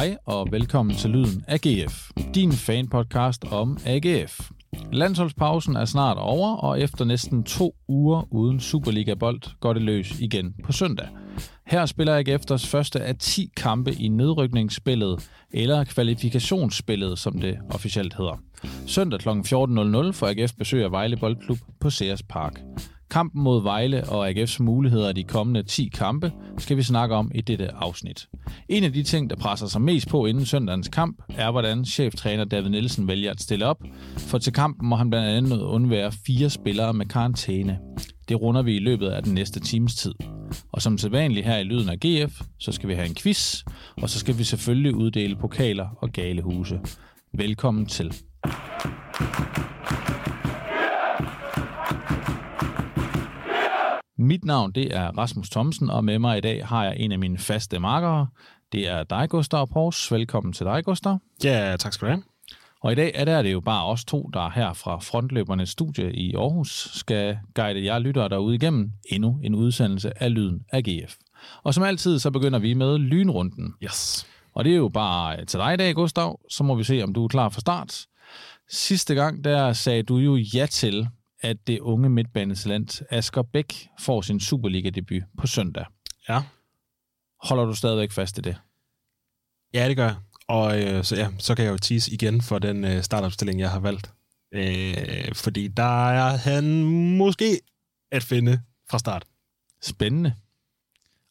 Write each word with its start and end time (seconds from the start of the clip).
Hej 0.00 0.16
og 0.26 0.48
velkommen 0.50 0.96
til 0.96 1.10
Lyden 1.10 1.44
af 1.48 1.60
GF, 1.60 2.10
din 2.34 2.52
fanpodcast 2.52 3.44
om 3.44 3.78
AGF. 3.86 4.50
Landsholdspausen 4.92 5.76
er 5.76 5.84
snart 5.84 6.16
over, 6.18 6.56
og 6.56 6.80
efter 6.80 7.04
næsten 7.04 7.44
to 7.44 7.74
uger 7.88 8.32
uden 8.34 8.60
Superliga-bold 8.60 9.60
går 9.60 9.72
det 9.72 9.82
løs 9.82 10.20
igen 10.20 10.54
på 10.64 10.72
søndag. 10.72 11.08
Her 11.66 11.86
spiller 11.86 12.16
AGF 12.16 12.44
deres 12.44 12.66
første 12.66 13.00
af 13.00 13.16
10 13.16 13.50
kampe 13.56 13.92
i 13.92 14.08
nedrykningsspillet, 14.08 15.30
eller 15.50 15.84
kvalifikationsspillet, 15.84 17.18
som 17.18 17.40
det 17.40 17.58
officielt 17.70 18.14
hedder. 18.16 18.42
Søndag 18.86 19.20
kl. 19.20 19.28
14.00 19.28 19.32
får 20.12 20.26
AGF 20.26 20.52
besøg 20.58 20.84
af 20.84 20.90
Vejle 20.90 21.16
Boldklub 21.16 21.58
på 21.80 21.90
Sears 21.90 22.22
Park. 22.22 22.60
Kampen 23.10 23.42
mod 23.42 23.62
Vejle 23.62 24.08
og 24.08 24.30
AGF's 24.30 24.62
muligheder 24.62 25.12
de 25.12 25.24
kommende 25.24 25.62
10 25.62 25.90
kampe 25.94 26.32
skal 26.58 26.76
vi 26.76 26.82
snakke 26.82 27.14
om 27.14 27.30
i 27.34 27.40
dette 27.40 27.74
afsnit. 27.74 28.28
En 28.68 28.84
af 28.84 28.92
de 28.92 29.02
ting, 29.02 29.30
der 29.30 29.36
presser 29.36 29.66
sig 29.66 29.80
mest 29.80 30.08
på 30.08 30.26
inden 30.26 30.46
søndagens 30.46 30.88
kamp, 30.88 31.22
er, 31.28 31.50
hvordan 31.50 31.84
cheftræner 31.84 32.44
David 32.44 32.68
Nielsen 32.68 33.08
vælger 33.08 33.30
at 33.30 33.40
stille 33.40 33.66
op, 33.66 33.82
for 34.16 34.38
til 34.38 34.52
kampen 34.52 34.88
må 34.88 34.96
han 34.96 35.10
blandt 35.10 35.28
andet 35.28 35.60
undvære 35.60 36.12
fire 36.26 36.50
spillere 36.50 36.92
med 36.92 37.06
karantæne. 37.06 37.78
Det 38.28 38.40
runder 38.40 38.62
vi 38.62 38.76
i 38.76 38.80
løbet 38.80 39.08
af 39.08 39.22
den 39.22 39.34
næste 39.34 39.60
times 39.60 39.94
tid. 39.94 40.14
Og 40.72 40.82
som 40.82 40.98
sædvanligt 40.98 41.46
her 41.46 41.58
i 41.58 41.64
Lyden 41.64 41.88
af 41.88 41.98
GF, 42.00 42.40
så 42.58 42.72
skal 42.72 42.88
vi 42.88 42.94
have 42.94 43.08
en 43.08 43.14
quiz, 43.14 43.64
og 44.02 44.10
så 44.10 44.18
skal 44.18 44.38
vi 44.38 44.44
selvfølgelig 44.44 44.94
uddele 44.94 45.36
pokaler 45.36 45.88
og 45.96 46.10
galehuse. 46.10 46.80
Velkommen 47.34 47.86
til. 47.86 48.14
Mit 54.22 54.44
navn 54.44 54.72
det 54.72 54.96
er 54.96 55.18
Rasmus 55.18 55.50
Thomsen, 55.50 55.90
og 55.90 56.04
med 56.04 56.18
mig 56.18 56.38
i 56.38 56.40
dag 56.40 56.66
har 56.66 56.84
jeg 56.84 56.96
en 56.96 57.12
af 57.12 57.18
mine 57.18 57.38
faste 57.38 57.78
markere. 57.78 58.26
Det 58.72 58.88
er 58.88 59.02
dig, 59.02 59.30
Gustav 59.30 59.68
Pors. 59.68 60.12
Velkommen 60.12 60.52
til 60.52 60.66
dig, 60.66 60.84
Gustav. 60.84 61.18
Ja, 61.44 61.76
tak 61.78 61.92
skal 61.92 62.06
du 62.06 62.12
have. 62.12 62.22
Og 62.80 62.92
i 62.92 62.94
dag 62.94 63.12
er 63.14 63.42
det 63.42 63.52
jo 63.52 63.60
bare 63.60 63.86
os 63.86 64.04
to, 64.04 64.30
der 64.32 64.50
her 64.50 64.72
fra 64.72 64.98
Frontløbernes 64.98 65.68
studie 65.68 66.12
i 66.12 66.34
Aarhus 66.34 66.90
skal 66.94 67.38
guide 67.54 67.84
jer 67.84 67.98
lyttere 67.98 68.28
derude 68.28 68.54
igennem 68.54 68.92
endnu 69.08 69.40
en 69.42 69.54
udsendelse 69.54 70.22
af 70.22 70.34
Lyden 70.34 70.64
af 70.72 70.82
GF. 70.84 71.14
Og 71.62 71.74
som 71.74 71.84
altid, 71.84 72.18
så 72.18 72.30
begynder 72.30 72.58
vi 72.58 72.74
med 72.74 72.98
lynrunden. 72.98 73.74
Yes. 73.84 74.26
Og 74.54 74.64
det 74.64 74.72
er 74.72 74.76
jo 74.76 74.88
bare 74.88 75.44
til 75.44 75.58
dig 75.58 75.74
i 75.74 75.76
dag, 75.76 75.94
Gustav. 75.94 76.40
Så 76.50 76.64
må 76.64 76.74
vi 76.74 76.84
se, 76.84 77.02
om 77.02 77.14
du 77.14 77.24
er 77.24 77.28
klar 77.28 77.48
for 77.48 77.60
start. 77.60 78.06
Sidste 78.68 79.14
gang, 79.14 79.44
der 79.44 79.72
sagde 79.72 80.02
du 80.02 80.16
jo 80.16 80.36
ja 80.36 80.66
til, 80.66 81.08
at 81.42 81.56
det 81.66 81.80
unge 81.80 82.08
midtbanetalent 82.08 83.02
Asger 83.10 83.42
Bæk 83.42 83.88
får 84.00 84.20
sin 84.20 84.40
Superliga-debut 84.40 85.22
på 85.38 85.46
søndag. 85.46 85.84
Ja. 86.28 86.42
Holder 87.42 87.64
du 87.64 87.74
stadigvæk 87.74 88.10
fast 88.10 88.38
i 88.38 88.40
det? 88.40 88.56
Ja, 89.74 89.88
det 89.88 89.96
gør 89.96 90.04
jeg. 90.04 90.16
Og 90.48 90.82
øh, 90.82 91.04
så, 91.04 91.16
ja, 91.16 91.28
så 91.38 91.54
kan 91.54 91.64
jeg 91.64 91.72
jo 91.72 91.78
tease 91.78 92.12
igen 92.12 92.42
for 92.42 92.58
den 92.58 92.84
øh, 92.84 93.02
startopstilling, 93.02 93.60
jeg 93.60 93.70
har 93.70 93.80
valgt. 93.80 94.12
Øh, 94.52 95.34
fordi 95.34 95.68
der 95.68 96.10
er 96.10 96.36
han 96.36 96.84
måske 97.16 97.60
at 98.12 98.22
finde 98.22 98.60
fra 98.90 98.98
start. 98.98 99.24
Spændende. 99.82 100.34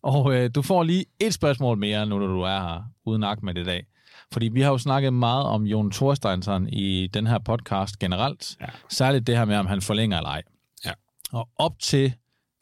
Og 0.04 0.36
øh, 0.36 0.50
du 0.56 0.62
får 0.62 0.84
lige 0.84 1.06
et 1.20 1.34
spørgsmål 1.34 1.78
mere, 1.78 2.06
nu 2.06 2.20
når 2.20 2.28
du 2.28 2.42
er 2.42 2.60
her, 2.60 2.84
uden 3.06 3.22
med 3.42 3.58
i 3.58 3.64
dag. 3.64 3.86
Fordi 4.32 4.48
vi 4.48 4.62
har 4.62 4.72
jo 4.72 4.78
snakket 4.78 5.14
meget 5.14 5.46
om 5.46 5.64
Jon 5.64 5.92
Thorsteinsson 5.92 6.68
i 6.68 7.08
den 7.08 7.28
her 7.28 7.40
podcast 7.40 8.00
generelt. 8.00 8.58
Ja. 8.62 8.66
Særligt 8.90 9.28
det 9.28 9.38
her 9.38 9.46
med, 9.46 9.56
om 9.56 9.66
han 9.66 9.82
forlænger 9.82 10.18
eller 10.18 10.30
ej. 10.30 10.42
Ja. 10.86 10.92
Og 11.32 11.50
op 11.56 11.80
til 11.80 12.14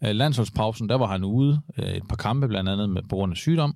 øh, 0.03 0.15
landsholdspausen, 0.15 0.89
der 0.89 0.95
var 0.95 1.07
han 1.07 1.23
ude 1.23 1.61
øh, 1.77 1.89
et 1.89 2.07
par 2.09 2.15
kampe, 2.15 2.47
blandt 2.47 2.69
andet 2.69 2.89
med, 2.89 3.01
på 3.01 3.15
grund 3.15 3.31
af 3.31 3.37
sygdom. 3.37 3.75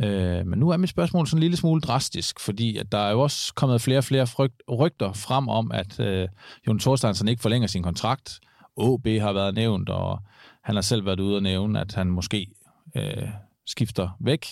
Øh, 0.00 0.46
men 0.46 0.58
nu 0.58 0.68
er 0.68 0.76
mit 0.76 0.90
spørgsmål 0.90 1.26
sådan 1.26 1.38
en 1.38 1.40
lille 1.40 1.56
smule 1.56 1.80
drastisk, 1.80 2.40
fordi 2.40 2.76
at 2.76 2.92
der 2.92 2.98
er 2.98 3.10
jo 3.10 3.20
også 3.20 3.54
kommet 3.54 3.80
flere 3.80 3.98
og 3.98 4.04
flere 4.04 4.26
frygt, 4.26 4.62
rygter 4.70 5.12
frem 5.12 5.48
om, 5.48 5.72
at 5.72 6.00
øh, 6.00 6.28
Jon 6.66 6.78
Thorsteinsson 6.78 7.28
ikke 7.28 7.42
forlænger 7.42 7.68
sin 7.68 7.82
kontrakt. 7.82 8.40
OB 8.76 9.06
har 9.06 9.32
været 9.32 9.54
nævnt, 9.54 9.88
og 9.88 10.18
han 10.62 10.74
har 10.74 10.82
selv 10.82 11.06
været 11.06 11.20
ude 11.20 11.36
og 11.36 11.42
nævne, 11.42 11.80
at 11.80 11.94
han 11.94 12.06
måske 12.06 12.46
øh, 12.96 13.28
skifter 13.66 14.08
væk, 14.20 14.46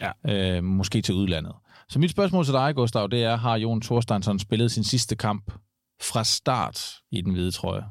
ja. 0.00 0.10
øh, 0.56 0.64
måske 0.64 1.02
til 1.02 1.14
udlandet. 1.14 1.52
Så 1.88 1.98
mit 1.98 2.10
spørgsmål 2.10 2.44
til 2.44 2.54
dig, 2.54 2.74
Gustav, 2.74 3.08
det 3.10 3.22
er, 3.22 3.36
har 3.36 3.56
Jon 3.56 3.80
Thorsteinsson 3.80 4.38
spillet 4.38 4.72
sin 4.72 4.84
sidste 4.84 5.16
kamp 5.16 5.52
fra 6.02 6.24
start 6.24 6.94
i 7.10 7.20
den 7.20 7.32
hvide 7.32 7.50
trøje? 7.50 7.84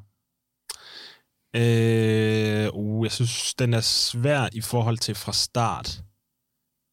Øh, 1.55 2.69
uh, 2.73 3.05
jeg 3.05 3.11
synes, 3.11 3.53
den 3.53 3.73
er 3.73 3.81
svær 3.81 4.49
i 4.53 4.61
forhold 4.61 4.97
til 4.97 5.15
fra 5.15 5.33
start. 5.33 6.01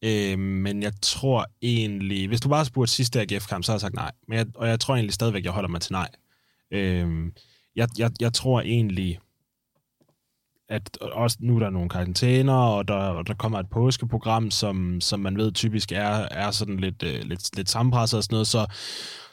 Øh, 0.03 0.39
men 0.39 0.83
jeg 0.83 0.93
tror 1.01 1.45
egentlig, 1.61 2.27
hvis 2.27 2.41
du 2.41 2.49
bare 2.49 2.65
spurgte 2.65 2.93
sidste 2.93 3.21
AGF-kamp, 3.21 3.63
så 3.63 3.71
har 3.71 3.75
jeg 3.75 3.81
sagt 3.81 3.95
nej. 3.95 4.11
Men 4.27 4.37
jeg, 4.37 4.47
og 4.55 4.67
jeg 4.67 4.79
tror 4.79 4.95
egentlig 4.95 5.13
stadigvæk, 5.13 5.43
jeg 5.43 5.51
holder 5.51 5.69
mig 5.69 5.81
til 5.81 5.91
nej. 5.91 6.09
Øh, 6.71 7.31
jeg, 7.75 7.87
jeg, 7.97 8.11
jeg 8.19 8.33
tror 8.33 8.61
egentlig, 8.61 9.19
at 10.69 10.97
også 10.97 11.37
nu 11.39 11.55
er 11.55 11.59
der 11.59 11.69
nogle 11.69 11.89
karantæner, 11.89 12.53
og 12.53 12.87
der, 12.87 12.93
og 12.93 13.27
der 13.27 13.33
kommer 13.33 13.59
et 13.59 13.69
påskeprogram, 13.69 14.51
som, 14.51 15.01
som 15.01 15.19
man 15.19 15.37
ved 15.37 15.51
typisk 15.51 15.91
er, 15.91 16.27
er 16.31 16.51
sådan 16.51 16.79
lidt, 16.79 17.03
øh, 17.03 17.21
lidt, 17.23 17.55
lidt 17.55 17.69
sammenpresset 17.69 18.17
og 18.17 18.23
sådan 18.23 18.35
noget, 18.35 18.47
så, 18.47 18.65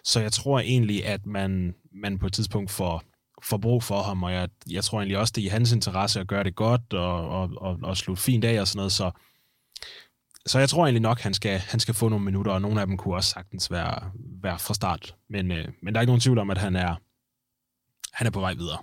så 0.05 0.21
jeg 0.21 0.33
tror 0.33 0.61
egentlig, 0.61 1.07
at 1.07 1.27
man, 1.27 1.75
man 1.93 2.19
på 2.19 2.27
et 2.27 2.33
tidspunkt 2.33 2.71
får, 2.71 3.03
får 3.43 3.57
brug 3.57 3.83
for 3.83 4.03
ham, 4.03 4.23
og 4.23 4.33
jeg, 4.33 4.49
jeg 4.71 4.85
tror 4.85 4.99
egentlig 4.99 5.19
også, 5.19 5.33
det 5.37 5.43
er 5.43 5.47
i 5.47 5.49
hans 5.49 5.73
interesse 5.73 6.21
at 6.21 6.27
gøre 6.27 6.45
det 6.45 6.55
godt, 6.55 6.93
og, 6.93 7.29
og, 7.29 7.51
og, 7.57 7.79
og 7.83 7.97
slutte 7.97 8.23
fint 8.23 8.45
af 8.45 8.61
og 8.61 8.69
sådan 8.69 8.79
noget, 8.79 8.93
så, 8.93 9.11
så 10.47 10.59
jeg 10.59 10.69
tror 10.69 10.85
egentlig 10.85 11.03
nok, 11.03 11.21
han 11.21 11.35
skal, 11.35 11.59
han 11.59 11.81
skal 11.81 11.95
få 11.95 12.09
nogle 12.09 12.25
minutter, 12.25 12.53
og 12.53 12.63
nogle 12.63 12.81
af 12.81 12.87
dem 12.87 12.97
kunne 12.97 13.15
også 13.15 13.31
sagtens 13.31 13.71
være, 13.71 14.11
være 14.43 14.59
fra 14.59 14.75
start, 14.75 15.17
men, 15.31 15.53
øh, 15.53 15.69
men 15.83 15.95
der 15.95 15.99
er 15.99 16.03
ikke 16.03 16.11
nogen 16.11 16.21
tvivl 16.21 16.39
om, 16.39 16.51
at 16.51 16.59
han 16.59 16.77
er, 16.77 16.95
han 18.13 18.27
er 18.27 18.31
på 18.31 18.41
vej 18.41 18.55
videre. 18.55 18.79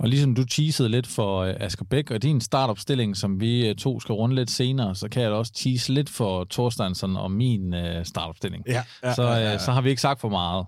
Og 0.00 0.08
ligesom 0.08 0.34
du 0.34 0.44
teasede 0.44 0.88
lidt 0.88 1.06
for 1.06 1.44
uh, 1.44 1.54
Asger 1.60 1.84
Bæk 1.84 2.10
og 2.10 2.22
din 2.22 2.40
startopstilling, 2.40 3.16
som 3.16 3.40
vi 3.40 3.70
uh, 3.70 3.76
to 3.76 4.00
skal 4.00 4.12
runde 4.12 4.34
lidt 4.34 4.50
senere, 4.50 4.94
så 4.94 5.08
kan 5.08 5.22
jeg 5.22 5.30
da 5.30 5.36
også 5.36 5.52
tease 5.52 5.92
lidt 5.92 6.10
for 6.10 6.46
Thorsteinsson 6.50 7.16
og 7.16 7.30
min 7.30 7.74
uh, 7.74 8.04
startopstilling. 8.04 8.64
Ja, 8.66 8.82
ja, 9.02 9.14
så, 9.14 9.22
ja, 9.22 9.34
ja, 9.34 9.50
ja. 9.50 9.58
så 9.58 9.72
har 9.72 9.80
vi 9.80 9.90
ikke 9.90 10.02
sagt 10.02 10.20
for 10.20 10.28
meget. 10.28 10.66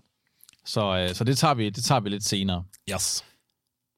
Så, 0.65 1.11
så 1.15 1.25
det, 1.25 1.39
tager 1.39 1.55
vi, 1.55 1.71
det 1.71 1.85
tager 1.85 2.01
vi 2.01 2.09
lidt 2.09 2.25
senere. 2.25 2.65
Yes. 2.93 3.25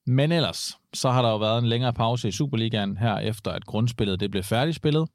Men 0.05 0.31
ellers, 0.31 0.77
så 0.93 1.11
har 1.11 1.21
der 1.21 1.29
jo 1.29 1.37
været 1.37 1.59
en 1.59 1.67
længere 1.67 1.93
pause 1.93 2.27
i 2.27 2.31
Superligaen 2.31 2.97
her 2.97 3.17
efter, 3.17 3.51
at 3.51 3.65
grundspillet 3.65 4.19
det 4.19 4.31
blev 4.31 4.43
færdigspillet. 4.43 5.09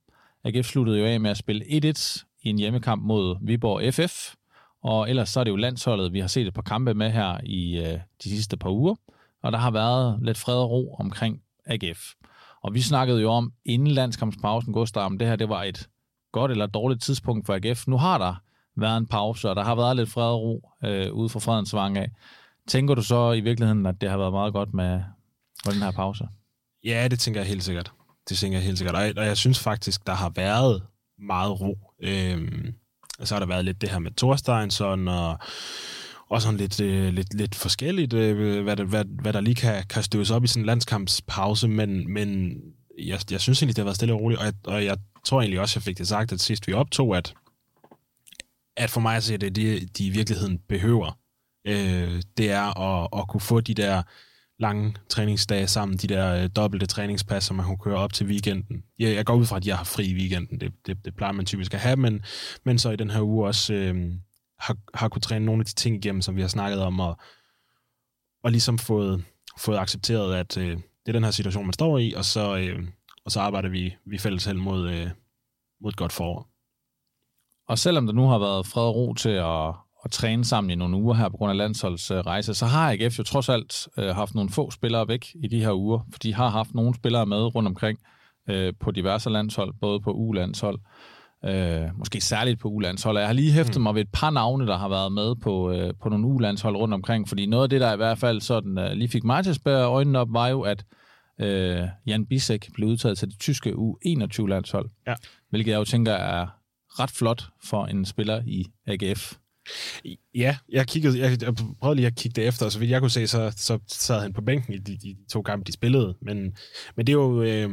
AGF 0.44 0.66
sluttede 0.66 0.98
jo 0.98 1.04
af 1.06 1.20
med 1.20 1.30
at 1.30 1.36
spille 1.36 1.64
1-1 1.64 2.24
i 2.42 2.48
en 2.48 2.58
hjemmekamp 2.58 3.02
mod 3.02 3.36
Viborg 3.42 3.94
FF. 3.94 4.34
Og 4.82 5.10
ellers 5.10 5.28
så 5.28 5.40
er 5.40 5.44
det 5.44 5.50
jo 5.50 5.56
landsholdet, 5.56 6.12
vi 6.12 6.20
har 6.20 6.26
set 6.26 6.46
et 6.46 6.54
par 6.54 6.62
kampe 6.62 6.94
med 6.94 7.10
her 7.10 7.40
i 7.44 7.96
de 8.24 8.30
sidste 8.30 8.56
par 8.56 8.70
uger 8.70 8.94
og 9.42 9.52
der 9.52 9.58
har 9.58 9.70
været 9.70 10.18
lidt 10.22 10.38
fred 10.38 10.56
og 10.56 10.70
ro 10.70 10.94
omkring 10.94 11.42
AGF. 11.66 12.12
Og 12.62 12.74
vi 12.74 12.80
snakkede 12.80 13.20
jo 13.20 13.30
om 13.30 13.52
inden 13.64 13.88
landskampspausen, 13.88 14.72
Gustav, 14.72 15.02
om 15.02 15.18
det 15.18 15.28
her 15.28 15.36
det 15.36 15.48
var 15.48 15.62
et 15.62 15.88
godt 16.32 16.50
eller 16.50 16.66
dårligt 16.66 17.02
tidspunkt 17.02 17.46
for 17.46 17.54
AGF. 17.54 17.86
Nu 17.86 17.98
har 17.98 18.18
der 18.18 18.34
været 18.76 18.96
en 18.96 19.06
pause, 19.06 19.50
og 19.50 19.56
der 19.56 19.64
har 19.64 19.74
været 19.74 19.96
lidt 19.96 20.10
fred 20.10 20.24
og 20.24 20.40
ro 20.40 20.70
øh, 20.84 21.12
ude 21.12 21.28
fra 21.28 21.40
Fredens 21.40 21.74
Vang 21.74 21.98
af. 21.98 22.10
Tænker 22.68 22.94
du 22.94 23.02
så 23.02 23.32
i 23.32 23.40
virkeligheden, 23.40 23.86
at 23.86 24.00
det 24.00 24.10
har 24.10 24.18
været 24.18 24.32
meget 24.32 24.52
godt 24.52 24.74
med, 24.74 25.02
med 25.64 25.74
den 25.74 25.82
her 25.82 25.90
pause? 25.90 26.28
Ja, 26.84 27.08
det 27.08 27.20
tænker 27.20 27.40
jeg 27.40 27.48
helt 27.48 27.64
sikkert. 27.64 27.92
Det 28.28 28.38
tænker 28.38 28.58
jeg 28.58 28.64
helt 28.64 28.78
sikkert. 28.78 28.94
Og 28.94 29.02
jeg, 29.02 29.18
og 29.18 29.26
jeg 29.26 29.36
synes 29.36 29.58
faktisk, 29.58 30.06
der 30.06 30.14
har 30.14 30.28
været 30.28 30.82
meget 31.18 31.60
ro. 31.60 31.78
Øhm, 32.02 32.74
så 33.24 33.34
har 33.34 33.38
der 33.38 33.46
været 33.46 33.64
lidt 33.64 33.80
det 33.80 33.88
her 33.90 33.98
med 33.98 34.10
Thorsteinsson 34.10 35.08
og 35.08 35.38
og 36.30 36.42
sådan 36.42 36.56
lidt, 36.56 36.80
øh, 36.80 37.12
lidt, 37.12 37.34
lidt 37.34 37.54
forskelligt, 37.54 38.12
øh, 38.12 38.62
hvad, 38.62 38.76
der, 38.76 38.84
hvad, 38.84 39.04
hvad 39.22 39.32
der 39.32 39.40
lige 39.40 39.54
kan, 39.54 39.84
kan 39.88 40.02
støves 40.02 40.30
op 40.30 40.44
i 40.44 40.46
sådan 40.46 40.62
en 40.62 40.66
landskampspause, 40.66 41.68
men, 41.68 42.12
men 42.12 42.56
jeg, 42.98 43.20
jeg 43.30 43.40
synes 43.40 43.62
egentlig, 43.62 43.76
det 43.76 43.82
har 43.82 43.86
været 43.86 43.96
stille 43.96 44.14
og 44.14 44.20
roligt, 44.20 44.40
og 44.40 44.46
jeg, 44.46 44.54
og 44.64 44.84
jeg 44.84 44.96
tror 45.24 45.40
egentlig 45.40 45.60
også, 45.60 45.78
jeg 45.78 45.82
fik 45.82 45.98
det 45.98 46.08
sagt, 46.08 46.32
at 46.32 46.40
sidst 46.40 46.66
vi 46.66 46.72
optog, 46.72 47.16
at, 47.16 47.34
at 48.76 48.90
for 48.90 49.00
mig 49.00 49.16
at 49.16 49.22
se, 49.22 49.36
det 49.36 49.56
det, 49.56 49.98
de 49.98 50.06
i 50.06 50.10
virkeligheden 50.10 50.58
behøver, 50.68 51.18
øh, 51.66 52.22
det 52.36 52.50
er 52.50 52.78
at, 52.80 53.08
at 53.20 53.28
kunne 53.28 53.40
få 53.40 53.60
de 53.60 53.74
der 53.74 54.02
lange 54.58 54.94
træningsdage 55.08 55.66
sammen, 55.66 55.98
de 55.98 56.06
der 56.06 56.42
øh, 56.42 56.50
dobbelte 56.56 56.86
træningspas, 56.86 57.44
som 57.44 57.56
man 57.56 57.66
kunne 57.66 57.78
køre 57.78 57.96
op 57.96 58.12
til 58.12 58.26
weekenden. 58.26 58.82
Jeg, 58.98 59.14
jeg 59.14 59.24
går 59.24 59.34
ud 59.34 59.46
fra, 59.46 59.56
at 59.56 59.66
jeg 59.66 59.76
har 59.76 59.84
fri 59.84 60.06
i 60.06 60.14
weekenden, 60.14 60.60
det, 60.60 60.72
det, 60.86 61.04
det 61.04 61.16
plejer 61.16 61.32
man 61.32 61.46
typisk 61.46 61.74
at 61.74 61.80
have, 61.80 61.96
men, 61.96 62.22
men 62.64 62.78
så 62.78 62.90
i 62.90 62.96
den 62.96 63.10
her 63.10 63.22
uge 63.22 63.46
også... 63.46 63.74
Øh, 63.74 64.12
har, 64.60 64.76
har 64.94 65.08
kunnet 65.08 65.22
træne 65.22 65.44
nogle 65.44 65.60
af 65.60 65.66
de 65.66 65.74
ting 65.74 65.96
igennem, 65.96 66.22
som 66.22 66.36
vi 66.36 66.40
har 66.40 66.48
snakket 66.48 66.82
om, 66.82 67.00
og, 67.00 67.16
og 68.42 68.50
ligesom 68.50 68.78
fået, 68.78 69.24
fået 69.58 69.78
accepteret, 69.78 70.34
at 70.34 70.56
øh, 70.56 70.76
det 70.76 71.08
er 71.08 71.12
den 71.12 71.24
her 71.24 71.30
situation, 71.30 71.66
man 71.66 71.72
står 71.72 71.98
i, 71.98 72.12
og 72.12 72.24
så, 72.24 72.56
øh, 72.56 72.82
og 73.24 73.30
så 73.30 73.40
arbejder 73.40 73.68
vi, 73.68 73.96
vi 74.06 74.18
fælles 74.18 74.44
hen 74.44 74.56
mod, 74.56 74.90
øh, 74.90 75.10
mod 75.80 75.90
et 75.90 75.96
godt 75.96 76.12
forår. 76.12 76.48
Og 77.68 77.78
selvom 77.78 78.06
der 78.06 78.12
nu 78.12 78.26
har 78.26 78.38
været 78.38 78.66
fred 78.66 78.82
og 78.82 78.96
ro 78.96 79.14
til 79.14 79.30
at, 79.30 79.68
at 80.04 80.10
træne 80.10 80.44
sammen 80.44 80.70
i 80.70 80.74
nogle 80.74 80.96
uger 80.96 81.14
her 81.14 81.28
på 81.28 81.36
grund 81.36 81.50
af 81.50 81.56
landsholdsrejse, 81.56 82.50
øh, 82.50 82.54
så 82.54 82.66
har 82.66 82.90
AGF 82.92 83.18
jo 83.18 83.24
trods 83.24 83.48
alt 83.48 83.88
øh, 83.98 84.14
haft 84.14 84.34
nogle 84.34 84.50
få 84.50 84.70
spillere 84.70 85.08
væk 85.08 85.26
i 85.34 85.48
de 85.48 85.60
her 85.60 85.72
uger, 85.72 86.00
for 86.12 86.18
de 86.18 86.34
har 86.34 86.48
haft 86.48 86.74
nogle 86.74 86.94
spillere 86.94 87.26
med 87.26 87.54
rundt 87.54 87.68
omkring 87.68 87.98
øh, 88.48 88.74
på 88.80 88.90
diverse 88.90 89.30
landshold, 89.30 89.74
både 89.80 90.00
på 90.00 90.12
U-landshold 90.12 90.78
Øh, 91.44 91.98
måske 91.98 92.20
særligt 92.20 92.60
på 92.60 92.68
ulandshold. 92.68 93.18
Jeg 93.18 93.26
har 93.26 93.32
lige 93.32 93.52
hæftet 93.52 93.76
mm. 93.76 93.82
mig 93.82 93.94
ved 93.94 94.00
et 94.02 94.08
par 94.12 94.30
navne, 94.30 94.66
der 94.66 94.76
har 94.76 94.88
været 94.88 95.12
med 95.12 95.34
på, 95.42 95.70
øh, 95.70 95.94
på 96.02 96.08
nogle 96.08 96.26
ulandshold 96.26 96.76
rundt 96.76 96.94
omkring, 96.94 97.28
fordi 97.28 97.46
noget 97.46 97.62
af 97.62 97.68
det, 97.70 97.80
der 97.80 97.92
i 97.92 97.96
hvert 97.96 98.18
fald 98.18 98.40
sådan, 98.40 98.78
øh, 98.78 98.92
lige 98.92 99.08
fik 99.08 99.24
mig 99.24 99.42
til 99.42 99.50
at 99.50 99.56
spære 99.56 99.84
øjnene 99.84 100.18
op, 100.18 100.28
var 100.30 100.48
jo, 100.48 100.60
at 100.60 100.84
øh, 101.40 101.82
Jan 102.06 102.26
Bisek 102.26 102.68
blev 102.74 102.88
udtaget 102.88 103.18
til 103.18 103.28
det 103.28 103.38
tyske 103.38 103.70
U21-landshold, 103.72 104.90
Ja. 105.06 105.14
hvilket 105.50 105.70
jeg 105.70 105.78
jo 105.78 105.84
tænker 105.84 106.12
er 106.12 106.46
ret 107.00 107.10
flot 107.10 107.44
for 107.64 107.86
en 107.86 108.04
spiller 108.04 108.42
i 108.46 108.66
AGF. 108.86 109.34
Ja, 110.34 110.56
jeg, 110.68 110.86
kiggede, 110.86 111.18
jeg, 111.20 111.42
jeg 111.42 111.54
prøvede 111.80 111.96
lige 111.96 112.06
at 112.06 112.16
kigge 112.16 112.40
det 112.40 112.48
efter, 112.48 112.66
og 112.66 112.72
så 112.72 112.78
vidt 112.78 112.90
jeg 112.90 113.00
kunne 113.00 113.10
se, 113.10 113.26
så, 113.26 113.52
så 113.56 113.78
sad 113.86 114.20
han 114.20 114.32
på 114.32 114.40
bænken 114.42 114.74
i 114.74 114.78
de, 114.78 114.96
de 114.96 115.16
to 115.32 115.42
kampe, 115.42 115.64
de 115.64 115.72
spillede. 115.72 116.14
Men, 116.22 116.56
men 116.96 117.06
det 117.06 117.08
er 117.08 117.16
jo 117.16 117.42
øh, 117.42 117.70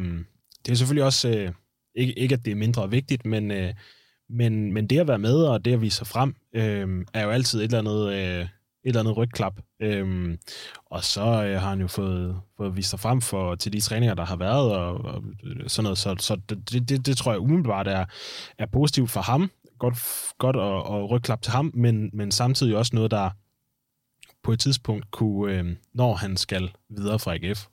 det 0.65 0.71
er 0.71 0.75
selvfølgelig 0.75 1.03
også, 1.03 1.29
øh, 1.29 1.51
ikke, 1.97 2.19
ikke 2.19 2.33
at 2.33 2.45
det 2.45 2.51
er 2.51 2.55
mindre 2.55 2.89
vigtigt, 2.89 3.25
men, 3.25 3.51
øh, 3.51 3.73
men, 4.29 4.73
men 4.73 4.87
det 4.87 4.99
at 4.99 5.07
være 5.07 5.19
med 5.19 5.35
og 5.35 5.65
det 5.65 5.73
at 5.73 5.81
vise 5.81 5.97
sig 5.97 6.07
frem, 6.07 6.35
øh, 6.53 7.05
er 7.13 7.23
jo 7.23 7.29
altid 7.29 7.59
et 7.59 7.63
eller 7.63 7.79
andet, 7.79 8.13
øh, 8.13 8.47
et 8.87 8.89
eller 8.89 8.99
andet 8.99 9.17
rygklap. 9.17 9.59
Øh, 9.79 10.37
og 10.85 11.03
så 11.03 11.21
øh, 11.21 11.61
har 11.61 11.69
han 11.69 11.81
jo 11.81 11.87
fået, 11.87 12.41
fået 12.57 12.75
vist 12.75 12.89
sig 12.89 12.99
frem 12.99 13.21
for, 13.21 13.55
til 13.55 13.73
de 13.73 13.81
træninger, 13.81 14.15
der 14.15 14.25
har 14.25 14.35
været, 14.35 14.71
og, 14.71 14.95
og 14.95 15.23
øh, 15.43 15.69
sådan 15.69 15.83
noget. 15.83 15.97
Så, 15.97 16.15
så 16.19 16.35
det, 16.49 16.89
det, 16.89 17.05
det 17.05 17.17
tror 17.17 17.31
jeg 17.31 17.41
umiddelbart 17.41 17.87
er, 17.87 18.05
er 18.57 18.65
positivt 18.65 19.09
for 19.09 19.21
ham, 19.21 19.51
godt, 19.79 19.97
godt 20.37 20.55
at, 20.55 20.95
at 20.95 21.11
rygklap 21.11 21.41
til 21.41 21.51
ham, 21.51 21.71
men, 21.73 22.09
men 22.13 22.31
samtidig 22.31 22.77
også 22.77 22.95
noget, 22.95 23.11
der 23.11 23.29
på 24.43 24.51
et 24.51 24.59
tidspunkt 24.59 25.11
kunne, 25.11 25.53
øh, 25.53 25.75
når 25.93 26.13
han 26.13 26.37
skal 26.37 26.71
videre 26.89 27.19
fra 27.19 27.35
AGF, 27.35 27.65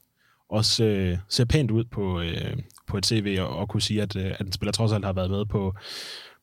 også 0.48 0.84
øh, 0.84 1.18
ser 1.28 1.44
pænt 1.44 1.70
ud 1.70 1.84
på, 1.84 2.20
øh, 2.20 2.56
på 2.86 2.98
et 2.98 3.06
CV, 3.06 3.36
og, 3.40 3.48
og 3.48 3.68
kunne 3.68 3.82
sige, 3.82 4.02
at, 4.02 4.16
øh, 4.16 4.26
at 4.38 4.46
en 4.46 4.52
spiller 4.52 4.72
trods 4.72 4.92
alt 4.92 5.04
har 5.04 5.12
været 5.12 5.30
med 5.30 5.46
på, 5.46 5.74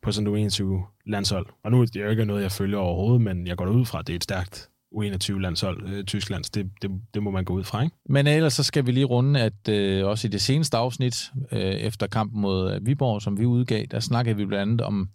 på 0.02 0.12
sådan 0.12 0.34
et 0.34 0.40
21 0.40 0.84
landshold. 1.06 1.46
Og 1.64 1.72
nu 1.72 1.82
er 1.82 1.86
det 1.86 2.02
jo 2.02 2.10
ikke 2.10 2.26
noget, 2.26 2.42
jeg 2.42 2.52
følger 2.52 2.78
overhovedet, 2.78 3.22
men 3.22 3.48
jeg 3.48 3.58
går 3.58 3.66
ud 3.66 3.86
fra, 3.86 4.00
at 4.00 4.08
det 4.08 4.14
er 4.14 4.16
et 4.16 4.24
stærkt 4.24 4.70
U21-landshold, 4.96 5.90
øh, 5.90 6.04
Tysklands. 6.04 6.50
Det, 6.50 6.72
det, 6.82 6.92
det 7.14 7.24
må 7.24 7.32
man 7.32 7.46
gå 7.46 7.54
ud 7.54 7.64
fra, 7.64 7.84
ikke? 7.84 7.96
Men 8.06 8.28
ellers 8.28 8.54
så 8.54 8.64
skal 8.64 8.86
vi 8.86 8.92
lige 8.92 9.06
runde, 9.06 9.42
at 9.42 9.70
øh, 9.70 10.06
også 10.08 10.28
i 10.28 10.32
det 10.32 10.42
seneste 10.42 10.78
afsnit, 10.78 11.32
øh, 11.52 11.60
efter 11.60 12.08
kampen 12.08 12.42
mod 12.42 12.74
øh, 12.74 12.86
Viborg, 12.86 13.22
som 13.22 13.40
vi 13.40 13.46
udgav, 13.46 13.86
der 13.92 14.00
snakkede 14.00 14.38
vi 14.38 14.46
blandt 14.46 14.62
andet 14.62 14.82
om 14.82 15.10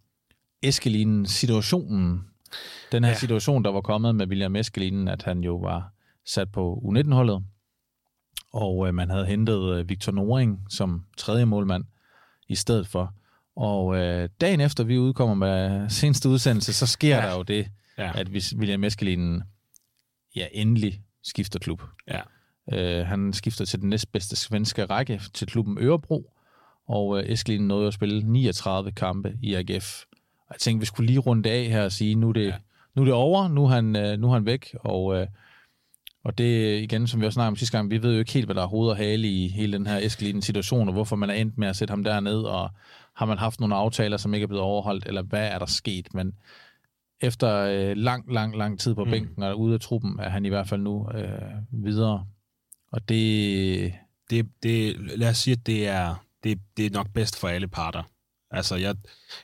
Eskelinen-situationen. 0.62 2.24
Den 2.92 3.04
her. 3.04 3.10
Ja. 3.10 3.16
situation, 3.16 3.64
der 3.64 3.70
var 3.70 3.80
kommet 3.80 4.14
med 4.14 4.26
William 4.26 4.56
Eskelinen, 4.56 5.08
at 5.08 5.22
han 5.22 5.40
jo 5.40 5.56
var 5.56 5.92
sat 6.26 6.52
på 6.52 6.82
U19-holdet, 6.84 7.42
og 8.56 8.88
øh, 8.88 8.94
man 8.94 9.10
havde 9.10 9.26
hentet 9.26 9.78
øh, 9.78 9.88
Victor 9.88 10.12
Noring 10.12 10.60
som 10.70 11.02
tredje 11.16 11.44
målmand 11.44 11.84
i 12.48 12.54
stedet 12.54 12.86
for. 12.86 13.14
Og 13.56 13.96
øh, 13.96 14.28
dagen 14.40 14.60
efter 14.60 14.84
vi 14.84 14.98
udkommer 14.98 15.34
med 15.34 15.88
seneste 15.88 16.28
udsendelse, 16.28 16.72
så 16.72 16.86
sker 16.86 17.16
ja. 17.16 17.22
Der 17.26 17.36
jo 17.36 17.42
det, 17.42 17.68
Ja. 17.98 18.12
at 18.14 18.28
William 18.56 18.84
Eskelinen 18.84 19.42
ja, 20.36 20.46
endelig 20.52 21.00
skifter 21.22 21.58
klub. 21.58 21.82
Ja. 22.08 22.20
Øh, 22.72 23.06
han 23.06 23.32
skifter 23.32 23.64
til 23.64 23.80
den 23.80 23.88
næstbedste 23.88 24.36
svenske 24.36 24.84
række 24.84 25.20
til 25.34 25.46
klubben 25.46 25.78
Ørebro, 25.80 26.32
og 26.88 27.18
øh, 27.18 27.30
Eskelin 27.30 27.68
nåede 27.68 27.86
at 27.86 27.94
spille 27.94 28.22
39 28.22 28.92
kampe 28.92 29.36
i 29.42 29.54
AGF. 29.54 30.02
Og 30.48 30.52
jeg 30.54 30.60
tænkte, 30.60 30.80
vi 30.80 30.86
skulle 30.86 31.06
lige 31.06 31.18
runde 31.18 31.50
af 31.50 31.64
her 31.64 31.84
og 31.84 31.92
sige, 31.92 32.14
nu 32.14 32.28
er 32.28 32.32
det. 32.32 32.46
Ja. 32.46 32.54
nu 32.94 33.02
er 33.02 33.06
det 33.06 33.14
over, 33.14 33.48
nu 33.48 33.64
er 33.64 33.68
han, 33.68 33.96
øh, 33.96 34.18
nu 34.18 34.28
er 34.28 34.32
han 34.32 34.46
væk, 34.46 34.74
og, 34.80 35.20
øh, 35.20 35.26
og 36.26 36.38
det 36.38 36.80
igen, 36.82 37.06
som 37.06 37.20
vi 37.20 37.26
også 37.26 37.34
snakkede 37.34 37.48
om 37.48 37.56
sidste 37.56 37.78
gang, 37.78 37.90
vi 37.90 38.02
ved 38.02 38.12
jo 38.12 38.18
ikke 38.18 38.32
helt, 38.32 38.46
hvad 38.46 38.54
der 38.54 38.62
er 38.62 38.66
hoved 38.66 38.90
og 38.90 38.96
hale 38.96 39.28
i 39.28 39.48
hele 39.48 39.78
den 39.78 39.86
her 39.86 39.98
Eskelin-situation, 39.98 40.88
og 40.88 40.92
hvorfor 40.94 41.16
man 41.16 41.30
er 41.30 41.34
endt 41.34 41.58
med 41.58 41.68
at 41.68 41.76
sætte 41.76 41.92
ham 41.92 42.04
derned, 42.04 42.40
og 42.42 42.70
har 43.14 43.26
man 43.26 43.38
haft 43.38 43.60
nogle 43.60 43.74
aftaler, 43.74 44.16
som 44.16 44.34
ikke 44.34 44.44
er 44.44 44.48
blevet 44.48 44.64
overholdt, 44.64 45.06
eller 45.06 45.22
hvad 45.22 45.48
er 45.48 45.58
der 45.58 45.66
sket, 45.66 46.14
men 46.14 46.34
efter 47.20 47.56
øh, 47.56 47.96
lang, 47.96 48.32
lang, 48.32 48.56
lang 48.56 48.80
tid 48.80 48.94
på 48.94 49.04
Mm. 49.04 49.10
bænken 49.10 49.42
og 49.42 49.60
ude 49.60 49.74
af 49.74 49.80
truppen, 49.80 50.18
er 50.20 50.28
han 50.28 50.44
i 50.44 50.48
hvert 50.48 50.68
fald 50.68 50.80
nu 50.80 51.08
øh, 51.14 51.84
videre. 51.84 52.26
Og 52.92 53.08
det, 53.08 53.92
det, 54.30 54.48
det, 54.62 54.96
lad 55.18 55.28
os 55.30 55.36
sige, 55.38 55.52
at 55.52 55.66
det 55.66 55.88
er, 55.88 56.14
det, 56.44 56.58
det 56.76 56.86
er 56.86 56.90
nok 56.90 57.10
bedst 57.14 57.40
for 57.40 57.48
alle 57.48 57.68
parter. 57.68 58.02
Altså, 58.50 58.76
jeg, 58.76 58.96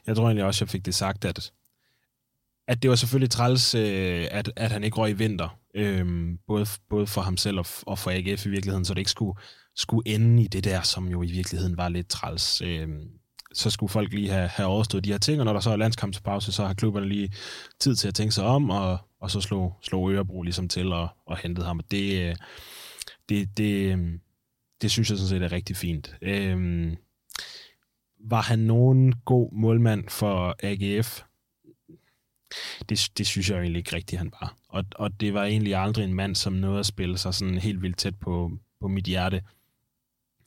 jeg 0.06 0.16
tror 0.16 0.24
egentlig 0.24 0.44
også, 0.44 0.64
jeg 0.64 0.68
fik 0.68 0.86
det 0.86 0.94
sagt, 0.94 1.24
at, 1.24 1.52
at 2.68 2.82
det 2.82 2.90
var 2.90 2.96
selvfølgelig 2.96 3.30
træls, 3.30 3.74
øh, 3.74 4.26
at, 4.30 4.52
at 4.56 4.72
han 4.72 4.84
ikke 4.84 4.96
røg 4.96 5.10
i 5.10 5.12
vinter. 5.12 5.58
Øh, 5.74 6.36
både, 6.46 6.66
både 6.90 7.06
for 7.06 7.20
ham 7.20 7.36
selv 7.36 7.58
og, 7.58 7.66
og 7.86 7.98
for 7.98 8.10
AGF 8.10 8.46
i 8.46 8.50
virkeligheden, 8.50 8.84
så 8.84 8.94
det 8.94 9.00
ikke 9.00 9.10
skulle, 9.10 9.38
skulle 9.76 10.08
ende 10.08 10.42
i 10.42 10.46
det 10.46 10.64
der, 10.64 10.82
som 10.82 11.08
jo 11.08 11.22
i 11.22 11.30
virkeligheden 11.30 11.76
var 11.76 11.88
lidt 11.88 12.08
træls. 12.08 12.60
Øh, 12.60 12.88
så 13.54 13.70
skulle 13.70 13.90
folk 13.90 14.12
lige 14.12 14.30
have, 14.30 14.48
have 14.48 14.68
overstået 14.68 15.04
de 15.04 15.12
her 15.12 15.18
ting, 15.18 15.40
og 15.40 15.44
når 15.44 15.52
der 15.52 15.60
så 15.60 15.70
er 15.70 15.76
landskampspause, 15.76 16.52
så 16.52 16.66
har 16.66 16.74
klubberne 16.74 17.08
lige 17.08 17.32
tid 17.80 17.96
til 17.96 18.08
at 18.08 18.14
tænke 18.14 18.34
sig 18.34 18.44
om, 18.44 18.70
og, 18.70 18.98
og 19.20 19.30
så 19.30 19.40
slog, 19.40 19.78
slog 19.82 20.12
Ørebro 20.12 20.42
ligesom 20.42 20.68
til 20.68 20.92
og, 20.92 21.08
og 21.26 21.38
hentede 21.38 21.66
ham. 21.66 21.78
Og 21.78 21.90
det, 21.90 22.28
øh, 22.28 22.36
det, 23.28 23.56
det, 23.56 23.92
øhm, 23.92 24.20
det 24.82 24.90
synes 24.90 25.10
jeg 25.10 25.18
sådan 25.18 25.28
set 25.28 25.42
er 25.42 25.52
rigtig 25.52 25.76
fint. 25.76 26.14
Øhm, 26.22 26.96
var 28.20 28.42
han 28.42 28.58
nogen 28.58 29.12
god 29.24 29.52
målmand 29.52 30.08
for 30.08 30.56
AGF? 30.62 31.22
Det, 32.88 33.10
det 33.18 33.26
synes 33.26 33.50
jeg 33.50 33.58
egentlig 33.58 33.78
ikke 33.78 33.96
rigtigt, 33.96 34.18
han 34.18 34.32
var. 34.40 34.56
Og, 34.72 34.84
og 34.94 35.20
det 35.20 35.34
var 35.34 35.44
egentlig 35.44 35.74
aldrig 35.74 36.04
en 36.04 36.14
mand, 36.14 36.34
som 36.34 36.52
nåede 36.52 36.78
at 36.78 36.86
spille 36.86 37.18
sig 37.18 37.34
sådan 37.34 37.58
helt 37.58 37.82
vildt 37.82 37.96
tæt 37.96 38.18
på, 38.18 38.50
på 38.80 38.88
mit 38.88 39.04
hjerte. 39.04 39.42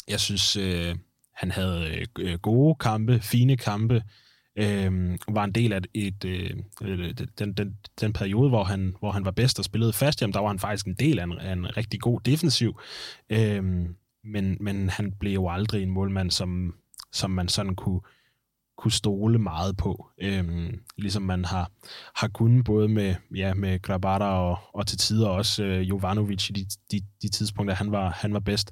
Jeg 0.07 0.19
synes, 0.19 0.57
øh, 0.57 0.95
han 1.33 1.51
havde 1.51 1.97
øh, 1.97 2.05
øh 2.19 2.39
gode 2.39 2.75
kampe, 2.75 3.19
fine 3.19 3.57
kampe, 3.57 4.03
øh, 4.55 5.17
var 5.27 5.43
en 5.43 5.51
del 5.51 5.73
af 5.73 5.79
et, 5.93 6.25
øh, 6.25 6.49
øh, 6.81 7.13
den, 7.39 7.53
den, 7.53 7.77
den 8.01 8.13
periode, 8.13 8.49
hvor 8.49 8.63
han, 8.63 8.95
hvor 8.99 9.11
han 9.11 9.25
var 9.25 9.31
bedst 9.31 9.59
og 9.59 9.65
spillede 9.65 9.93
fast, 9.93 10.21
jamen, 10.21 10.33
der 10.33 10.39
var 10.39 10.47
han 10.47 10.59
faktisk 10.59 10.85
en 10.85 10.93
del 10.93 11.19
af 11.19 11.23
en, 11.23 11.39
af 11.39 11.53
en 11.53 11.77
rigtig 11.77 12.01
god 12.01 12.19
defensiv. 12.19 12.79
Øh, 13.29 13.63
men, 14.23 14.57
men 14.59 14.89
han 14.89 15.11
blev 15.19 15.33
jo 15.33 15.49
aldrig 15.49 15.83
en 15.83 15.89
målmand, 15.89 16.31
som, 16.31 16.75
som 17.11 17.31
man 17.31 17.47
sådan 17.47 17.75
kunne, 17.75 18.01
kunne 18.77 18.91
stole 18.91 19.39
meget 19.39 19.77
på. 19.77 20.09
Øhm, 20.21 20.79
ligesom 20.97 21.23
man 21.23 21.45
har, 21.45 21.71
har 22.15 22.27
kunnet 22.27 22.65
både 22.65 22.87
med, 22.87 23.15
ja, 23.35 23.53
med 23.53 23.81
Grabata 23.81 24.25
og, 24.25 24.57
og 24.73 24.87
til 24.87 24.97
tider 24.97 25.27
også 25.27 25.63
øh, 25.63 25.89
Jovanovic 25.89 26.49
i 26.49 26.53
de, 26.53 26.65
de, 26.91 27.01
de 27.21 27.29
tidspunkter, 27.29 27.75
han 27.75 27.91
var, 27.91 28.09
han 28.09 28.33
var 28.33 28.39
bedst. 28.39 28.71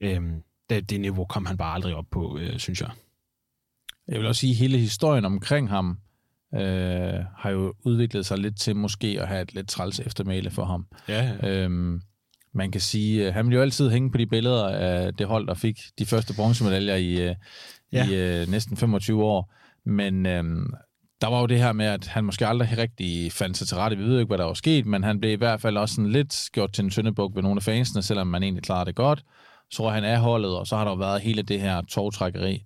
Øhm, 0.00 0.42
det, 0.70 0.90
det 0.90 1.00
niveau 1.00 1.24
kom 1.24 1.46
han 1.46 1.56
bare 1.56 1.74
aldrig 1.74 1.94
op 1.94 2.06
på, 2.10 2.38
øh, 2.38 2.58
synes 2.58 2.80
jeg. 2.80 2.90
Jeg 4.08 4.18
vil 4.18 4.26
også 4.26 4.40
sige, 4.40 4.50
at 4.50 4.56
hele 4.56 4.78
historien 4.78 5.24
omkring 5.24 5.68
ham 5.68 5.98
øh, 6.54 7.24
har 7.36 7.50
jo 7.50 7.74
udviklet 7.84 8.26
sig 8.26 8.38
lidt 8.38 8.60
til 8.60 8.76
måske 8.76 9.16
at 9.20 9.28
have 9.28 9.42
et 9.42 9.54
lidt 9.54 9.68
træls 9.68 10.00
eftermæle 10.00 10.50
for 10.50 10.64
ham. 10.64 10.86
Ja, 11.08 11.36
ja. 11.42 11.48
Øhm, 11.48 12.02
man 12.56 12.70
kan 12.70 12.80
sige, 12.80 13.26
at 13.26 13.32
han 13.32 13.46
vil 13.46 13.54
jo 13.54 13.62
altid 13.62 13.90
hænge 13.90 14.10
på 14.10 14.18
de 14.18 14.26
billeder 14.26 14.68
af 14.68 15.14
det 15.14 15.26
hold, 15.26 15.46
der 15.46 15.54
fik 15.54 15.78
de 15.98 16.06
første 16.06 16.34
bronzemedaljer 16.36 16.94
i, 16.94 17.28
øh, 17.28 17.34
Ja. 17.92 18.08
i 18.08 18.14
øh, 18.42 18.48
næsten 18.48 18.76
25 18.76 19.24
år. 19.24 19.52
Men 19.84 20.26
øhm, 20.26 20.72
der 21.20 21.26
var 21.26 21.40
jo 21.40 21.46
det 21.46 21.58
her 21.58 21.72
med, 21.72 21.86
at 21.86 22.06
han 22.06 22.24
måske 22.24 22.46
aldrig 22.46 22.78
rigtig 22.78 23.32
fandt 23.32 23.56
sig 23.56 23.68
til 23.68 23.76
rette. 23.76 23.96
Vi 23.96 24.02
ved 24.04 24.12
jo 24.12 24.18
ikke, 24.18 24.28
hvad 24.28 24.38
der 24.38 24.44
var 24.44 24.54
sket, 24.54 24.86
men 24.86 25.04
han 25.04 25.20
blev 25.20 25.32
i 25.32 25.34
hvert 25.36 25.60
fald 25.60 25.76
også 25.76 25.94
sådan 25.94 26.10
lidt 26.12 26.48
gjort 26.52 26.72
til 26.72 26.84
en 26.84 26.90
syndebuk 26.90 27.34
ved 27.36 27.42
nogle 27.42 27.58
af 27.58 27.62
fansene, 27.62 28.02
selvom 28.02 28.26
man 28.26 28.42
egentlig 28.42 28.62
klarede 28.64 28.86
det 28.86 28.94
godt. 28.94 29.22
Så 29.70 29.88
han 29.88 30.04
er 30.04 30.18
holdet, 30.18 30.56
og 30.56 30.66
så 30.66 30.76
har 30.76 30.84
der 30.84 30.90
jo 30.90 30.96
været 30.96 31.20
hele 31.20 31.42
det 31.42 31.60
her 31.60 31.82
togtrækkeri. 31.82 32.62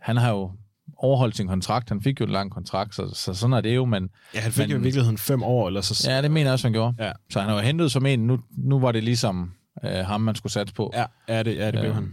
Han 0.00 0.16
har 0.16 0.30
jo 0.30 0.50
overholdt 0.96 1.36
sin 1.36 1.46
kontrakt. 1.48 1.88
Han 1.88 2.02
fik 2.02 2.20
jo 2.20 2.24
en 2.24 2.32
lang 2.32 2.50
kontrakt, 2.50 2.94
så, 2.94 3.10
så 3.14 3.34
sådan 3.34 3.52
er 3.54 3.60
det 3.60 3.74
jo, 3.76 3.84
men 3.84 4.08
ja 4.34 4.40
han 4.40 4.52
fik 4.52 4.62
men- 4.62 4.70
jo 4.70 4.76
i 4.78 4.82
virkeligheden 4.82 5.18
fem 5.18 5.42
år, 5.42 5.66
eller 5.66 5.80
så... 5.80 6.10
ja, 6.10 6.22
det 6.22 6.30
mener 6.30 6.46
jeg 6.46 6.52
også, 6.52 6.66
han 6.66 6.72
gjorde. 6.72 7.04
Ja. 7.04 7.12
Så 7.30 7.40
han 7.40 7.50
jo 7.50 7.58
hentet 7.58 7.92
som 7.92 8.06
en, 8.06 8.26
nu, 8.26 8.38
nu 8.58 8.80
var 8.80 8.92
det 8.92 9.04
ligesom 9.04 9.52
øh, 9.84 9.90
ham, 9.92 10.20
man 10.20 10.34
skulle 10.34 10.52
satse 10.52 10.74
på. 10.74 10.90
ja, 10.94 11.04
ja 11.28 11.42
det, 11.42 11.56
ja, 11.56 11.66
det 11.66 11.72
blev 11.72 11.84
Øhm, 11.84 11.94
han. 11.94 12.10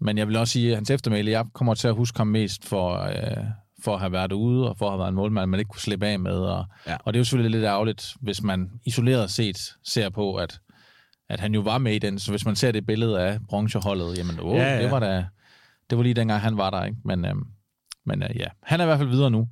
Men 0.00 0.18
jeg 0.18 0.28
vil 0.28 0.36
også 0.36 0.52
sige, 0.52 0.70
at 0.70 0.76
hans 0.76 0.90
eftermæle, 0.90 1.30
jeg 1.30 1.44
kommer 1.54 1.74
til 1.74 1.88
at 1.88 1.94
huske 1.94 2.18
ham 2.18 2.26
mest 2.26 2.64
for, 2.68 2.92
øh, 3.02 3.44
for 3.84 3.94
at 3.94 4.00
have 4.00 4.12
været 4.12 4.32
ude, 4.32 4.68
og 4.70 4.78
for 4.78 4.86
at 4.86 4.92
have 4.92 4.98
været 4.98 5.08
en 5.08 5.14
målmand, 5.14 5.50
man 5.50 5.60
ikke 5.60 5.68
kunne 5.68 5.80
slippe 5.80 6.06
af 6.06 6.18
med. 6.20 6.32
Og, 6.36 6.64
Ja. 6.86 6.96
og 7.04 7.12
det 7.12 7.18
er 7.18 7.20
jo 7.20 7.24
selvfølgelig 7.24 7.50
lidt 7.60 7.64
ærgerligt, 7.68 8.14
hvis 8.20 8.42
man 8.42 8.70
isoleret 8.86 9.30
set 9.30 9.58
ser 9.84 10.08
på, 10.10 10.34
at, 10.34 10.60
at 11.28 11.40
han 11.40 11.54
jo 11.54 11.60
var 11.60 11.78
med 11.78 11.92
i 11.94 11.98
den. 11.98 12.18
Så 12.18 12.30
hvis 12.30 12.44
man 12.46 12.56
ser 12.56 12.72
det 12.72 12.86
billede 12.86 13.20
af 13.20 13.38
bronzeholdet, 13.48 14.18
jamen 14.18 14.40
åh, 14.40 14.56
Ja, 14.56 14.74
ja, 14.76 14.82
det 14.82 14.90
var 14.90 15.00
da, 15.00 15.26
det 15.90 15.98
var 15.98 16.02
lige 16.02 16.14
dengang, 16.14 16.40
han 16.40 16.56
var 16.56 16.70
der, 16.70 16.84
ikke? 16.84 16.98
Men, 17.04 17.24
øh, 17.24 17.34
men 18.06 18.22
øh, 18.22 18.36
ja, 18.36 18.46
han 18.62 18.80
er 18.80 18.84
i 18.84 18.86
hvert 18.86 18.98
fald 18.98 19.08
videre 19.08 19.30
nu. 19.30 19.48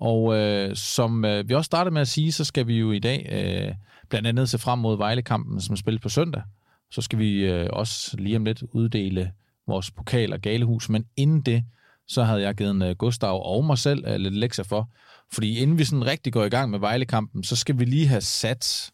Og 0.00 0.36
øh, 0.36 0.76
som 0.76 1.24
øh, 1.24 1.48
vi 1.48 1.54
også 1.54 1.66
startede 1.66 1.94
med 1.94 2.00
at 2.00 2.08
sige, 2.08 2.32
så 2.32 2.44
skal 2.44 2.66
vi 2.66 2.78
jo 2.78 2.92
i 2.92 2.98
dag 2.98 3.28
øh, 3.32 3.74
blandt 4.08 4.28
andet 4.28 4.48
se 4.48 4.58
frem 4.58 4.78
mod 4.78 4.96
Vejlekampen, 4.96 5.60
som 5.60 5.76
spilles 5.76 6.02
på 6.02 6.08
søndag. 6.08 6.42
Så 6.90 7.02
skal 7.02 7.18
vi 7.18 7.44
øh, 7.44 7.68
også 7.72 8.16
lige 8.16 8.36
om 8.36 8.44
lidt 8.44 8.62
uddele 8.72 9.32
vores 9.66 9.90
pokal 9.90 10.32
og 10.32 10.40
galehus. 10.40 10.88
Men 10.88 11.04
inden 11.16 11.40
det, 11.40 11.64
så 12.08 12.22
havde 12.22 12.42
jeg 12.42 12.54
givet 12.54 12.82
øh, 12.88 12.96
Gustav 12.96 13.42
og 13.44 13.64
mig 13.64 13.78
selv 13.78 14.04
øh, 14.06 14.16
lidt 14.16 14.36
lektier 14.36 14.64
for. 14.64 14.90
Fordi 15.32 15.58
inden 15.58 15.78
vi 15.78 15.84
sådan 15.84 16.06
rigtig 16.06 16.32
går 16.32 16.44
i 16.44 16.48
gang 16.48 16.70
med 16.70 16.78
Vejlekampen, 16.78 17.44
så 17.44 17.56
skal 17.56 17.78
vi 17.78 17.84
lige 17.84 18.06
have 18.06 18.20
sat 18.20 18.90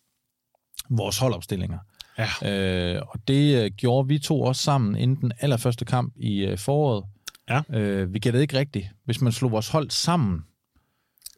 vores 0.91 1.19
holdopstillinger. 1.19 1.79
Ja. 2.19 2.53
Øh, 2.53 3.03
og 3.09 3.21
det 3.29 3.65
øh, 3.65 3.71
gjorde 3.77 4.09
vi 4.09 4.19
to 4.19 4.43
også 4.43 4.63
sammen 4.63 4.97
inden 4.97 5.17
den 5.21 5.33
allerførste 5.41 5.85
kamp 5.85 6.13
i 6.17 6.39
øh, 6.45 6.59
foråret. 6.59 7.05
Ja. 7.51 7.61
Øh, 7.79 8.15
vi 8.15 8.19
gættede 8.19 8.43
ikke 8.43 8.59
rigtigt. 8.59 8.87
Hvis 9.05 9.21
man 9.21 9.33
slog 9.33 9.51
vores 9.51 9.69
hold 9.69 9.91
sammen, 9.91 10.41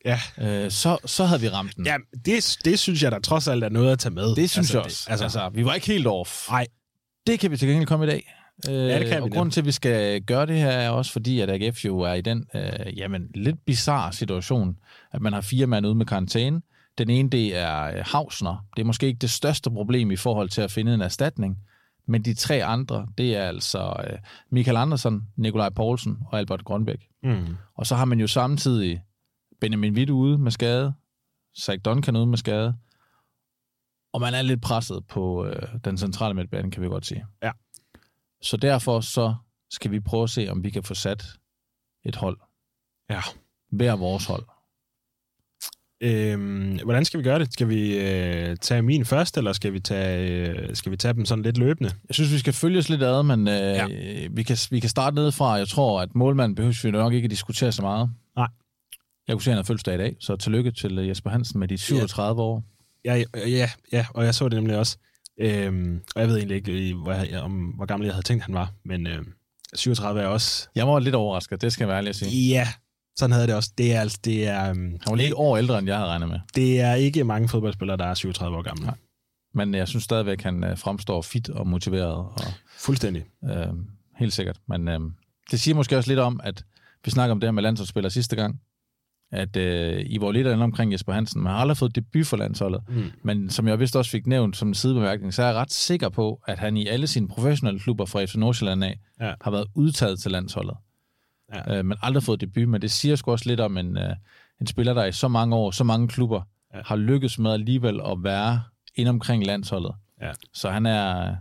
Ja. 0.05 0.19
øh, 0.39 0.71
så, 0.71 0.99
så 1.05 1.25
havde 1.25 1.41
vi 1.41 1.49
ramt 1.49 1.77
den. 1.77 1.87
Ja, 1.87 1.97
det, 2.25 2.57
det 2.65 2.79
synes 2.79 3.03
jeg 3.03 3.13
da 3.13 3.19
trods 3.19 3.49
alt 3.49 3.65
er 3.65 3.69
noget 3.69 3.93
at 3.93 3.99
tage 3.99 4.15
med. 4.15 4.35
Det 4.35 4.51
synes 4.51 4.57
altså, 4.59 4.79
jeg 4.79 4.85
også. 4.85 5.03
Det, 5.05 5.11
altså, 5.11 5.25
altså, 5.25 5.51
vi 5.55 5.65
var 5.65 5.75
ikke 5.75 5.87
helt 5.87 6.07
off. 6.07 6.49
nej, 6.51 6.67
Det 7.27 7.41
kan 7.41 7.51
vi 7.51 7.57
til 7.57 7.69
gengæld 7.69 7.87
komme 7.87 8.07
i 8.07 8.09
dag. 8.09 8.35
Øh, 8.69 8.75
Ja, 8.75 8.99
det 8.99 9.09
kan 9.09 9.23
og 9.23 9.31
grunden 9.31 9.51
til, 9.51 9.61
at 9.61 9.67
vi 9.67 9.73
skal 9.73 10.23
gøre 10.23 10.47
det 10.47 10.57
her, 10.57 10.69
er 10.71 10.91
også 10.91 11.13
fordi, 11.13 11.41
at 11.41 11.51
AGF 11.51 11.85
jo 11.85 11.99
er 12.01 12.13
i 12.13 12.21
den 12.21 12.47
øh, 12.55 12.99
jamen, 12.99 13.27
lidt 13.35 13.65
bizarre 13.67 14.13
situation, 14.13 14.77
at 15.13 15.21
man 15.23 15.33
har 15.33 15.41
fire 15.41 15.67
mand 15.67 15.87
ude 15.87 15.95
med 15.95 16.07
karantæne. 16.07 16.63
Den 16.99 17.11
ene, 17.11 17.31
det 17.31 17.57
er 17.57 17.83
øh, 17.83 18.05
Hausner. 18.07 18.67
Det 18.77 18.83
er 18.83 18.87
måske 18.87 19.07
ikke 19.07 19.19
det 19.19 19.31
største 19.31 19.71
problem 19.71 20.11
i 20.11 20.17
forhold 20.17 20.49
til 20.49 20.63
at 20.63 20.71
finde 20.71 20.95
en 20.95 21.01
erstatning. 21.01 21.59
Men 22.07 22.23
de 22.25 22.35
tre 22.35 22.65
andre, 22.65 23.07
det 23.19 23.37
er 23.37 23.43
altså 23.43 23.97
øh, 24.07 24.19
Michael 24.51 24.77
Andersen, 24.77 25.29
Nikolaj 25.37 25.69
Poulsen 25.71 26.19
og 26.27 26.39
Albert 26.39 26.65
Grønbæk. 26.65 27.09
mm. 27.23 27.57
Og 27.75 27.87
så 27.87 27.95
har 27.97 28.05
man 28.05 28.21
jo 28.21 28.27
samtidig 28.27 29.03
Benjamin 29.61 29.95
Witt 29.95 30.11
ude 30.11 30.39
med 30.39 30.51
skade, 30.51 30.95
Zach 31.61 31.81
Duncan 31.85 32.17
ude 32.17 32.27
med 32.27 32.39
skade, 32.39 32.77
og 34.13 34.21
man 34.21 34.35
er 34.35 34.43
lidt 34.43 34.63
presset 34.63 35.07
på 35.07 35.47
øh, 35.47 35.63
den 35.85 35.99
centrale 35.99 36.35
midtbane, 36.35 36.71
kan 36.71 36.83
vi 36.83 36.89
godt 36.89 37.07
sige. 37.07 37.27
Ja. 37.43 37.53
Så 38.43 38.57
derfor 38.57 39.01
så 39.01 39.35
skal 39.71 39.91
vi 39.91 40.01
prøve 40.01 40.23
at 40.23 40.31
se, 40.31 40.49
om 40.49 40.65
vi 40.65 40.71
kan 40.71 40.83
få 40.83 40.95
sat 40.95 41.25
et 42.05 42.17
hold. 42.17 42.39
Ja. 43.11 43.21
Hver 43.71 43.97
vores 43.97 44.27
hold. 44.27 44.45
Øhm, 46.05 46.79
hvordan 46.85 47.05
skal 47.05 47.19
vi 47.19 47.25
gøre 47.25 47.39
det? 47.39 47.53
Skal 47.53 47.69
vi 47.69 47.99
øh, 47.99 48.57
tage 48.57 48.83
min 48.83 49.05
først, 49.05 49.39
eller 49.39 49.53
skal 49.53 49.73
vi 49.73 49.81
tage, 49.81 50.49
øh, 50.49 50.77
skal 50.77 50.93
vi 50.93 50.97
tage 50.97 51.15
dem 51.15 51.25
sådan 51.25 51.43
lidt 51.45 51.59
løbende? 51.59 51.91
Jeg 52.09 52.15
synes, 52.15 52.33
vi 52.33 52.39
skal 52.39 52.53
følges 52.53 52.89
lidt 52.89 53.03
ad, 53.03 53.23
men 53.23 53.49
øh, 53.49 53.55
Ja. 53.55 53.87
ja. 53.87 54.29
vi, 54.31 54.43
kan, 54.43 54.57
vi 54.71 54.81
kan 54.81 54.91
starte 54.91 55.15
nedefra. 55.15 55.53
Jeg 55.53 55.69
tror, 55.69 56.01
at 56.01 56.15
målmanden 56.15 56.55
behøver 56.55 56.81
vi 56.83 56.91
nok 56.91 57.13
ikke 57.13 57.27
at 57.27 57.31
diskutere 57.31 57.73
så 57.73 57.83
meget. 57.83 58.11
Nej. 58.37 58.49
Jeg 59.29 59.35
kunne 59.35 59.43
se, 59.43 59.51
at 59.51 59.55
han 59.55 59.59
har 59.59 59.63
fødselsdag 59.65 59.95
i 59.95 59.99
dag, 59.99 60.17
så 60.21 60.37
tillykke 60.37 60.71
til 60.71 60.99
øh, 60.99 61.09
Jesper 61.09 61.31
Hansen 61.31 61.61
med 61.61 61.69
de 61.69 61.79
37 61.79 62.43
år. 62.43 62.65
Ja, 63.05 63.23
ja, 63.37 63.71
ja, 63.93 64.07
og 64.15 64.25
jeg 64.25 64.35
så 64.35 64.49
det 64.49 64.57
nemlig 64.57 64.79
også. 64.79 64.97
Øhm, 65.41 66.01
og 66.15 66.21
jeg 66.21 66.29
ved 66.29 66.37
egentlig 66.37 66.57
ikke, 66.57 66.95
hvor, 66.95 67.13
jeg, 67.13 67.41
om, 67.41 67.53
hvor 67.53 67.87
gammel 67.87 68.07
jeg 68.07 68.15
havde 68.15 68.27
tænkt, 68.27 68.45
han 68.45 68.55
var, 68.55 68.73
men 68.85 69.07
øh, 69.07 69.19
37 69.75 70.21
er 70.21 70.27
også... 70.27 70.69
Jeg 70.75 70.87
var 70.89 70.99
lidt 70.99 71.15
overrasket, 71.15 71.61
det 71.63 71.73
skal 71.73 71.83
jeg 71.85 71.89
være 71.89 71.97
ærlig 71.99 72.09
at 72.09 72.17
sige. 72.17 72.49
Ja, 72.49 72.69
sådan 73.17 73.33
havde 73.33 73.47
det 73.47 73.55
også. 73.55 73.71
Det 73.79 73.95
er, 73.95 74.01
altså, 74.01 74.19
det 74.25 74.49
er, 74.49 74.71
øhm, 74.71 74.79
Han 74.91 74.99
var 75.11 75.15
lige 75.15 75.29
et 75.29 75.35
år 75.37 75.57
ældre, 75.57 75.79
end 75.79 75.87
jeg 75.89 75.97
havde 75.97 76.09
regnet 76.11 76.29
med. 76.29 76.41
det 76.55 76.81
er 76.81 76.95
ikke 76.95 77.25
mange 77.25 77.49
fodboldspillere, 77.49 77.97
der 77.97 78.05
er 78.07 78.15
37 78.15 78.57
år 78.57 78.63
gamle. 78.63 78.85
Nej. 78.85 78.95
Men 79.55 79.75
jeg 79.75 79.89
synes 79.89 80.05
stadigvæk, 80.05 80.39
at 80.39 80.45
han 80.45 80.65
øh, 80.65 80.79
fremstår 80.79 81.23
fit 81.23 81.49
og 81.51 81.67
motiveret. 81.67 82.15
Og, 82.15 82.33
Fuldstændig. 82.79 83.25
øh, 83.45 83.67
helt 84.19 84.33
sikkert. 84.33 84.59
Men 84.69 84.89
øh, 84.89 85.01
det 85.51 85.61
siger 85.61 85.75
måske 85.75 85.97
også 85.97 86.11
lidt 86.11 86.21
om, 86.21 86.41
at 86.45 86.65
vi 87.05 87.11
snakker 87.11 87.33
om 87.33 87.41
det 87.41 87.47
her 87.47 87.53
med 87.53 87.63
landsholdsspillere 87.63 88.11
sidste 88.11 88.37
gang, 88.37 88.61
at 89.33 89.57
øh, 89.57 90.03
I 90.07 90.21
var 90.21 90.33
lidt 90.33 90.47
andet 90.47 90.65
omkring 90.65 90.93
Jesper 90.93 91.13
Hansen. 91.13 91.43
Man 91.43 91.53
har 91.53 91.59
aldrig 91.59 91.77
fået 91.77 91.95
debut 91.97 92.27
for 92.27 92.37
landsholdet. 92.37 92.81
Mm. 92.89 93.05
Men 93.23 93.51
som 93.51 93.69
jeg 93.69 93.81
vist 93.81 93.97
også 93.97 94.11
fik 94.11 94.27
nævnt 94.27 94.57
som 94.57 94.69
en 94.69 94.75
sidebemærkning, 94.75 95.35
så 95.35 95.43
er 95.43 95.47
jeg 95.47 95.55
ret 95.57 95.73
sikker 95.73 96.09
på, 96.09 96.41
at 96.47 96.59
han 96.59 96.77
i 96.77 96.87
alle 96.87 97.07
sine 97.07 97.29
professionelle 97.29 97.81
klubber 97.81 98.05
fra 98.05 98.25
FC 98.25 98.35
Nordsjælland 98.35 98.85
af, 98.85 98.99
Ja. 99.21 99.35
har 99.41 99.51
været 99.51 99.67
udtaget 99.75 100.19
til 100.19 100.31
landsholdet. 100.31 100.75
Ja. 101.53 101.79
Øh, 101.79 101.85
men 101.85 101.99
aldrig 102.03 102.23
fået 102.23 102.41
debut, 102.41 102.69
men 102.69 102.83
det 102.83 102.91
siger 102.91 103.17
sgu 103.17 103.31
også 103.31 103.49
lidt 103.49 103.61
om 103.61 103.77
en, 103.79 103.97
øh, 103.99 104.17
en 104.61 104.67
spiller, 104.67 104.95
der 104.95 105.05
i 105.05 105.13
så 105.13 105.29
mange 105.29 105.57
år, 105.57 105.71
så 105.71 105.85
mange 105.85 106.09
klubber, 106.09 106.43
Ja. 106.75 106.81
har 106.85 106.97
lykkes 106.97 107.39
med 107.39 107.53
alligevel 107.53 108.01
at 108.01 108.19
være 108.25 108.63
ind 108.95 109.09
omkring 109.09 109.47
landsholdet. 109.47 109.95
Ja. 110.23 110.31
Så 110.55 110.71
han 110.71 110.87
er, 110.87 111.37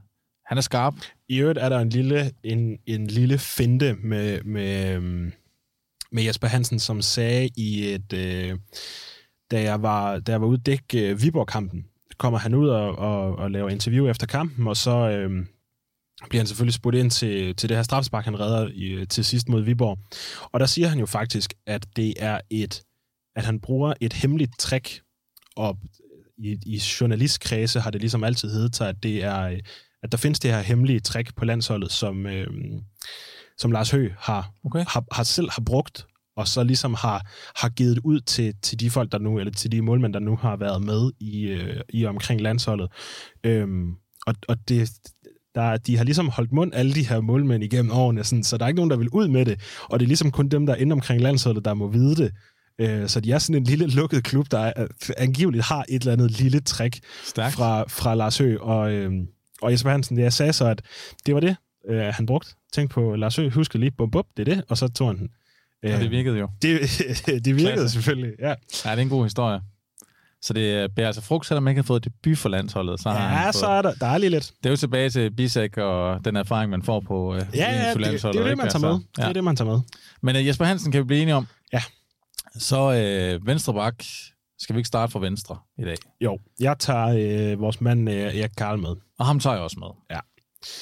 han 0.45 0.57
er 0.57 0.61
skarp. 0.61 0.93
I 1.29 1.37
øvrigt 1.37 1.59
er 1.59 1.69
der 1.69 1.79
en 1.79 1.89
lille, 1.89 2.31
en, 2.43 2.77
en 2.85 3.07
lille 3.07 3.37
finte 3.37 3.93
med, 3.93 4.43
med, 4.43 4.95
øhm, 4.95 5.31
med 6.11 6.23
Jesper 6.23 6.47
Hansen, 6.47 6.79
som 6.79 7.01
sagde 7.01 7.49
i 7.57 7.93
et... 7.93 8.13
Øh, 8.13 8.57
da, 9.51 9.61
jeg 9.61 9.81
var, 9.81 10.19
da 10.19 10.31
jeg 10.31 10.41
var 10.41 10.47
ude 10.47 10.57
dække 10.57 11.09
øh, 11.09 11.21
Viborg-kampen, 11.21 11.85
kommer 12.17 12.39
han 12.39 12.53
ud 12.53 12.69
og, 12.69 12.95
og, 12.97 13.35
og 13.35 13.51
laver 13.51 13.69
interview 13.69 14.07
efter 14.07 14.27
kampen, 14.27 14.67
og 14.67 14.77
så 14.77 15.09
øh, 15.09 15.45
bliver 16.29 16.41
han 16.41 16.47
selvfølgelig 16.47 16.73
spurgt 16.73 16.95
ind 16.95 17.11
til, 17.11 17.55
til 17.55 17.69
det 17.69 17.77
her 17.77 17.83
strafspark, 17.83 18.25
han 18.25 18.39
redder 18.39 18.69
i, 18.73 19.05
til 19.05 19.25
sidst 19.25 19.49
mod 19.49 19.61
Viborg. 19.61 19.99
Og 20.51 20.59
der 20.59 20.65
siger 20.65 20.87
han 20.87 20.99
jo 20.99 21.05
faktisk, 21.05 21.53
at 21.67 21.85
det 21.95 22.13
er 22.17 22.39
et 22.49 22.83
at 23.35 23.45
han 23.45 23.59
bruger 23.59 23.93
et 24.01 24.13
hemmeligt 24.13 24.59
trick, 24.59 25.01
og 25.55 25.77
i, 26.37 26.57
i 26.65 26.81
journalistkredse 27.01 27.79
har 27.79 27.91
det 27.91 28.01
ligesom 28.01 28.23
altid 28.23 28.51
heddet 28.51 28.75
sig, 28.75 28.89
at 28.89 29.03
det 29.03 29.23
er, 29.23 29.41
øh, 29.41 29.59
at 30.03 30.11
der 30.11 30.17
findes 30.17 30.39
det 30.39 30.51
her 30.51 30.61
hemmelige 30.61 30.99
trick 30.99 31.35
på 31.35 31.45
landsholdet, 31.45 31.91
som, 31.91 32.25
øh, 32.25 32.47
som 33.57 33.71
Lars 33.71 33.91
Høgh 33.91 34.13
har, 34.17 34.51
Okay. 34.65 34.85
har, 34.87 35.03
har 35.11 35.23
selv 35.23 35.49
har 35.51 35.61
brugt, 35.65 36.07
og 36.35 36.47
så 36.47 36.63
ligesom 36.63 36.93
har, 36.93 37.31
har 37.55 37.69
givet 37.69 37.99
ud 38.03 38.21
til, 38.21 38.55
til 38.61 38.79
de 38.79 38.89
folk, 38.89 39.11
der 39.11 39.17
nu, 39.17 39.39
eller 39.39 39.53
til 39.53 39.71
de 39.71 39.81
målmænd, 39.81 40.13
der 40.13 40.19
nu 40.19 40.35
har 40.35 40.55
været 40.55 40.81
med 40.81 41.11
i, 41.19 41.41
øh, 41.41 41.81
i 41.89 42.05
omkring 42.05 42.41
landsholdet. 42.41 42.91
Øhm, 43.43 43.95
og, 44.27 44.35
og 44.47 44.69
det, 44.69 44.91
der, 45.55 45.77
de 45.77 45.98
har 45.98 46.03
ligesom 46.03 46.29
holdt 46.29 46.51
mund, 46.51 46.74
alle 46.74 46.93
de 46.93 47.08
her 47.08 47.22
målmænd 47.22 47.63
igennem 47.63 47.91
årene, 47.91 48.24
sådan, 48.24 48.43
så 48.43 48.58
der 48.58 48.63
er 48.63 48.67
ikke 48.67 48.75
nogen, 48.75 48.91
der 48.91 48.98
vil 48.98 49.10
ud 49.10 49.27
med 49.27 49.46
det. 49.46 49.62
Og 49.84 50.00
det 50.00 50.05
er 50.05 50.08
ligesom 50.08 50.31
kun 50.31 50.48
dem, 50.50 50.65
der 50.65 50.74
er 50.74 50.77
inde 50.77 50.93
omkring 50.93 51.22
landsholdet, 51.22 51.65
der 51.65 51.74
må 51.74 51.88
vide 51.88 52.15
det. 52.15 52.31
Øh, 52.81 53.08
så 53.08 53.20
de 53.20 53.31
er 53.31 53.39
sådan 53.39 53.55
en 53.62 53.63
lille 53.63 53.88
lukket 53.88 54.24
klub, 54.24 54.51
der 54.51 54.60
er, 54.60 54.88
angiveligt 55.17 55.63
har 55.63 55.86
et 55.89 56.00
eller 56.01 56.13
andet 56.13 56.31
lille 56.41 56.60
trick 56.60 57.00
Stærkt. 57.25 57.55
fra, 57.55 57.84
fra 57.88 58.15
Lars 58.15 58.38
Høgh. 58.38 58.62
Og, 58.62 58.91
øh, 58.91 59.12
og 59.62 59.72
Jesper 59.72 59.89
Hansen, 59.89 60.17
det 60.17 60.24
jeg 60.24 60.34
sagde 60.34 60.53
så, 60.53 60.65
at 60.65 60.81
det 61.25 61.34
var 61.34 61.39
det, 61.41 61.55
øh, 61.89 62.01
han 62.01 62.25
brugte. 62.25 62.50
Tænk 62.74 62.91
på 62.91 63.15
Lars 63.15 63.36
Høgh, 63.36 63.53
husk 63.53 63.74
lige, 63.74 63.91
bum, 63.91 64.12
bum, 64.12 64.24
det 64.38 64.50
er 64.50 64.55
det, 64.55 64.63
og 64.70 64.77
så 64.77 64.88
tog 64.88 65.08
han 65.08 65.17
den. 65.17 65.29
Og 65.84 66.00
det 66.00 66.12
virkede 66.12 66.38
jo. 66.38 66.48
Det, 66.62 66.79
det 67.46 67.55
virkede 67.55 67.74
Klasse. 67.74 67.89
selvfølgelig, 67.89 68.31
ja. 68.39 68.48
Ja, 68.48 68.53
det 68.91 68.98
er 68.98 69.01
en 69.01 69.10
god 69.10 69.24
historie. 69.24 69.62
Så 70.43 70.53
det 70.53 70.95
bærer 70.95 71.07
altså 71.07 71.21
frugt, 71.21 71.45
selvom 71.45 71.63
man 71.63 71.71
ikke 71.71 71.81
har 71.81 71.86
fået 71.86 72.03
debut 72.05 72.38
for 72.38 72.50
landsholdet. 72.50 73.00
Så 73.00 73.10
har 73.10 73.19
han 73.19 73.38
Ja, 73.38 73.45
fået, 73.48 73.55
så 73.55 73.67
er 73.67 73.81
der, 73.81 73.93
der 73.93 74.05
er 74.07 74.17
lige 74.17 74.29
lidt. 74.29 74.53
Det 74.57 74.65
er 74.65 74.69
jo 74.69 74.75
tilbage 74.75 75.10
til 75.10 75.31
Bisek 75.31 75.77
og 75.77 76.25
den 76.25 76.36
erfaring, 76.36 76.71
man 76.71 76.83
får 76.83 77.00
på 77.00 77.36
øh, 77.36 77.41
Ja, 77.53 77.71
ja, 77.74 77.93
det, 77.93 77.98
det, 78.00 78.24
er 78.25 78.31
det, 78.48 78.57
man 78.57 78.69
tager 78.69 78.79
med. 78.79 78.89
Altså, 78.89 79.01
Det 79.15 79.24
er 79.24 79.33
det, 79.33 79.43
man 79.43 79.55
tager 79.55 79.71
med. 79.71 79.81
Men 80.21 80.36
uh, 80.36 80.48
Jesper 80.48 80.65
Hansen 80.65 80.91
kan 80.91 81.00
vi 81.00 81.03
blive 81.05 81.21
enige 81.21 81.36
om. 81.36 81.48
Ja. 81.74 81.81
Så 82.55 82.91
øh, 82.93 83.48
venstre 83.48 83.74
bak. 83.74 84.03
Skal 84.60 84.75
vi 84.75 84.79
ikke 84.79 84.88
starte 84.88 85.12
fra 85.12 85.19
venstre 85.19 85.57
i 85.77 85.83
dag? 85.83 85.95
Jo, 86.21 86.39
jeg 86.60 86.75
tager 86.79 87.07
øh, 87.53 87.60
vores 87.62 87.81
mand 87.81 88.10
øh, 88.10 88.15
Erik 88.15 88.51
Karl 88.57 88.79
med. 88.79 88.95
Og 89.19 89.25
ham 89.25 89.39
tager 89.39 89.53
jeg 89.53 89.63
også 89.63 89.77
med. 89.79 89.88
Ja. 90.12 90.19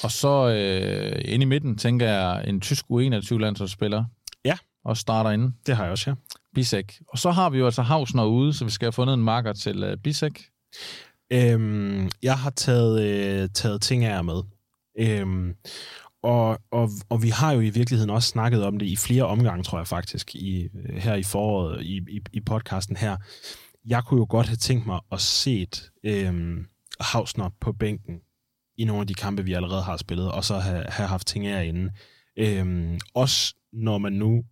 Og 0.02 0.10
så 0.10 0.48
øh, 0.48 1.22
inde 1.24 1.42
i 1.42 1.46
midten, 1.46 1.78
tænker 1.78 2.08
jeg, 2.08 2.44
en 2.48 2.60
tysk 2.60 2.84
U21-landsholdsspiller. 2.84 4.04
Ja. 4.44 4.56
Og 4.84 4.96
starter 4.96 5.30
inde. 5.30 5.52
Det 5.66 5.76
har 5.76 5.82
jeg 5.84 5.92
også, 5.92 6.10
ja. 6.10 6.14
Bisek. 6.54 7.00
Og 7.08 7.18
så 7.18 7.30
har 7.30 7.50
vi 7.50 7.58
jo 7.58 7.64
altså 7.64 7.82
Hausner 7.82 8.24
ude, 8.24 8.54
så 8.54 8.64
vi 8.64 8.70
skal 8.70 8.86
have 8.86 8.92
fundet 8.92 9.14
en 9.14 9.22
marker 9.22 9.52
til 9.52 9.82
øh, 9.82 9.96
Bisek. 9.96 10.50
Øhm, 11.32 12.10
jeg 12.22 12.38
har 12.38 12.50
taget, 12.50 13.02
øh, 13.02 13.48
taget 13.54 13.82
ting 13.82 14.04
af 14.04 14.10
jer 14.10 14.22
med. 14.22 14.42
Øhm, 14.98 15.54
og, 16.22 16.58
og, 16.70 16.90
og 17.08 17.22
vi 17.22 17.28
har 17.28 17.52
jo 17.52 17.60
i 17.60 17.70
virkeligheden 17.70 18.10
også 18.10 18.28
snakket 18.28 18.64
om 18.64 18.78
det 18.78 18.86
i 18.86 18.96
flere 18.96 19.24
omgange, 19.24 19.64
tror 19.64 19.78
jeg 19.78 19.86
faktisk, 19.86 20.34
i, 20.34 20.68
øh, 20.74 20.96
her 20.96 21.14
i 21.14 21.22
foråret, 21.22 21.82
i, 21.82 21.96
i, 21.96 22.20
i 22.32 22.40
podcasten 22.40 22.96
her. 22.96 23.16
Jeg 23.86 24.04
kunne 24.04 24.18
jo 24.18 24.26
godt 24.28 24.46
have 24.46 24.56
tænkt 24.56 24.86
mig 24.86 25.00
at 25.12 25.20
set 25.20 25.90
øhm, 26.04 26.66
Hausner 27.00 27.50
på 27.60 27.72
bænken 27.72 28.20
i 28.78 28.84
nogle 28.84 29.00
af 29.00 29.06
de 29.06 29.14
kampe, 29.14 29.44
vi 29.44 29.52
allerede 29.52 29.82
har 29.82 29.96
spillet, 29.96 30.32
og 30.32 30.44
så 30.44 30.58
have, 30.58 30.84
have 30.88 31.08
haft 31.08 31.26
ting 31.26 31.46
af 31.46 31.66
inde. 31.66 31.90
Øhm, 32.36 32.98
også 33.14 33.54
når 33.72 33.98
man 33.98 34.12
nu 34.12 34.44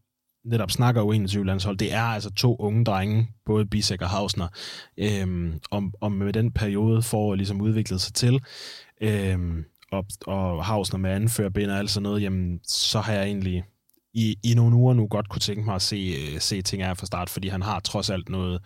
netop 0.49 0.71
snakker 0.71 1.03
U21-landshold, 1.03 1.77
det 1.77 1.93
er 1.93 2.03
altså 2.03 2.31
to 2.31 2.57
unge 2.57 2.85
drenge, 2.85 3.29
både 3.47 3.67
Bisek 3.67 4.03
og 4.03 4.09
Hausner, 4.09 4.49
øhm, 4.99 5.61
om, 5.71 5.95
om 6.01 6.13
med 6.13 6.33
den 6.33 6.53
periode 6.53 7.03
får 7.03 7.35
ligesom 7.35 7.61
udviklet 7.61 8.01
sig 8.01 8.15
til, 8.15 8.41
øhm, 9.01 9.65
og, 9.93 10.05
og 10.27 10.65
Hausner 10.65 10.99
med 10.99 11.11
anfører 11.11 11.71
og 11.73 11.79
alt 11.79 11.91
sådan 11.91 12.03
noget, 12.03 12.23
jamen, 12.23 12.61
så 12.65 13.01
har 13.01 13.13
jeg 13.13 13.25
egentlig 13.25 13.65
i, 14.15 14.37
i 14.45 14.55
nogle 14.55 14.77
uger 14.77 14.95
nu 14.95 15.07
godt 15.07 15.29
kunne 15.29 15.41
tænke 15.41 15.63
mig 15.63 15.75
at 15.75 15.83
se, 15.83 16.15
øh, 16.19 16.41
se 16.41 16.63
ting 16.63 16.83
af 16.83 16.97
fra 16.97 17.07
start, 17.07 17.31
fordi 17.31 17.49
han 17.49 17.63
har 17.63 17.81
trods 17.81 18.11
alt 18.11 18.29
noget, 18.29 18.61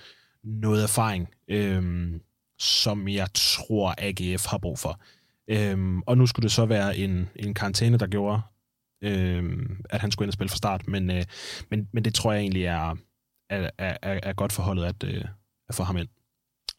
noget 0.45 0.83
erfaring, 0.83 1.29
øhm, 1.49 2.21
som 2.59 3.09
jeg 3.09 3.29
tror 3.35 3.95
AGF 3.99 4.47
har 4.47 4.59
brug 4.59 4.79
for. 4.79 5.01
Øhm, 5.49 6.03
og 6.03 6.19
nu 6.19 6.27
skulle 6.27 6.45
det 6.45 6.53
så 6.53 6.67
være 6.67 6.97
en, 6.97 7.29
en 7.37 7.55
karantæne, 7.55 7.97
der 7.99 8.07
gjorde, 8.07 8.41
øh, 9.03 9.45
at 9.91 10.01
han 10.01 10.11
skulle 10.11 10.27
ind 10.27 10.31
og 10.31 10.35
spille 10.35 10.49
fra 10.49 10.57
start, 10.57 10.89
men, 10.89 11.11
øh, 11.11 11.25
men, 11.71 11.89
men 11.93 12.05
det 12.05 12.15
tror 12.15 12.33
jeg 12.33 12.41
egentlig 12.41 12.65
er, 12.65 12.97
er, 13.51 13.71
er, 13.79 13.97
er 14.03 14.33
godt 14.33 14.53
forholdet 14.53 14.85
at, 14.85 15.05
øh, 15.05 15.25
at 15.69 15.75
få 15.75 15.83
ham 15.83 15.97
ind. 15.97 16.09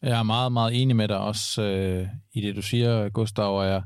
Jeg 0.02 0.18
er 0.18 0.22
meget, 0.22 0.52
meget 0.52 0.82
enig 0.82 0.96
med 0.96 1.08
dig 1.08 1.18
også 1.18 1.62
øh, 1.62 2.08
i 2.32 2.40
det, 2.40 2.56
du 2.56 2.62
siger, 2.62 3.08
Gustav, 3.08 3.58
og 3.58 3.66
jeg 3.66 3.82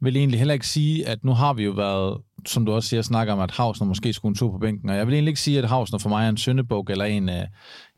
vil 0.00 0.16
egentlig 0.16 0.38
heller 0.38 0.54
ikke 0.54 0.66
sige, 0.66 1.06
at 1.06 1.24
nu 1.24 1.32
har 1.32 1.52
vi 1.52 1.64
jo 1.64 1.70
været, 1.70 2.22
som 2.46 2.66
du 2.66 2.72
også 2.72 2.88
siger, 2.88 3.02
snakker 3.02 3.32
om, 3.32 3.40
at 3.40 3.50
Havsner 3.50 3.86
måske 3.86 4.12
skulle 4.12 4.30
en 4.30 4.36
tur 4.36 4.50
på 4.50 4.58
bænken, 4.58 4.90
og 4.90 4.96
jeg 4.96 5.06
vil 5.06 5.14
egentlig 5.14 5.30
ikke 5.30 5.40
sige, 5.40 5.58
at 5.58 5.68
Havsner 5.68 5.98
for 5.98 6.08
mig 6.08 6.24
er 6.24 6.28
en 6.28 6.36
syndebuk, 6.36 6.90
eller 6.90 7.04
en, 7.04 7.28
øh, 7.28 7.34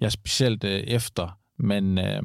jeg 0.01 0.07
er 0.07 0.09
specielt 0.09 0.65
øh, 0.65 0.81
efter, 0.81 1.39
men 1.59 1.99
øh, 1.99 2.23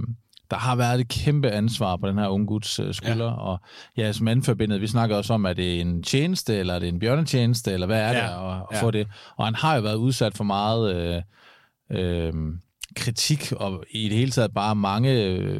der 0.52 0.58
har 0.58 0.76
været 0.76 1.00
et 1.00 1.08
kæmpe 1.08 1.50
ansvar 1.50 1.98
på 1.98 2.08
den 2.08 2.18
her 2.18 2.28
unge 2.28 2.48
guds 2.48 2.80
uh, 2.80 2.92
skulder, 2.92 3.26
ja. 3.26 3.40
og 3.40 3.60
ja, 3.98 4.12
som 4.12 4.28
anforbindet, 4.28 4.82
vi 4.82 4.88
snakker 4.88 5.16
også 5.16 5.34
om, 5.34 5.46
er 5.46 5.54
det 5.54 5.82
en 5.82 6.04
tjeneste, 6.04 6.56
eller 6.56 6.74
er 6.74 6.80
det 6.80 6.90
en 6.90 7.00
bjørnetjeneste, 7.00 7.72
eller 7.72 7.88
hvad 7.88 8.02
er 8.02 8.08
ja. 8.08 8.14
det 8.14 8.20
at, 8.20 8.56
at 8.56 8.64
ja. 8.72 8.82
få 8.82 8.92
det? 8.92 9.08
Og 9.38 9.46
han 9.46 9.56
har 9.56 9.76
jo 9.76 9.82
været 9.82 9.96
udsat 9.96 10.38
for 10.38 10.44
meget 10.44 10.96
øh, 10.96 11.22
øh, 11.92 12.34
kritik, 12.96 13.52
og 13.52 13.84
i 13.92 14.10
det 14.10 14.18
hele 14.18 14.32
taget 14.32 14.54
bare 14.54 14.76
mange 14.76 15.24
øh, 15.24 15.60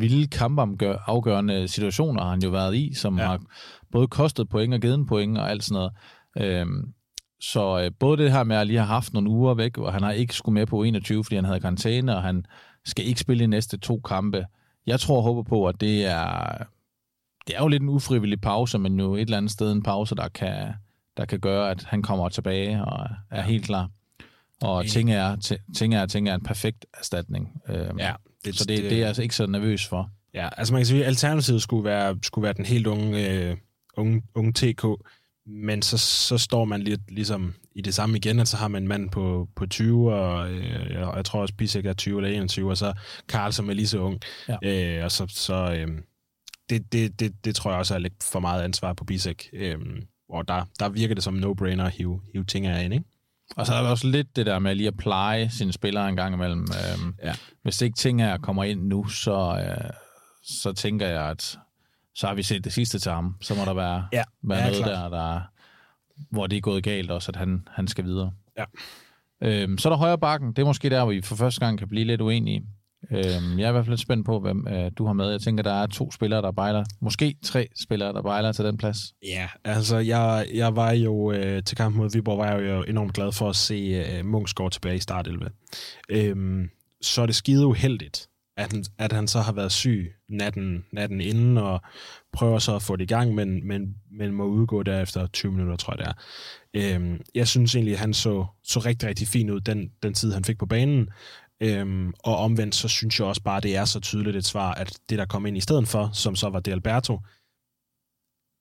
vilde 0.00 0.26
kampafgørende 0.26 1.68
situationer 1.68 2.22
har 2.22 2.30
han 2.30 2.42
jo 2.42 2.50
været 2.50 2.74
i, 2.74 2.94
som 2.94 3.18
ja. 3.18 3.26
har 3.26 3.40
både 3.92 4.06
kostet 4.06 4.48
point 4.48 4.74
og 4.74 4.80
givet 4.80 5.06
point 5.08 5.38
og 5.38 5.50
alt 5.50 5.64
sådan 5.64 5.74
noget. 5.74 5.92
Øh, 6.38 6.66
så 7.40 7.80
øh, 7.80 7.90
både 8.00 8.22
det 8.22 8.32
her 8.32 8.44
med 8.44 8.56
at 8.56 8.66
lige 8.66 8.78
have 8.78 8.86
haft 8.86 9.12
nogle 9.12 9.30
uger 9.30 9.54
væk, 9.54 9.78
og 9.78 9.92
han 9.92 10.02
har 10.02 10.12
ikke 10.12 10.34
skulle 10.34 10.54
med 10.54 10.66
på 10.66 10.82
21, 10.82 11.24
fordi 11.24 11.36
han 11.36 11.44
havde 11.44 11.60
karantæne, 11.60 12.16
og 12.16 12.22
han 12.22 12.44
skal 12.84 13.06
ikke 13.06 13.20
spille 13.20 13.42
de 13.42 13.46
næste 13.46 13.78
to 13.78 14.00
kampe. 14.00 14.46
Jeg 14.86 15.00
tror 15.00 15.16
og 15.16 15.22
håber 15.22 15.42
på, 15.42 15.66
at 15.66 15.80
det 15.80 16.04
er, 16.06 16.64
det 17.46 17.56
er 17.56 17.60
jo 17.60 17.68
lidt 17.68 17.82
en 17.82 17.88
ufrivillig 17.88 18.40
pause, 18.40 18.78
men 18.78 19.00
jo 19.00 19.14
et 19.14 19.20
eller 19.20 19.36
andet 19.36 19.52
sted 19.52 19.72
en 19.72 19.82
pause, 19.82 20.14
der 20.14 20.28
kan, 20.28 20.72
der 21.16 21.24
kan 21.24 21.40
gøre, 21.40 21.70
at 21.70 21.84
han 21.84 22.02
kommer 22.02 22.28
tilbage 22.28 22.84
og 22.84 23.06
er 23.30 23.42
helt 23.42 23.64
klar. 23.64 23.90
Og 24.62 24.86
ting 24.86 25.12
er, 25.12 25.56
ting 25.76 25.94
er, 25.94 26.06
ting 26.06 26.28
er 26.28 26.34
en 26.34 26.42
perfekt 26.42 26.86
erstatning. 26.98 27.62
Øhm, 27.68 27.98
ja, 27.98 28.14
det, 28.44 28.58
så 28.58 28.64
det, 28.64 28.76
det, 28.76 28.84
det 28.84 28.92
er 28.92 28.98
jeg 28.98 29.06
altså 29.06 29.22
ikke 29.22 29.34
så 29.34 29.46
nervøs 29.46 29.86
for. 29.86 30.10
Ja, 30.34 30.48
altså 30.56 30.74
man 30.74 30.80
kan 30.80 30.86
sige, 30.86 31.00
at 31.00 31.06
alternativet 31.06 31.62
skulle 31.62 31.84
være, 31.84 32.18
skulle 32.22 32.42
være 32.42 32.52
den 32.52 32.64
helt 32.64 32.86
unge, 32.86 33.30
øh, 33.30 33.56
unge, 33.96 34.22
unge 34.34 34.52
TK, 34.52 34.84
men 35.48 35.82
så, 35.82 35.98
så 35.98 36.38
står 36.38 36.64
man 36.64 36.82
lidt 36.82 37.10
ligesom 37.10 37.54
i 37.74 37.80
det 37.80 37.94
samme 37.94 38.16
igen, 38.16 38.40
at 38.40 38.48
så 38.48 38.56
har 38.56 38.68
man 38.68 38.82
en 38.82 38.88
mand 38.88 39.10
på, 39.10 39.48
på 39.56 39.66
20, 39.66 40.14
og 40.14 40.50
øh, 40.50 40.90
jeg, 40.90 41.12
jeg 41.16 41.24
tror 41.24 41.40
også, 41.40 41.54
Bisek 41.54 41.86
er 41.86 41.92
20 41.92 42.18
eller 42.18 42.36
21, 42.36 42.70
og 42.70 42.76
så 42.76 42.92
Karl, 43.28 43.52
som 43.52 43.70
er 43.70 43.74
lige 43.74 43.88
så 43.88 43.98
ung. 43.98 44.20
Ja. 44.48 44.98
Øh, 44.98 45.04
og 45.04 45.12
så, 45.12 45.26
så 45.28 45.54
øh, 45.54 45.88
det, 46.70 46.92
det, 46.92 47.20
det, 47.20 47.44
det 47.44 47.54
tror 47.54 47.70
jeg 47.70 47.78
også 47.78 47.94
er 47.94 47.98
lidt 47.98 48.24
for 48.32 48.40
meget 48.40 48.62
ansvar 48.62 48.92
på 48.92 49.04
Bisek. 49.04 49.48
Øh, 49.52 49.78
og 50.28 50.48
der, 50.48 50.64
der 50.78 50.88
virker 50.88 51.14
det 51.14 51.24
som 51.24 51.34
no-brainer 51.34 51.84
at 51.84 51.92
hive, 51.92 52.20
hive 52.32 52.44
ting 52.44 52.66
af 52.66 52.84
ind, 52.84 52.94
ikke? 52.94 53.04
Og 53.56 53.66
så 53.66 53.74
er 53.74 53.82
der 53.82 53.90
også 53.90 54.06
lidt 54.06 54.36
det 54.36 54.46
der 54.46 54.58
med 54.58 54.74
lige 54.74 54.86
at 54.86 54.96
pleje 54.96 55.50
sine 55.50 55.72
spillere 55.72 56.08
en 56.08 56.16
gang 56.16 56.34
imellem. 56.34 56.60
Øhm, 56.60 57.14
ja. 57.22 57.34
Hvis 57.62 57.82
ikke 57.82 57.96
ting 57.96 58.22
her 58.22 58.38
kommer 58.38 58.64
ind 58.64 58.82
nu, 58.82 59.06
så, 59.06 59.64
øh, 59.64 59.90
så 60.42 60.72
tænker 60.72 61.06
jeg, 61.06 61.30
at 61.30 61.58
så 62.18 62.26
har 62.26 62.34
vi 62.34 62.42
set 62.42 62.64
det 62.64 62.72
sidste 62.72 62.98
til 62.98 63.12
ham. 63.12 63.36
Så 63.40 63.54
må 63.54 63.64
der 63.64 63.74
være, 63.74 64.08
ja, 64.12 64.22
være 64.42 64.58
ja, 64.58 64.64
noget 64.64 64.84
klart. 64.84 65.12
der, 65.12 65.18
der, 65.18 65.40
hvor 66.30 66.46
det 66.46 66.56
er 66.56 66.60
gået 66.60 66.82
galt 66.82 67.10
også, 67.10 67.30
at 67.30 67.36
han, 67.36 67.68
han 67.70 67.88
skal 67.88 68.04
videre. 68.04 68.32
Ja. 68.58 68.64
Øhm, 69.42 69.78
så 69.78 69.88
er 69.88 69.92
der 69.92 69.98
højre 69.98 70.18
bakken. 70.18 70.52
Det 70.52 70.62
er 70.62 70.66
måske 70.66 70.90
der, 70.90 71.04
hvor 71.04 71.12
vi 71.12 71.22
for 71.22 71.36
første 71.36 71.60
gang 71.60 71.78
kan 71.78 71.88
blive 71.88 72.04
lidt 72.04 72.20
uenige. 72.20 72.66
Øhm, 73.10 73.58
jeg 73.58 73.64
er 73.64 73.68
i 73.68 73.72
hvert 73.72 73.84
fald 73.84 73.92
lidt 73.92 74.00
spændt 74.00 74.26
på, 74.26 74.40
hvem 74.40 74.68
øh, 74.68 74.90
du 74.98 75.06
har 75.06 75.12
med. 75.12 75.30
Jeg 75.30 75.40
tænker, 75.40 75.62
der 75.62 75.72
er 75.72 75.86
to 75.86 76.10
spillere, 76.10 76.42
der 76.42 76.50
bejler. 76.52 76.84
Måske 77.00 77.36
tre 77.42 77.68
spillere, 77.82 78.12
der 78.12 78.22
bejler 78.22 78.52
til 78.52 78.64
den 78.64 78.76
plads. 78.76 78.98
Ja, 79.26 79.48
altså 79.64 79.98
jeg, 79.98 80.46
jeg 80.54 80.76
var 80.76 80.90
jo 80.90 81.32
øh, 81.32 81.62
til 81.62 81.76
kamp 81.76 81.96
mod 81.96 82.10
Viborg, 82.12 82.38
var 82.38 82.52
jeg 82.52 82.62
jo 82.62 82.82
enormt 82.82 83.14
glad 83.14 83.32
for 83.32 83.48
at 83.48 83.56
se 83.56 83.74
øh, 83.74 84.26
Munchsgaard 84.26 84.70
tilbage 84.70 84.96
i 84.96 85.00
startelve. 85.00 85.50
Øhm, 86.08 86.70
så 87.02 87.22
er 87.22 87.26
det 87.26 87.34
skide 87.34 87.66
uheldigt, 87.66 88.28
at 88.58 88.72
han, 88.72 88.84
at 88.98 89.12
han 89.12 89.28
så 89.28 89.40
har 89.40 89.52
været 89.52 89.72
syg 89.72 90.14
natten, 90.28 90.84
natten 90.92 91.20
inden, 91.20 91.58
og 91.58 91.80
prøver 92.32 92.58
så 92.58 92.76
at 92.76 92.82
få 92.82 92.96
det 92.96 93.04
i 93.04 93.14
gang, 93.14 93.34
men, 93.34 93.66
men, 93.66 93.96
men 94.10 94.32
må 94.32 94.44
udgå 94.44 94.82
derefter 94.82 95.26
20 95.26 95.52
minutter, 95.52 95.76
tror 95.76 95.94
jeg 95.94 95.98
det 95.98 96.06
er. 96.06 96.94
Øhm, 96.94 97.20
jeg 97.34 97.48
synes 97.48 97.74
egentlig, 97.74 97.94
at 97.94 98.00
han 98.00 98.14
så, 98.14 98.46
så 98.62 98.78
rigtig, 98.78 99.08
rigtig 99.08 99.28
fin 99.28 99.50
ud 99.50 99.60
den, 99.60 99.92
den 100.02 100.14
tid, 100.14 100.32
han 100.32 100.44
fik 100.44 100.58
på 100.58 100.66
banen. 100.66 101.08
Øhm, 101.62 102.12
og 102.24 102.36
omvendt, 102.36 102.74
så 102.74 102.88
synes 102.88 103.18
jeg 103.18 103.26
også 103.26 103.42
bare, 103.42 103.60
det 103.60 103.76
er 103.76 103.84
så 103.84 104.00
tydeligt 104.00 104.36
et 104.36 104.44
svar, 104.44 104.74
at 104.74 104.98
det, 105.08 105.18
der 105.18 105.26
kom 105.26 105.46
ind 105.46 105.56
i 105.56 105.60
stedet 105.60 105.88
for, 105.88 106.10
som 106.12 106.36
så 106.36 106.48
var 106.48 106.60
det 106.60 106.72
Alberto, 106.72 107.20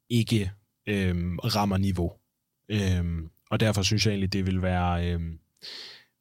ikke 0.09 0.51
øhm, 0.89 1.39
rammer 1.39 1.77
niveau. 1.77 2.13
Øhm, 2.71 3.29
og 3.51 3.59
derfor 3.59 3.81
synes 3.81 4.05
jeg 4.05 4.11
egentlig, 4.11 4.33
det 4.33 4.45
vil 4.45 4.61
være... 4.61 5.11
Øhm, 5.11 5.39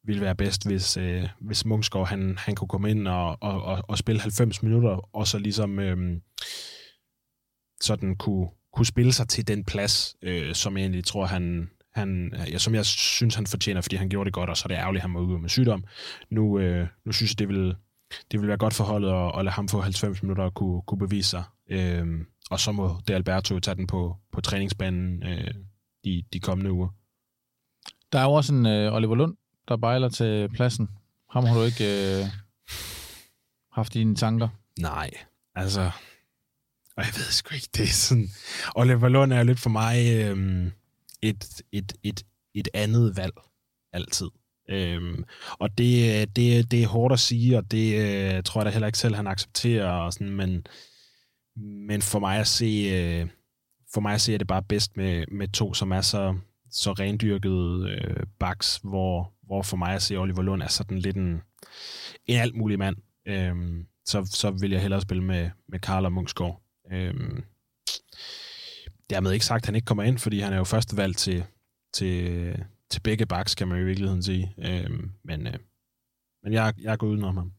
ville 0.07 0.21
være 0.21 0.35
bedst, 0.35 0.67
hvis, 0.67 0.97
øh, 0.97 1.27
hvis 1.39 1.65
Mungskov 1.65 2.05
han, 2.07 2.37
han 2.37 2.55
kunne 2.55 2.67
komme 2.67 2.91
ind 2.91 3.07
og, 3.07 3.37
og, 3.41 3.63
og, 3.63 3.83
og 3.87 3.97
spille 3.97 4.21
90 4.21 4.63
minutter, 4.63 5.15
og 5.15 5.27
så 5.27 5.39
ligesom 5.39 5.79
øh, 5.79 6.21
sådan 7.81 8.15
kunne, 8.15 8.47
kunne 8.73 8.85
spille 8.85 9.13
sig 9.13 9.27
til 9.27 9.47
den 9.47 9.63
plads, 9.63 10.15
øh, 10.21 10.55
som 10.55 10.77
jeg 10.77 10.83
egentlig 10.83 11.05
tror, 11.05 11.25
han, 11.25 11.69
han, 11.93 12.33
ja, 12.51 12.57
som 12.57 12.75
jeg 12.75 12.85
synes, 12.85 13.35
han 13.35 13.47
fortjener, 13.47 13.81
fordi 13.81 13.95
han 13.95 14.09
gjorde 14.09 14.25
det 14.25 14.33
godt, 14.33 14.49
og 14.49 14.57
så 14.57 14.65
er 14.65 14.67
det 14.67 14.75
ærgerligt, 14.75 14.99
at 14.99 15.03
han 15.03 15.11
må 15.11 15.19
ud 15.19 15.39
med 15.39 15.49
sygdom. 15.49 15.83
Nu, 16.29 16.59
øh, 16.59 16.87
nu 17.05 17.11
synes 17.11 17.31
jeg, 17.31 17.39
det 17.39 17.47
vil, 17.47 17.75
det 18.31 18.39
vil 18.39 18.47
være 18.47 18.57
godt 18.57 18.73
for 18.73 18.83
holdet 18.83 19.09
at, 19.09 19.39
at 19.39 19.45
lade 19.45 19.53
ham 19.53 19.67
få 19.67 19.81
90 19.81 20.23
minutter 20.23 20.43
og 20.43 20.53
kunne, 20.53 20.81
kunne 20.81 20.99
bevise 20.99 21.29
sig. 21.29 21.43
Øh, 21.69 22.07
og 22.51 22.59
så 22.59 22.71
må 22.71 22.95
det 23.07 23.13
Alberto 23.13 23.59
tage 23.59 23.75
den 23.75 23.87
på, 23.87 24.17
på 24.31 24.41
træningsbanen 24.41 25.23
øh, 25.23 25.53
de, 26.03 26.23
de 26.33 26.39
kommende 26.39 26.71
uger. 26.71 26.87
Der 28.11 28.19
er 28.19 28.23
jo 28.23 28.31
også 28.31 28.53
en 28.53 28.65
øh, 28.65 28.93
Oliver 28.93 29.15
Lund, 29.15 29.35
der 29.67 29.77
bejler 29.77 30.09
til 30.09 30.49
pladsen. 30.49 30.89
Ham 31.29 31.45
har 31.45 31.55
du 31.55 31.63
ikke 31.63 32.19
øh, 32.19 32.25
haft 33.71 33.93
dine 33.93 34.15
tanker? 34.15 34.49
Nej, 34.79 35.11
altså... 35.55 35.91
Og 36.97 37.03
jeg 37.03 37.13
ved 37.15 37.31
sgu 37.31 37.55
ikke, 37.55 37.69
det 37.73 37.83
er 37.83 37.87
sådan... 37.87 38.29
Oliver 38.75 39.09
Lund 39.09 39.33
er 39.33 39.43
lidt 39.43 39.59
for 39.59 39.69
mig 39.69 39.97
øh, 39.97 40.67
et, 41.21 41.61
et, 41.71 41.93
et, 42.03 42.23
et 42.53 42.67
andet 42.73 43.17
valg, 43.17 43.33
altid. 43.93 44.27
Øhm, 44.69 45.23
og 45.59 45.77
det, 45.77 46.35
det, 46.35 46.71
det 46.71 46.83
er 46.83 46.87
hårdt 46.87 47.13
at 47.13 47.19
sige, 47.19 47.57
og 47.57 47.71
det 47.71 47.95
øh, 47.95 48.43
tror 48.43 48.61
jeg 48.61 48.65
da 48.65 48.71
heller 48.71 48.87
ikke 48.87 48.99
selv, 48.99 49.15
han 49.15 49.27
accepterer. 49.27 49.89
Og 49.89 50.13
sådan, 50.13 50.29
men, 50.29 50.67
men 51.87 52.01
for 52.01 52.19
mig 52.19 52.39
at 52.39 52.47
se, 52.47 52.65
øh, 52.65 53.29
for 53.93 54.01
mig 54.01 54.13
at 54.13 54.21
se, 54.21 54.33
er 54.33 54.37
det 54.37 54.47
bare 54.47 54.63
bedst 54.63 54.97
med, 54.97 55.25
med 55.31 55.47
to, 55.47 55.73
som 55.73 55.91
er 55.91 56.01
så, 56.01 56.35
så 56.71 56.91
rendyrket 56.91 57.89
øh, 57.89 58.23
baks, 58.39 58.79
hvor, 58.83 59.33
hvor 59.43 59.61
for 59.61 59.77
mig 59.77 59.93
at 59.93 60.01
se 60.01 60.15
Oliver 60.15 60.41
Lund 60.41 60.61
er 60.61 60.67
sådan 60.67 60.99
lidt 60.99 61.17
en, 61.17 61.41
en 62.25 62.39
alt 62.39 62.55
mulig 62.55 62.79
mand. 62.79 62.95
Øhm, 63.25 63.85
så, 64.05 64.25
så 64.25 64.51
vil 64.51 64.71
jeg 64.71 64.81
hellere 64.81 65.01
spille 65.01 65.23
med, 65.23 65.49
med 65.67 65.79
Karl 65.79 66.05
og 66.05 66.13
Munchsgaard. 66.13 66.61
Øhm, 66.91 67.43
dermed 69.09 69.31
ikke 69.31 69.45
sagt, 69.45 69.63
at 69.63 69.65
han 69.65 69.75
ikke 69.75 69.85
kommer 69.85 70.03
ind, 70.03 70.17
fordi 70.17 70.39
han 70.39 70.53
er 70.53 70.57
jo 70.57 70.63
første 70.63 70.97
valg 70.97 71.15
til, 71.15 71.43
til, 71.93 72.55
til 72.89 72.99
begge 72.99 73.25
baks, 73.25 73.55
kan 73.55 73.67
man 73.67 73.77
jo 73.77 73.83
i 73.83 73.87
virkeligheden 73.87 74.23
sige. 74.23 74.53
Øhm, 74.57 75.11
men, 75.23 75.47
øh, 75.47 75.53
men 76.43 76.53
jeg, 76.53 76.73
jeg 76.81 76.93
er 76.93 76.97
gået 76.97 77.11
udenom 77.11 77.37
ham. 77.37 77.51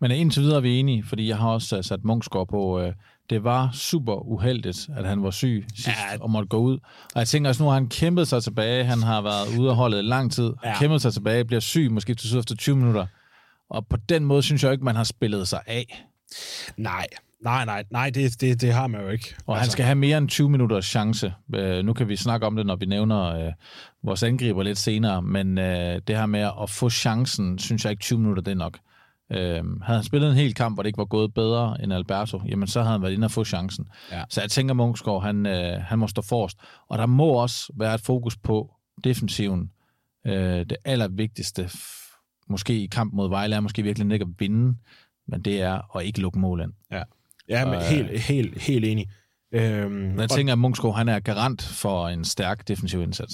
Men 0.00 0.10
indtil 0.10 0.42
videre 0.42 0.56
er 0.56 0.60
vi 0.60 0.78
enige, 0.78 1.04
fordi 1.04 1.28
jeg 1.28 1.38
har 1.38 1.48
også 1.48 1.76
øh, 1.76 1.84
sat 1.84 2.04
Munchsgaard 2.04 2.48
på, 2.48 2.80
øh, 2.80 2.92
det 3.30 3.44
var 3.44 3.70
super 3.72 4.28
uheldigt, 4.28 4.88
at 4.96 5.06
han 5.06 5.22
var 5.22 5.30
syg 5.30 5.66
sidst 5.74 5.88
ja. 5.88 6.20
og 6.20 6.30
måtte 6.30 6.48
gå 6.48 6.56
ud. 6.56 6.78
Og 7.14 7.18
jeg 7.18 7.28
tænker 7.28 7.48
også, 7.48 7.62
nu 7.62 7.68
har 7.68 7.74
han 7.74 7.88
kæmpet 7.88 8.28
sig 8.28 8.42
tilbage. 8.42 8.84
Han 8.84 9.02
har 9.02 9.22
været 9.22 9.58
ude 9.58 9.70
af 9.70 9.76
holdet 9.76 10.04
lang 10.04 10.32
tid. 10.32 10.52
Ja. 10.64 10.78
Kæmpet 10.78 11.02
sig 11.02 11.12
tilbage, 11.12 11.44
bliver 11.44 11.60
syg, 11.60 11.88
måske 11.90 12.14
til 12.14 12.38
efter 12.38 12.54
20 12.54 12.76
minutter. 12.76 13.06
Og 13.70 13.86
på 13.86 13.96
den 13.96 14.24
måde 14.24 14.42
synes 14.42 14.64
jeg 14.64 14.72
ikke, 14.72 14.84
man 14.84 14.96
har 14.96 15.04
spillet 15.04 15.48
sig 15.48 15.60
af. 15.66 16.06
Nej, 16.76 17.06
nej, 17.40 17.64
nej, 17.64 17.84
nej, 17.90 18.10
det, 18.10 18.40
det, 18.40 18.60
det 18.60 18.72
har 18.72 18.86
man 18.86 19.00
jo 19.00 19.08
ikke. 19.08 19.34
Og 19.46 19.54
altså. 19.54 19.60
han 19.60 19.70
skal 19.70 19.84
have 19.84 19.94
mere 19.94 20.18
end 20.18 20.28
20 20.28 20.48
minutters 20.48 20.86
chance. 20.86 21.34
Uh, 21.56 21.84
nu 21.84 21.92
kan 21.92 22.08
vi 22.08 22.16
snakke 22.16 22.46
om 22.46 22.56
det, 22.56 22.66
når 22.66 22.76
vi 22.76 22.86
nævner 22.86 23.46
uh, 23.46 23.52
vores 24.02 24.22
angriber 24.22 24.62
lidt 24.62 24.78
senere, 24.78 25.22
men 25.22 25.58
uh, 25.58 25.64
det 25.64 26.08
her 26.08 26.26
med 26.26 26.50
at 26.62 26.70
få 26.70 26.90
chancen, 26.90 27.58
synes 27.58 27.84
jeg 27.84 27.90
ikke 27.90 28.02
20 28.02 28.18
minutter, 28.18 28.42
det 28.42 28.50
er 28.50 28.56
nok. 28.56 28.78
Øhm, 29.32 29.80
havde 29.80 29.98
han 29.98 30.04
spillet 30.04 30.30
en 30.30 30.36
hel 30.36 30.54
kamp, 30.54 30.76
hvor 30.76 30.82
det 30.82 30.88
ikke 30.88 30.98
var 30.98 31.04
gået 31.04 31.34
bedre 31.34 31.82
end 31.82 31.92
Alberto, 31.92 32.40
jamen 32.48 32.68
så 32.68 32.80
havde 32.80 32.92
han 32.92 33.02
været 33.02 33.12
inde 33.12 33.24
og 33.24 33.30
få 33.30 33.44
chancen. 33.44 33.88
Ja. 34.12 34.22
Så 34.28 34.40
jeg 34.40 34.50
tænker, 34.50 34.74
Munchsgaard, 34.74 35.22
han, 35.22 35.46
øh, 35.46 35.82
han 35.82 35.98
må 35.98 36.06
stå 36.06 36.22
forrest. 36.22 36.58
Og 36.88 36.98
der 36.98 37.06
må 37.06 37.28
også 37.28 37.72
være 37.74 37.94
et 37.94 38.00
fokus 38.00 38.36
på 38.36 38.74
defensiven. 39.04 39.70
Øh, 40.26 40.34
det 40.58 40.76
allervigtigste, 40.84 41.70
måske 42.48 42.82
i 42.82 42.86
kamp 42.86 43.14
mod 43.14 43.28
Vejle, 43.28 43.56
er 43.56 43.60
måske 43.60 43.82
virkelig 43.82 44.12
ikke 44.12 44.22
at 44.22 44.34
vinde, 44.38 44.76
men 45.28 45.42
det 45.42 45.62
er 45.62 45.96
at 45.96 46.04
ikke 46.04 46.20
lukke 46.20 46.38
mål 46.38 46.60
ind. 46.60 46.72
Ja, 46.92 47.02
ja 47.48 47.64
men 47.64 47.74
og, 47.74 47.82
helt, 47.82 48.20
helt, 48.20 48.62
helt 48.62 48.84
enig. 48.84 49.06
Øhm, 49.52 50.20
jeg 50.20 50.30
tænker, 50.30 50.52
at 50.52 50.58
Munchsgaard, 50.58 50.96
han 50.96 51.08
er 51.08 51.20
garant 51.20 51.62
for 51.62 52.08
en 52.08 52.24
stærk 52.24 52.68
defensiv 52.68 53.02
indsats. 53.02 53.32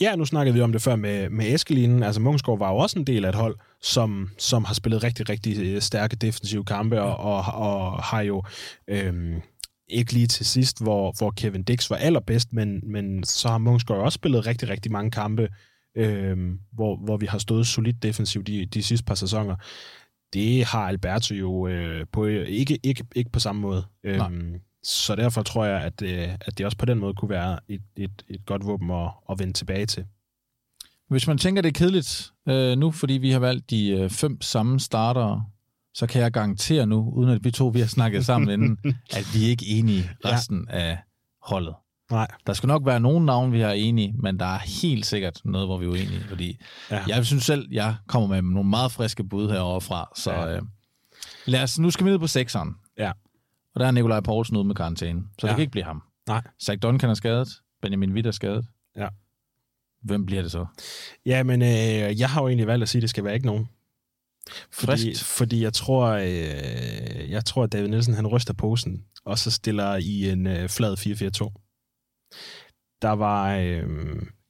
Ja, 0.00 0.16
nu 0.16 0.24
snakkede 0.24 0.54
vi 0.54 0.60
om 0.60 0.72
det 0.72 0.82
før 0.82 0.96
med, 0.96 1.30
med 1.30 1.54
Eskelinen. 1.54 2.02
Altså, 2.02 2.20
Munchsgaard 2.20 2.58
var 2.58 2.70
jo 2.70 2.76
også 2.76 2.98
en 2.98 3.06
del 3.06 3.24
af 3.24 3.28
et 3.28 3.34
hold, 3.34 3.56
som, 3.82 4.30
som 4.38 4.64
har 4.64 4.74
spillet 4.74 5.04
rigtig, 5.04 5.28
rigtig 5.28 5.58
øh, 5.58 5.80
stærke 5.80 6.16
defensive 6.16 6.64
kampe, 6.64 7.02
og, 7.02 7.16
og, 7.16 7.54
og 7.54 8.02
har 8.02 8.20
jo 8.20 8.42
øhm, 8.88 9.42
ikke 9.88 10.12
lige 10.12 10.26
til 10.26 10.46
sidst, 10.46 10.82
hvor, 10.82 11.12
hvor 11.18 11.30
Kevin 11.30 11.62
Dix 11.62 11.90
var 11.90 11.96
allerbedst, 11.96 12.52
men, 12.52 12.80
men 12.82 13.24
så 13.24 13.48
har 13.48 13.58
Munchsgaard 13.58 14.00
også 14.00 14.16
spillet 14.16 14.46
rigtig, 14.46 14.68
rigtig 14.68 14.92
mange 14.92 15.10
kampe, 15.10 15.48
øhm, 15.96 16.60
hvor, 16.72 16.96
hvor 16.96 17.16
vi 17.16 17.26
har 17.26 17.38
stået 17.38 17.66
solidt 17.66 18.02
defensivt 18.02 18.46
de, 18.46 18.66
de 18.66 18.82
sidste 18.82 19.04
par 19.04 19.14
sæsoner. 19.14 19.56
Det 20.32 20.64
har 20.64 20.88
Alberto 20.88 21.34
jo 21.34 21.66
øh, 21.66 22.06
på, 22.12 22.26
ikke, 22.26 22.78
ikke, 22.82 23.04
ikke 23.14 23.30
på 23.30 23.40
samme 23.40 23.60
måde. 23.60 23.84
Øhm, 24.04 24.60
så 24.82 25.16
derfor 25.16 25.42
tror 25.42 25.64
jeg, 25.64 25.80
at, 25.82 26.02
øh, 26.02 26.28
at 26.40 26.58
det 26.58 26.66
også 26.66 26.78
på 26.78 26.86
den 26.86 26.98
måde 26.98 27.14
kunne 27.14 27.30
være 27.30 27.58
et, 27.68 27.82
et, 27.96 28.24
et 28.28 28.46
godt 28.46 28.66
våben 28.66 28.90
at, 28.90 29.10
at 29.30 29.38
vende 29.38 29.52
tilbage 29.52 29.86
til. 29.86 30.04
Hvis 31.08 31.26
man 31.26 31.38
tænker, 31.38 31.62
det 31.62 31.68
er 31.68 31.78
kedeligt 31.78 32.32
øh, 32.48 32.78
nu, 32.78 32.90
fordi 32.90 33.14
vi 33.14 33.30
har 33.30 33.38
valgt 33.38 33.70
de 33.70 33.88
øh, 33.88 34.10
fem 34.10 34.40
samme 34.40 34.80
starter, 34.80 35.40
så 35.94 36.06
kan 36.06 36.22
jeg 36.22 36.32
garantere 36.32 36.86
nu, 36.86 37.10
uden 37.10 37.30
at 37.30 37.44
vi 37.44 37.50
to 37.50 37.66
vi 37.68 37.80
har 37.80 37.86
snakket 37.86 38.26
sammen 38.26 38.50
inden, 38.50 38.78
at 39.16 39.26
vi 39.34 39.44
er 39.44 39.48
ikke 39.48 39.66
enige 39.66 40.10
resten 40.24 40.66
ja. 40.70 40.78
af 40.78 40.98
holdet. 41.42 41.74
Nej. 42.10 42.26
Der 42.46 42.52
skal 42.52 42.66
nok 42.66 42.86
være 42.86 43.00
nogle 43.00 43.26
navne, 43.26 43.52
vi 43.52 43.60
er 43.60 43.70
enige, 43.70 44.14
men 44.18 44.38
der 44.38 44.46
er 44.46 44.58
helt 44.58 45.06
sikkert 45.06 45.40
noget, 45.44 45.66
hvor 45.66 45.78
vi 45.78 45.84
er 45.84 45.90
uenige, 45.90 46.20
fordi 46.28 46.58
ja. 46.90 47.04
jeg 47.08 47.26
synes 47.26 47.44
selv, 47.44 47.68
jeg 47.70 47.96
kommer 48.06 48.28
med 48.28 48.42
nogle 48.42 48.70
meget 48.70 48.92
friske 48.92 49.24
bud 49.24 49.50
herovre 49.50 49.80
fra, 49.80 50.08
så 50.16 50.32
ja. 50.32 50.56
øh, 50.56 50.62
lad 51.46 51.62
os, 51.62 51.78
nu 51.78 51.90
skal 51.90 52.06
vi 52.06 52.10
ned 52.10 52.18
på 52.18 52.26
sekseren. 52.26 52.74
Ja. 52.98 53.12
Og 53.74 53.80
der 53.80 53.86
er 53.86 53.90
Nikolaj 53.90 54.20
Poulsen 54.20 54.56
ude 54.56 54.64
med 54.64 54.74
karantæne, 54.74 55.22
så 55.38 55.46
ja. 55.46 55.48
det 55.48 55.56
kan 55.56 55.60
ikke 55.60 55.70
blive 55.70 55.84
ham. 55.84 56.02
Nej. 56.28 56.42
Zach 56.62 56.78
Duncan 56.82 57.10
er 57.10 57.14
skadet, 57.14 57.48
Benjamin 57.82 58.12
Witt 58.12 58.26
er 58.26 58.30
skadet. 58.30 58.66
Ja. 58.96 59.08
Hvem 60.06 60.26
bliver 60.26 60.42
det 60.42 60.50
så? 60.50 60.66
Ja, 61.26 61.42
men 61.42 61.62
øh, 61.62 62.20
jeg 62.20 62.30
har 62.30 62.42
jo 62.42 62.48
egentlig 62.48 62.66
valgt 62.66 62.82
at 62.82 62.88
sige, 62.88 63.00
at 63.00 63.02
det 63.02 63.10
skal 63.10 63.24
være 63.24 63.34
ikke 63.34 63.46
nogen. 63.46 63.66
Fordi, 64.72 65.14
fordi 65.14 65.62
jeg 65.62 65.72
tror, 65.72 66.06
øh, 66.06 67.30
jeg 67.30 67.44
tror, 67.44 67.64
at 67.64 67.72
David 67.72 67.88
Nielsen 67.88 68.14
han 68.14 68.26
ryster 68.26 68.54
posen, 68.54 69.04
og 69.24 69.38
så 69.38 69.50
stiller 69.50 69.96
i 69.96 70.30
en 70.30 70.46
øh, 70.46 70.68
flad 70.68 70.96
4-4-2. 70.98 71.62
Der 73.02 73.10
var, 73.10 73.56
øh, 73.56 73.82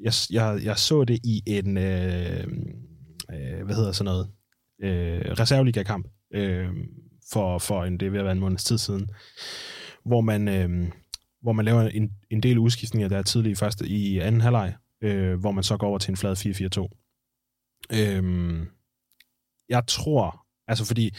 jeg, 0.01 0.12
jeg, 0.31 0.61
jeg 0.64 0.79
så 0.79 1.05
det 1.05 1.21
i 1.25 1.42
en, 1.47 1.79
øh, 1.79 2.47
øh, 3.33 3.64
hvad 3.64 3.75
hedder 3.75 3.92
sådan 3.92 4.12
noget, 4.12 4.29
øh, 4.83 5.21
reserveliga-kamp, 5.21 6.07
øh, 6.35 6.69
for, 7.33 7.59
for 7.59 7.85
en, 7.85 8.01
det 8.01 8.07
er 8.07 8.11
ved 8.11 8.19
at 8.19 8.25
være 8.25 8.33
en 8.33 8.40
måneds 8.40 8.64
tid 8.64 8.79
siden, 8.79 9.11
hvor 10.05 10.21
man, 10.21 10.49
øh, 10.49 10.92
hvor 11.42 11.53
man 11.53 11.64
laver 11.64 11.83
en, 11.83 12.11
en 12.31 12.42
del 12.42 12.59
udskiftninger 12.59 13.09
der 13.09 13.23
tidligt 13.23 13.53
i 13.53 13.61
første 13.61 13.88
i 13.88 14.19
anden 14.19 14.40
halvleg, 14.40 14.75
øh, 15.03 15.41
hvor 15.41 15.51
man 15.51 15.65
så 15.65 15.77
går 15.77 15.89
over 15.89 15.99
til 15.99 16.11
en 16.11 16.17
flad 16.17 16.37
4-4-2. 16.37 17.99
Øh, 18.01 18.67
jeg 19.69 19.83
tror, 19.87 20.47
altså 20.69 20.85
fordi 20.85 21.15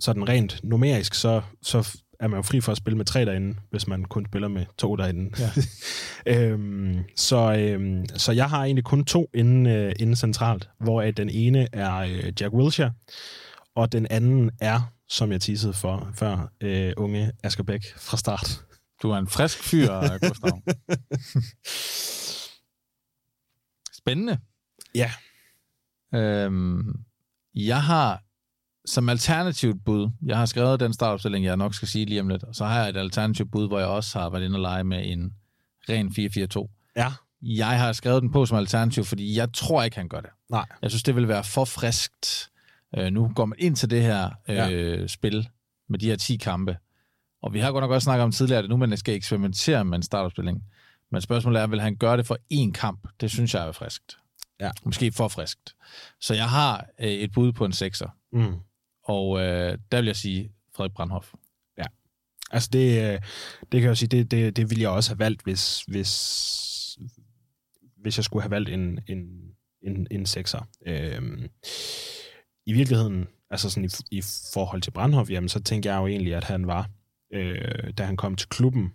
sådan 0.00 0.28
rent 0.28 0.60
numerisk, 0.64 1.14
så, 1.14 1.42
så 1.62 1.98
er 2.20 2.28
man 2.28 2.38
jo 2.38 2.42
fri 2.42 2.60
for 2.60 2.72
at 2.72 2.78
spille 2.78 2.96
med 2.96 3.04
tre 3.04 3.24
derinde, 3.24 3.56
hvis 3.70 3.86
man 3.86 4.04
kun 4.04 4.26
spiller 4.26 4.48
med 4.48 4.66
to 4.78 4.96
derinde. 4.96 5.30
Ja. 5.38 5.50
øhm, 6.38 7.04
så, 7.16 7.56
øhm, 7.58 8.06
så 8.16 8.32
jeg 8.32 8.50
har 8.50 8.64
egentlig 8.64 8.84
kun 8.84 9.04
to 9.04 9.30
inde, 9.34 9.70
øh, 9.70 9.92
inde 10.00 10.16
centralt, 10.16 10.68
hvor 10.80 11.02
den 11.02 11.30
ene 11.30 11.68
er 11.72 11.94
øh, 11.96 12.32
Jack 12.40 12.54
Wilshere, 12.54 12.92
og 13.76 13.92
den 13.92 14.06
anden 14.10 14.50
er, 14.60 14.80
som 15.08 15.32
jeg 15.32 15.40
teasede 15.40 15.72
for 15.72 16.08
før, 16.14 16.52
øh, 16.60 16.92
unge 16.96 17.32
Asger 17.42 17.64
Bæk 17.64 17.94
fra 17.96 18.16
start. 18.16 18.64
Du 19.02 19.10
er 19.10 19.16
en 19.16 19.28
frisk 19.28 19.62
fyr, 19.62 19.88
Gustav. 20.28 20.62
Spændende. 24.04 24.38
Ja. 24.94 25.10
Øhm, 26.14 27.04
jeg 27.54 27.82
har 27.82 28.22
som 28.86 29.08
alternativt 29.08 29.84
bud, 29.84 30.10
jeg 30.26 30.36
har 30.36 30.46
skrevet 30.46 30.80
den 30.80 30.92
startopstilling, 30.92 31.44
jeg 31.44 31.56
nok 31.56 31.74
skal 31.74 31.88
sige 31.88 32.04
lige 32.04 32.20
om 32.20 32.28
lidt, 32.28 32.42
og 32.42 32.54
så 32.54 32.64
har 32.64 32.80
jeg 32.80 32.88
et 32.88 32.96
alternativt 32.96 33.50
bud, 33.50 33.68
hvor 33.68 33.78
jeg 33.78 33.88
også 33.88 34.18
har 34.18 34.30
været 34.30 34.44
inde 34.44 34.56
og 34.56 34.60
lege 34.60 34.84
med 34.84 35.12
en 35.12 35.34
ren 35.88 36.08
4-4-2. 36.08 36.92
Ja. 36.96 37.12
Jeg 37.42 37.80
har 37.80 37.92
skrevet 37.92 38.22
den 38.22 38.32
på 38.32 38.46
som 38.46 38.58
alternativ, 38.58 39.04
fordi 39.04 39.36
jeg 39.36 39.52
tror 39.52 39.82
ikke, 39.82 39.96
han 39.96 40.08
gør 40.08 40.20
det. 40.20 40.30
Nej. 40.50 40.66
Jeg 40.82 40.90
synes, 40.90 41.02
det 41.02 41.16
vil 41.16 41.28
være 41.28 41.44
for 41.44 41.64
friskt. 41.64 42.50
Øh, 42.96 43.12
nu 43.12 43.32
går 43.34 43.44
man 43.44 43.58
ind 43.58 43.76
til 43.76 43.90
det 43.90 44.02
her 44.02 44.30
øh, 44.48 44.56
ja. 44.56 45.06
spil 45.06 45.48
med 45.88 45.98
de 45.98 46.06
her 46.06 46.16
10 46.16 46.36
kampe, 46.36 46.76
og 47.42 47.54
vi 47.54 47.60
har 47.60 47.72
godt 47.72 47.82
nok 47.82 47.90
også 47.90 48.04
snakket 48.04 48.24
om 48.24 48.32
tidligere, 48.32 48.62
at 48.62 48.70
nu 48.70 48.76
man 48.76 48.96
skal 48.96 49.14
eksperimentere 49.14 49.84
med 49.84 49.96
en 49.96 50.02
startopstilling. 50.02 50.62
Men 51.14 51.22
spørgsmålet 51.22 51.62
er, 51.62 51.66
vil 51.66 51.80
han 51.80 51.96
gøre 51.96 52.16
det 52.16 52.26
for 52.26 52.38
én 52.52 52.72
kamp? 52.72 53.08
Det 53.20 53.30
synes 53.30 53.54
jeg 53.54 53.68
er 53.68 53.72
friskt. 53.72 54.18
Ja. 54.60 54.70
Måske 54.84 55.12
for 55.12 55.28
friskt. 55.28 55.76
Så 56.20 56.34
jeg 56.34 56.48
har 56.48 56.86
øh, 57.00 57.08
et 57.08 57.32
bud 57.32 57.52
på 57.52 57.64
en 57.64 57.72
sekser. 57.72 58.08
Mm. 58.32 58.54
Og 59.04 59.40
øh, 59.40 59.78
der 59.92 59.96
vil 59.96 60.06
jeg 60.06 60.16
sige 60.16 60.52
Frederik 60.76 60.94
Brandhoff. 60.94 61.32
Ja. 61.78 61.84
Altså 62.50 62.68
det, 62.72 63.12
øh, 63.12 63.20
det 63.72 63.80
kan 63.80 63.88
jeg 63.88 63.96
sige, 63.96 64.08
det, 64.08 64.30
det, 64.30 64.56
det 64.56 64.70
ville 64.70 64.82
jeg 64.82 64.90
også 64.90 65.10
have 65.10 65.18
valgt, 65.18 65.42
hvis, 65.42 65.82
hvis, 65.82 66.98
hvis 67.96 68.18
jeg 68.18 68.24
skulle 68.24 68.42
have 68.42 68.50
valgt 68.50 68.68
en, 68.68 68.98
en, 69.08 69.26
en, 69.82 70.06
en 70.10 70.26
sekser. 70.26 70.68
Øhm, 70.86 71.48
I 72.66 72.72
virkeligheden, 72.72 73.26
altså 73.50 73.70
sådan 73.70 73.84
i, 73.84 74.16
i 74.18 74.22
forhold 74.54 74.82
til 74.82 74.90
Brandhoff, 74.90 75.30
jamen 75.30 75.48
så 75.48 75.62
tænker 75.62 75.92
jeg 75.92 76.00
jo 76.00 76.06
egentlig, 76.06 76.34
at 76.34 76.44
han 76.44 76.66
var, 76.66 76.90
øh, 77.32 77.92
da 77.98 78.04
han 78.04 78.16
kom 78.16 78.36
til 78.36 78.48
klubben, 78.48 78.92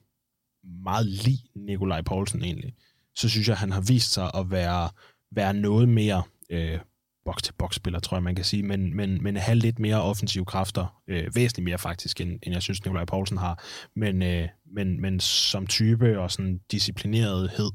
meget 0.63 1.05
lige 1.05 1.43
Nikolaj 1.55 2.01
Poulsen 2.01 2.43
egentlig. 2.43 2.73
Så 3.15 3.29
synes 3.29 3.47
jeg, 3.47 3.53
at 3.53 3.59
han 3.59 3.71
har 3.71 3.81
vist 3.81 4.13
sig 4.13 4.31
at 4.35 4.51
være, 4.51 4.89
være 5.31 5.53
noget 5.53 5.89
mere 5.89 6.23
øh, 6.49 6.79
box-til-box-spiller, 7.25 7.99
tror 7.99 8.17
jeg, 8.17 8.23
man 8.23 8.35
kan 8.35 8.45
sige, 8.45 8.63
men, 8.63 8.95
men, 8.95 9.23
men 9.23 9.35
have 9.37 9.55
lidt 9.55 9.79
mere 9.79 10.01
offensive 10.01 10.45
kræfter, 10.45 11.01
øh, 11.07 11.35
væsentligt 11.35 11.63
mere 11.63 11.77
faktisk, 11.77 12.21
end, 12.21 12.39
end 12.43 12.53
jeg 12.53 12.61
synes, 12.61 12.85
Nikolaj 12.85 13.05
Poulsen 13.05 13.37
har, 13.37 13.63
men, 13.95 14.23
øh, 14.23 14.47
men, 14.65 15.01
men 15.01 15.19
som 15.19 15.67
type 15.67 16.19
og 16.19 16.31
sådan 16.31 16.59
disciplinerethed, 16.71 17.71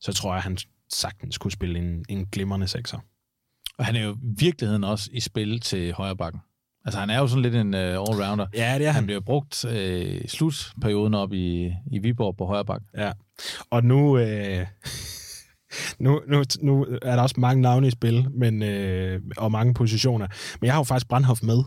så 0.00 0.12
tror 0.12 0.34
jeg, 0.34 0.42
han 0.42 0.58
sagtens 0.92 1.38
kunne 1.38 1.50
spille 1.52 1.78
en, 1.78 2.04
en 2.08 2.26
glimrende 2.26 2.68
sekser. 2.68 2.98
Og 3.78 3.84
han 3.86 3.96
er 3.96 4.04
jo 4.04 4.12
i 4.12 4.34
virkeligheden 4.38 4.84
også 4.84 5.10
i 5.12 5.20
spil 5.20 5.60
til 5.60 5.92
højre 5.92 6.16
bakken. 6.16 6.40
Altså, 6.86 7.00
han 7.00 7.10
er 7.10 7.18
jo 7.18 7.28
sådan 7.28 7.42
lidt 7.42 7.54
en 7.54 7.74
uh, 7.74 7.80
allrounder. 7.80 8.46
Ja, 8.54 8.74
det 8.78 8.86
er 8.86 8.90
han. 8.90 8.94
Han 8.94 9.06
bliver 9.06 9.20
brugt 9.20 9.64
øh, 9.64 10.20
i 10.24 10.28
slutperioden 10.28 11.14
op 11.14 11.32
i, 11.32 11.72
i 11.92 11.98
Viborg 11.98 12.36
på 12.36 12.46
højre 12.46 12.64
bak. 12.64 12.82
Ja, 12.96 13.12
og 13.70 13.84
nu... 13.84 14.18
Øh, 14.18 14.66
nu, 16.04 16.22
nu, 16.28 16.42
nu 16.60 16.86
er 17.02 17.16
der 17.16 17.22
også 17.22 17.34
mange 17.38 17.62
navne 17.62 17.86
i 17.86 17.90
spil, 17.90 18.26
men, 18.30 18.62
øh, 18.62 19.20
og 19.36 19.52
mange 19.52 19.74
positioner. 19.74 20.26
Men 20.60 20.66
jeg 20.66 20.74
har 20.74 20.80
jo 20.80 20.84
faktisk 20.84 21.08
Brandhoff 21.08 21.42
med. 21.42 21.62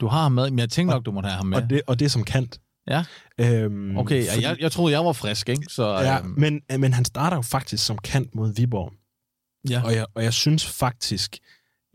Du 0.00 0.06
har 0.06 0.22
ham 0.22 0.32
med, 0.32 0.50
men 0.50 0.58
jeg 0.58 0.70
tænker 0.70 0.94
nok, 0.94 1.06
du 1.06 1.12
må 1.12 1.20
have 1.20 1.32
ham 1.32 1.46
med. 1.46 1.62
Og 1.62 1.70
det, 1.70 1.82
og 1.86 1.98
det 1.98 2.04
er 2.04 2.10
som 2.10 2.24
kant. 2.24 2.60
Ja. 2.86 3.04
Øhm, 3.38 3.96
okay, 3.96 4.28
fordi, 4.28 4.44
jeg, 4.44 4.56
jeg 4.60 4.72
troede, 4.72 4.92
jeg 4.92 5.04
var 5.04 5.12
frisk, 5.12 5.48
ikke? 5.48 5.62
Så, 5.68 5.88
ja, 5.88 6.18
øhm. 6.18 6.34
men, 6.36 6.60
men 6.78 6.92
han 6.92 7.04
starter 7.04 7.36
jo 7.36 7.42
faktisk 7.42 7.86
som 7.86 7.98
kant 7.98 8.34
mod 8.34 8.54
Viborg. 8.54 8.92
Ja. 9.70 9.82
Og 9.84 9.94
jeg, 9.94 10.06
og 10.14 10.24
jeg 10.24 10.32
synes 10.32 10.66
faktisk, 10.66 11.38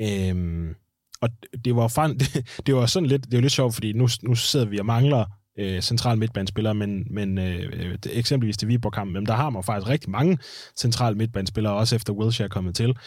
øhm, 0.01 0.75
og 1.25 1.59
det 1.65 1.75
var, 1.75 1.87
fan, 1.87 2.17
det, 2.19 2.59
det 2.65 2.75
var 2.75 2.85
sådan 2.85 3.09
lidt, 3.09 3.23
det 3.25 3.33
var 3.33 3.41
lidt 3.41 3.53
sjovt, 3.53 3.73
fordi 3.73 3.93
nu, 3.93 4.07
nu 4.23 4.35
sidder 4.35 4.65
vi 4.65 4.79
og 4.79 4.85
mangler 4.85 5.25
øh, 5.59 5.81
central 5.81 6.17
midtbanespillere, 6.17 6.75
men, 6.75 7.07
men 7.09 7.37
øh, 7.37 7.97
det, 8.03 8.17
eksempelvis 8.17 8.57
til 8.57 8.67
Viborg-kampen, 8.67 9.25
der 9.25 9.33
har 9.33 9.49
man 9.49 9.63
faktisk 9.63 9.89
rigtig 9.89 10.09
mange 10.09 10.37
central 10.77 11.17
midtbanespillere, 11.17 11.73
også 11.73 11.95
efter 11.95 12.13
Wilshere 12.13 12.45
er 12.45 12.49
kommet 12.49 12.75
til, 12.75 12.97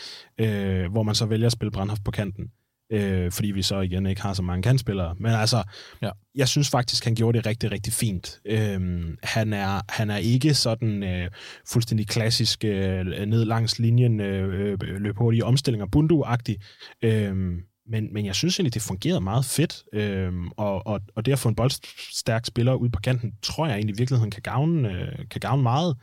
øh, 0.40 0.92
hvor 0.92 1.02
man 1.02 1.14
så 1.14 1.26
vælger 1.26 1.46
at 1.46 1.52
spille 1.52 1.70
Brandhoff 1.70 2.00
på 2.04 2.10
kanten, 2.10 2.44
øh, 2.92 3.32
fordi 3.32 3.50
vi 3.50 3.62
så 3.62 3.80
igen 3.80 4.06
ikke 4.06 4.22
har 4.22 4.32
så 4.32 4.42
mange 4.42 4.62
kantspillere. 4.62 5.14
Men 5.18 5.32
altså, 5.32 5.62
ja. 6.02 6.10
jeg 6.34 6.48
synes 6.48 6.70
faktisk, 6.70 7.04
han 7.04 7.14
gjorde 7.14 7.38
det 7.38 7.46
rigtig, 7.46 7.72
rigtig 7.72 7.92
fint. 7.92 8.40
Øh, 8.44 9.00
han, 9.22 9.52
er, 9.52 9.80
han 9.88 10.10
er 10.10 10.16
ikke 10.16 10.54
sådan 10.54 11.02
øh, 11.02 11.30
fuldstændig 11.72 12.08
klassisk 12.08 12.64
øh, 12.64 13.06
ned 13.06 13.44
langs 13.44 13.78
linjen, 13.78 14.20
øh, 14.20 14.70
øh 14.70 14.78
løb 14.80 15.16
hurtige 15.16 15.44
omstillinger, 15.44 15.86
bundu-agtig, 15.86 16.56
øh, 17.04 17.58
men, 17.88 18.12
men 18.12 18.26
jeg 18.26 18.34
synes 18.34 18.58
egentlig, 18.58 18.74
det 18.74 18.82
fungerede 18.82 19.20
meget 19.20 19.44
fedt, 19.44 19.84
øhm, 19.92 20.48
og, 20.48 20.86
og, 20.86 21.00
og 21.14 21.26
det 21.26 21.32
at 21.32 21.38
få 21.38 21.48
en 21.48 21.54
boldstærk 21.54 22.46
spiller 22.46 22.74
ud 22.74 22.88
på 22.88 23.00
kanten, 23.00 23.32
tror 23.42 23.66
jeg 23.66 23.74
egentlig 23.74 23.94
i 23.94 23.98
virkeligheden 23.98 24.30
kan 24.30 24.42
gavne, 24.42 24.92
øh, 24.92 25.28
kan 25.30 25.40
gavne 25.40 25.62
meget. 25.62 25.96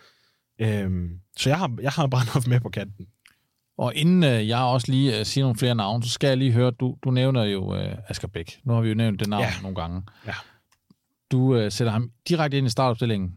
Øhm, 0.60 1.20
så 1.38 1.50
jeg 1.50 1.58
har, 1.58 1.78
jeg 1.82 1.92
har 1.92 2.08
Brandhoff 2.08 2.48
med 2.54 2.60
på 2.60 2.70
kanten. 2.70 3.08
Og 3.78 3.96
inden 3.96 4.24
øh, 4.24 4.48
jeg 4.48 4.60
også 4.60 4.92
lige 4.92 5.20
øh, 5.20 5.26
siger 5.26 5.44
nogle 5.44 5.58
flere 5.58 5.76
navne, 5.76 6.04
så 6.04 6.10
skal 6.10 6.28
jeg 6.28 6.38
lige 6.38 6.52
høre, 6.52 6.72
du, 6.72 6.98
du 7.04 7.12
nævner 7.12 7.44
jo 7.44 7.76
øh, 7.76 7.98
Asger 8.08 8.28
Bæk. 8.28 8.60
Nu 8.64 8.74
har 8.74 8.82
vi 8.82 8.90
jo 8.90 8.96
nævnt 8.96 9.20
det 9.20 9.30
navn 9.30 9.44
ja. 9.44 9.62
nogle 9.62 9.76
gange. 9.76 10.04
Ja. 10.28 10.34
Du 11.32 11.56
øh, 11.56 11.72
sætter 11.72 11.92
ham 11.92 12.12
direkte 12.30 12.58
ind 12.58 12.68
i 12.68 12.70
startopstillingen, 12.70 13.36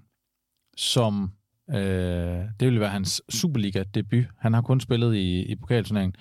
som 0.77 1.33
øh, 1.75 2.45
det 2.61 2.69
vil 2.69 2.81
være 2.81 2.89
hans 2.89 3.23
Superliga-debut. 3.29 4.25
Han 4.39 4.55
har 4.55 4.63
kun 4.63 4.81
spillet 4.81 5.15
i, 5.15 5.43
i 5.43 5.57
pokalturneringen. 5.57 6.15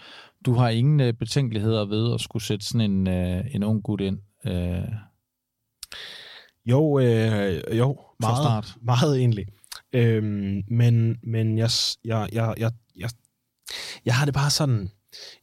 Du 0.45 0.53
har 0.53 0.69
ingen 0.69 0.99
øh, 0.99 1.13
betænkeligheder 1.13 1.85
ved 1.85 2.13
at 2.13 2.21
skulle 2.21 2.43
sætte 2.43 2.65
sådan 2.65 2.91
en, 2.91 3.07
øh, 3.07 3.55
en 3.55 3.63
ung 3.63 3.83
gut 3.83 4.01
ind? 4.01 4.19
Øh, 4.45 4.91
jo, 6.65 6.99
øh, 6.99 7.77
jo 7.77 7.99
meget, 8.19 8.37
start. 8.37 8.75
meget 8.81 9.19
egentlig. 9.19 9.45
Øhm, 9.93 10.63
men 10.67 11.17
men 11.23 11.57
jeg, 11.57 11.69
jeg, 12.05 12.29
jeg, 12.33 12.53
jeg, 12.57 12.71
jeg, 12.95 13.09
jeg 14.05 14.15
har 14.15 14.25
det 14.25 14.33
bare 14.33 14.49
sådan... 14.49 14.89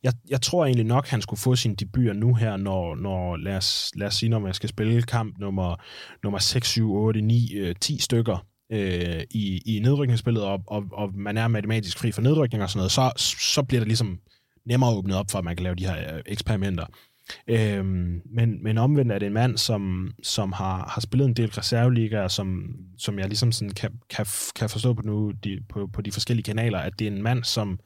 Jeg, 0.03 0.13
jeg 0.29 0.43
tror 0.43 0.65
egentlig 0.65 0.87
nok, 0.87 1.07
han 1.07 1.23
skulle 1.23 1.41
få 1.41 1.57
sin 1.57 1.75
debut 1.75 2.17
nu 2.17 2.35
her, 2.35 2.57
når, 2.57 2.95
når 2.95 3.37
lad, 3.37 3.57
os, 3.57 3.91
lad 3.97 4.07
os 4.07 4.15
sige, 4.15 4.29
når 4.29 4.39
man 4.39 4.55
skal 4.55 4.69
spille 4.69 5.03
kamp 5.03 5.39
nummer, 5.39 5.77
nummer 6.23 6.39
6, 6.39 6.69
7, 6.69 6.93
8, 6.95 7.21
9, 7.21 7.75
10 7.81 7.99
stykker 7.99 8.47
øh, 8.75 9.23
i, 9.31 9.77
i 9.77 9.81
nedrykningsspillet, 9.81 10.45
og, 10.45 10.63
og, 10.67 10.85
og 10.93 11.15
man 11.15 11.37
er 11.37 11.49
matematisk 11.49 11.99
fri 11.99 12.13
for 12.13 12.23
nedrykning 12.23 12.63
og 12.63 12.71
sådan 12.71 12.79
noget, 12.79 12.93
så, 12.93 13.13
så 13.55 13.63
bliver 13.63 13.81
det 13.81 13.89
ligesom 13.89 14.19
nemmere 14.67 14.95
åbnet 14.95 15.17
op 15.17 15.31
for, 15.31 15.39
at 15.39 15.45
man 15.45 15.57
kan 15.57 15.65
lave 15.65 15.75
de 15.75 15.87
her 15.87 16.15
øh, 16.15 16.23
eksperimenter. 16.27 16.87
Øhm, 17.47 18.23
men, 18.25 18.63
men 18.63 18.79
omvendt 18.79 19.13
er 19.13 19.19
det 19.19 19.27
en 19.27 19.33
mand, 19.33 19.59
som, 19.59 20.11
som 20.23 20.53
har, 20.53 20.89
har 20.89 21.01
spillet 21.01 21.27
en 21.27 21.35
del 21.35 21.51
reserveligaer, 21.51 22.29
som, 22.29 22.77
som 22.99 23.19
jeg 23.19 23.29
ligesom 23.29 23.53
sådan 23.53 23.75
kan, 23.75 23.91
kan, 24.11 24.27
kan 24.57 24.71
forstå 24.71 24.95
på, 24.95 25.03
nu, 25.03 25.31
de, 25.31 25.61
på, 25.69 25.87
på 25.87 26.03
de 26.03 26.13
forskellige 26.13 26.45
kanaler, 26.45 26.79
at 26.79 26.99
det 26.99 27.07
er 27.07 27.11
en 27.11 27.23
mand, 27.23 27.45
som, 27.45 27.79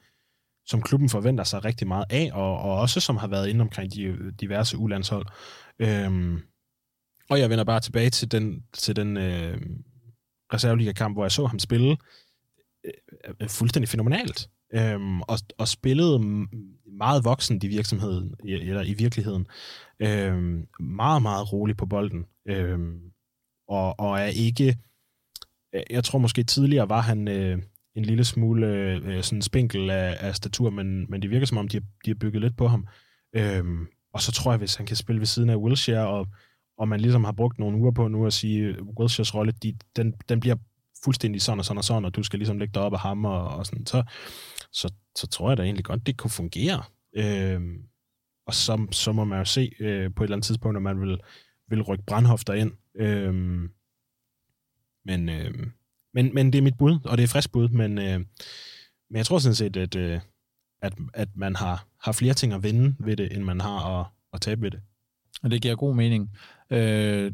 som 0.65 0.81
klubben 0.81 1.09
forventer 1.09 1.43
sig 1.43 1.65
rigtig 1.65 1.87
meget 1.87 2.05
af, 2.09 2.29
og, 2.33 2.59
og 2.59 2.79
også 2.79 2.99
som 2.99 3.17
har 3.17 3.27
været 3.27 3.47
inde 3.47 3.61
omkring 3.61 3.93
de 3.93 4.31
diverse 4.39 4.77
ulandshold. 4.77 5.25
Øhm, 5.79 6.39
og 7.29 7.39
jeg 7.39 7.49
vender 7.49 7.63
bare 7.63 7.79
tilbage 7.79 8.09
til 8.09 8.31
den, 8.31 8.63
til 8.73 8.95
den 8.95 9.17
øh, 9.17 9.61
reserveliga-kamp, 10.53 11.15
hvor 11.15 11.23
jeg 11.23 11.31
så 11.31 11.45
ham 11.45 11.59
spille 11.59 11.97
øh, 12.85 13.33
øh 13.41 13.49
fuldstændig 13.49 13.89
fænomenalt. 13.89 14.49
Øhm, 14.73 15.21
og, 15.21 15.37
og 15.57 15.67
spillede 15.67 16.19
meget 16.97 17.25
voksen 17.25 17.59
i 17.63 17.67
virksomheden, 17.67 18.35
eller 18.43 18.83
i 18.83 18.93
virkeligheden. 18.93 19.47
Øhm, 19.99 20.67
meget, 20.79 21.21
meget 21.21 21.53
rolig 21.53 21.77
på 21.77 21.85
bolden. 21.85 22.25
Øhm, 22.47 22.99
og, 23.67 23.99
og 23.99 24.19
er 24.19 24.25
ikke... 24.25 24.77
Øh, 25.75 25.83
jeg 25.89 26.03
tror 26.03 26.19
måske 26.19 26.43
tidligere 26.43 26.89
var 26.89 27.01
han 27.01 27.27
øh, 27.27 27.61
en 27.95 28.05
lille 28.05 28.23
smule 28.23 28.67
øh, 28.67 29.07
øh, 29.07 29.23
sådan 29.23 29.41
spinkel 29.41 29.89
af, 29.89 30.17
af 30.19 30.35
statur, 30.35 30.69
men, 30.69 31.11
men 31.11 31.21
det 31.21 31.29
virker 31.29 31.45
som 31.45 31.57
om, 31.57 31.67
de 31.67 31.77
har, 31.77 31.83
de 32.05 32.09
har 32.09 32.15
bygget 32.15 32.41
lidt 32.41 32.57
på 32.57 32.67
ham. 32.67 32.87
Øhm, 33.35 33.87
og 34.13 34.21
så 34.21 34.31
tror 34.31 34.51
jeg, 34.51 34.57
hvis 34.57 34.75
han 34.75 34.85
kan 34.85 34.95
spille 34.95 35.19
ved 35.19 35.25
siden 35.25 35.49
af 35.49 35.55
Wilshere, 35.55 36.07
og, 36.07 36.27
og 36.79 36.87
man 36.87 36.99
ligesom 36.99 37.23
har 37.23 37.31
brugt 37.31 37.59
nogle 37.59 37.77
uger 37.77 37.91
på 37.91 38.07
nu 38.07 38.25
at 38.25 38.33
sige, 38.33 38.83
Wilsheres 38.99 39.35
rolle, 39.35 39.51
de, 39.51 39.77
den, 39.95 40.13
den 40.29 40.39
bliver 40.39 40.55
fuldstændig 41.03 41.41
sådan 41.41 41.59
og 41.59 41.65
sådan 41.65 41.77
og 41.77 41.83
sådan, 41.83 42.05
og 42.05 42.15
du 42.15 42.23
skal 42.23 42.39
ligesom 42.39 42.59
lægge 42.59 42.73
dig 42.73 42.81
op 42.81 42.93
af 42.93 42.99
ham 42.99 43.25
og, 43.25 43.47
og 43.47 43.65
sådan, 43.65 43.85
så, 43.85 44.03
så, 44.71 44.93
så 45.15 45.27
tror 45.27 45.49
jeg 45.49 45.57
da 45.57 45.63
egentlig 45.63 45.85
godt, 45.85 46.07
det 46.07 46.17
kunne 46.17 46.31
fungere. 46.31 46.83
Øh, 47.13 47.61
og 48.45 48.53
så, 48.53 48.87
så 48.91 49.11
må 49.11 49.23
man 49.23 49.39
jo 49.39 49.45
se 49.45 49.71
øh, 49.79 50.13
på 50.13 50.23
et 50.23 50.27
eller 50.27 50.35
andet 50.35 50.45
tidspunkt, 50.45 50.73
når 50.73 50.79
man 50.79 51.01
vil, 51.01 51.19
vil 51.69 51.81
rykke 51.81 52.03
brandhofter 52.05 52.53
ind. 52.53 52.71
Øh, 52.95 53.33
men, 55.05 55.29
øh, 55.29 55.67
men, 56.13 56.33
men 56.33 56.53
det 56.53 56.57
er 56.57 56.63
mit 56.63 56.77
bud, 56.77 56.99
og 57.05 57.17
det 57.17 57.23
er 57.23 57.27
frisk 57.27 57.51
bud, 57.51 57.69
men, 57.69 57.97
øh, 57.97 58.19
men 59.09 59.17
jeg 59.17 59.25
tror 59.25 59.39
sådan 59.39 59.55
set, 59.55 59.77
at, 59.77 59.95
øh, 59.95 60.19
at, 60.81 60.93
at 61.13 61.29
man 61.35 61.55
har, 61.55 61.85
har 62.01 62.11
flere 62.11 62.33
ting 62.33 62.53
at 62.53 62.63
vinde 62.63 62.95
ved 62.99 63.17
det, 63.17 63.35
end 63.35 63.43
man 63.43 63.61
har 63.61 63.99
at, 63.99 64.05
at 64.33 64.41
tabe 64.41 64.61
ved 64.61 64.71
det. 64.71 64.81
Og 65.43 65.51
det 65.51 65.61
giver 65.61 65.75
god 65.75 65.95
mening. 65.95 66.31
Øh, 66.71 67.31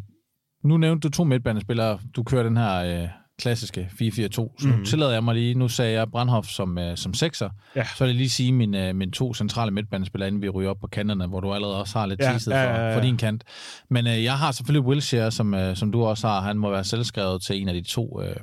nu 0.64 0.78
nævnte 0.78 1.08
du 1.08 1.12
to 1.12 1.24
midtbanespillere. 1.24 2.00
Du 2.16 2.24
kører 2.24 2.44
den 2.44 2.58
her 2.58 3.02
øh, 3.04 3.10
klassiske 3.40 3.90
4-4-2. 4.02 4.30
Så 4.30 4.50
mm. 4.62 4.68
nu 4.68 4.86
tillader 4.86 5.12
jeg 5.12 5.24
mig 5.24 5.36
lige, 5.36 5.54
nu 5.54 5.68
sagde 5.68 5.94
jeg 5.94 6.12
Brandhoff 6.12 6.48
som, 6.48 6.78
øh, 6.78 6.98
som 6.98 7.14
sekser. 7.14 7.50
Ja. 7.76 7.84
Så 7.96 8.04
vil 8.04 8.08
jeg 8.08 8.16
lige 8.16 8.30
sige 8.30 8.52
min, 8.52 8.76
øh, 8.76 8.96
min 8.96 9.12
to 9.12 9.34
centrale 9.34 9.72
midtbanespillere, 9.72 10.28
inden 10.28 10.42
vi 10.42 10.50
ryger 10.50 10.70
op 10.70 10.78
på 10.82 10.88
kanterne, 10.88 11.28
hvor 11.28 11.40
du 11.40 11.54
allerede 11.54 11.80
også 11.80 12.00
har 12.00 12.06
lidt 12.06 12.20
ja, 12.20 12.32
ja, 12.32 12.38
ja, 12.48 12.84
ja. 12.84 12.90
For, 12.90 13.00
for 13.00 13.06
din 13.06 13.18
kant. 13.18 13.44
Men 13.90 14.08
øh, 14.08 14.24
jeg 14.24 14.38
har 14.38 14.52
selvfølgelig 14.52 14.88
Wilshere, 14.88 15.32
som, 15.32 15.54
øh, 15.54 15.76
som 15.76 15.92
du 15.92 16.06
også 16.06 16.28
har. 16.28 16.42
Han 16.42 16.58
må 16.58 16.70
være 16.70 16.84
selvskrevet 16.84 17.42
til 17.42 17.62
en 17.62 17.68
af 17.68 17.74
de 17.74 17.82
to 17.82 18.22
øh, 18.22 18.36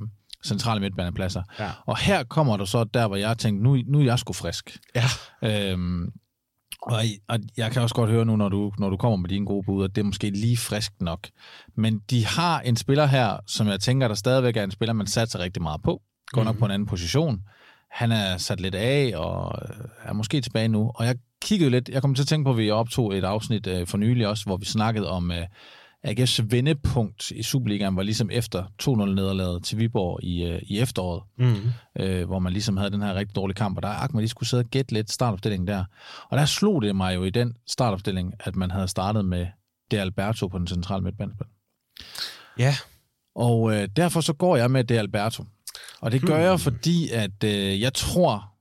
centrale 0.45 0.81
midtbanepladser. 0.81 1.43
Ja. 1.59 1.71
Og 1.87 1.99
her 1.99 2.25
kommer 2.25 2.57
du 2.57 2.67
så 2.67 2.85
der, 2.85 3.07
hvor 3.07 3.17
jeg 3.17 3.39
tænkte, 3.39 3.65
nu, 3.65 3.79
nu 3.87 4.01
er 4.01 4.05
jeg 4.05 4.19
sgu 4.19 4.33
frisk. 4.33 4.79
Ja. 4.95 5.05
Øhm, 5.71 6.13
og, 6.83 7.03
og 7.29 7.39
jeg 7.57 7.73
kan 7.73 7.83
også 7.83 7.95
godt 7.95 8.11
høre 8.11 8.25
nu, 8.25 8.37
når 8.37 8.49
du, 8.49 8.73
når 8.79 8.91
du 8.91 8.97
kommer 8.97 9.17
med 9.17 9.29
dine 9.29 9.47
gode 9.47 9.67
bud, 9.67 9.85
at 9.85 9.97
det 9.97 10.03
er 10.03 10.07
måske 10.07 10.31
lige 10.31 10.57
frisk 10.57 10.93
nok. 11.01 11.29
Men 11.75 12.01
de 12.11 12.27
har 12.27 12.61
en 12.61 12.77
spiller 12.77 13.07
her, 13.07 13.37
som 13.47 13.69
jeg 13.69 13.81
tænker, 13.81 14.09
der 14.09 14.15
stadigvæk 14.15 14.57
er 14.57 14.65
en 14.65 14.71
spiller, 14.71 14.93
man 14.93 15.07
satser 15.07 15.39
rigtig 15.39 15.63
meget 15.63 15.83
på. 15.83 16.03
Går 16.27 16.45
nok 16.45 16.53
mm-hmm. 16.53 16.59
på 16.59 16.65
en 16.65 16.71
anden 16.71 16.87
position. 16.87 17.41
Han 17.91 18.13
er 18.13 18.37
sat 18.37 18.61
lidt 18.61 18.75
af, 18.75 19.13
og 19.17 19.59
er 20.05 20.13
måske 20.13 20.41
tilbage 20.41 20.69
nu. 20.69 20.93
Og 20.95 21.07
jeg 21.07 21.17
kiggede 21.43 21.71
lidt, 21.71 21.89
jeg 21.89 22.03
kom 22.03 22.15
til 22.15 22.23
at 22.23 22.29
tænke 22.29 22.45
på, 22.45 22.51
at 22.51 22.57
vi 22.57 22.71
optog 22.71 23.17
et 23.17 23.25
afsnit 23.25 23.67
øh, 23.67 23.87
for 23.87 23.99
nylig 23.99 24.29
også, 24.29 24.45
hvor 24.45 24.57
vi 24.57 24.65
snakkede 24.65 25.11
om 25.11 25.31
øh, 25.31 25.47
AGF's 26.07 26.43
vendepunkt 26.51 27.31
i 27.31 27.43
Superligaen 27.43 27.97
var 27.97 28.03
ligesom 28.03 28.31
efter 28.33 28.65
2-0-nederlaget 28.83 29.65
til 29.65 29.79
Viborg 29.79 30.25
i, 30.25 30.45
øh, 30.45 30.63
i 30.63 30.79
efteråret, 30.79 31.23
mm. 31.39 31.57
øh, 31.99 32.27
hvor 32.27 32.39
man 32.39 32.53
ligesom 32.53 32.77
havde 32.77 32.91
den 32.91 33.03
her 33.03 33.15
rigtig 33.15 33.37
dårlige 33.37 33.55
kamp, 33.55 33.77
og 33.77 33.83
der 33.83 33.89
Akman 33.89 34.21
lige 34.21 34.29
skulle 34.29 34.49
sidde 34.49 34.61
og 34.61 34.71
gætte 34.71 34.93
lidt 34.93 35.11
startopstillingen 35.11 35.67
der. 35.67 35.85
Og 36.31 36.39
der 36.39 36.45
slog 36.45 36.83
det 36.83 36.97
mig 36.97 37.15
jo 37.15 37.25
i 37.25 37.31
den 37.31 37.57
startopstilling, 37.67 38.35
at 38.41 38.57
man 38.57 38.71
havde 38.71 38.89
startet 38.89 39.25
med 39.25 39.47
De 39.91 40.01
Alberto 40.01 40.49
på 40.49 40.59
den 40.59 40.67
centrale 40.67 41.05
midtbanespil. 41.05 41.47
Ja. 42.59 42.75
Og 43.35 43.75
øh, 43.75 43.89
derfor 43.97 44.21
så 44.21 44.33
går 44.33 44.57
jeg 44.57 44.71
med 44.71 44.85
De 44.85 44.99
Alberto. 44.99 45.45
Og 46.01 46.13
det 46.13 46.23
gør 46.23 46.37
hmm. 46.37 46.45
jeg, 46.45 46.61
fordi 46.61 47.09
at 47.11 47.45
øh, 47.45 47.81
jeg 47.81 47.95
tror 47.95 48.53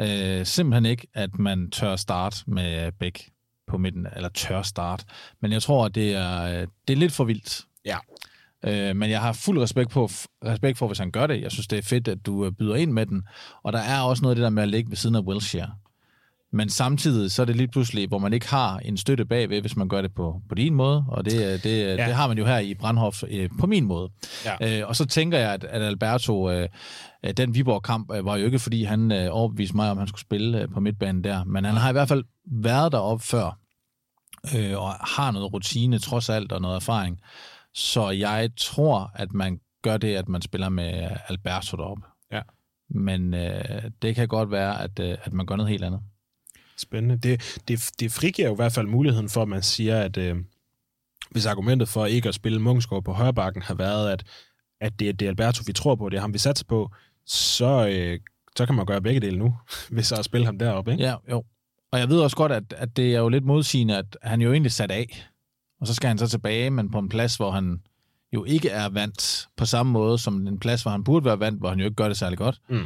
øh, 0.00 0.46
simpelthen 0.46 0.86
ikke, 0.86 1.06
at 1.14 1.38
man 1.38 1.70
tør 1.70 1.96
starte 1.96 2.36
med 2.46 2.92
Bæk 2.92 3.30
på 3.66 3.78
midten, 3.78 4.06
eller 4.16 4.28
tør 4.28 4.62
start. 4.62 5.04
Men 5.40 5.52
jeg 5.52 5.62
tror, 5.62 5.84
at 5.84 5.94
det 5.94 6.14
er, 6.14 6.66
det 6.88 6.94
er 6.94 6.96
lidt 6.96 7.12
for 7.12 7.24
vildt. 7.24 7.64
Ja. 7.84 7.96
Øh, 8.64 8.96
men 8.96 9.10
jeg 9.10 9.20
har 9.20 9.32
fuld 9.32 9.58
respekt, 9.58 9.90
på, 9.90 10.04
respekt 10.44 10.78
for, 10.78 10.86
hvis 10.86 10.98
han 10.98 11.10
gør 11.10 11.26
det. 11.26 11.42
Jeg 11.42 11.52
synes, 11.52 11.66
det 11.66 11.78
er 11.78 11.82
fedt, 11.82 12.08
at 12.08 12.26
du 12.26 12.46
øh, 12.46 12.52
byder 12.52 12.74
ind 12.74 12.92
med 12.92 13.06
den. 13.06 13.22
Og 13.62 13.72
der 13.72 13.78
er 13.78 14.00
også 14.00 14.22
noget 14.22 14.32
af 14.32 14.36
det 14.36 14.42
der 14.42 14.50
med 14.50 14.62
at 14.62 14.68
ligge 14.68 14.90
ved 14.90 14.96
siden 14.96 15.16
af 15.16 15.20
Wilshere. 15.20 15.74
Men 16.56 16.70
samtidig 16.70 17.30
så 17.30 17.42
er 17.42 17.46
det 17.46 17.56
lige 17.56 17.68
pludselig, 17.68 18.08
hvor 18.08 18.18
man 18.18 18.32
ikke 18.32 18.48
har 18.48 18.78
en 18.78 18.96
støtte 18.96 19.24
bagved, 19.24 19.60
hvis 19.60 19.76
man 19.76 19.88
gør 19.88 20.02
det 20.02 20.14
på, 20.14 20.42
på 20.48 20.54
din 20.54 20.74
måde, 20.74 21.04
og 21.08 21.24
det, 21.24 21.34
øh, 21.34 21.62
det, 21.62 21.86
ja. 21.86 22.06
det 22.06 22.14
har 22.14 22.28
man 22.28 22.38
jo 22.38 22.44
her 22.44 22.58
i 22.58 22.74
Brandhof 22.74 23.22
øh, 23.28 23.50
på 23.60 23.66
min 23.66 23.84
måde. 23.84 24.10
Ja. 24.44 24.80
Øh, 24.80 24.88
og 24.88 24.96
så 24.96 25.06
tænker 25.06 25.38
jeg, 25.38 25.52
at, 25.52 25.64
at 25.64 25.82
Alberto, 25.82 26.50
øh, 26.50 26.68
den 27.36 27.54
Viborg-kamp 27.54 28.12
øh, 28.14 28.24
var 28.24 28.36
jo 28.36 28.44
ikke, 28.44 28.58
fordi 28.58 28.84
han 28.84 29.12
øh, 29.12 29.28
overbeviste 29.30 29.76
mig, 29.76 29.90
om 29.90 29.98
han 29.98 30.06
skulle 30.06 30.20
spille 30.20 30.62
øh, 30.62 30.68
på 30.68 30.80
midtbanen 30.80 31.24
der, 31.24 31.44
men 31.44 31.64
han 31.64 31.74
har 31.74 31.88
i 31.88 31.92
hvert 31.92 32.08
fald 32.08 32.24
været 32.52 32.92
deroppe 32.92 33.24
før, 33.24 33.58
øh, 34.56 34.78
og 34.78 34.92
har 34.92 35.30
noget 35.30 35.52
rutine 35.52 35.98
trods 35.98 36.28
alt, 36.28 36.52
og 36.52 36.60
noget 36.60 36.76
erfaring. 36.76 37.20
Så 37.74 38.10
jeg 38.10 38.50
tror, 38.56 39.10
at 39.14 39.32
man 39.32 39.58
gør 39.82 39.96
det, 39.96 40.14
at 40.14 40.28
man 40.28 40.42
spiller 40.42 40.68
med 40.68 41.08
Alberto 41.28 41.76
deroppe. 41.76 42.02
Ja. 42.32 42.42
Men 42.90 43.34
øh, 43.34 43.82
det 44.02 44.14
kan 44.14 44.28
godt 44.28 44.50
være, 44.50 44.82
at, 44.82 44.98
øh, 45.00 45.16
at 45.22 45.32
man 45.32 45.46
gør 45.46 45.56
noget 45.56 45.70
helt 45.70 45.84
andet. 45.84 46.00
Spændende. 46.78 47.16
Det, 47.16 47.60
det, 47.68 47.90
det 48.00 48.12
frigiver 48.12 48.48
jo 48.48 48.54
i 48.54 48.56
hvert 48.56 48.72
fald 48.72 48.86
muligheden 48.86 49.28
for, 49.28 49.42
at 49.42 49.48
man 49.48 49.62
siger, 49.62 50.00
at 50.00 50.16
øh, 50.16 50.36
hvis 51.30 51.46
argumentet 51.46 51.88
for 51.88 52.06
ikke 52.06 52.28
at 52.28 52.34
spille 52.34 52.58
Mungsgaard 52.58 53.04
på 53.04 53.12
højrebakken 53.12 53.62
har 53.62 53.74
været, 53.74 54.10
at, 54.10 54.24
at 54.80 55.00
det, 55.00 55.20
det 55.20 55.26
er 55.26 55.30
Alberto, 55.30 55.62
vi 55.66 55.72
tror 55.72 55.94
på, 55.94 56.08
det 56.08 56.16
er 56.16 56.20
ham, 56.20 56.32
vi 56.32 56.38
satser 56.38 56.64
på, 56.68 56.90
så, 57.26 57.88
øh, 57.88 58.20
så 58.56 58.66
kan 58.66 58.74
man 58.74 58.86
gøre 58.86 59.02
begge 59.02 59.20
dele 59.20 59.38
nu, 59.38 59.54
hvis 59.90 60.06
så 60.06 60.14
at 60.14 60.24
spille 60.24 60.46
ham 60.46 60.58
deroppe, 60.58 60.92
ikke? 60.92 61.04
Ja, 61.04 61.14
jo. 61.30 61.44
Og 61.92 61.98
jeg 61.98 62.08
ved 62.08 62.20
også 62.20 62.36
godt, 62.36 62.52
at, 62.52 62.74
at 62.76 62.96
det 62.96 63.14
er 63.14 63.18
jo 63.18 63.28
lidt 63.28 63.44
modsigende, 63.44 63.96
at 63.96 64.16
han 64.22 64.40
jo 64.40 64.52
egentlig 64.52 64.72
sat 64.72 64.90
af, 64.90 65.26
og 65.80 65.86
så 65.86 65.94
skal 65.94 66.08
han 66.08 66.18
så 66.18 66.28
tilbage, 66.28 66.70
men 66.70 66.90
på 66.90 66.98
en 66.98 67.08
plads, 67.08 67.36
hvor 67.36 67.50
han 67.50 67.80
jo 68.36 68.44
ikke 68.44 68.68
er 68.68 68.88
vant 68.88 69.48
på 69.56 69.66
samme 69.66 69.92
måde 69.92 70.18
som 70.18 70.46
en 70.46 70.58
plads, 70.58 70.82
hvor 70.82 70.90
han 70.90 71.04
burde 71.04 71.24
være 71.24 71.40
vant, 71.40 71.58
hvor 71.58 71.68
han 71.68 71.78
jo 71.78 71.84
ikke 71.84 71.94
gør 71.96 72.08
det 72.08 72.16
særlig 72.16 72.38
godt. 72.38 72.60
Mm. 72.68 72.76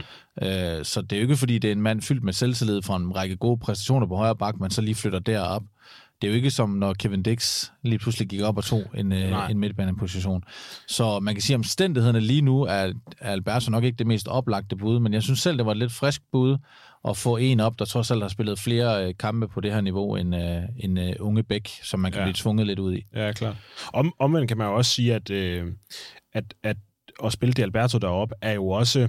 Øh, 0.43 0.85
så 0.85 1.03
det 1.03 1.13
er 1.13 1.17
jo 1.17 1.23
ikke, 1.23 1.37
fordi 1.37 1.59
det 1.59 1.69
er 1.69 1.73
en 1.73 1.83
mand 1.83 2.03
fyldt 2.03 2.25
med 2.25 2.33
selvtillid 2.33 2.83
fra 2.83 2.97
en 2.97 3.17
række 3.17 3.37
gode 3.37 3.59
præstationer 3.59 4.07
på 4.07 4.17
højre 4.17 4.37
bak, 4.37 4.61
man 4.61 4.71
så 4.71 4.83
lige 4.83 4.95
flytter 4.95 5.19
derop. 5.19 5.63
Det 6.21 6.27
er 6.29 6.31
jo 6.31 6.37
ikke 6.37 6.51
som, 6.51 6.71
når 6.71 6.95
Kevin 6.95 7.23
Dix 7.23 7.71
lige 7.83 7.99
pludselig 7.99 8.29
gik 8.29 8.41
op 8.41 8.57
og 8.57 8.65
tog 8.65 8.85
en, 8.95 9.13
øh, 9.13 9.51
en 9.51 9.59
midtbaneposition. 9.59 10.45
Så 10.89 11.21
man 11.21 11.35
kan 11.35 11.43
sige, 11.43 11.55
at 11.55 11.59
omstændighederne 11.59 12.21
lige 12.21 12.43
nu 12.43 12.63
er, 12.63 12.93
er 13.19 13.33
Alberto 13.33 13.71
nok 13.71 13.85
ikke 13.85 13.97
det 13.97 14.07
mest 14.07 14.29
oplagte 14.29 14.77
bud, 14.77 14.99
men 14.99 15.13
jeg 15.13 15.23
synes 15.23 15.41
selv, 15.41 15.59
det 15.59 15.67
var 15.67 15.73
et 15.73 15.79
lidt 15.79 15.93
frisk 15.93 16.23
bud 16.33 16.57
at 17.09 17.17
få 17.17 17.37
en 17.37 17.61
op, 17.61 17.79
der 17.79 17.85
trods 17.85 18.11
alt 18.11 18.23
har 18.23 18.29
spillet 18.29 18.59
flere 18.59 19.07
øh, 19.09 19.15
kampe 19.19 19.49
på 19.49 19.61
det 19.61 19.73
her 19.73 19.81
niveau 19.81 20.17
end 20.17 20.37
øh, 20.37 20.63
en 20.77 20.99
øh, 20.99 21.13
unge 21.21 21.43
Bæk, 21.43 21.69
som 21.83 22.01
man 22.01 22.13
kan 22.13 22.19
ja. 22.19 22.25
blive 22.25 22.35
tvunget 22.35 22.67
lidt 22.67 22.79
ud 22.79 22.95
i. 22.95 23.05
Ja, 23.15 23.33
klar. 23.33 23.57
Om, 23.93 24.15
omvendt 24.19 24.49
kan 24.49 24.59
man 24.59 24.67
jo 24.67 24.77
også 24.77 24.91
sige, 24.91 25.15
at, 25.15 25.31
øh, 25.31 25.67
at, 26.33 26.55
at 26.63 26.77
at 27.25 27.33
spille 27.33 27.53
det 27.53 27.63
Alberto 27.63 27.99
deroppe 27.99 28.35
er 28.41 28.53
jo 28.53 28.69
også, 28.69 29.09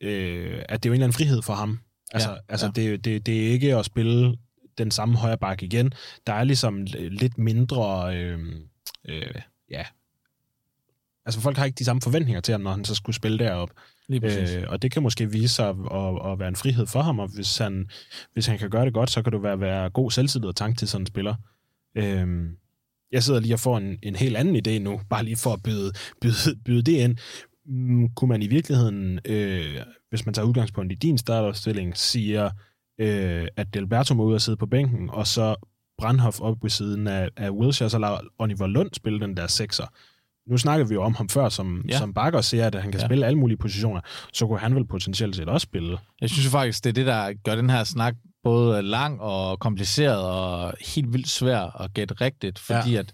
øh, 0.00 0.62
at 0.68 0.82
det 0.82 0.88
er 0.88 0.90
jo 0.90 0.92
en 0.92 0.94
eller 0.94 1.04
anden 1.04 1.12
frihed 1.12 1.42
for 1.42 1.52
ham. 1.52 1.78
Altså, 2.12 2.30
ja, 2.30 2.36
altså 2.48 2.66
ja. 2.66 2.72
Det, 2.72 3.04
det, 3.04 3.26
det 3.26 3.46
er 3.46 3.52
ikke 3.52 3.76
at 3.76 3.84
spille 3.84 4.36
den 4.78 4.90
samme 4.90 5.16
højre 5.16 5.38
bak 5.38 5.62
igen. 5.62 5.92
Der 6.26 6.32
er 6.32 6.44
ligesom 6.44 6.86
lidt 7.10 7.38
mindre, 7.38 8.16
øh, 8.16 8.38
øh, 9.08 9.34
ja, 9.70 9.84
altså 11.26 11.40
folk 11.40 11.56
har 11.56 11.64
ikke 11.64 11.78
de 11.78 11.84
samme 11.84 12.02
forventninger 12.02 12.40
til 12.40 12.52
ham, 12.52 12.60
når 12.60 12.70
han 12.70 12.84
så 12.84 12.94
skulle 12.94 13.16
spille 13.16 13.38
derop. 13.38 13.70
Øh, 14.10 14.64
og 14.68 14.82
det 14.82 14.92
kan 14.92 15.02
måske 15.02 15.30
vise 15.30 15.54
sig 15.54 15.68
at, 15.68 15.76
at, 15.92 16.32
at 16.32 16.38
være 16.38 16.48
en 16.48 16.56
frihed 16.56 16.86
for 16.86 17.02
ham, 17.02 17.18
og 17.18 17.28
hvis 17.28 17.58
han, 17.58 17.88
hvis 18.32 18.46
han 18.46 18.58
kan 18.58 18.70
gøre 18.70 18.84
det 18.84 18.94
godt, 18.94 19.10
så 19.10 19.22
kan 19.22 19.32
du 19.32 19.38
være, 19.38 19.60
være 19.60 19.90
god 19.90 20.10
selvtillid 20.10 20.48
og 20.48 20.56
tanke 20.56 20.78
til 20.78 20.88
sådan 20.88 21.02
en 21.02 21.06
spiller. 21.06 21.34
Øh, 21.94 22.50
jeg 23.12 23.22
sidder 23.22 23.40
lige 23.40 23.54
og 23.54 23.60
får 23.60 23.78
en, 23.78 23.98
en 24.02 24.16
helt 24.16 24.36
anden 24.36 24.56
idé 24.56 24.78
nu, 24.78 25.00
bare 25.10 25.24
lige 25.24 25.36
for 25.36 25.52
at 25.52 25.62
byde, 25.62 25.92
byde, 26.20 26.56
byde 26.64 26.82
det 26.82 26.92
ind. 26.92 27.16
Mm, 27.66 28.08
kunne 28.14 28.28
man 28.28 28.42
i 28.42 28.46
virkeligheden, 28.46 29.20
øh, 29.24 29.80
hvis 30.08 30.26
man 30.26 30.34
tager 30.34 30.46
udgangspunkt 30.46 30.92
i 30.92 30.94
din 30.94 31.18
startopstilling, 31.18 31.96
siger, 31.96 32.50
øh, 32.98 33.48
at 33.56 33.74
Delberto 33.74 34.14
må 34.14 34.24
ud 34.24 34.34
og 34.34 34.40
sidde 34.40 34.56
på 34.56 34.66
bænken, 34.66 35.10
og 35.10 35.26
så 35.26 35.56
Brandhoff 35.98 36.40
op 36.40 36.62
ved 36.62 36.70
siden 36.70 37.06
af, 37.06 37.28
af 37.36 37.50
Wilshere, 37.50 37.90
så 37.90 37.98
lader 37.98 38.18
Oliver 38.38 38.66
Lund 38.66 38.90
spille 38.92 39.20
den 39.20 39.36
der 39.36 39.46
sekser. 39.46 39.86
Nu 40.46 40.58
snakker 40.58 40.86
vi 40.86 40.94
jo 40.94 41.02
om 41.02 41.14
ham 41.14 41.28
før, 41.28 41.48
som, 41.48 41.84
ja. 41.88 41.98
som 41.98 42.14
bakker 42.14 42.40
siger, 42.40 42.66
at 42.66 42.74
han 42.74 42.90
kan 42.90 43.00
ja. 43.00 43.06
spille 43.06 43.26
alle 43.26 43.38
mulige 43.38 43.56
positioner. 43.56 44.00
Så 44.32 44.46
kunne 44.46 44.58
han 44.58 44.74
vel 44.74 44.86
potentielt 44.86 45.36
set 45.36 45.48
også 45.48 45.64
spille. 45.64 45.98
Jeg 46.20 46.30
synes 46.30 46.48
faktisk, 46.48 46.84
det 46.84 46.90
er 46.90 46.94
det, 46.94 47.06
der 47.06 47.32
gør 47.44 47.54
den 47.56 47.70
her 47.70 47.84
snak 47.84 48.14
både 48.42 48.82
lang 48.82 49.20
og 49.20 49.58
kompliceret 49.58 50.22
og 50.22 50.74
helt 50.94 51.12
vildt 51.12 51.28
svær 51.28 51.80
at 51.80 51.94
gætte 51.94 52.14
rigtigt, 52.14 52.58
fordi 52.58 52.92
ja. 52.92 52.98
at 52.98 53.12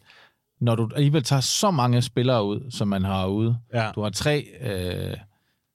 når 0.61 0.75
du 0.75 0.91
alligevel 0.95 1.23
tager 1.23 1.41
så 1.41 1.71
mange 1.71 2.03
spillere 2.03 2.45
ud, 2.45 2.71
som 2.71 2.89
man 2.89 3.05
har 3.05 3.27
ude, 3.27 3.59
ja. 3.75 3.91
du 3.95 4.03
har 4.03 4.11
tre 4.11 4.47
øh, 4.61 5.17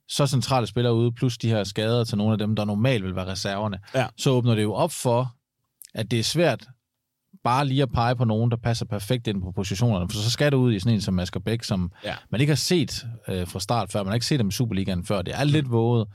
så 0.10 0.28
centrale 0.28 0.68
spillere 0.68 0.94
ude, 0.94 1.12
plus 1.12 1.38
de 1.38 1.50
her 1.50 1.64
skader 1.64 2.04
til 2.04 2.18
nogle 2.18 2.32
af 2.32 2.38
dem, 2.38 2.56
der 2.56 2.66
normalt 2.66 3.04
vil 3.04 3.16
være 3.16 3.28
reserverne, 3.28 3.80
Ja. 3.96 4.08
så 4.18 4.30
åbner 4.30 4.56
det 4.56 4.64
jo 4.64 4.74
op 4.74 4.92
for, 4.92 5.36
at 5.94 6.12
det 6.12 6.20
er 6.20 6.24
svært 6.24 6.68
bare 7.44 7.66
lige 7.68 7.82
at 7.82 7.92
pege 7.92 8.16
på 8.16 8.26
nogen, 8.26 8.52
der 8.52 8.58
passer 8.58 8.86
perfekt 8.86 9.28
ind 9.28 9.42
på 9.42 9.52
positionerne, 9.52 10.10
for 10.10 10.18
så 10.18 10.32
skal 10.32 10.52
det 10.52 10.58
ud 10.58 10.74
i 10.74 10.80
sådan 10.80 10.94
en 10.94 11.02
som 11.02 11.20
Asger 11.20 11.40
Bæk, 11.40 11.64
som 11.64 11.92
Ja. 12.04 12.16
man 12.32 12.42
ikke 12.42 12.52
har 12.52 12.56
set 12.56 13.06
øh, 13.28 13.48
fra 13.48 13.60
start 13.60 13.92
før, 13.92 14.00
man 14.04 14.08
har 14.08 14.14
ikke 14.14 14.26
set 14.26 14.40
dem 14.40 14.48
i 14.48 14.52
Superligaen 14.52 15.06
før, 15.06 15.22
det 15.22 15.34
er 15.40 15.44
lidt 15.44 15.72
våget, 15.72 16.08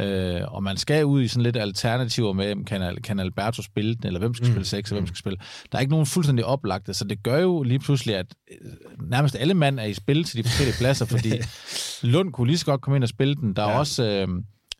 øh, 0.00 0.40
og 0.48 0.62
man 0.62 0.76
skal 0.76 1.04
ud 1.04 1.22
i 1.22 1.28
sådan 1.28 1.42
lidt 1.42 1.56
alternativer 1.56 2.32
med, 2.32 2.64
kan, 2.64 2.96
kan 3.04 3.20
Alberto 3.20 3.62
spille 3.62 3.94
den, 3.94 4.06
eller 4.06 4.18
hvem 4.20 4.34
skal 4.34 4.46
Mm. 4.46 4.52
spille 4.52 4.66
6, 4.66 4.90
og 4.90 4.94
hvem 4.94 5.06
skal 5.06 5.16
spille. 5.18 5.38
Der 5.72 5.78
er 5.78 5.80
ikke 5.80 5.90
nogen 5.90 6.06
fuldstændig 6.06 6.44
oplagte, 6.44 6.94
så 6.94 7.04
det 7.04 7.22
gør 7.22 7.38
jo 7.38 7.62
lige 7.62 7.78
pludselig, 7.78 8.16
at 8.16 8.26
øh, 8.52 8.70
nærmest 9.10 9.36
alle 9.36 9.54
mand 9.54 9.80
er 9.80 9.84
i 9.84 9.94
spil 9.94 10.24
til 10.24 10.38
de 10.38 10.42
forskellige 10.48 10.76
pladser, 10.78 11.04
fordi 11.06 11.32
Lund 12.12 12.32
kunne 12.32 12.46
lige 12.46 12.58
så 12.58 12.66
godt 12.66 12.80
komme 12.80 12.96
ind 12.96 13.02
og 13.04 13.08
spille 13.08 13.34
den. 13.34 13.56
Der 13.56 13.62
er 13.62 13.70
ja. 13.70 13.78
også 13.78 14.04
øh, 14.04 14.28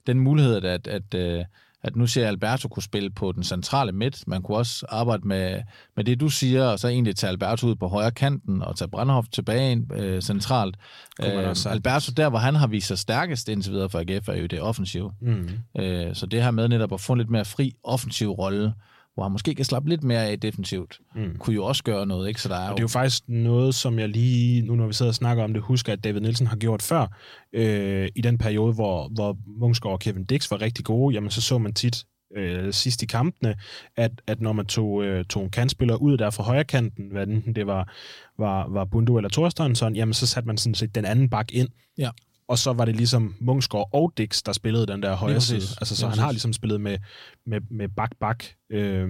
den 0.07 0.21
mulighed, 0.21 0.65
at, 0.65 0.87
at, 0.87 1.15
øh, 1.15 1.45
at 1.85 1.97
nu 1.97 2.07
ser 2.07 2.29
Alberto 2.29 2.69
kunne 2.69 2.83
spille 2.83 3.11
på 3.11 3.33
den 3.33 3.45
centrale 3.45 3.93
midt. 3.93 4.29
Man 4.29 4.43
kunne 4.43 4.57
også 4.57 4.87
arbejde 4.89 5.29
med, 5.29 5.63
med 5.97 6.05
det, 6.05 6.21
du 6.21 6.29
siger, 6.29 6.65
og 6.65 6.79
så 6.79 6.89
egentlig 6.89 7.17
tage 7.17 7.31
Alberto 7.31 7.67
ud 7.67 7.75
på 7.75 7.89
højre 7.89 8.11
kanten 8.11 8.63
og 8.63 8.77
tage 8.77 8.89
Brandhoff 8.89 9.29
tilbage 9.29 9.73
ind, 9.73 9.95
øh, 9.95 10.23
centralt. 10.23 10.77
Øh. 11.23 11.57
Alberto, 11.67 12.13
der 12.17 12.29
hvor 12.29 12.39
han 12.39 12.55
har 12.55 12.67
vist 12.67 12.87
sig 12.87 12.99
stærkest 12.99 13.49
indtil 13.49 13.73
videre 13.73 13.89
for 13.89 13.99
AGF, 13.99 14.29
er 14.29 14.37
jo 14.37 14.47
det 14.47 14.61
offensive. 14.61 15.13
Mm. 15.21 15.49
Øh, 15.79 16.15
så 16.15 16.27
det 16.27 16.43
her 16.43 16.51
med 16.51 16.69
netop 16.69 16.93
at 16.93 17.01
få 17.01 17.13
en 17.13 17.19
lidt 17.19 17.31
mere 17.31 17.45
fri 17.45 17.73
offensiv 17.85 18.31
rolle, 18.31 18.73
hvor 19.15 19.23
han 19.23 19.33
måske 19.33 19.55
kan 19.55 19.65
slappe 19.65 19.89
lidt 19.89 20.03
mere 20.03 20.27
af 20.27 20.41
defensivt, 20.41 21.01
Mm. 21.17 21.37
kunne 21.39 21.55
jo 21.55 21.65
også 21.65 21.83
gøre 21.85 22.07
noget, 22.07 22.29
ikke? 22.29 22.43
Så 22.43 22.49
der 22.49 22.57
er 22.57 22.71
Og 22.71 22.77
det 22.77 22.81
er 22.81 22.85
jo 22.85 22.89
faktisk 22.89 23.23
noget, 23.29 23.75
som 23.75 23.99
jeg 23.99 24.09
lige, 24.09 24.63
nu 24.63 24.75
når 24.75 24.87
vi 24.87 24.93
sidder 24.93 25.11
og 25.11 25.15
snakker 25.15 25.45
om 25.45 25.53
det, 25.53 25.63
husker, 25.63 25.93
at 25.93 26.05
David 26.05 26.21
Nielsen 26.21 26.47
har 26.47 26.57
gjort 26.57 26.83
før. 26.83 27.07
Øh, 27.53 28.09
I 28.17 28.21
den 28.21 28.39
periode, 28.39 28.73
hvor, 28.75 29.09
hvor 29.15 29.37
Mungsgaard 29.61 29.93
og 29.93 30.01
Kevin 30.01 30.25
Dix 30.25 30.51
var 30.51 30.61
rigtig 30.61 30.85
gode, 30.85 31.15
jamen 31.15 31.31
så 31.31 31.41
så 31.43 31.59
man 31.59 31.73
tit 31.75 32.05
øh, 32.37 32.73
sidst 32.73 33.03
i 33.03 33.07
kampene, 33.07 33.55
at, 33.97 34.11
at 34.27 34.41
når 34.41 34.53
man 34.53 34.67
tog, 34.67 35.05
øh, 35.05 35.25
tog 35.25 35.43
en 35.45 35.51
kantspiller 35.51 35.95
ud 35.95 36.17
der 36.17 36.31
fra 36.31 36.43
højre 36.43 36.65
kanten, 36.65 37.05
hvad 37.13 37.27
enten 37.27 37.55
det 37.55 37.67
var, 37.67 37.93
var, 38.39 38.69
var 38.69 38.85
Bundu 38.85 39.17
eller 39.17 39.29
Thorstensson, 39.31 39.97
jamen 39.97 40.13
så 40.15 40.27
satte 40.27 40.47
man 40.47 40.57
sådan 40.59 40.75
set 40.75 40.95
den 40.95 41.05
anden 41.05 41.29
bak 41.31 41.53
ind. 41.53 41.69
Ja. 41.99 42.11
Og 42.53 42.59
så 42.59 42.73
var 42.73 42.85
det 42.85 42.97
ligesom 42.97 43.35
Mungsgaard 43.41 43.89
og 43.93 44.13
Dix, 44.17 44.43
der 44.43 44.53
spillede 44.53 44.87
den 44.87 45.03
der 45.03 45.15
højre 45.17 45.41
side. 45.41 45.63
Altså, 45.81 45.97
så 45.97 46.09
han 46.09 46.19
har 46.19 46.31
ligesom 46.33 46.53
spillet 46.53 46.81
med, 46.81 46.99
med, 47.47 47.61
med 47.71 47.89
bak-bak 47.89 48.45
øh, 48.71 49.09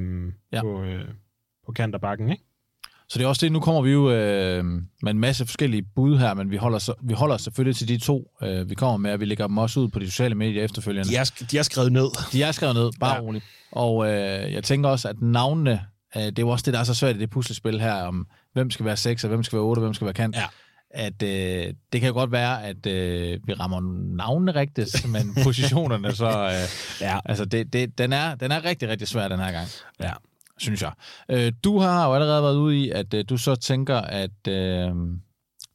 Ja. 0.52 0.60
på, 0.60 0.82
øh, 0.82 1.04
på 1.66 1.72
kant 1.72 1.94
af 1.94 2.00
bakken, 2.00 2.30
ikke? 2.30 2.42
Så 3.08 3.18
det 3.18 3.24
er 3.24 3.28
også 3.28 3.46
det, 3.46 3.52
nu 3.52 3.60
kommer 3.60 3.82
vi 3.82 3.90
jo 3.90 4.10
øh, 4.10 4.64
med 5.02 5.10
en 5.10 5.18
masse 5.18 5.46
forskellige 5.46 5.82
bud 5.82 6.18
her, 6.18 6.34
men 6.34 6.50
vi 6.50 6.56
holder, 6.56 6.78
så, 6.78 6.94
vi 7.02 7.14
holder 7.14 7.34
os 7.34 7.42
selvfølgelig 7.42 7.76
til 7.76 7.88
de 7.88 7.98
to, 7.98 8.30
øh, 8.42 8.70
vi 8.70 8.74
kommer 8.74 8.96
med, 8.96 9.12
og 9.12 9.20
vi 9.20 9.24
lægger 9.24 9.46
dem 9.46 9.58
også 9.58 9.80
ud 9.80 9.88
på 9.88 9.98
de 9.98 10.10
sociale 10.10 10.34
medier 10.34 10.64
efterfølgende. 10.64 11.08
De 11.10 11.16
er, 11.16 11.44
de 11.50 11.58
er 11.58 11.62
skrevet 11.62 11.92
ned. 11.92 12.08
De 12.32 12.42
er 12.42 12.52
skrevet 12.52 12.74
ned, 12.74 12.90
bare 13.00 13.14
ja. 13.14 13.20
roligt. 13.20 13.44
Og 13.72 14.06
øh, 14.06 14.52
jeg 14.52 14.64
tænker 14.64 14.88
også, 14.88 15.08
at 15.08 15.22
navnene, 15.22 15.80
øh, 16.16 16.22
det 16.22 16.38
er 16.38 16.42
jo 16.42 16.48
også 16.48 16.62
det, 16.62 16.74
der 16.74 16.80
er 16.80 16.84
så 16.84 16.94
svært 16.94 17.16
i 17.16 17.18
det 17.18 17.30
puslespil 17.30 17.80
her, 17.80 17.94
om 17.94 18.26
hvem 18.52 18.70
skal 18.70 18.86
være 18.86 18.96
6, 18.96 19.24
og 19.24 19.28
hvem 19.28 19.42
skal 19.42 19.56
være 19.56 19.64
8, 19.64 19.78
og 19.78 19.82
hvem 19.82 19.94
skal 19.94 20.04
være 20.04 20.14
kant. 20.14 20.36
Ja. 20.36 20.44
At 20.94 21.22
øh, 21.22 21.74
det 21.92 22.00
kan 22.00 22.08
jo 22.08 22.12
godt 22.14 22.32
være, 22.32 22.64
at 22.64 22.86
øh, 22.86 23.38
vi 23.46 23.52
rammer 23.54 23.80
navnene 24.16 24.54
rigtigt, 24.54 25.08
men 25.08 25.34
positionerne 25.44 26.12
så... 26.12 26.28
Øh, 26.28 26.68
Ja. 27.00 27.18
Altså, 27.24 27.44
det, 27.44 27.72
det, 27.72 27.98
den, 27.98 28.12
er, 28.12 28.34
den 28.34 28.52
er 28.52 28.64
rigtig, 28.64 28.88
rigtig 28.88 29.08
svær 29.08 29.28
den 29.28 29.38
her 29.38 29.52
gang 29.52 29.68
Ja. 30.00 30.12
synes 30.58 30.82
jeg. 30.82 30.92
Øh, 31.28 31.52
du 31.64 31.78
har 31.78 32.06
jo 32.08 32.14
allerede 32.14 32.42
været 32.42 32.56
ude 32.56 32.78
i, 32.78 32.90
at 32.90 33.14
øh, 33.14 33.24
du 33.28 33.36
så 33.36 33.54
tænker, 33.54 33.96
at 33.96 34.48
øh, 34.48 34.90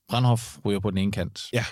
Brandhoff 0.10 0.58
ryger 0.66 0.80
på 0.80 0.90
den 0.92 0.98
ene 0.98 1.12
kant. 1.12 1.42
Ja. 1.54 1.66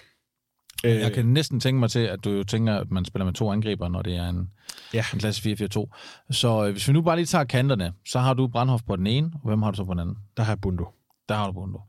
Øh, 0.85 0.95
jeg 0.95 1.13
kan 1.13 1.25
næsten 1.25 1.59
tænke 1.59 1.79
mig 1.79 1.91
til, 1.91 1.99
at 1.99 2.23
du 2.23 2.29
jo 2.29 2.43
tænker, 2.43 2.75
at 2.75 2.91
man 2.91 3.05
spiller 3.05 3.25
med 3.25 3.33
to 3.33 3.51
angriber, 3.51 3.87
når 3.87 4.01
det 4.01 4.15
er 4.15 4.29
en, 4.29 4.49
Ja. 4.93 5.03
en 5.13 5.19
klasse 5.19 5.49
4-4-2. 5.51 6.31
Så 6.31 6.65
øh, 6.65 6.71
hvis 6.71 6.87
vi 6.87 6.93
nu 6.93 7.01
bare 7.01 7.15
lige 7.15 7.25
tager 7.25 7.43
kanterne, 7.43 7.93
så 8.07 8.19
har 8.19 8.33
du 8.33 8.47
Brandhoff 8.47 8.83
på 8.87 8.95
den 8.95 9.07
ene, 9.07 9.31
og 9.33 9.47
hvem 9.49 9.61
har 9.61 9.71
du 9.71 9.77
så 9.77 9.83
på 9.83 9.91
den 9.91 9.99
anden? 9.99 10.15
Der 10.37 10.43
har 10.43 10.51
jeg 10.51 10.61
Bundu. 10.61 10.87
Der 11.29 11.35
har 11.35 11.45
du 11.47 11.51
Bundo. 11.53 11.81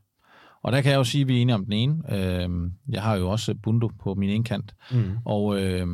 Og 0.67 0.73
der 0.73 0.81
kan 0.81 0.91
jeg 0.91 0.97
jo 0.97 1.03
sige, 1.03 1.21
at 1.21 1.27
vi 1.27 1.37
er 1.37 1.41
enige 1.41 1.55
om 1.55 1.65
den 1.65 1.73
ene. 1.73 1.95
Øh, 2.11 2.49
jeg 2.89 3.01
har 3.01 3.15
jo 3.15 3.29
også 3.29 3.55
Bundo 3.63 3.89
på 4.03 4.13
min 4.13 4.29
ene 4.29 4.43
kant. 4.43 4.73
Mm. 4.91 5.17
Og 5.25 5.61
øh, 5.61 5.87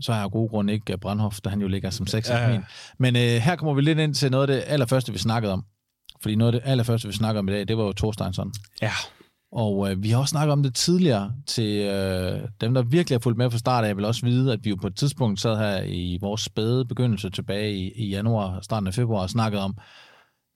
så 0.00 0.12
har 0.12 0.20
jeg 0.20 0.30
gode 0.30 0.48
grunde 0.48 0.72
ikke 0.72 0.92
øh, 0.92 0.98
Brandhoff, 0.98 1.40
da 1.40 1.50
han 1.50 1.60
jo 1.60 1.68
ligger 1.68 1.90
som 1.90 2.06
6 2.06 2.30
Ja, 2.30 2.50
ja. 2.50 2.60
Men 2.98 3.16
øh, 3.16 3.22
her 3.22 3.56
kommer 3.56 3.74
vi 3.74 3.80
lidt 3.80 3.98
ind 3.98 4.14
til 4.14 4.30
noget 4.30 4.50
af 4.50 4.56
det 4.56 4.64
allerførste, 4.66 5.12
vi 5.12 5.18
snakkede 5.18 5.52
om. 5.52 5.64
Fordi 6.22 6.34
noget 6.34 6.54
af 6.54 6.60
det 6.60 6.70
allerførste, 6.70 7.08
vi 7.08 7.14
snakkede 7.14 7.38
om 7.38 7.48
i 7.48 7.52
dag, 7.52 7.68
det 7.68 7.76
var 7.76 7.84
jo 7.84 7.92
Thorsteinsson. 7.92 8.52
Ja. 8.82 8.92
Og 9.52 9.90
øh, 9.90 10.02
vi 10.02 10.10
har 10.10 10.18
også 10.18 10.30
snakket 10.30 10.52
om 10.52 10.62
det 10.62 10.74
tidligere 10.74 11.32
til 11.46 11.80
øh, 11.80 12.40
dem, 12.60 12.74
der 12.74 12.82
virkelig 12.82 13.14
har 13.14 13.20
fulgt 13.20 13.38
med 13.38 13.50
fra 13.50 13.58
start 13.58 13.84
af, 13.84 13.96
vil 13.96 14.04
også 14.04 14.26
vide, 14.26 14.52
at 14.52 14.58
vi 14.62 14.70
jo 14.70 14.76
på 14.76 14.86
et 14.86 14.96
tidspunkt 14.96 15.40
sad 15.40 15.56
her 15.56 15.82
i 15.82 16.18
vores 16.20 16.40
spæde 16.40 16.84
begyndelse 16.84 17.30
tilbage 17.30 17.74
i, 17.74 17.92
i 17.92 18.08
januar, 18.08 18.60
starten 18.60 18.86
af 18.86 18.94
februar, 18.94 19.22
og 19.22 19.30
snakkede 19.30 19.62
om 19.62 19.76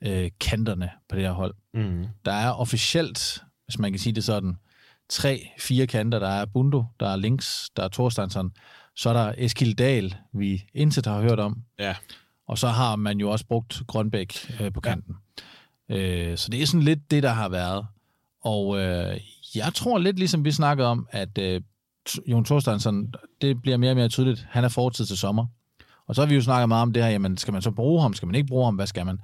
øh, 0.07 0.31
kanterne 0.41 0.91
på 1.09 1.17
det 1.17 1.25
her 1.25 1.33
hold. 1.33 1.55
Mm. 1.75 2.07
Der 2.25 2.33
er 2.33 2.51
officielt, 2.51 3.43
hvis 3.65 3.79
man 3.79 3.93
kan 3.93 3.99
sige 3.99 4.13
det 4.13 4.25
sådan, 4.25 4.57
tre, 5.09 5.49
fire 5.59 5.87
kanter. 5.87 6.19
Der 6.19 6.29
er 6.29 6.45
Bundo, 6.45 6.85
der 7.01 7.09
er 7.09 7.17
Links, 7.17 7.71
der 7.77 7.83
er 7.83 7.89
Thorsteinsson, 7.89 8.53
så 8.97 9.09
er 9.09 9.13
der 9.13 9.35
Eskil 9.39 9.79
Dahl, 9.79 10.15
vi 10.33 10.65
intet 10.75 11.07
har 11.07 11.21
hørt 11.21 11.41
om, 11.41 11.63
Ja. 11.79 11.95
og 12.49 12.59
så 12.59 12.69
har 12.69 12.97
man 12.97 13.19
jo 13.21 13.31
også 13.31 13.47
brugt 13.47 13.83
Grønbæk 13.87 14.57
øh, 14.61 14.73
på 14.73 14.81
kanten. 14.81 15.15
Ja. 15.89 15.97
Øh, 16.31 16.39
så 16.39 16.49
det 16.51 16.63
er 16.63 16.67
sådan 16.67 16.83
lidt 16.83 17.11
det, 17.11 17.23
der 17.23 17.31
har 17.33 17.49
været. 17.49 17.87
Og 18.45 18.79
øh, 18.79 19.21
jeg 19.55 19.75
tror 19.75 19.99
lidt, 19.99 20.19
ligesom 20.19 20.45
vi 20.45 20.53
snakkede 20.53 20.89
om, 20.89 21.09
at 21.11 21.39
øh, 21.39 21.61
Jon 22.27 22.45
Thorsteinsson, 22.45 23.13
det 23.41 23.63
bliver 23.63 23.77
mere 23.77 23.91
og 23.91 23.97
mere 23.97 24.09
tydeligt, 24.09 24.47
han 24.51 24.65
er 24.65 24.69
fortid 24.69 25.07
til 25.07 25.19
sommer. 25.19 25.47
Og 26.11 26.17
så 26.17 26.23
har 26.23 26.27
vi 26.27 26.35
jo 26.35 26.43
snakket 26.43 26.69
meget 26.69 26.83
om 26.83 26.93
det 26.93 27.03
her, 27.03 27.11
jamen 27.11 27.37
skal 27.37 27.53
man 27.53 27.63
så 27.63 27.71
bruge 27.71 28.03
ham, 28.03 28.15
skal 28.15 28.27
man 28.27 28.35
ikke 28.35 28.49
bruge 28.49 28.65
ham, 28.65 28.75
hvad 28.75 28.87
skal 28.87 29.07
man? 29.07 29.21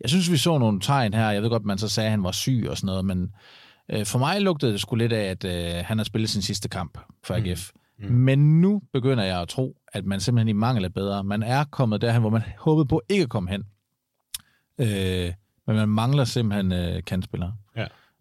Jeg 0.00 0.10
synes, 0.10 0.30
vi 0.30 0.36
så 0.36 0.58
nogle 0.58 0.80
tegn 0.80 1.14
her, 1.14 1.30
jeg 1.30 1.42
ved 1.42 1.50
godt, 1.50 1.64
man 1.64 1.78
så 1.78 1.88
sagde, 1.88 2.06
at 2.06 2.10
han 2.10 2.22
var 2.22 2.32
syg 2.32 2.66
og 2.70 2.76
sådan 2.76 2.86
noget, 2.86 3.04
men 3.04 3.30
øh, 3.90 4.06
for 4.06 4.18
mig 4.18 4.40
lugtede 4.40 4.72
det 4.72 4.80
sgu 4.80 4.96
lidt 4.96 5.12
af, 5.12 5.24
at 5.24 5.44
øh, 5.44 5.84
han 5.84 5.98
har 5.98 6.04
spillet 6.04 6.30
sin 6.30 6.42
sidste 6.42 6.68
kamp 6.68 6.98
for 7.24 7.34
AGF. 7.34 7.70
Mm. 7.98 8.08
Mm. 8.08 8.14
Men 8.14 8.60
nu 8.60 8.82
begynder 8.92 9.24
jeg 9.24 9.40
at 9.40 9.48
tro, 9.48 9.76
at 9.92 10.06
man 10.06 10.20
simpelthen 10.20 10.48
i 10.48 10.52
mangel 10.52 10.84
er 10.84 10.88
bedre. 10.88 11.24
Man 11.24 11.42
er 11.42 11.64
kommet 11.64 12.02
derhen, 12.02 12.20
hvor 12.20 12.30
man 12.30 12.42
håbede 12.58 12.86
på 12.86 13.02
ikke 13.08 13.22
at 13.22 13.28
komme 13.28 13.50
hen. 13.50 13.64
Øh, 14.78 15.32
men 15.66 15.76
man 15.76 15.88
mangler 15.88 16.24
simpelthen 16.24 16.72
øh, 16.72 17.02
kantspillere. 17.04 17.52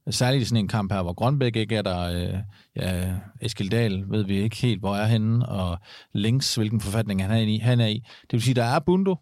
Særligt 0.09 0.41
i 0.41 0.45
sådan 0.45 0.63
en 0.63 0.67
kamp 0.67 0.91
her, 0.91 1.01
hvor 1.01 1.13
Grønbæk 1.13 1.55
ikke 1.55 1.75
er 1.75 1.81
der. 1.81 1.99
Øh, 1.99 2.39
ja, 2.75 3.15
Eskil 3.41 3.71
Dahl 3.71 4.05
ved 4.09 4.23
vi 4.23 4.37
ikke 4.37 4.55
helt, 4.57 4.79
hvor 4.79 4.95
er 4.95 5.05
henne, 5.05 5.45
og 5.49 5.79
Links, 6.13 6.55
hvilken 6.55 6.81
forfatning 6.81 7.21
han 7.21 7.31
er 7.31 7.37
i. 7.37 7.57
Han 7.57 7.79
er 7.79 7.87
i. 7.87 7.93
Det 8.21 8.31
vil 8.31 8.41
sige, 8.41 8.53
der 8.55 8.63
er 8.63 8.79
Bundo, 8.79 9.15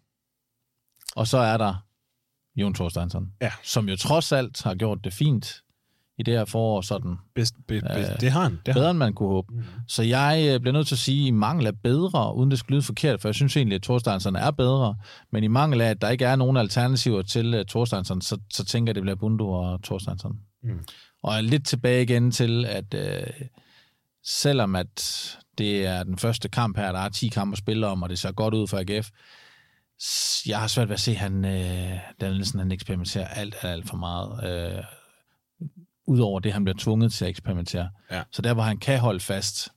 og 1.16 1.26
så 1.26 1.38
er 1.38 1.56
der 1.56 1.74
Jon 2.56 2.74
Thorsteinsson, 2.74 3.32
Ja. 3.40 3.52
som 3.62 3.88
jo 3.88 3.96
trods 3.96 4.32
alt 4.32 4.62
har 4.62 4.74
gjort 4.74 5.04
det 5.04 5.12
fint 5.12 5.62
i 6.18 6.22
det 6.22 6.34
her 6.34 6.44
forår, 6.44 6.80
sådan 6.80 7.16
Bedst, 7.34 7.54
be, 7.68 7.80
be, 7.80 7.86
Øh, 7.98 8.20
det 8.20 8.30
har 8.30 8.42
han. 8.42 8.58
Det 8.66 8.74
har 8.74 8.80
bedre, 8.80 8.90
end 8.90 8.98
man 8.98 9.12
kunne 9.14 9.28
håbe. 9.28 9.54
Mm. 9.54 9.62
Så 9.88 10.02
jeg 10.02 10.48
øh, 10.54 10.60
bliver 10.60 10.72
nødt 10.72 10.86
til 10.86 10.94
at 10.94 10.98
sige, 10.98 11.22
at 11.22 11.28
i 11.28 11.30
mangel 11.30 11.66
af 11.66 11.78
bedre, 11.82 12.34
uden 12.36 12.50
det 12.50 12.58
skal 12.58 12.72
lyde 12.72 12.82
forkert, 12.82 13.20
for 13.20 13.28
jeg 13.28 13.34
synes 13.34 13.56
egentlig, 13.56 13.76
at 13.76 13.82
Thorsteinsson 13.82 14.36
er 14.36 14.50
bedre, 14.50 14.96
men 15.32 15.44
i 15.44 15.48
mangel 15.48 15.80
af, 15.80 15.90
at 15.90 16.02
der 16.02 16.08
ikke 16.08 16.24
er 16.24 16.36
nogen 16.36 16.56
alternativer 16.56 17.22
til 17.22 17.54
uh, 17.54 17.60
Thorsteinsson, 17.68 18.20
så, 18.20 18.38
så 18.52 18.64
tænker 18.64 18.90
jeg, 18.90 18.92
at 18.92 18.94
det 18.94 19.02
bliver 19.02 19.16
Bundo 19.16 19.50
og 19.50 19.82
Thorsteinsson. 19.82 20.38
Mm. 20.62 20.84
Og 21.22 21.34
er 21.34 21.40
lidt 21.40 21.66
tilbage 21.66 22.02
igen 22.02 22.30
til, 22.30 22.64
at 22.64 22.94
øh, 22.94 23.46
selvom 24.24 24.76
at 24.76 25.38
det 25.58 25.86
er 25.86 26.02
den 26.02 26.18
første 26.18 26.48
kamp 26.48 26.76
her, 26.76 26.92
der 26.92 26.98
er 26.98 27.08
10 27.08 27.28
kampe 27.28 27.54
at 27.54 27.58
spille 27.58 27.86
om, 27.86 28.02
og 28.02 28.08
det 28.08 28.18
ser 28.18 28.32
godt 28.32 28.54
ud 28.54 28.66
for 28.66 28.78
AGF, 28.78 29.10
jeg 30.46 30.60
har 30.60 30.66
svært 30.66 30.88
ved 30.88 30.94
at 30.94 31.00
se, 31.00 31.10
at 31.10 31.16
han, 31.16 31.44
øh, 31.44 31.98
Daniel 32.20 32.36
Nielsen, 32.36 32.58
han 32.58 32.72
eksperimenterer 32.72 33.28
alt, 33.28 33.54
alt, 33.54 33.72
alt 33.72 33.88
for 33.88 33.96
meget. 33.96 34.76
Øh, 34.76 34.84
Udover 36.08 36.40
det, 36.40 36.52
han 36.52 36.64
bliver 36.64 36.76
tvunget 36.78 37.12
til 37.12 37.24
at 37.24 37.28
eksperimentere. 37.28 37.90
Ja. 38.10 38.22
Så 38.32 38.42
der, 38.42 38.54
hvor 38.54 38.62
han 38.62 38.78
kan 38.78 38.98
holde 38.98 39.20
fast, 39.20 39.68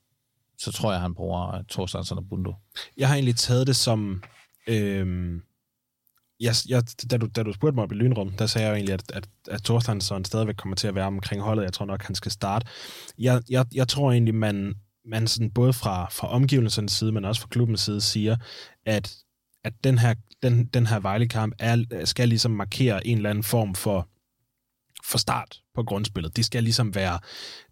så 0.58 0.72
tror 0.72 0.92
jeg, 0.92 1.00
han 1.00 1.14
bruger 1.14 1.54
øh, 1.54 1.64
Thorsteinsson 1.70 2.18
og 2.18 2.28
Bundo. 2.28 2.54
Jeg 2.96 3.08
har 3.08 3.14
egentlig 3.14 3.36
taget 3.36 3.66
det 3.66 3.76
som... 3.76 4.22
Øhm, 4.66 5.42
jeg, 6.40 6.54
jeg, 6.68 6.82
da, 7.10 7.16
du, 7.16 7.26
da 7.26 7.42
du 7.42 7.52
spurgte 7.52 7.74
mig 7.74 7.84
op 7.84 7.92
i 7.92 7.94
Lynrum, 7.94 8.30
der 8.30 8.46
sagde 8.46 8.66
jeg 8.66 8.72
jo 8.72 8.76
egentlig, 8.76 8.94
at, 8.94 9.12
at, 9.14 9.28
at 9.50 9.62
Thorstensson 9.62 10.24
stadigvæk 10.24 10.54
kommer 10.54 10.76
til 10.76 10.88
at 10.88 10.94
være 10.94 11.06
omkring 11.06 11.42
holdet. 11.42 11.64
Jeg 11.64 11.72
tror 11.72 11.86
nok, 11.86 12.02
han 12.02 12.14
skal 12.14 12.32
starte. 12.32 12.66
Jeg, 13.18 13.42
jeg, 13.50 13.66
jeg 13.74 13.88
tror 13.88 14.12
egentlig, 14.12 14.34
man, 14.34 14.74
man 15.04 15.28
sådan 15.28 15.50
både 15.50 15.72
fra, 15.72 16.08
fra 16.10 16.28
omgivelsernes 16.28 16.92
side, 16.92 17.12
men 17.12 17.24
også 17.24 17.40
fra 17.40 17.48
klubbens 17.50 17.80
side, 17.80 18.00
siger, 18.00 18.36
at, 18.86 19.16
at 19.64 19.72
den 19.84 19.98
her, 19.98 20.14
den, 20.42 20.64
den 20.64 20.86
her 20.86 21.00
Vejle-kamp 21.00 21.54
er, 21.58 22.04
skal 22.04 22.28
ligesom 22.28 22.50
markere 22.50 23.06
en 23.06 23.16
eller 23.16 23.30
anden 23.30 23.44
form 23.44 23.74
for, 23.74 24.08
for 25.04 25.18
start 25.18 25.60
på 25.74 25.82
grundspillet. 25.82 26.36
Det 26.36 26.44
skal 26.44 26.62
ligesom 26.62 26.94
være 26.94 27.18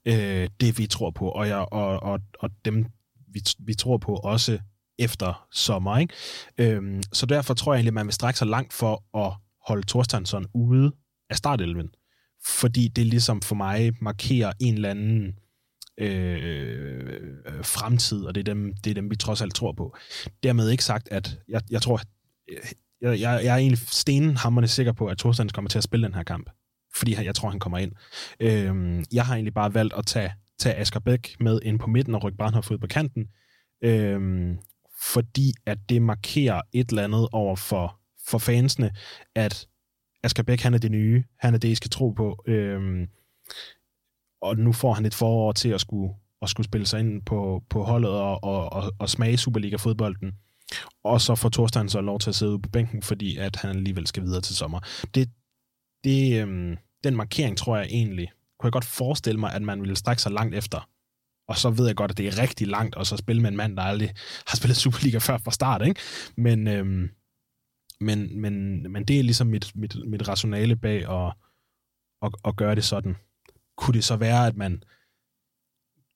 øh, 0.05 0.49
det, 0.61 0.79
vi 0.79 0.87
tror 0.87 1.11
på, 1.11 1.29
og, 1.29 1.49
jeg, 1.49 1.66
og, 1.73 2.03
og, 2.03 2.21
og 2.39 2.51
dem, 2.64 2.87
vi, 3.29 3.43
vi 3.59 3.75
tror 3.75 3.99
på 3.99 4.16
også 4.16 4.59
efter 4.99 5.47
sommer. 5.53 5.99
Ikke? 5.99 6.15
Øhm, 6.59 7.03
så 7.13 7.27
derfor 7.27 7.55
tror 7.55 7.73
jeg 7.73 7.79
egentlig, 7.79 7.91
at 7.91 7.95
man 7.95 8.07
vil 8.07 8.13
strække 8.13 8.39
sig 8.39 8.47
langt 8.47 8.73
for 8.73 9.19
at 9.27 9.33
holde 9.67 9.87
Thorsteinsson 9.87 10.47
ude 10.55 10.93
af 11.31 11.37
startelven. 11.37 11.89
Fordi 12.47 12.89
det 12.89 13.07
ligesom 13.07 13.43
for 13.43 13.55
mig 13.55 13.93
markerer 14.01 14.53
en 14.61 14.75
eller 14.75 14.91
anden 14.91 15.35
øh, 16.01 17.21
fremtid, 17.63 18.25
og 18.25 18.35
det 18.35 18.41
er, 18.41 18.55
dem, 18.55 18.75
det 18.85 18.91
er 18.91 18.95
dem, 18.95 19.11
vi 19.11 19.17
trods 19.17 19.43
alt 19.43 19.55
tror 19.55 19.73
på. 19.73 19.97
Dermed 20.43 20.71
ikke 20.71 20.85
sagt, 20.85 21.09
at 21.11 21.39
jeg, 21.49 21.63
jeg 21.71 21.83
tror, 21.83 22.01
jeg, 23.01 23.21
jeg, 23.21 23.41
jeg 23.45 23.53
er 23.53 23.57
egentlig 23.57 23.79
stenhammerne 23.79 24.69
sikker 24.69 24.93
på, 24.93 25.07
at 25.07 25.19
Thorstens 25.19 25.53
kommer 25.53 25.69
til 25.69 25.79
at 25.79 25.85
spille 25.85 26.07
den 26.07 26.15
her 26.15 26.23
kamp, 26.23 26.51
fordi 26.97 27.25
jeg 27.25 27.35
tror, 27.35 27.51
han 27.51 27.61
kommer 27.61 27.79
ind. 27.79 27.93
Øh, 28.41 29.05
jeg 29.13 29.27
har 29.27 29.35
egentlig 29.35 29.55
bare 29.55 29.75
valgt 29.75 29.95
at 29.95 30.07
tage, 30.07 30.33
tage 30.59 30.77
Asger 30.77 31.01
Bæk 31.01 31.37
med 31.41 31.61
ind 31.63 31.79
på 31.79 31.87
midten 31.87 32.15
og 32.15 32.25
rykke 32.25 32.39
Brandhoff 32.39 32.71
ud 32.71 32.79
på 32.79 32.87
kanten, 32.87 33.29
Øhm, 33.85 34.59
fordi 35.03 35.53
at 35.67 35.79
det 35.89 36.03
markerer 36.03 36.61
et 36.73 36.89
eller 36.89 37.05
andet 37.05 37.29
over 37.33 37.57
for, 37.57 38.01
for 38.27 38.39
fansene, 38.39 38.91
at 39.35 39.69
Asger 40.23 40.43
Bæk, 40.43 40.61
han 40.61 40.75
er 40.75 40.79
det 40.79 40.91
nye, 40.91 41.25
han 41.39 41.55
er 41.55 41.59
det, 41.59 41.69
I 41.69 41.75
skal 41.75 41.91
tro 41.91 42.11
på. 42.11 42.45
Øhm, 42.47 43.09
og 44.43 44.57
nu 44.57 44.73
får 44.73 44.93
han 44.93 45.07
et 45.07 45.15
forår 45.15 45.53
til 45.53 45.69
at 45.69 45.81
skulle, 45.81 46.15
at 46.43 46.49
skulle 46.49 46.65
spille 46.65 46.87
sig 46.87 47.01
ind 47.01 47.23
på, 47.23 47.63
på 47.71 47.83
holdet 47.83 48.11
og, 48.11 48.45
og, 48.45 48.73
og, 48.73 48.93
og 48.99 49.09
smage 49.09 49.37
Superliga-fodbolden. 49.37 50.33
Og 51.05 51.21
så 51.21 51.35
får 51.35 51.49
Thorstein 51.49 51.89
så 51.89 52.01
lov 52.01 52.19
til 52.19 52.31
at 52.31 52.35
sidde 52.35 52.53
ude 52.53 52.63
på 52.63 52.69
bænken, 52.69 53.03
fordi 53.03 53.37
at 53.37 53.57
han 53.57 53.71
alligevel 53.71 54.07
skal 54.07 54.23
videre 54.23 54.41
til 54.41 54.57
sommer. 54.57 54.81
Det, 55.15 55.31
det, 56.05 56.43
øhm, 56.43 56.77
den 57.05 57.17
markering 57.17 57.59
tror 57.59 57.77
jeg 57.77 57.87
egentlig, 57.87 58.31
kunne 58.59 58.67
jeg 58.67 58.73
godt 58.73 58.85
forestille 58.85 59.41
mig, 59.41 59.55
at 59.55 59.63
man 59.63 59.81
ville 59.81 59.97
strække 59.97 60.23
sig 60.23 60.33
langt 60.33 60.55
efter. 60.55 60.89
Og 61.49 61.57
så 61.57 61.71
ved 61.71 61.87
jeg 61.87 61.97
godt, 61.97 62.11
at 62.11 62.19
det 62.19 62.27
er 62.27 62.43
rigtig 62.43 62.67
langt, 62.67 62.95
og 62.95 63.07
så 63.07 63.17
spille 63.17 63.43
med 63.43 63.51
en 63.51 63.57
mand, 63.57 63.77
der 63.77 63.83
aldrig 63.83 64.09
har 64.47 64.57
spillet 64.57 64.77
Superliga 64.85 65.19
før 65.19 65.39
fra 65.39 65.51
start. 65.51 65.87
Ikke? 65.87 66.01
Men, 66.37 66.69
øhm, 66.69 67.11
men, 68.01 68.41
men, 68.41 68.83
men 68.93 69.05
det 69.05 69.19
er 69.19 69.23
ligesom 69.23 69.47
mit, 69.47 69.77
mit, 69.77 69.97
mit 70.09 70.29
rationale 70.29 70.77
bag 70.77 71.11
at, 71.11 71.35
at, 72.23 72.35
at 72.45 72.57
gøre 72.57 72.75
det 72.75 72.85
sådan. 72.85 73.17
Kunne 73.77 73.95
det 73.95 74.05
så 74.05 74.17
være, 74.17 74.47
at 74.47 74.57
man 74.57 74.83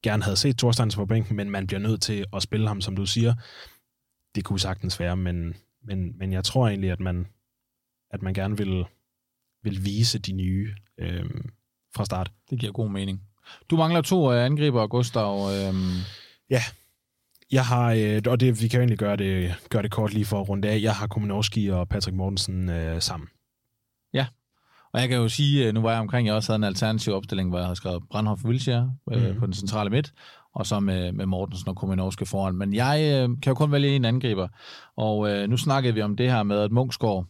gerne 0.02 0.22
havde 0.22 0.36
set 0.36 0.58
Thorstein 0.58 0.90
på 0.90 1.06
bænken, 1.06 1.36
men 1.36 1.50
man 1.50 1.66
bliver 1.66 1.80
nødt 1.80 2.02
til 2.02 2.24
at 2.32 2.42
spille 2.42 2.68
ham, 2.68 2.80
som 2.80 2.96
du 2.96 3.06
siger, 3.06 3.34
det 4.34 4.44
kunne 4.44 4.60
sagtens 4.60 5.00
være, 5.00 5.16
men, 5.16 5.54
men, 5.82 6.18
men 6.18 6.32
jeg 6.32 6.44
tror 6.44 6.68
egentlig, 6.68 6.90
at 6.90 7.00
man, 7.00 7.26
at 8.10 8.22
man 8.22 8.34
gerne 8.34 8.56
vil, 8.56 8.84
vil 9.62 9.84
vise 9.84 10.18
de 10.18 10.32
nye 10.32 10.74
øh, 10.98 11.30
fra 11.94 12.04
start. 12.04 12.32
Det 12.50 12.60
giver 12.60 12.72
god 12.72 12.90
mening. 12.90 13.31
Du 13.70 13.76
mangler 13.76 14.00
to 14.00 14.32
øh, 14.32 14.44
angriber, 14.44 14.86
Gustav. 14.86 15.48
Øh... 15.50 15.74
Ja, 16.50 16.62
jeg 17.52 17.64
har, 17.64 17.92
øh, 17.92 18.22
og 18.26 18.40
det, 18.40 18.62
vi 18.62 18.68
kan 18.68 18.80
egentlig 18.80 18.98
gøre 18.98 19.16
det, 19.16 19.54
gøre 19.70 19.82
det 19.82 19.90
kort 19.90 20.12
lige 20.12 20.24
for 20.24 20.40
at 20.40 20.48
runde 20.48 20.68
af. 20.68 20.80
Jeg 20.82 20.94
har 20.94 21.06
Kominovski 21.06 21.68
og 21.68 21.88
Patrick 21.88 22.16
Mortensen 22.16 22.68
øh, 22.68 23.00
sammen. 23.00 23.28
Ja, 24.14 24.26
og 24.92 25.00
jeg 25.00 25.08
kan 25.08 25.18
jo 25.18 25.28
sige, 25.28 25.66
øh, 25.66 25.74
nu 25.74 25.80
var 25.80 25.90
jeg 25.90 26.00
omkring, 26.00 26.26
jeg 26.26 26.34
også 26.34 26.52
havde 26.52 26.60
en 26.60 26.64
alternativ 26.64 27.14
opstilling, 27.14 27.48
hvor 27.48 27.58
jeg 27.58 27.66
havde 27.66 27.76
skrevet 27.76 28.02
Brandhoff 28.10 28.44
Wilshere 28.44 28.92
øh, 29.12 29.30
mm. 29.30 29.38
på 29.38 29.46
den 29.46 29.54
centrale 29.54 29.90
midt, 29.90 30.12
og 30.54 30.66
så 30.66 30.80
med, 30.80 31.12
med 31.12 31.26
Mortensen 31.26 31.68
og 31.68 31.76
Kominovski 31.76 32.24
foran. 32.24 32.54
Men 32.54 32.74
jeg 32.74 33.00
øh, 33.00 33.28
kan 33.42 33.50
jo 33.50 33.54
kun 33.54 33.72
vælge 33.72 33.96
en 33.96 34.04
angriber, 34.04 34.48
og 34.96 35.30
øh, 35.30 35.48
nu 35.48 35.56
snakkede 35.56 35.94
vi 35.94 36.02
om 36.02 36.16
det 36.16 36.30
her 36.30 36.42
med, 36.42 36.58
at 36.58 36.72
Munksgaard 36.72 37.26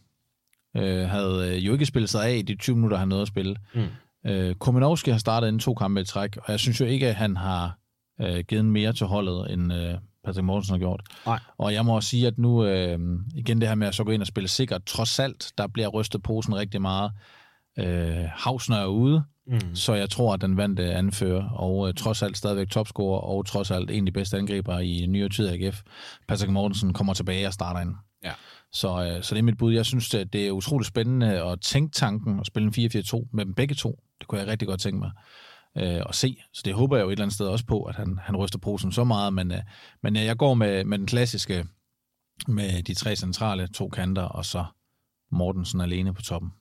øh, 0.77 1.09
havde 1.09 1.55
øh, 1.55 1.65
jo 1.65 1.73
ikke 1.73 1.85
spillet 1.85 2.09
sig 2.09 2.25
af 2.25 2.35
i 2.35 2.41
de 2.41 2.55
20 2.55 2.75
minutter, 2.75 2.97
han 2.97 3.07
nåede 3.07 3.21
at 3.21 3.27
spille. 3.27 3.55
Mm. 3.73 3.87
Øh, 4.25 4.55
Kominovski 4.55 5.11
har 5.11 5.17
startet 5.17 5.47
inden 5.47 5.59
to 5.59 5.73
kampe 5.73 6.01
i 6.01 6.05
træk, 6.05 6.37
og 6.37 6.51
jeg 6.51 6.59
synes 6.59 6.79
jo 6.79 6.85
ikke, 6.85 7.07
at 7.07 7.15
han 7.15 7.37
har 7.37 7.77
øh, 8.21 8.43
givet 8.47 8.65
mere 8.65 8.93
til 8.93 9.07
holdet, 9.07 9.53
end 9.53 9.73
øh, 9.73 9.95
Patrick 10.25 10.43
Mortensen 10.45 10.73
har 10.73 10.79
gjort. 10.79 11.01
Nej. 11.25 11.39
Og 11.57 11.73
jeg 11.73 11.85
må 11.85 11.95
også 11.95 12.09
sige, 12.09 12.27
at 12.27 12.37
nu, 12.37 12.65
øh, 12.65 12.99
igen 13.35 13.61
det 13.61 13.67
her 13.67 13.75
med 13.75 13.87
at 13.87 13.95
så 13.95 14.03
gå 14.03 14.11
ind 14.11 14.21
og 14.21 14.27
spille 14.27 14.47
sikkert, 14.47 14.85
trods 14.85 15.19
alt, 15.19 15.51
der 15.57 15.67
bliver 15.67 15.87
rystet 15.87 16.23
posen 16.23 16.55
rigtig 16.55 16.81
meget. 16.81 17.11
Øh, 17.79 18.25
Hausner 18.35 18.77
er 18.77 18.85
ude, 18.85 19.23
mm. 19.47 19.75
så 19.75 19.93
jeg 19.93 20.09
tror, 20.09 20.33
at 20.33 20.41
den 20.41 20.57
vandt 20.57 20.79
anfører, 20.79 21.49
og 21.49 21.87
øh, 21.87 21.93
trods 21.93 22.21
alt 22.21 22.37
stadigvæk 22.37 22.69
topscorer, 22.69 23.19
og 23.19 23.45
trods 23.45 23.71
alt 23.71 23.91
en 23.91 24.03
af 24.03 24.05
de 24.05 24.11
bedste 24.11 24.37
angriber 24.37 24.79
i 24.79 25.05
nyere 25.09 25.29
tid 25.29 25.47
af 25.47 25.53
AGF. 25.53 25.81
Patrick 26.27 26.51
Mortensen 26.51 26.93
kommer 26.93 27.13
tilbage 27.13 27.47
og 27.47 27.53
starter 27.53 27.79
ind. 27.79 27.95
Ja. 28.23 28.31
Så, 28.73 29.03
øh, 29.03 29.23
så 29.23 29.35
det 29.35 29.39
er 29.39 29.43
mit 29.43 29.57
bud. 29.57 29.73
Jeg 29.73 29.85
synes, 29.85 30.13
at 30.13 30.33
det 30.33 30.47
er 30.47 30.51
utroligt 30.51 30.87
spændende 30.87 31.43
at 31.43 31.61
tænke 31.61 31.91
tanken 31.91 32.39
og 32.39 32.45
spille 32.45 32.67
en 32.67 32.89
4-4-2 32.95 33.27
med 33.33 33.45
dem 33.45 33.53
begge 33.53 33.75
to. 33.75 33.99
Det 34.19 34.27
kunne 34.27 34.41
jeg 34.41 34.47
rigtig 34.47 34.67
godt 34.67 34.79
tænke 34.79 34.99
mig 34.99 35.11
øh, 35.77 36.01
at 36.09 36.15
se. 36.15 36.37
Så 36.53 36.61
det 36.65 36.73
håber 36.73 36.97
jeg 36.97 37.03
jo 37.03 37.07
et 37.07 37.11
eller 37.11 37.23
andet 37.23 37.35
sted 37.35 37.47
også 37.47 37.65
på, 37.65 37.83
at 37.83 37.95
han, 37.95 38.19
han 38.21 38.35
ryster 38.35 38.59
posen 38.59 38.91
så 38.91 39.03
meget. 39.03 39.33
Men, 39.33 39.51
øh, 39.51 39.59
men 40.03 40.15
jeg 40.15 40.37
går 40.37 40.53
med, 40.53 40.83
med 40.83 40.97
den 40.97 41.07
klassiske, 41.07 41.65
med 42.47 42.83
de 42.83 42.93
tre 42.93 43.15
centrale, 43.15 43.67
to 43.67 43.89
kanter, 43.89 44.21
og 44.21 44.45
så 44.45 44.65
Mortensen 45.31 45.81
alene 45.81 46.13
på 46.13 46.21
toppen. 46.21 46.51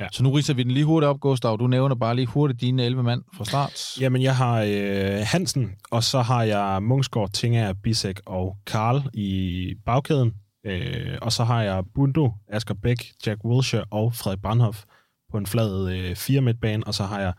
Ja. 0.00 0.06
Så 0.12 0.22
nu 0.22 0.30
riser 0.30 0.54
vi 0.54 0.62
den 0.62 0.70
lige 0.70 0.84
hurtigt 0.84 1.08
op, 1.08 1.20
Gustav. 1.20 1.56
Du 1.60 1.66
nævner 1.66 1.94
bare 1.94 2.16
lige 2.16 2.26
hurtigt 2.26 2.60
dine 2.60 2.84
11 2.84 3.02
mand 3.02 3.22
fra 3.36 3.44
start. 3.44 4.00
Jamen, 4.00 4.22
jeg 4.22 4.36
har 4.36 4.62
øh, 4.68 5.20
Hansen, 5.24 5.70
og 5.90 6.04
så 6.04 6.22
har 6.22 6.42
jeg 6.42 6.82
Munchsgaard, 6.82 7.30
Tinger, 7.30 7.72
Bisek 7.72 8.20
og 8.26 8.56
Karl 8.66 9.02
i 9.14 9.74
bagkæden. 9.86 10.34
Øh, 10.66 11.18
og 11.22 11.32
så 11.32 11.44
har 11.44 11.62
jeg 11.62 11.84
Bundo, 11.94 12.32
Asger 12.48 12.74
Bæk, 12.74 13.12
Jack 13.26 13.44
Wilshere 13.44 13.84
og 13.90 14.14
Frederik 14.14 14.42
Brandhoff 14.42 14.84
på 15.30 15.38
en 15.38 15.46
flad 15.46 15.90
øh, 15.90 16.16
fire 16.16 16.40
midtbane, 16.40 16.86
og 16.86 16.94
så 16.94 17.04
har 17.04 17.20
jeg 17.20 17.32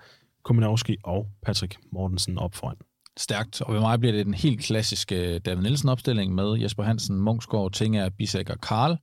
Kominowski 0.44 0.98
og 1.04 1.28
Patrick 1.42 1.78
Mortensen 1.92 2.38
op 2.38 2.56
foran. 2.56 2.76
Stærkt, 3.18 3.62
og 3.62 3.74
ved 3.74 3.80
mig 3.80 4.00
bliver 4.00 4.14
det 4.14 4.26
den 4.26 4.34
helt 4.34 4.60
klassiske 4.60 5.40
David 5.40 5.62
Nielsen-opstilling 5.62 6.36
med 6.36 6.60
Jesper 6.60 6.84
Hansen, 6.84 7.20
Munchsgaard, 7.20 7.72
Tinger, 7.72 8.10
Bisek 8.10 8.50
og 8.50 8.62
Karl 8.62 8.98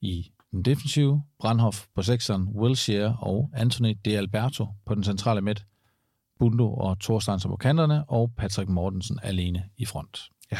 i 0.00 0.30
den 0.50 0.62
defensive, 0.62 1.22
Brandhoff 1.38 1.86
på 1.94 2.02
sekseren, 2.02 2.48
Wilshere 2.48 3.16
og 3.20 3.50
Anthony 3.54 3.96
De 4.04 4.18
Alberto 4.18 4.66
på 4.86 4.94
den 4.94 5.04
centrale 5.04 5.40
midt, 5.40 5.66
Bundo 6.38 6.74
og 6.74 7.00
Thorstein 7.00 7.40
på 7.40 7.56
kanterne, 7.56 8.04
og 8.08 8.32
Patrick 8.36 8.68
Mortensen 8.68 9.18
alene 9.22 9.64
i 9.76 9.84
front. 9.84 10.20
Ja. 10.52 10.58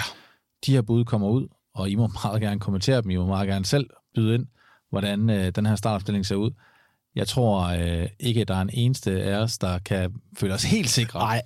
De 0.66 0.72
her 0.72 0.82
bud 0.82 1.04
kommer 1.04 1.28
ud, 1.28 1.48
og 1.80 1.90
I 1.90 1.94
må 1.94 2.10
meget 2.24 2.40
gerne 2.40 2.60
kommentere 2.60 3.02
dem. 3.02 3.10
I 3.10 3.16
må 3.16 3.26
meget 3.26 3.48
gerne 3.48 3.64
selv 3.64 3.90
byde 4.14 4.34
ind, 4.34 4.46
hvordan 4.90 5.30
øh, 5.30 5.50
den 5.50 5.66
her 5.66 5.76
startopstilling 5.76 6.26
ser 6.26 6.36
ud. 6.36 6.50
Jeg 7.14 7.28
tror 7.28 7.60
øh, 7.60 8.08
ikke, 8.20 8.40
at 8.40 8.48
der 8.48 8.54
er 8.54 8.62
en 8.62 8.70
eneste 8.72 9.22
af 9.22 9.36
os, 9.36 9.58
der 9.58 9.78
kan 9.78 10.14
føle 10.38 10.54
os 10.54 10.64
helt 10.64 10.88
sikre. 10.90 11.18
Nej. 11.18 11.42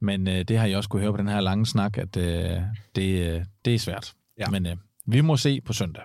Men 0.00 0.28
øh, 0.28 0.44
det 0.44 0.58
har 0.58 0.66
I 0.66 0.74
også 0.74 0.88
kunne 0.88 1.02
høre 1.02 1.12
på 1.12 1.16
den 1.16 1.28
her 1.28 1.40
lange 1.40 1.66
snak, 1.66 1.98
at 1.98 2.16
øh, 2.16 2.60
det, 2.96 3.34
øh, 3.34 3.44
det 3.64 3.74
er 3.74 3.78
svært. 3.78 4.12
Ja. 4.38 4.50
Men 4.50 4.66
øh, 4.66 4.76
vi 5.06 5.20
må 5.20 5.36
se 5.36 5.60
på 5.60 5.72
søndag. 5.72 6.02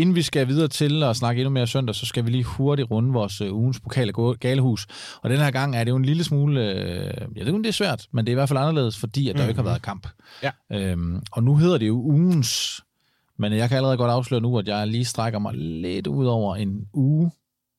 Inden 0.00 0.14
vi 0.14 0.22
skal 0.22 0.48
videre 0.48 0.68
til 0.68 1.02
at 1.02 1.16
snakke 1.16 1.40
endnu 1.40 1.50
mere 1.50 1.66
søndag, 1.66 1.94
så 1.94 2.06
skal 2.06 2.26
vi 2.26 2.30
lige 2.30 2.44
hurtigt 2.44 2.90
runde 2.90 3.12
vores 3.12 3.40
uh, 3.40 3.56
ugens 3.56 3.80
pokal 3.80 4.12
galehus. 4.40 4.86
Og 5.22 5.30
den 5.30 5.38
her 5.38 5.50
gang 5.50 5.76
er 5.76 5.84
det 5.84 5.90
jo 5.90 5.96
en 5.96 6.04
lille 6.04 6.24
smule... 6.24 6.60
Uh, 6.60 7.36
jeg 7.36 7.46
ved 7.46 7.46
ikke, 7.46 7.62
det 7.62 7.66
er 7.66 7.72
svært, 7.72 8.06
men 8.12 8.24
det 8.24 8.30
er 8.30 8.34
i 8.34 8.40
hvert 8.40 8.48
fald 8.48 8.58
anderledes, 8.58 8.98
fordi 8.98 9.28
at 9.28 9.34
der 9.34 9.40
mm-hmm. 9.40 9.48
ikke 9.48 9.58
har 9.58 9.68
været 9.68 9.82
kamp. 9.82 10.06
Ja. 10.42 10.50
Øhm, 10.72 11.22
og 11.32 11.42
nu 11.42 11.56
hedder 11.56 11.78
det 11.78 11.88
jo 11.88 11.94
ugens... 11.94 12.80
Men 13.38 13.52
jeg 13.52 13.68
kan 13.68 13.76
allerede 13.76 13.96
godt 13.96 14.10
afsløre 14.10 14.40
nu, 14.40 14.58
at 14.58 14.68
jeg 14.68 14.86
lige 14.86 15.04
strækker 15.04 15.38
mig 15.38 15.54
lidt 15.54 16.06
ud 16.06 16.26
over 16.26 16.56
en 16.56 16.86
uge 16.94 17.30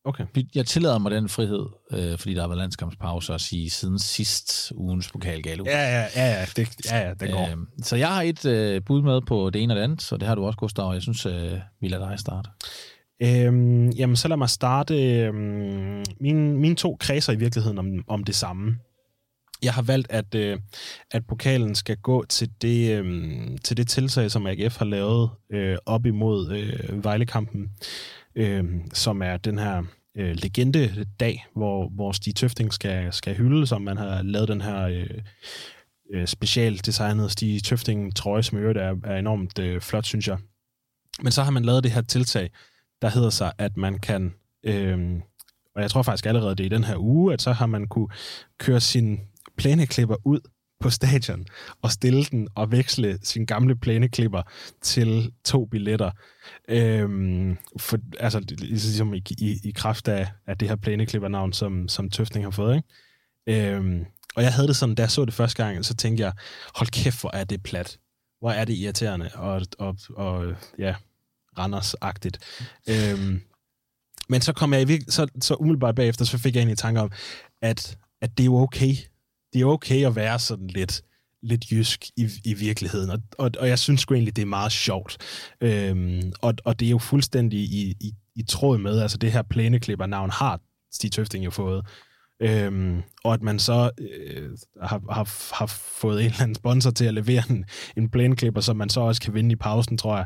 Okay. 0.06 0.26
Jeg 0.56 0.66
tillader 0.66 0.98
mig 0.98 1.12
den 1.12 1.30
frihed, 1.30 1.66
øh, 1.92 2.18
fordi 2.18 2.34
der 2.34 2.42
har 2.42 2.48
været 2.48 2.58
landskampspause 2.58 3.34
at 3.34 3.42
sige 3.42 3.70
siden 3.70 4.00
sidst 4.00 4.72
ugens 4.76 5.12
pokalgalo. 5.12 5.64
Ja, 5.68 5.80
ja, 5.80 6.06
ja, 6.16 6.40
ja, 6.40 6.46
det, 6.56 6.92
ja, 6.92 7.08
ja, 7.08 7.14
det 7.14 7.32
går. 7.32 7.50
Øh, 7.50 7.58
så 7.84 7.96
jeg 7.96 8.08
har 8.08 8.22
et 8.22 8.46
øh, 8.46 8.82
bud 8.86 9.02
med 9.02 9.22
på 9.22 9.50
det 9.50 9.64
ene 9.64 9.74
og 9.74 9.76
det 9.76 9.84
andet, 9.84 10.02
så 10.02 10.18
det 10.18 10.28
har 10.28 10.36
du 10.36 10.46
også, 10.46 10.58
Gustav, 10.58 10.94
jeg 10.94 11.02
synes, 11.02 11.26
øh, 11.26 11.52
vi 11.82 11.88
lader 11.88 12.10
dig 12.10 12.20
starte. 12.20 12.50
Øhm, 13.24 13.90
jamen, 13.90 14.16
så 14.16 14.28
lad 14.28 14.38
mig 14.38 14.50
starte. 14.50 15.20
Øhm, 15.20 16.04
mine, 16.20 16.58
mine 16.58 16.76
to 16.76 16.98
kredser 17.00 17.34
i 17.34 17.36
virkeligheden 17.36 17.78
om, 17.78 18.04
om 18.08 18.24
det 18.24 18.36
samme. 18.36 18.78
Jeg 19.64 19.74
har 19.74 19.82
valgt, 19.82 20.12
at, 20.12 20.36
øh, 20.36 20.60
at 21.12 21.28
pokalen 21.28 21.76
skal 21.76 21.98
gå 21.98 22.26
til 22.26 22.50
det, 22.62 23.00
øh, 23.00 23.58
til 23.64 23.78
det 23.78 23.88
tiltag, 23.88 24.32
som 24.32 24.48
AGF 24.48 24.78
har 24.78 24.86
lavet 24.86 25.30
øh, 25.52 25.78
op 25.86 26.06
imod 26.06 26.52
øh, 26.52 27.04
Vejlekampen 27.04 27.70
øh, 28.36 28.66
som 28.94 29.22
er 29.22 29.38
den 29.38 29.60
her 29.60 29.84
øh, 30.18 30.36
legende-dag, 30.36 31.46
hvor, 31.56 31.90
hvor 31.90 32.12
Stig 32.12 32.36
Tøfting 32.36 32.74
skal, 32.74 33.14
skal 33.14 33.36
hylde, 33.36 33.68
som 33.68 33.82
man 33.82 33.98
har 33.98 34.22
lavet 34.22 34.48
den 34.48 34.62
her 34.62 34.82
øh, 34.88 35.22
øh, 36.14 36.28
specielt 36.28 36.86
designet 36.86 37.32
Stig 37.32 37.64
Tøfting-trøje, 37.64 38.44
som 38.44 38.58
i 38.58 38.62
øvrigt 38.62 38.80
er, 38.80 38.96
er 39.04 39.18
enormt 39.18 39.60
øh, 39.60 39.82
flot, 39.82 40.06
synes 40.06 40.28
jeg. 40.28 40.38
Men 41.22 41.32
så 41.32 41.44
har 41.44 41.52
man 41.52 41.66
lavet 41.66 41.84
det 41.84 41.92
her 41.92 42.02
tiltag, 42.02 42.50
der 43.02 43.10
hedder 43.10 43.30
sig, 43.30 43.52
at 43.58 43.78
man 43.78 44.00
kan, 44.00 44.34
øh, 44.64 45.22
og 45.76 45.82
jeg 45.82 45.92
tror 45.92 46.02
faktisk 46.02 46.26
allerede 46.26 46.56
det 46.56 46.64
er 46.64 46.66
i 46.66 46.76
den 46.76 46.84
her 46.84 46.98
uge, 46.98 47.34
at 47.34 47.42
så 47.42 47.52
har 47.52 47.66
man 47.66 47.88
kunne 47.88 48.10
køre 48.58 48.80
sin 48.82 49.20
plæneklipper 49.58 50.16
ud 50.26 50.40
på 50.82 50.90
stadion 50.90 51.46
og 51.82 51.92
stille 51.92 52.24
den 52.24 52.48
og 52.56 52.72
veksle 52.72 53.20
sin 53.24 53.46
gamle 53.46 53.76
plæneklipper 53.76 54.42
til 54.82 55.32
to 55.44 55.66
billetter. 55.66 56.12
Øhm, 56.70 57.58
for, 57.78 58.00
altså 58.20 58.40
ligesom 58.58 59.14
i, 59.14 59.24
i, 59.30 59.60
i 59.64 59.72
kraft 59.72 60.08
af, 60.08 60.28
af 60.48 60.58
det 60.58 60.68
her 60.68 60.76
plæneklipper-navn, 60.76 61.54
som, 61.54 61.88
som 61.88 62.10
Tøfting 62.10 62.46
har 62.46 62.52
fået. 62.52 62.76
Ikke? 62.76 63.74
Øhm, 63.76 64.06
og 64.36 64.44
jeg 64.44 64.54
havde 64.54 64.68
det 64.68 64.76
sådan, 64.76 64.96
da 64.96 65.02
jeg 65.02 65.12
så 65.12 65.26
det 65.26 65.34
første 65.34 65.64
gang, 65.64 65.86
så 65.86 65.96
tænkte 65.96 66.24
jeg, 66.24 66.34
hold 66.76 66.90
kæft, 66.90 67.22
hvor 67.22 67.32
er 67.34 67.44
det 67.44 67.64
plat. 67.64 67.98
Hvor 68.40 68.52
er 68.52 68.66
det 68.66 68.74
irriterende 68.74 69.30
og, 69.34 69.62
og, 69.80 69.98
og 70.16 70.56
ja, 70.78 70.96
Randers-agtigt. 71.60 72.38
Øhm, 72.90 73.42
men 74.30 74.42
så 74.42 74.54
kom 74.54 74.74
jeg 74.74 74.90
i 74.90 75.00
så, 75.10 75.28
så 75.42 75.56
umiddelbart 75.56 75.96
bagefter, 75.96 76.26
så 76.26 76.38
fik 76.38 76.56
jeg 76.56 76.62
ind 76.62 76.72
i 76.72 76.76
tanke 76.76 77.02
om, 77.02 77.12
at, 77.62 77.98
at 78.22 78.38
det 78.38 78.44
er 78.44 78.46
jo 78.46 78.58
okay. 78.58 78.96
Det 79.54 79.62
er 79.62 79.66
okay 79.66 80.06
at 80.06 80.16
være 80.16 80.40
sådan 80.40 80.68
lidt, 80.68 81.02
lidt 81.44 81.72
jysk 81.72 82.06
i, 82.18 82.30
i 82.46 82.54
virkeligheden, 82.54 83.10
og, 83.10 83.20
og, 83.38 83.52
og 83.60 83.68
jeg 83.68 83.80
synes 83.80 84.02
sgu 84.02 84.14
egentlig, 84.14 84.36
det 84.36 84.42
er 84.42 84.46
meget 84.46 84.72
sjovt. 84.72 85.18
Øhm, 85.62 86.34
og, 86.42 86.54
og 86.66 86.80
det 86.80 86.86
er 86.86 86.90
jo 86.90 86.98
fuldstændig 86.98 87.60
i, 87.60 87.96
i, 88.00 88.14
i 88.36 88.44
tråd 88.44 88.78
med, 88.78 89.02
altså 89.02 89.18
det 89.18 89.32
her 89.32 89.42
plæneklipper-navn 89.42 90.30
har 90.30 90.60
Stig 90.92 91.12
Tøfting 91.12 91.46
jo 91.46 91.52
fået. 91.52 91.86
Øhm, 92.42 93.02
og 93.24 93.34
at 93.34 93.42
man 93.42 93.60
så 93.60 93.92
øh, 93.98 94.50
har, 94.82 95.02
har, 95.12 95.56
har 95.56 95.66
fået 96.02 96.20
en 96.20 96.26
eller 96.26 96.42
anden 96.42 96.56
sponsor 96.56 96.92
til 96.92 97.06
at 97.06 97.14
levere 97.14 97.44
en, 97.50 97.66
en 97.98 98.10
plæneklipper, 98.10 98.62
som 98.62 98.78
man 98.78 98.90
så 98.90 99.02
også 99.02 99.22
kan 99.22 99.34
vinde 99.34 99.52
i 99.52 99.56
pausen, 99.56 99.98
tror 99.98 100.18
jeg. 100.18 100.26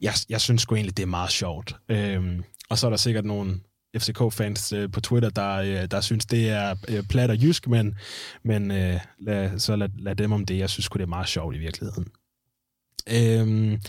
Jeg, 0.00 0.12
jeg 0.28 0.40
synes 0.40 0.62
sgu 0.62 0.74
egentlig, 0.74 0.96
det 0.96 1.02
er 1.02 1.06
meget 1.06 1.30
sjovt. 1.30 1.76
Øhm, 1.88 2.42
og 2.70 2.78
så 2.78 2.86
er 2.86 2.90
der 2.90 2.96
sikkert 2.96 3.24
nogle 3.24 3.60
FCK-fans 3.96 4.72
øh, 4.72 4.90
på 4.92 5.00
Twitter, 5.00 5.30
der, 5.30 5.56
øh, 5.56 5.90
der 5.90 6.00
synes, 6.00 6.26
det 6.26 6.50
er 6.50 6.74
øh, 6.88 7.02
plat 7.08 7.30
og 7.30 7.42
jysk, 7.42 7.68
men, 7.68 7.94
men 8.42 8.70
øh, 8.70 9.00
lad, 9.18 9.58
så 9.58 9.76
lad, 9.76 9.88
lad 9.98 10.16
dem 10.16 10.32
om 10.32 10.46
det. 10.46 10.58
Jeg 10.58 10.70
synes 10.70 10.88
det 10.88 11.00
er 11.00 11.06
meget 11.06 11.28
sjovt 11.28 11.56
i 11.56 11.58
virkeligheden. 11.58 12.06
Øhm, 13.12 13.80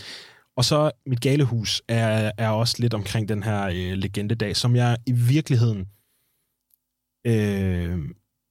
og 0.56 0.64
så 0.64 0.90
mit 1.06 1.20
galehus 1.20 1.82
er, 1.88 2.32
er 2.38 2.48
også 2.48 2.76
lidt 2.78 2.94
omkring 2.94 3.28
den 3.28 3.42
her 3.42 3.64
øh, 3.66 3.92
legendedag, 3.98 4.56
som 4.56 4.76
jeg 4.76 4.96
i 5.06 5.12
virkeligheden 5.12 5.86
øh, 7.26 7.98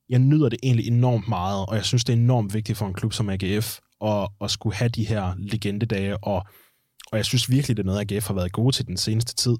jeg 0.09 0.19
nyder 0.19 0.49
det 0.49 0.59
egentlig 0.63 0.87
enormt 0.87 1.27
meget, 1.27 1.65
og 1.65 1.75
jeg 1.75 1.85
synes, 1.85 2.03
det 2.03 2.13
er 2.13 2.17
enormt 2.17 2.53
vigtigt 2.53 2.77
for 2.77 2.87
en 2.87 2.93
klub 2.93 3.13
som 3.13 3.29
AGF 3.29 3.79
at, 4.01 4.27
at 4.41 4.51
skulle 4.51 4.75
have 4.75 4.89
de 4.89 5.07
her 5.07 5.33
legendedage, 5.37 6.23
og, 6.23 6.45
og 7.11 7.17
jeg 7.17 7.25
synes 7.25 7.49
virkelig, 7.49 7.77
det 7.77 7.83
er 7.83 7.85
noget, 7.85 8.11
AGF 8.11 8.27
har 8.27 8.33
været 8.33 8.51
gode 8.51 8.75
til 8.75 8.87
den 8.87 8.97
seneste 8.97 9.35
tid, 9.35 9.57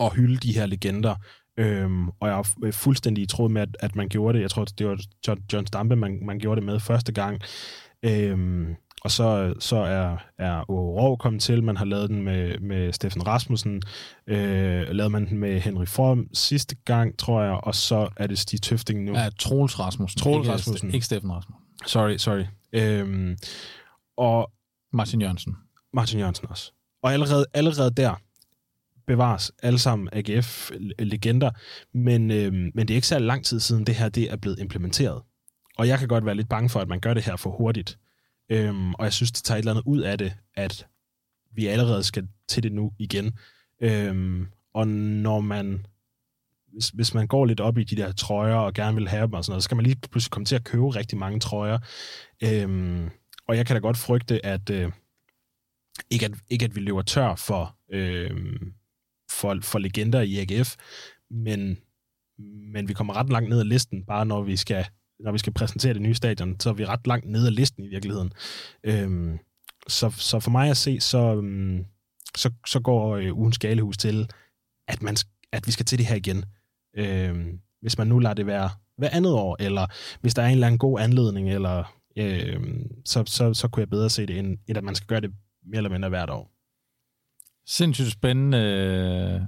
at 0.00 0.12
hylde 0.12 0.36
de 0.36 0.54
her 0.54 0.66
legender, 0.66 1.14
Øhm, 1.58 2.08
og 2.08 2.28
jeg 2.28 2.38
er 2.38 2.70
fuldstændig 2.72 3.22
i 3.22 3.26
tråd 3.26 3.48
med, 3.48 3.62
at, 3.62 3.76
at 3.80 3.96
man 3.96 4.08
gjorde 4.08 4.36
det. 4.38 4.42
Jeg 4.42 4.50
tror, 4.50 4.64
det 4.64 4.86
var 4.86 5.00
John, 5.26 5.40
John 5.52 5.66
Stampe, 5.66 5.96
man, 5.96 6.18
man 6.22 6.38
gjorde 6.38 6.60
det 6.60 6.66
med 6.66 6.80
første 6.80 7.12
gang. 7.12 7.40
Øhm, 8.02 8.74
og 9.04 9.10
så, 9.10 9.54
så 9.58 9.76
er, 9.76 10.16
er 10.38 10.60
Rov 10.60 11.18
kommet 11.18 11.42
til. 11.42 11.62
Man 11.62 11.76
har 11.76 11.84
lavet 11.84 12.10
den 12.10 12.22
med, 12.22 12.58
med 12.58 12.92
Steffen 12.92 13.26
Rasmussen. 13.26 13.82
Øh, 14.26 14.88
lavede 14.88 15.10
man 15.10 15.26
den 15.28 15.38
med 15.38 15.60
Henry 15.60 15.86
Form 15.86 16.26
sidste 16.32 16.76
gang, 16.84 17.18
tror 17.18 17.42
jeg. 17.42 17.60
Og 17.62 17.74
så 17.74 18.08
er 18.16 18.26
det 18.26 18.38
Stig 18.38 18.62
Tøfting 18.62 19.04
nu. 19.04 19.12
Ja, 19.12 19.28
Troels 19.38 19.80
Rasmussen. 19.80 20.18
Troels 20.18 20.46
ikke, 20.46 20.52
Rasmussen. 20.52 20.94
Ikke 20.94 21.06
Steffen 21.06 21.32
Rasmussen. 21.32 21.64
Sorry, 21.86 22.16
sorry. 22.16 22.44
Øhm, 22.72 23.36
og 24.16 24.50
Martin 24.92 25.20
Jørgensen. 25.20 25.56
Martin 25.92 26.18
Jørgensen 26.18 26.46
også. 26.50 26.72
Og 27.02 27.12
allerede, 27.12 27.46
allerede 27.54 27.90
der 27.90 28.14
bevares 29.06 29.52
alle 29.62 29.78
sammen 29.78 30.08
AGF-legender, 30.12 31.50
men, 31.92 32.30
øh, 32.30 32.52
men 32.52 32.78
det 32.78 32.90
er 32.90 32.94
ikke 32.94 33.06
så 33.06 33.18
lang 33.18 33.44
tid 33.44 33.60
siden 33.60 33.86
det 33.86 33.94
her 33.94 34.08
det 34.08 34.32
er 34.32 34.36
blevet 34.36 34.58
implementeret. 34.58 35.22
Og 35.76 35.88
jeg 35.88 35.98
kan 35.98 36.08
godt 36.08 36.26
være 36.26 36.34
lidt 36.34 36.48
bange 36.48 36.68
for, 36.68 36.80
at 36.80 36.88
man 36.88 37.00
gør 37.00 37.14
det 37.14 37.22
her 37.22 37.36
for 37.36 37.50
hurtigt. 37.50 37.98
Øhm, 38.48 38.94
og 38.94 39.04
jeg 39.04 39.12
synes, 39.12 39.32
det 39.32 39.44
tager 39.44 39.56
et 39.56 39.62
eller 39.62 39.72
andet 39.72 39.84
ud 39.86 40.00
af 40.00 40.18
det, 40.18 40.32
at 40.54 40.86
vi 41.54 41.66
allerede 41.66 42.02
skal 42.02 42.28
til 42.48 42.62
det 42.62 42.72
nu 42.72 42.92
igen. 42.98 43.38
Øhm, 43.80 44.46
og 44.74 44.88
når 44.88 45.40
man, 45.40 45.86
hvis, 46.72 46.88
hvis 46.88 47.14
man 47.14 47.26
går 47.26 47.44
lidt 47.44 47.60
op 47.60 47.78
i 47.78 47.84
de 47.84 47.96
der 47.96 48.12
trøjer 48.12 48.54
og 48.54 48.74
gerne 48.74 48.96
vil 48.96 49.08
have 49.08 49.26
dem 49.26 49.32
og 49.32 49.44
sådan 49.44 49.52
noget, 49.52 49.62
så 49.62 49.64
skal 49.64 49.76
man 49.76 49.86
lige 49.86 49.96
pludselig 50.10 50.30
komme 50.30 50.46
til 50.46 50.56
at 50.56 50.64
købe 50.64 50.88
rigtig 50.88 51.18
mange 51.18 51.40
trøjer. 51.40 51.78
Øhm, 52.42 53.10
og 53.48 53.56
jeg 53.56 53.66
kan 53.66 53.76
da 53.76 53.80
godt 53.80 53.96
frygte, 53.96 54.46
at 54.46 54.70
øh, 54.70 54.92
ikke, 56.10 56.24
at, 56.26 56.32
ikke 56.50 56.64
at 56.64 56.76
vi 56.76 56.80
løber 56.80 57.02
tør 57.02 57.34
for, 57.34 57.76
øh, 57.92 58.60
for, 59.40 59.58
for 59.62 59.78
legender 59.78 60.20
i 60.20 60.38
AGF, 60.38 60.76
men, 61.30 61.78
men 62.72 62.88
vi 62.88 62.94
kommer 62.94 63.16
ret 63.16 63.30
langt 63.30 63.48
ned 63.48 63.60
ad 63.60 63.64
listen, 63.64 64.04
bare 64.06 64.26
når 64.26 64.42
vi 64.42 64.56
skal 64.56 64.86
når 65.20 65.32
vi 65.32 65.38
skal 65.38 65.52
præsentere 65.52 65.94
det 65.94 66.02
nye 66.02 66.14
stadion, 66.14 66.60
så 66.60 66.70
er 66.70 66.74
vi 66.74 66.84
ret 66.84 67.06
langt 67.06 67.26
nede 67.26 67.46
af 67.46 67.54
listen 67.54 67.84
i 67.84 67.88
virkeligheden. 67.88 68.32
Øhm, 68.84 69.38
så, 69.88 70.10
så 70.10 70.40
for 70.40 70.50
mig 70.50 70.70
at 70.70 70.76
se, 70.76 71.00
så, 71.00 71.18
øhm, 71.18 71.84
så, 72.36 72.50
så 72.66 72.80
går 72.80 73.16
øh, 73.16 73.38
ugens 73.38 73.58
galehus 73.58 73.98
til, 73.98 74.30
at, 74.88 75.02
man, 75.02 75.16
at 75.52 75.66
vi 75.66 75.72
skal 75.72 75.86
til 75.86 75.98
det 75.98 76.06
her 76.06 76.16
igen. 76.16 76.44
Øhm, 76.96 77.60
hvis 77.80 77.98
man 77.98 78.06
nu 78.06 78.18
lader 78.18 78.34
det 78.34 78.46
være 78.46 78.70
hver 78.98 79.08
andet 79.12 79.32
år, 79.32 79.56
eller 79.60 79.86
hvis 80.20 80.34
der 80.34 80.42
er 80.42 80.46
en 80.46 80.52
eller 80.52 80.66
anden 80.66 80.78
god 80.78 81.00
anledning, 81.00 81.50
eller, 81.50 81.94
øhm, 82.16 83.04
så, 83.04 83.24
så, 83.26 83.54
så 83.54 83.68
kunne 83.68 83.80
jeg 83.80 83.90
bedre 83.90 84.10
se 84.10 84.26
det, 84.26 84.38
end, 84.38 84.58
end 84.68 84.78
at 84.78 84.84
man 84.84 84.94
skal 84.94 85.06
gøre 85.06 85.20
det 85.20 85.30
mere 85.66 85.76
eller 85.76 85.90
mindre 85.90 86.08
hvert 86.08 86.30
år. 86.30 86.53
Sindssygt 87.66 88.12
spændende 88.12 88.58
øh, 88.58 89.40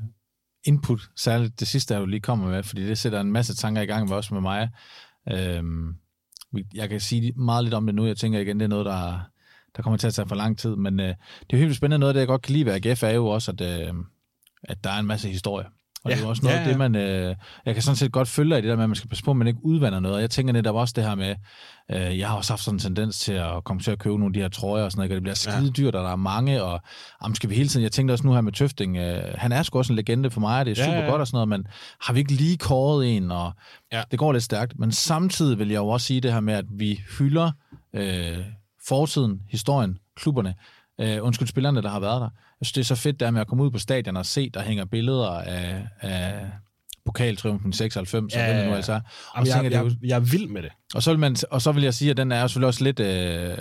input, 0.64 1.10
særligt 1.16 1.60
det 1.60 1.68
sidste, 1.68 1.94
jeg 1.94 2.00
jo 2.00 2.06
lige 2.06 2.20
kommer 2.20 2.48
med, 2.48 2.62
fordi 2.62 2.86
det 2.86 2.98
sætter 2.98 3.20
en 3.20 3.32
masse 3.32 3.54
tanker 3.54 3.82
i 3.82 3.86
gang 3.86 4.08
med 4.08 4.16
også 4.16 4.34
med 4.34 4.40
mig. 4.40 4.70
Øhm, 5.32 5.96
jeg 6.74 6.88
kan 6.88 7.00
sige 7.00 7.32
meget 7.32 7.64
lidt 7.64 7.74
om 7.74 7.86
det 7.86 7.94
nu. 7.94 8.06
Jeg 8.06 8.16
tænker 8.16 8.38
igen, 8.38 8.60
det 8.60 8.64
er 8.64 8.68
noget, 8.68 8.86
der, 8.86 9.20
der 9.76 9.82
kommer 9.82 9.96
til 9.96 10.06
at 10.06 10.14
tage 10.14 10.28
for 10.28 10.34
lang 10.34 10.58
tid. 10.58 10.76
Men 10.76 11.00
øh, 11.00 11.14
det 11.50 11.56
er 11.56 11.56
helt 11.56 11.76
spændende. 11.76 11.98
Noget 11.98 12.10
af 12.10 12.14
det, 12.14 12.20
jeg 12.20 12.28
godt 12.28 12.42
kan 12.42 12.52
lide 12.52 12.66
ved 12.66 12.86
AGF, 12.86 13.02
er 13.02 13.10
jo 13.10 13.26
også, 13.26 13.52
at, 13.52 13.60
øh, 13.60 13.94
at 14.62 14.84
der 14.84 14.90
er 14.90 14.98
en 14.98 15.06
masse 15.06 15.28
historie. 15.28 15.66
Og 16.06 16.10
ja, 16.10 16.16
det 16.16 16.24
er 16.24 16.28
også 16.28 16.42
noget 16.42 16.56
ja, 16.56 16.62
ja. 16.62 16.68
det, 16.68 16.78
man... 16.78 16.94
Øh, 16.94 17.34
jeg 17.66 17.74
kan 17.74 17.82
sådan 17.82 17.96
set 17.96 18.12
godt 18.12 18.28
følge 18.28 18.50
dig 18.50 18.58
i 18.58 18.62
det 18.62 18.68
der 18.68 18.76
med, 18.76 18.84
at 18.84 18.88
man 18.88 18.96
skal 18.96 19.08
passe 19.08 19.24
på, 19.24 19.30
at 19.30 19.36
man 19.36 19.46
ikke 19.46 19.58
udvander 19.62 20.00
noget. 20.00 20.14
Og 20.14 20.20
jeg 20.20 20.30
tænker 20.30 20.52
netop 20.52 20.74
også 20.74 20.92
det 20.96 21.04
her 21.04 21.14
med, 21.14 21.34
øh, 21.90 22.18
jeg 22.18 22.28
har 22.28 22.36
også 22.36 22.52
haft 22.52 22.62
sådan 22.62 22.76
en 22.76 22.78
tendens 22.78 23.18
til 23.18 23.32
at 23.32 23.64
komme 23.64 23.82
til 23.82 23.90
at 23.90 23.98
købe 23.98 24.18
nogle 24.18 24.26
af 24.26 24.32
de 24.32 24.40
her 24.40 24.48
trøjer 24.48 24.84
og 24.84 24.92
sådan 24.92 25.00
noget, 25.00 25.10
og 25.10 25.14
det 25.14 25.22
bliver 25.22 25.34
skide 25.34 25.70
dyrt, 25.70 25.94
og 25.94 26.04
der 26.04 26.10
er 26.10 26.16
mange, 26.16 26.62
og 26.62 26.80
jamen, 27.22 27.34
skal 27.34 27.50
vi 27.50 27.54
hele 27.54 27.68
tiden... 27.68 27.82
Jeg 27.82 27.92
tænkte 27.92 28.12
også 28.12 28.26
nu 28.26 28.34
her 28.34 28.40
med 28.40 28.52
Tøfting, 28.52 28.96
øh, 28.96 29.22
han 29.34 29.52
er 29.52 29.62
sgu 29.62 29.78
også 29.78 29.92
en 29.92 29.96
legende 29.96 30.30
for 30.30 30.40
mig, 30.40 30.60
og 30.60 30.66
det 30.66 30.78
er 30.78 30.84
super 30.84 30.96
ja, 30.96 31.04
ja. 31.04 31.10
godt 31.10 31.20
og 31.20 31.26
sådan 31.26 31.36
noget, 31.36 31.48
men 31.48 31.66
har 32.00 32.12
vi 32.12 32.18
ikke 32.18 32.32
lige 32.32 32.56
kåret 32.56 33.16
en, 33.16 33.30
og 33.30 33.52
ja. 33.92 34.02
det 34.10 34.18
går 34.18 34.32
lidt 34.32 34.44
stærkt. 34.44 34.78
Men 34.78 34.92
samtidig 34.92 35.58
vil 35.58 35.68
jeg 35.68 35.76
jo 35.76 35.88
også 35.88 36.06
sige 36.06 36.20
det 36.20 36.32
her 36.32 36.40
med, 36.40 36.54
at 36.54 36.64
vi 36.70 37.00
hylder 37.18 37.50
øh, 37.94 38.38
fortiden, 38.88 39.40
historien, 39.48 39.98
klubberne, 40.16 40.54
øh, 41.00 41.18
undskyld, 41.22 41.48
spillerne, 41.48 41.82
der 41.82 41.88
har 41.88 42.00
været 42.00 42.20
der. 42.20 42.30
Jeg 42.60 42.66
synes, 42.66 42.72
det 42.72 42.80
er 42.80 42.84
så 42.84 42.94
fedt 42.94 43.20
der 43.20 43.30
med 43.30 43.40
at 43.40 43.46
komme 43.46 43.64
ud 43.64 43.70
på 43.70 43.78
stadion 43.78 44.16
og 44.16 44.26
se, 44.26 44.50
der 44.50 44.62
hænger 44.62 44.84
billeder 44.84 45.28
af, 45.28 45.86
af 46.00 46.50
pokaltriumfen 47.06 47.72
96, 47.72 48.34
ja, 48.34 48.48
og 48.48 48.54
det 48.54 48.68
nu 48.68 48.74
altså. 48.74 49.00
Og 49.34 49.46
jeg, 49.46 49.64
jeg, 49.64 49.72
jeg, 49.72 49.92
jeg 50.02 50.16
er 50.16 50.20
vild 50.20 50.48
med 50.48 50.62
det. 50.62 50.70
Og 50.94 51.02
så 51.02 51.10
vil, 51.10 51.18
man, 51.18 51.36
og 51.50 51.62
så 51.62 51.72
vil 51.72 51.82
jeg 51.82 51.94
sige, 51.94 52.10
at 52.10 52.16
den 52.16 52.32
er 52.32 52.46
selvfølgelig 52.46 52.68
også 52.68 52.84
lidt, 52.84 53.00
øh, 53.00 53.56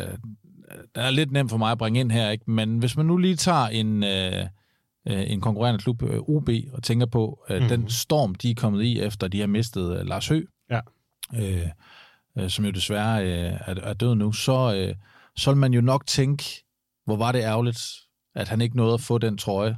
den 0.96 1.04
er 1.04 1.10
lidt 1.10 1.32
nem 1.32 1.50
for 1.50 1.58
mig 1.58 1.72
at 1.72 1.78
bringe 1.78 2.00
ind 2.00 2.12
her, 2.12 2.30
ikke? 2.30 2.52
men 2.52 2.78
hvis 2.78 2.98
man 2.98 3.06
nu 3.06 3.18
lige 3.18 3.36
tager 3.36 3.68
en, 3.68 4.04
øh, 4.04 4.46
øh 5.08 5.32
en 5.32 5.42
konkurrerende 5.42 5.82
klub, 5.82 6.04
øh, 6.04 6.20
OB, 6.20 6.50
og 6.74 6.84
tænker 6.84 7.06
på 7.06 7.46
øh, 7.50 7.62
mm. 7.62 7.68
den 7.68 7.90
storm, 7.90 8.36
de 8.36 8.52
er 8.52 8.56
kommet 8.56 8.84
i, 8.84 9.00
efter 9.00 9.28
de 9.28 9.40
har 9.40 9.48
mistet 9.48 10.00
øh, 10.00 10.08
Lars 10.08 10.28
Hø, 10.28 10.42
ja. 10.70 10.80
øh, 11.36 11.68
øh, 12.38 12.50
som 12.50 12.66
jo 12.66 12.72
desværre 12.72 13.24
øh, 13.24 13.60
er, 13.66 13.76
er 13.84 13.94
død 13.94 14.16
nu, 14.16 14.32
så, 14.32 14.76
øh, 14.76 14.96
så 15.36 15.52
vil 15.52 15.58
man 15.58 15.74
jo 15.74 15.82
nok 15.82 16.08
tænke, 16.08 16.65
hvor 17.06 17.16
var 17.16 17.32
det 17.32 17.40
ærgerligt, 17.40 17.80
at 18.36 18.48
han 18.48 18.62
ikke 18.62 18.78
nåede 18.78 18.94
at 18.94 19.02
få 19.02 19.18
den 19.18 19.38
trøje 19.38 19.78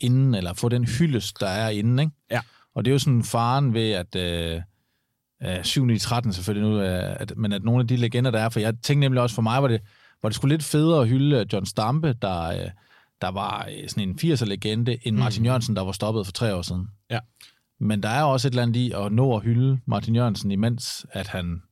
inden, 0.00 0.34
eller 0.34 0.52
få 0.52 0.68
den 0.68 0.84
hyldest, 0.84 1.40
der 1.40 1.48
er 1.48 1.68
inden, 1.68 1.98
ikke? 1.98 2.12
Ja. 2.30 2.40
Og 2.74 2.84
det 2.84 2.90
er 2.90 2.92
jo 2.92 2.98
sådan 2.98 3.24
faren 3.24 3.74
ved, 3.74 3.90
at 3.90 4.16
øh, 4.16 5.64
7 5.64 5.90
i 5.90 5.98
13 5.98 6.32
selvfølgelig 6.32 6.70
nu, 6.70 6.80
øh, 6.80 7.16
at, 7.20 7.32
men 7.36 7.52
at 7.52 7.64
nogle 7.64 7.80
af 7.80 7.88
de 7.88 7.96
legender, 7.96 8.30
der 8.30 8.40
er, 8.40 8.48
for 8.48 8.60
jeg 8.60 8.74
tænkte 8.82 9.00
nemlig 9.00 9.22
også, 9.22 9.34
for 9.34 9.42
mig 9.42 9.62
var 9.62 9.68
det, 9.68 9.80
var 10.22 10.28
det 10.28 10.36
sgu 10.36 10.46
lidt 10.46 10.64
federe 10.64 11.02
at 11.02 11.08
hylde 11.08 11.46
John 11.52 11.66
Stampe, 11.66 12.12
der, 12.12 12.42
øh, 12.42 12.70
der 13.20 13.28
var 13.28 13.68
øh, 13.70 13.88
sådan 13.88 14.08
en 14.08 14.18
80'er-legende, 14.22 14.98
end 15.02 15.16
Martin 15.16 15.42
mm. 15.42 15.46
Jørgensen, 15.46 15.76
der 15.76 15.82
var 15.82 15.92
stoppet 15.92 16.26
for 16.26 16.32
tre 16.32 16.54
år 16.54 16.62
siden. 16.62 16.88
Ja. 17.10 17.18
Men 17.80 18.02
der 18.02 18.08
er 18.08 18.22
også 18.22 18.48
et 18.48 18.52
eller 18.52 18.62
andet 18.62 18.76
i 18.76 18.92
at 18.92 19.12
nå 19.12 19.36
at 19.36 19.42
hylde 19.42 19.80
Martin 19.86 20.16
Jørgensen, 20.16 20.50
imens 20.50 21.06
at 21.10 21.26
han 21.26 21.62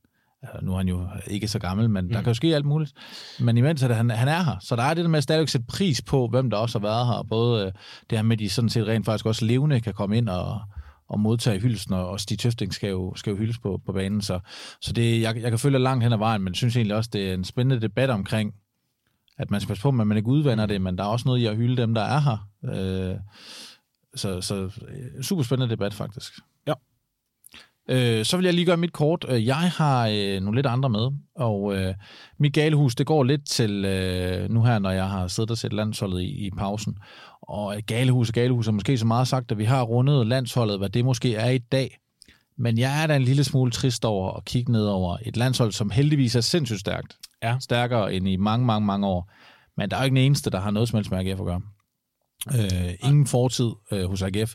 nu 0.61 0.73
er 0.73 0.77
han 0.77 0.87
jo 0.87 1.07
ikke 1.27 1.47
så 1.47 1.59
gammel, 1.59 1.89
men 1.89 2.05
mm. 2.05 2.11
der 2.11 2.21
kan 2.21 2.27
jo 2.27 2.33
ske 2.33 2.55
alt 2.55 2.65
muligt. 2.65 2.93
Men 3.39 3.57
imens 3.57 3.83
er 3.83 3.87
det, 3.87 3.97
han, 3.97 4.09
han 4.09 4.27
er 4.27 4.43
her, 4.43 4.57
så 4.61 4.75
der 4.75 4.83
er 4.83 4.93
det 4.93 5.03
der 5.03 5.09
med 5.09 5.17
at 5.17 5.23
stadigvæk 5.23 5.47
sætte 5.47 5.67
pris 5.67 6.01
på, 6.01 6.27
hvem 6.27 6.49
der 6.49 6.57
også 6.57 6.79
har 6.79 6.87
været 6.87 7.07
her. 7.07 7.23
Både 7.29 7.65
øh, 7.65 7.71
det 8.09 8.17
her 8.17 8.23
med, 8.23 8.35
at 8.35 8.39
de 8.39 8.49
sådan 8.49 8.69
set 8.69 8.87
rent 8.87 9.05
faktisk 9.05 9.25
også 9.25 9.45
levende 9.45 9.81
kan 9.81 9.93
komme 9.93 10.17
ind 10.17 10.29
og, 10.29 10.61
og 11.09 11.19
modtage 11.19 11.59
hyldelsen, 11.59 11.93
og 11.93 12.19
Stig 12.19 12.39
Tøfting 12.39 12.73
skal 12.73 12.89
jo, 12.89 13.15
skal 13.15 13.31
jo 13.31 13.37
hyldes 13.37 13.59
på, 13.59 13.81
på 13.85 13.93
banen. 13.93 14.21
Så, 14.21 14.39
så 14.81 14.93
det, 14.93 15.21
jeg, 15.21 15.41
jeg 15.41 15.51
kan 15.51 15.59
følge 15.59 15.79
langt 15.79 16.03
hen 16.03 16.13
ad 16.13 16.17
vejen, 16.17 16.41
men 16.41 16.53
synes 16.53 16.75
egentlig 16.75 16.95
også, 16.95 17.09
det 17.13 17.29
er 17.29 17.33
en 17.33 17.43
spændende 17.43 17.81
debat 17.81 18.09
omkring, 18.09 18.53
at 19.37 19.51
man 19.51 19.61
skal 19.61 19.67
passe 19.67 19.81
på, 19.81 19.87
at 19.87 19.93
man 19.93 20.17
ikke 20.17 20.29
udvander 20.29 20.65
det, 20.65 20.81
men 20.81 20.97
der 20.97 21.03
er 21.03 21.07
også 21.07 21.27
noget 21.27 21.39
i 21.39 21.45
at 21.45 21.55
hylde 21.55 21.81
dem, 21.81 21.93
der 21.93 22.01
er 22.01 22.19
her. 22.19 22.49
Øh, 22.63 23.17
så, 24.15 24.41
så 24.41 24.55
øh, 24.55 25.23
super 25.23 25.43
spændende 25.43 25.71
debat, 25.71 25.93
faktisk. 25.93 26.33
Øh, 27.89 28.25
så 28.25 28.37
vil 28.37 28.43
jeg 28.43 28.53
lige 28.53 28.65
gøre 28.65 28.77
mit 28.77 28.93
kort. 28.93 29.25
Øh, 29.29 29.45
jeg 29.45 29.55
har 29.55 30.07
øh, 30.07 30.41
nogle 30.41 30.57
lidt 30.57 30.65
andre 30.65 30.89
med, 30.89 31.11
og 31.35 31.75
øh, 31.75 31.93
mit 32.39 32.53
galehus, 32.53 32.95
det 32.95 33.05
går 33.05 33.23
lidt 33.23 33.47
til 33.47 33.85
øh, 33.85 34.49
nu 34.49 34.63
her, 34.63 34.79
når 34.79 34.91
jeg 34.91 35.09
har 35.09 35.27
siddet 35.27 35.51
og 35.51 35.57
set 35.57 35.73
landsholdet 35.73 36.21
i, 36.21 36.45
i 36.45 36.51
pausen. 36.57 36.97
Og 37.41 37.75
galehus 37.87 38.29
og 38.29 38.33
galehus 38.33 38.67
er 38.67 38.71
måske 38.71 38.97
så 38.97 39.05
meget 39.05 39.27
sagt, 39.27 39.51
at 39.51 39.57
vi 39.57 39.63
har 39.63 39.81
rundet 39.81 40.27
landsholdet, 40.27 40.77
hvad 40.77 40.89
det 40.89 41.05
måske 41.05 41.35
er 41.35 41.49
i 41.49 41.57
dag. 41.57 41.97
Men 42.57 42.77
jeg 42.77 43.03
er 43.03 43.07
da 43.07 43.15
en 43.15 43.21
lille 43.21 43.43
smule 43.43 43.71
trist 43.71 44.05
over 44.05 44.31
at 44.31 44.45
kigge 44.45 44.71
ned 44.71 44.85
over 44.85 45.17
et 45.25 45.37
landshold, 45.37 45.71
som 45.71 45.89
heldigvis 45.89 46.35
er 46.35 46.41
sindssygt 46.41 46.79
stærkt. 46.79 47.17
Ja. 47.43 47.57
Stærkere 47.59 48.13
end 48.13 48.27
i 48.27 48.35
mange, 48.35 48.65
mange, 48.65 48.85
mange 48.85 49.07
år. 49.07 49.31
Men 49.77 49.89
der 49.89 49.97
er 49.97 50.01
jo 50.01 50.05
ikke 50.05 50.15
den 50.15 50.25
eneste, 50.25 50.49
der 50.49 50.59
har 50.59 50.71
noget 50.71 50.89
som 50.89 50.97
helst 50.97 51.11
med 51.11 51.19
AGF 51.19 51.39
at 51.39 51.45
gøre. 51.45 51.61
Øh, 52.53 52.93
ingen 53.03 53.27
fortid 53.27 53.69
øh, 53.91 54.05
hos 54.05 54.21
AGF. 54.21 54.53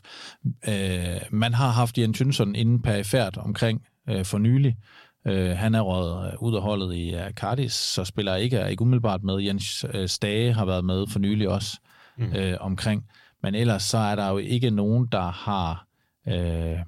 Øh, 0.67 1.21
man 1.31 1.53
har 1.53 1.69
haft 1.69 1.97
Jens 1.97 2.21
Jønsson 2.21 2.55
inden 2.55 2.81
perifært 2.81 3.37
omkring 3.37 3.81
øh, 4.09 4.25
for 4.25 4.37
nylig. 4.37 4.75
Øh, 5.27 5.57
han 5.57 5.75
er 5.75 5.81
røget 5.81 6.35
ud 6.39 6.55
af 6.55 6.61
holdet 6.61 6.95
i 6.95 7.15
uh, 7.15 7.31
Cardis, 7.31 7.73
så 7.73 8.05
spiller 8.05 8.35
ikke, 8.35 8.57
er 8.57 8.67
ikke 8.67 8.81
umiddelbart 8.81 9.23
med. 9.23 9.39
Jens 9.39 9.85
øh, 9.93 10.07
Stage 10.07 10.53
har 10.53 10.65
været 10.65 10.85
med 10.85 11.07
for 11.07 11.19
nylig 11.19 11.49
også 11.49 11.79
mm. 12.17 12.33
øh, 12.33 12.57
omkring. 12.59 13.05
Men 13.43 13.55
ellers 13.55 13.83
så 13.83 13.97
er 13.97 14.15
der 14.15 14.29
jo 14.29 14.37
ikke 14.37 14.69
nogen, 14.69 15.07
der 15.11 15.31
har 15.31 15.87
øh, 16.27 16.79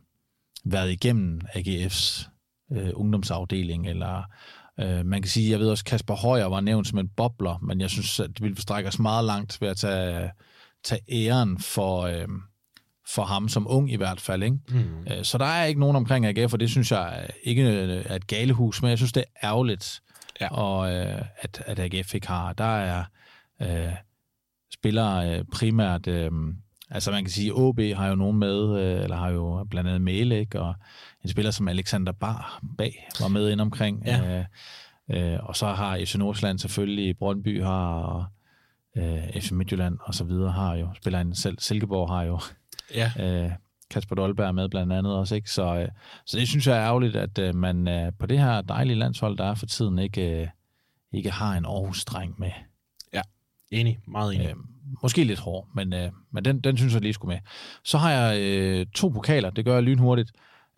været 0.65 0.91
igennem 0.91 1.41
AGF's 1.55 2.29
øh, 2.73 2.89
ungdomsafdeling, 2.93 3.87
eller 3.87 4.23
øh, 4.79 5.05
man 5.05 5.21
kan 5.21 5.29
sige, 5.29 5.51
jeg 5.51 5.59
ved 5.59 5.69
også, 5.69 5.85
Kasper 5.85 6.15
Højer 6.15 6.45
var 6.45 6.61
nævnt 6.61 6.87
som 6.87 6.99
en 6.99 7.09
bobler, 7.17 7.57
men 7.61 7.81
jeg 7.81 7.89
synes, 7.89 8.19
at 8.19 8.29
det 8.29 8.41
ville 8.41 8.61
strække 8.61 8.87
os 8.87 8.99
meget 8.99 9.25
langt 9.25 9.61
ved 9.61 9.67
at 9.67 9.77
tage, 9.77 10.29
tage 10.83 11.01
æren 11.09 11.59
for, 11.59 12.01
øh, 12.01 12.27
for 13.07 13.23
ham 13.23 13.49
som 13.49 13.67
ung 13.69 13.91
i 13.91 13.95
hvert 13.95 14.21
fald. 14.21 14.43
Ikke? 14.43 14.57
Mm. 14.69 15.07
Øh, 15.11 15.23
så 15.23 15.37
der 15.37 15.45
er 15.45 15.65
ikke 15.65 15.79
nogen 15.79 15.95
omkring 15.95 16.25
AGF, 16.25 16.53
og 16.53 16.59
det 16.59 16.69
synes 16.69 16.91
jeg 16.91 17.29
ikke 17.43 17.63
er 18.05 18.15
et 18.15 18.27
galehus, 18.27 18.81
men 18.81 18.89
jeg 18.89 18.97
synes, 18.97 19.13
det 19.13 19.23
er 19.35 19.47
ærgerligt, 19.47 20.01
ja. 20.41 20.47
og, 20.47 20.93
øh, 20.95 21.21
at, 21.37 21.63
at 21.65 21.79
AGF 21.79 22.15
ikke 22.15 22.27
har. 22.27 22.53
Der 22.53 22.77
er 22.77 23.03
øh, 23.61 23.93
spillere 24.73 25.37
øh, 25.37 25.45
primært... 25.53 26.07
Øh, 26.07 26.31
Altså 26.89 27.11
man 27.11 27.23
kan 27.23 27.31
sige, 27.31 27.47
at 27.47 27.53
OB 27.55 27.79
har 27.79 28.07
jo 28.07 28.15
nogen 28.15 28.39
med, 28.39 28.79
øh, 28.79 29.03
eller 29.03 29.17
har 29.17 29.29
jo 29.29 29.67
blandt 29.69 29.89
andet 29.89 30.01
Melek, 30.01 30.55
og 30.55 30.75
en 31.23 31.29
spiller 31.29 31.51
som 31.51 31.67
Alexander 31.67 32.11
Bar 32.11 32.63
bag 32.77 33.09
var 33.19 33.27
med 33.27 33.51
ind 33.51 33.61
omkring. 33.61 34.03
Ja. 34.05 34.45
Øh, 35.09 35.33
øh, 35.33 35.39
og 35.43 35.55
så 35.55 35.67
har 35.67 35.97
FC 36.05 36.15
Nordsjælland 36.15 36.59
selvfølgelig, 36.59 37.17
Brøndby 37.17 37.63
har, 37.63 37.93
og 37.93 38.25
øh, 38.97 39.41
FC 39.41 39.51
Midtjylland 39.51 39.97
og 40.01 40.13
så 40.15 40.23
videre 40.23 40.51
har 40.51 40.75
jo, 40.75 40.89
spiller 40.95 41.19
en 41.19 41.35
selv, 41.35 41.59
Silkeborg 41.59 42.09
har 42.09 42.23
jo, 42.23 42.39
ja. 42.95 43.11
øh, 43.45 43.51
Kasper 43.89 44.15
Dolberg 44.15 44.55
med 44.55 44.69
blandt 44.69 44.93
andet 44.93 45.15
også, 45.15 45.35
ikke? 45.35 45.51
Så, 45.51 45.75
øh, 45.75 45.87
så 46.25 46.37
det 46.37 46.47
synes 46.47 46.67
jeg 46.67 46.77
er 46.77 46.83
ærgerligt, 46.83 47.15
at 47.15 47.39
øh, 47.39 47.55
man 47.55 47.87
øh, 47.87 48.11
på 48.19 48.25
det 48.25 48.39
her 48.39 48.61
dejlige 48.61 48.95
landshold, 48.95 49.37
der 49.37 49.45
er 49.45 49.55
for 49.55 49.65
tiden, 49.65 49.99
ikke, 49.99 50.41
øh, 50.41 50.47
ikke 51.13 51.31
har 51.31 51.57
en 51.57 51.65
Aarhus-dreng 51.65 52.35
med. 52.37 52.51
Ja, 53.13 53.21
enig, 53.71 53.99
meget 54.07 54.35
enig. 54.35 54.47
Øh, 54.47 54.55
måske 55.03 55.23
lidt 55.23 55.39
hård, 55.39 55.67
men, 55.75 55.93
øh, 55.93 56.11
men 56.31 56.45
den, 56.45 56.59
den 56.59 56.77
synes 56.77 56.93
jeg 56.93 57.01
lige 57.01 57.13
skulle 57.13 57.35
med. 57.35 57.41
Så 57.83 57.97
har 57.97 58.11
jeg 58.11 58.41
øh, 58.41 58.85
to 58.85 59.07
pokaler, 59.07 59.49
det 59.49 59.65
gør 59.65 59.73
jeg 59.73 59.83
lynhurtigt. 59.83 60.31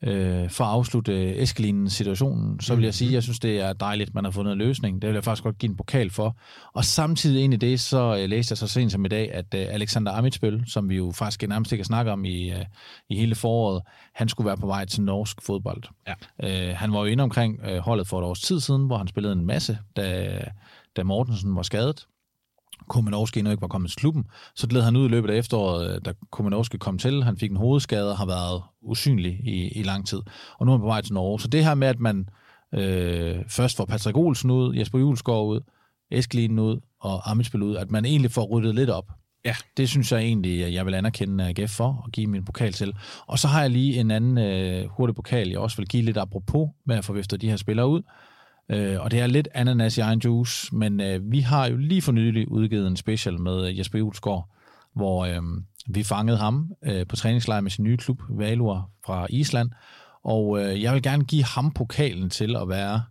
Øh, 0.03 0.49
for 0.49 0.63
at 0.63 0.69
afslutte 0.69 1.37
Eskelinen 1.37 1.89
situationen, 1.89 2.59
så 2.59 2.75
vil 2.75 2.83
jeg 2.83 2.93
sige, 2.93 3.07
at 3.07 3.13
jeg 3.13 3.23
synes, 3.23 3.39
det 3.39 3.59
er 3.59 3.73
dejligt, 3.73 4.09
at 4.09 4.13
man 4.13 4.23
har 4.23 4.31
fundet 4.31 4.51
en 4.51 4.57
løsning. 4.57 5.01
Det 5.01 5.07
vil 5.07 5.13
jeg 5.13 5.23
faktisk 5.23 5.43
godt 5.43 5.57
give 5.57 5.69
en 5.69 5.77
pokal 5.77 6.09
for. 6.09 6.37
Og 6.73 6.85
samtidig 6.85 7.43
ind 7.43 7.53
i 7.53 7.57
det, 7.57 7.79
så 7.79 8.17
øh, 8.21 8.29
læste 8.29 8.51
jeg 8.51 8.57
så 8.57 8.67
sent 8.67 8.91
som 8.91 9.05
i 9.05 9.07
dag, 9.07 9.33
at 9.33 9.45
øh, 9.55 9.65
Alexander 9.69 10.11
Amitsbøl, 10.11 10.63
som 10.67 10.89
vi 10.89 10.95
jo 10.95 11.11
faktisk 11.11 11.47
nærmest 11.47 11.71
ikke 11.71 11.81
har 11.81 11.85
snakket 11.85 12.11
om 12.11 12.25
i, 12.25 12.51
øh, 12.51 12.65
i 13.09 13.17
hele 13.17 13.35
foråret, 13.35 13.81
han 14.13 14.29
skulle 14.29 14.47
være 14.47 14.57
på 14.57 14.67
vej 14.67 14.85
til 14.85 15.01
norsk 15.01 15.41
fodbold. 15.41 15.83
Ja. 16.07 16.13
Øh, 16.69 16.75
han 16.77 16.93
var 16.93 16.99
jo 16.99 17.05
inde 17.05 17.23
omkring 17.23 17.59
øh, 17.65 17.77
holdet 17.77 18.07
for 18.07 18.19
et 18.19 18.25
års 18.25 18.41
tid 18.41 18.59
siden, 18.59 18.85
hvor 18.85 18.97
han 18.97 19.07
spillede 19.07 19.33
en 19.33 19.45
masse, 19.45 19.77
da, 19.95 20.37
da 20.95 21.03
Mortensen 21.03 21.55
var 21.55 21.61
skadet. 21.63 22.05
Kumanovski 22.87 23.39
endnu 23.39 23.51
ikke 23.51 23.61
var 23.61 23.67
kommet 23.67 23.91
til 23.91 23.99
klubben. 23.99 24.25
Så 24.55 24.67
gled 24.67 24.81
han 24.81 24.95
ud 24.95 25.05
i 25.05 25.09
løbet 25.09 25.29
af 25.29 25.37
efteråret, 25.37 25.95
øh, 25.95 26.01
da 26.05 26.13
Kumanovski 26.31 26.77
kom 26.77 26.97
til. 26.97 27.23
Han 27.23 27.37
fik 27.37 27.51
en 27.51 27.57
hovedskade 27.57 28.11
og 28.11 28.17
har 28.17 28.25
været 28.25 28.61
usynlig 28.81 29.39
i, 29.43 29.67
i 29.67 29.83
lang 29.83 30.07
tid. 30.07 30.21
Og 30.59 30.65
nu 30.65 30.71
er 30.71 30.77
han 30.77 30.81
på 30.81 30.87
vej 30.87 31.01
til 31.01 31.13
Norge. 31.13 31.39
Så 31.39 31.47
det 31.47 31.65
her 31.65 31.75
med, 31.75 31.87
at 31.87 31.99
man 31.99 32.29
øh, 32.73 33.35
først 33.49 33.77
får 33.77 33.85
Patrick 33.85 34.17
Olsen 34.17 34.51
ud, 34.51 34.75
Jesper 34.75 34.99
Julesgaard 34.99 35.45
ud, 35.47 35.61
Eskelinen 36.11 36.59
ud 36.59 36.79
og 36.99 37.31
Amitsbøl 37.31 37.61
ud, 37.61 37.75
at 37.75 37.91
man 37.91 38.05
egentlig 38.05 38.31
får 38.31 38.45
ryddet 38.45 38.75
lidt 38.75 38.89
op. 38.89 39.11
Ja. 39.45 39.55
Det 39.77 39.89
synes 39.89 40.11
jeg 40.11 40.19
egentlig, 40.19 40.73
jeg 40.73 40.85
vil 40.85 40.93
anerkende 40.93 41.53
AGF 41.57 41.71
for 41.71 42.01
og 42.05 42.11
give 42.11 42.27
min 42.27 42.45
pokal 42.45 42.73
til. 42.73 42.93
Og 43.27 43.39
så 43.39 43.47
har 43.47 43.61
jeg 43.61 43.69
lige 43.69 43.99
en 43.99 44.11
anden 44.11 44.37
øh, 44.37 44.89
hurtig 44.89 45.15
pokal, 45.15 45.49
jeg 45.49 45.59
også 45.59 45.77
vil 45.77 45.87
give 45.87 46.03
lidt 46.03 46.17
apropos 46.17 46.69
med 46.85 46.95
at 46.95 47.05
få 47.05 47.13
viftet 47.13 47.41
de 47.41 47.49
her 47.49 47.57
spillere 47.57 47.87
ud. 47.87 48.01
Øh, 48.69 49.01
og 49.01 49.11
det 49.11 49.19
er 49.19 49.27
lidt 49.27 49.47
ananas 49.53 49.97
i 49.97 50.01
egen 50.01 50.19
juice, 50.19 50.75
men 50.75 51.01
øh, 51.01 51.31
vi 51.31 51.39
har 51.39 51.67
jo 51.67 51.77
lige 51.77 52.01
for 52.01 52.11
nylig 52.11 52.51
udgivet 52.51 52.87
en 52.87 52.97
special 52.97 53.41
med 53.41 53.67
øh, 53.67 53.79
Jesper 53.79 53.99
Julesgaard, 53.99 54.49
hvor 54.95 55.25
øh, 55.25 55.41
vi 55.87 56.03
fangede 56.03 56.37
ham 56.37 56.71
øh, 56.85 57.07
på 57.07 57.15
træningslejr 57.15 57.61
med 57.61 57.71
sin 57.71 57.83
nye 57.83 57.97
klub, 57.97 58.21
Valur 58.29 58.89
fra 59.05 59.27
Island. 59.29 59.69
Og 60.23 60.59
øh, 60.63 60.81
jeg 60.81 60.93
vil 60.93 61.01
gerne 61.01 61.23
give 61.23 61.43
ham 61.43 61.71
pokalen 61.71 62.29
til 62.29 62.55
at 62.55 62.69
være 62.69 63.03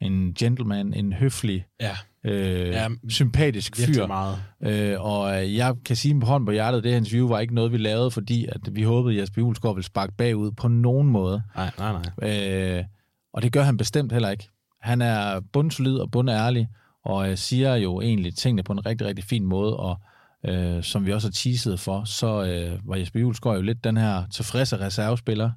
en 0.00 0.34
gentleman, 0.34 0.94
en 0.94 1.12
høflig, 1.12 1.66
ja. 1.80 1.96
Øh, 2.24 2.68
ja, 2.68 2.88
sympatisk 3.08 3.76
fyr. 3.76 4.06
Meget. 4.06 4.38
Øh, 4.60 4.96
og 5.00 5.42
øh, 5.44 5.56
jeg 5.56 5.74
kan 5.84 5.96
sige 5.96 6.20
på 6.20 6.26
hånden 6.26 6.46
på 6.46 6.52
hjertet, 6.52 6.84
det 6.84 6.92
hans 6.92 7.12
view 7.12 7.28
var 7.28 7.40
ikke 7.40 7.54
noget, 7.54 7.72
vi 7.72 7.76
lavede, 7.76 8.10
fordi 8.10 8.46
at 8.46 8.60
vi 8.72 8.82
håbede, 8.82 9.14
at 9.14 9.20
Jesper 9.20 9.42
Julesgaard 9.42 9.74
ville 9.74 9.86
sparke 9.86 10.12
bagud 10.12 10.50
på 10.50 10.68
nogen 10.68 11.08
måde. 11.08 11.42
Nej, 11.56 11.70
nej, 11.78 12.02
nej. 12.20 12.78
Øh, 12.78 12.84
og 13.32 13.42
det 13.42 13.52
gør 13.52 13.62
han 13.62 13.76
bestemt 13.76 14.12
heller 14.12 14.30
ikke. 14.30 14.48
Han 14.80 15.02
er 15.02 15.40
bundsolid 15.40 15.96
og 15.96 16.10
bundærlig, 16.10 16.68
og 17.04 17.30
øh, 17.30 17.36
siger 17.36 17.74
jo 17.74 18.00
egentlig 18.00 18.36
tingene 18.36 18.62
på 18.62 18.72
en 18.72 18.86
rigtig, 18.86 19.06
rigtig 19.06 19.24
fin 19.24 19.44
måde, 19.44 19.76
og 19.76 20.00
øh, 20.44 20.82
som 20.82 21.06
vi 21.06 21.12
også 21.12 21.28
har 21.28 21.32
teaset 21.32 21.80
for, 21.80 22.04
så 22.04 22.44
øh, 22.44 22.88
var 22.88 22.96
Jesper 22.96 23.20
Julesgaard 23.20 23.56
jo 23.56 23.62
lidt 23.62 23.84
den 23.84 23.96
her 23.96 24.26
tilfredse 24.26 24.80
reservespiller 24.80 25.50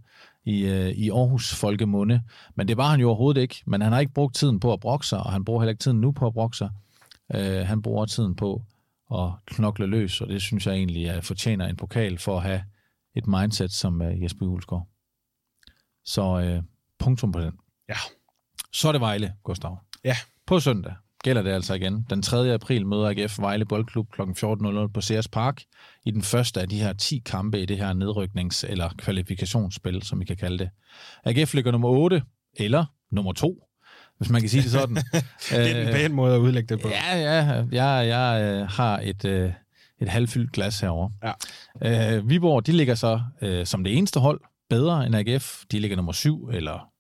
i, 0.45 0.65
øh, 0.65 0.89
i 0.89 1.09
Aarhus 1.09 1.55
Folkemunde. 1.55 2.21
Men 2.55 2.67
det 2.67 2.77
var 2.77 2.89
han 2.89 2.99
jo 2.99 3.07
overhovedet 3.07 3.41
ikke. 3.41 3.63
Men 3.65 3.81
han 3.81 3.91
har 3.91 3.99
ikke 3.99 4.13
brugt 4.13 4.35
tiden 4.35 4.59
på 4.59 4.73
at 4.73 4.79
brokke 4.79 5.07
sig, 5.07 5.19
og 5.19 5.31
han 5.31 5.45
bruger 5.45 5.61
heller 5.61 5.71
ikke 5.71 5.81
tiden 5.81 6.01
nu 6.01 6.11
på 6.11 6.27
at 6.27 6.33
brokke 6.33 6.57
sig. 6.57 6.69
Øh, 7.35 7.67
han 7.67 7.81
bruger 7.81 8.05
tiden 8.05 8.35
på 8.35 8.63
at 9.13 9.29
knokle 9.45 9.85
løs, 9.85 10.21
og 10.21 10.27
det 10.27 10.41
synes 10.41 10.67
jeg 10.67 10.75
egentlig 10.75 11.09
at 11.09 11.25
fortjener 11.25 11.67
en 11.67 11.75
pokal 11.75 12.17
for 12.17 12.37
at 12.37 12.43
have 12.43 12.63
et 13.15 13.27
mindset 13.27 13.71
som 13.71 14.01
øh, 14.01 14.23
Jesper 14.23 14.45
Julesgaard. 14.45 14.87
Så 16.05 16.39
øh, 16.39 16.63
punktum 16.99 17.31
på 17.31 17.39
den. 17.39 17.53
Ja. 17.89 17.95
Så 18.73 18.87
er 18.87 18.91
det 18.91 19.01
Vejle, 19.01 19.33
Gustav. 19.43 19.79
Ja. 20.03 20.15
På 20.45 20.59
søndag 20.59 20.93
gælder 21.23 21.41
det 21.41 21.51
altså 21.51 21.73
igen. 21.73 22.05
Den 22.09 22.21
3. 22.21 22.53
april 22.53 22.85
møder 22.85 23.09
AGF 23.09 23.39
Vejle 23.39 23.65
Boldklub 23.65 24.11
kl. 24.11 24.21
14.00 24.21 24.87
på 24.93 25.01
CS 25.01 25.27
Park 25.27 25.61
i 26.05 26.11
den 26.11 26.21
første 26.21 26.61
af 26.61 26.69
de 26.69 26.79
her 26.79 26.93
10 26.93 27.21
kampe 27.25 27.61
i 27.61 27.65
det 27.65 27.77
her 27.77 27.93
nedryknings- 27.93 28.71
eller 28.71 28.89
kvalifikationsspil, 28.97 30.01
som 30.03 30.19
vi 30.19 30.25
kan 30.25 30.37
kalde 30.37 30.57
det. 30.57 30.69
AGF 31.25 31.53
ligger 31.53 31.71
nummer 31.71 31.89
8, 31.89 32.23
eller 32.55 32.85
nummer 33.11 33.33
2, 33.33 33.67
hvis 34.17 34.29
man 34.29 34.41
kan 34.41 34.49
sige 34.49 34.63
det 34.63 34.71
sådan. 34.71 34.95
det 35.49 35.77
er 35.77 35.87
en 35.87 35.93
pæn 35.93 36.13
måde 36.13 36.35
at 36.35 36.39
udlægge 36.39 36.75
det 36.75 36.81
på. 36.81 36.89
Ja, 36.89 37.17
ja. 37.17 37.65
Jeg, 37.71 38.07
jeg 38.07 38.41
øh, 38.43 38.67
har 38.67 38.99
et, 39.03 39.25
øh, 39.25 39.51
et 40.01 40.09
halvfyldt 40.09 40.51
glas 40.51 40.79
herovre. 40.79 41.11
Ja. 41.83 42.17
Øh, 42.17 42.29
Viborg, 42.29 42.67
de 42.67 42.71
ligger 42.71 42.95
så 42.95 43.21
øh, 43.41 43.65
som 43.65 43.83
det 43.83 43.97
eneste 43.97 44.19
hold 44.19 44.41
bedre 44.69 45.05
end 45.05 45.15
AGF. 45.15 45.63
De 45.71 45.79
ligger 45.79 45.97
nummer 45.97 46.11
7, 46.11 46.49
eller 46.53 46.90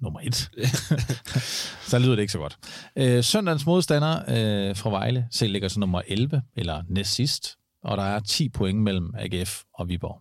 nummer 0.00 0.20
et. 0.22 0.34
så 1.90 1.98
lyder 1.98 2.14
det 2.14 2.22
ikke 2.22 2.32
så 2.32 2.38
godt. 2.38 2.58
Øh, 2.96 3.24
søndagens 3.24 3.66
modstander 3.66 4.16
øh, 4.18 4.76
fra 4.76 4.90
Vejle 4.90 5.26
selv 5.30 5.52
ligger 5.52 5.68
så 5.68 5.80
nummer 5.80 6.02
11, 6.06 6.42
eller 6.56 6.82
næst 6.88 7.14
sidst, 7.14 7.56
og 7.82 7.96
der 7.96 8.02
er 8.02 8.20
10 8.20 8.48
point 8.48 8.78
mellem 8.78 9.14
AGF 9.18 9.62
og 9.74 9.88
Viborg. 9.88 10.20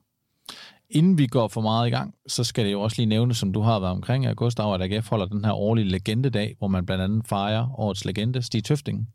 Inden 0.90 1.18
vi 1.18 1.28
går 1.28 1.48
for 1.48 1.62
meget 1.62 1.88
i 1.88 1.92
gang, 1.92 2.14
så 2.28 2.44
skal 2.44 2.66
det 2.66 2.72
jo 2.72 2.82
også 2.82 2.98
lige 2.98 3.06
nævne, 3.06 3.34
som 3.34 3.54
du 3.54 3.62
har 3.62 3.80
været 3.80 3.92
omkring, 3.92 4.26
at 4.26 4.38
Gustav, 4.38 4.74
at 4.74 4.82
AGF 4.82 5.10
holder 5.10 5.26
den 5.26 5.46
her 5.46 5.54
årlige 5.54 5.90
legendedag, 5.90 6.56
hvor 6.58 6.68
man 6.68 6.86
blandt 6.86 7.04
andet 7.04 7.28
fejrer 7.28 7.80
årets 7.80 8.06
legende, 8.06 8.42
Stig 8.42 8.64
Tøfting. 8.64 9.10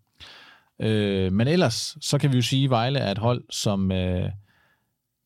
Øh, 0.80 1.32
men 1.32 1.48
ellers, 1.48 1.96
så 2.00 2.18
kan 2.18 2.32
vi 2.32 2.36
jo 2.36 2.42
sige, 2.42 2.64
at 2.64 2.70
Vejle 2.70 2.98
er 2.98 3.10
et 3.10 3.18
hold, 3.18 3.44
som 3.50 3.92
øh, 3.92 4.30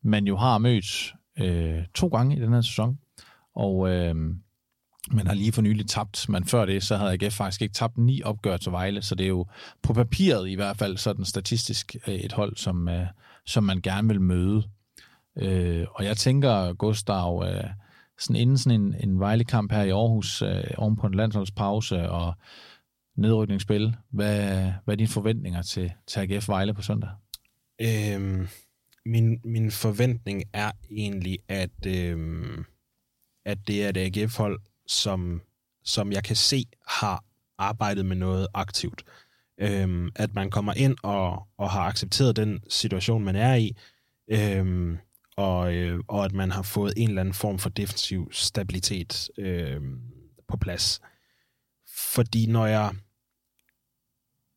man 0.03 0.27
jo 0.27 0.37
har 0.37 0.59
mødt 0.59 1.15
øh, 1.39 1.85
to 1.95 2.09
gange 2.09 2.37
i 2.37 2.41
den 2.41 2.53
her 2.53 2.61
sæson. 2.61 2.99
Og 3.55 3.89
øh, 3.89 4.15
man 5.11 5.27
har 5.27 5.35
lige 5.35 5.53
for 5.53 5.63
nylig 5.63 5.87
tabt, 5.87 6.29
men 6.29 6.45
før 6.45 6.65
det, 6.65 6.83
så 6.83 6.97
havde 6.97 7.13
AGF 7.13 7.35
faktisk 7.35 7.63
ikke 7.63 7.75
tabt 7.75 7.99
ni 7.99 8.23
opgør 8.23 8.57
til 8.57 8.73
Vejle, 8.73 9.03
så 9.03 9.15
det 9.15 9.25
er 9.25 9.29
jo 9.29 9.47
på 9.83 9.93
papiret 9.93 10.49
i 10.49 10.55
hvert 10.55 10.77
fald 10.77 10.97
sådan 10.97 11.25
statistisk 11.25 11.97
øh, 12.07 12.15
et 12.15 12.33
hold, 12.33 12.57
som, 12.57 12.89
øh, 12.89 13.07
som 13.47 13.65
man 13.65 13.81
gerne 13.81 14.09
vil 14.09 14.21
møde. 14.21 14.63
Øh, 15.39 15.87
og 15.91 16.05
jeg 16.05 16.17
tænker, 16.17 16.73
Gustav, 16.73 17.45
øh, 17.47 17.71
sådan 18.19 18.37
inden 18.37 18.59
sådan 18.59 18.81
en, 18.81 18.95
en 19.01 19.21
Vejle-kamp 19.21 19.73
her 19.73 19.83
i 19.83 19.91
Aarhus, 19.91 20.43
oven 20.77 20.97
på 20.97 21.07
en 21.07 21.15
landsholdspause 21.15 22.11
og 22.11 22.35
nedrykningsspil, 23.17 23.97
hvad, 24.11 24.73
hvad 24.85 24.95
er 24.95 24.97
dine 24.97 25.09
forventninger 25.09 25.63
til, 25.63 25.93
til 26.07 26.21
AGF 26.21 26.49
Vejle 26.49 26.75
på 26.75 26.83
søndag? 26.83 27.11
Øhm, 27.81 28.49
min, 29.07 29.41
min 29.45 29.71
forventning 29.71 30.43
er 30.53 30.73
egentlig, 30.91 31.39
at, 31.49 31.87
øhm, 31.87 32.65
at 33.47 33.59
det 33.67 33.85
er 33.85 33.89
et 33.89 33.97
AGF-hold, 33.97 34.61
som, 34.93 35.43
som 35.85 36.13
jeg 36.13 36.25
kan 36.25 36.37
se 36.37 36.67
har 36.89 37.25
arbejdet 37.59 38.07
med 38.07 38.17
noget 38.17 38.47
aktivt. 38.55 39.05
Øhm, 39.59 40.11
at 40.17 40.35
man 40.35 40.51
kommer 40.51 40.75
ind 40.75 40.97
og, 41.03 41.47
og 41.59 41.71
har 41.71 41.81
accepteret 41.81 42.37
den 42.37 42.61
situation, 42.69 43.25
man 43.25 43.37
er 43.37 43.55
i, 43.55 43.77
øhm, 44.29 44.99
og, 45.37 45.75
øh, 45.75 46.01
og 46.09 46.25
at 46.25 46.33
man 46.33 46.51
har 46.51 46.63
fået 46.63 46.93
en 46.97 47.09
eller 47.09 47.21
anden 47.21 47.35
form 47.35 47.59
for 47.59 47.69
defensiv 47.69 48.29
stabilitet 48.33 49.31
øh, 49.39 49.81
på 50.49 50.57
plads. 50.57 51.01
Fordi 52.15 52.47
når 52.47 52.67
jeg 52.67 52.95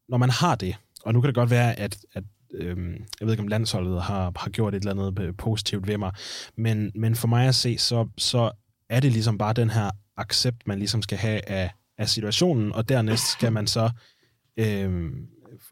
når 0.08 0.18
man 0.18 0.30
har 0.30 0.56
det, 0.56 0.76
og 1.04 1.14
nu 1.14 1.22
kan 1.22 1.28
det 1.28 1.36
godt 1.36 1.50
være, 1.50 1.80
at, 1.80 1.98
at 2.14 2.24
øh, 2.54 2.78
jeg 3.20 3.28
ved 3.28 3.32
ikke, 3.32 3.44
om 3.44 3.48
landsholdet 3.48 4.02
har, 4.02 4.32
har 4.36 4.50
gjort 4.50 4.76
et 4.76 4.80
eller 4.80 4.92
andet 4.92 5.24
øh, 5.24 5.34
positivt 5.38 5.88
ved 5.88 5.98
mig, 5.98 6.12
men, 6.56 6.92
men 6.96 7.16
for 7.16 7.28
mig 7.28 7.48
at 7.48 7.56
se, 7.56 7.78
så, 7.78 8.08
så 8.18 8.52
er 8.90 9.00
det 9.00 9.12
ligesom 9.12 9.38
bare 9.38 9.54
den 9.54 9.70
her 9.70 9.92
accept, 10.18 10.68
man 10.68 10.80
ligesom 10.80 11.01
skal 11.01 11.18
have 11.18 11.49
af, 11.49 11.72
af 11.97 12.09
situationen, 12.09 12.72
og 12.72 12.89
dernæst 12.89 13.32
skal 13.32 13.53
man 13.53 13.68
så 13.68 13.89
øh, 14.57 15.11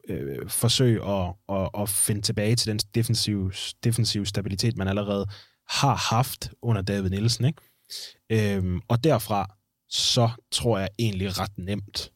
øh, 0.10 0.50
forsøge 0.50 1.06
at, 1.06 1.34
at, 1.50 1.70
at 1.78 1.90
finde 1.90 2.22
tilbage 2.22 2.56
til 2.56 2.72
den 2.72 2.80
defensive, 2.96 3.52
defensive 3.84 4.26
stabilitet, 4.26 4.78
man 4.78 4.88
allerede 4.88 5.26
har 5.70 5.96
haft 5.96 6.52
under 6.62 6.82
David 6.82 7.10
Nielsen. 7.10 7.46
Ikke? 7.46 7.62
Øh, 8.30 8.82
og 8.88 9.04
derfra, 9.04 9.56
så 9.90 10.30
tror 10.52 10.80
jeg 10.80 10.90
egentlig 11.00 11.40
ret 11.40 11.58
nemt, 11.58 12.12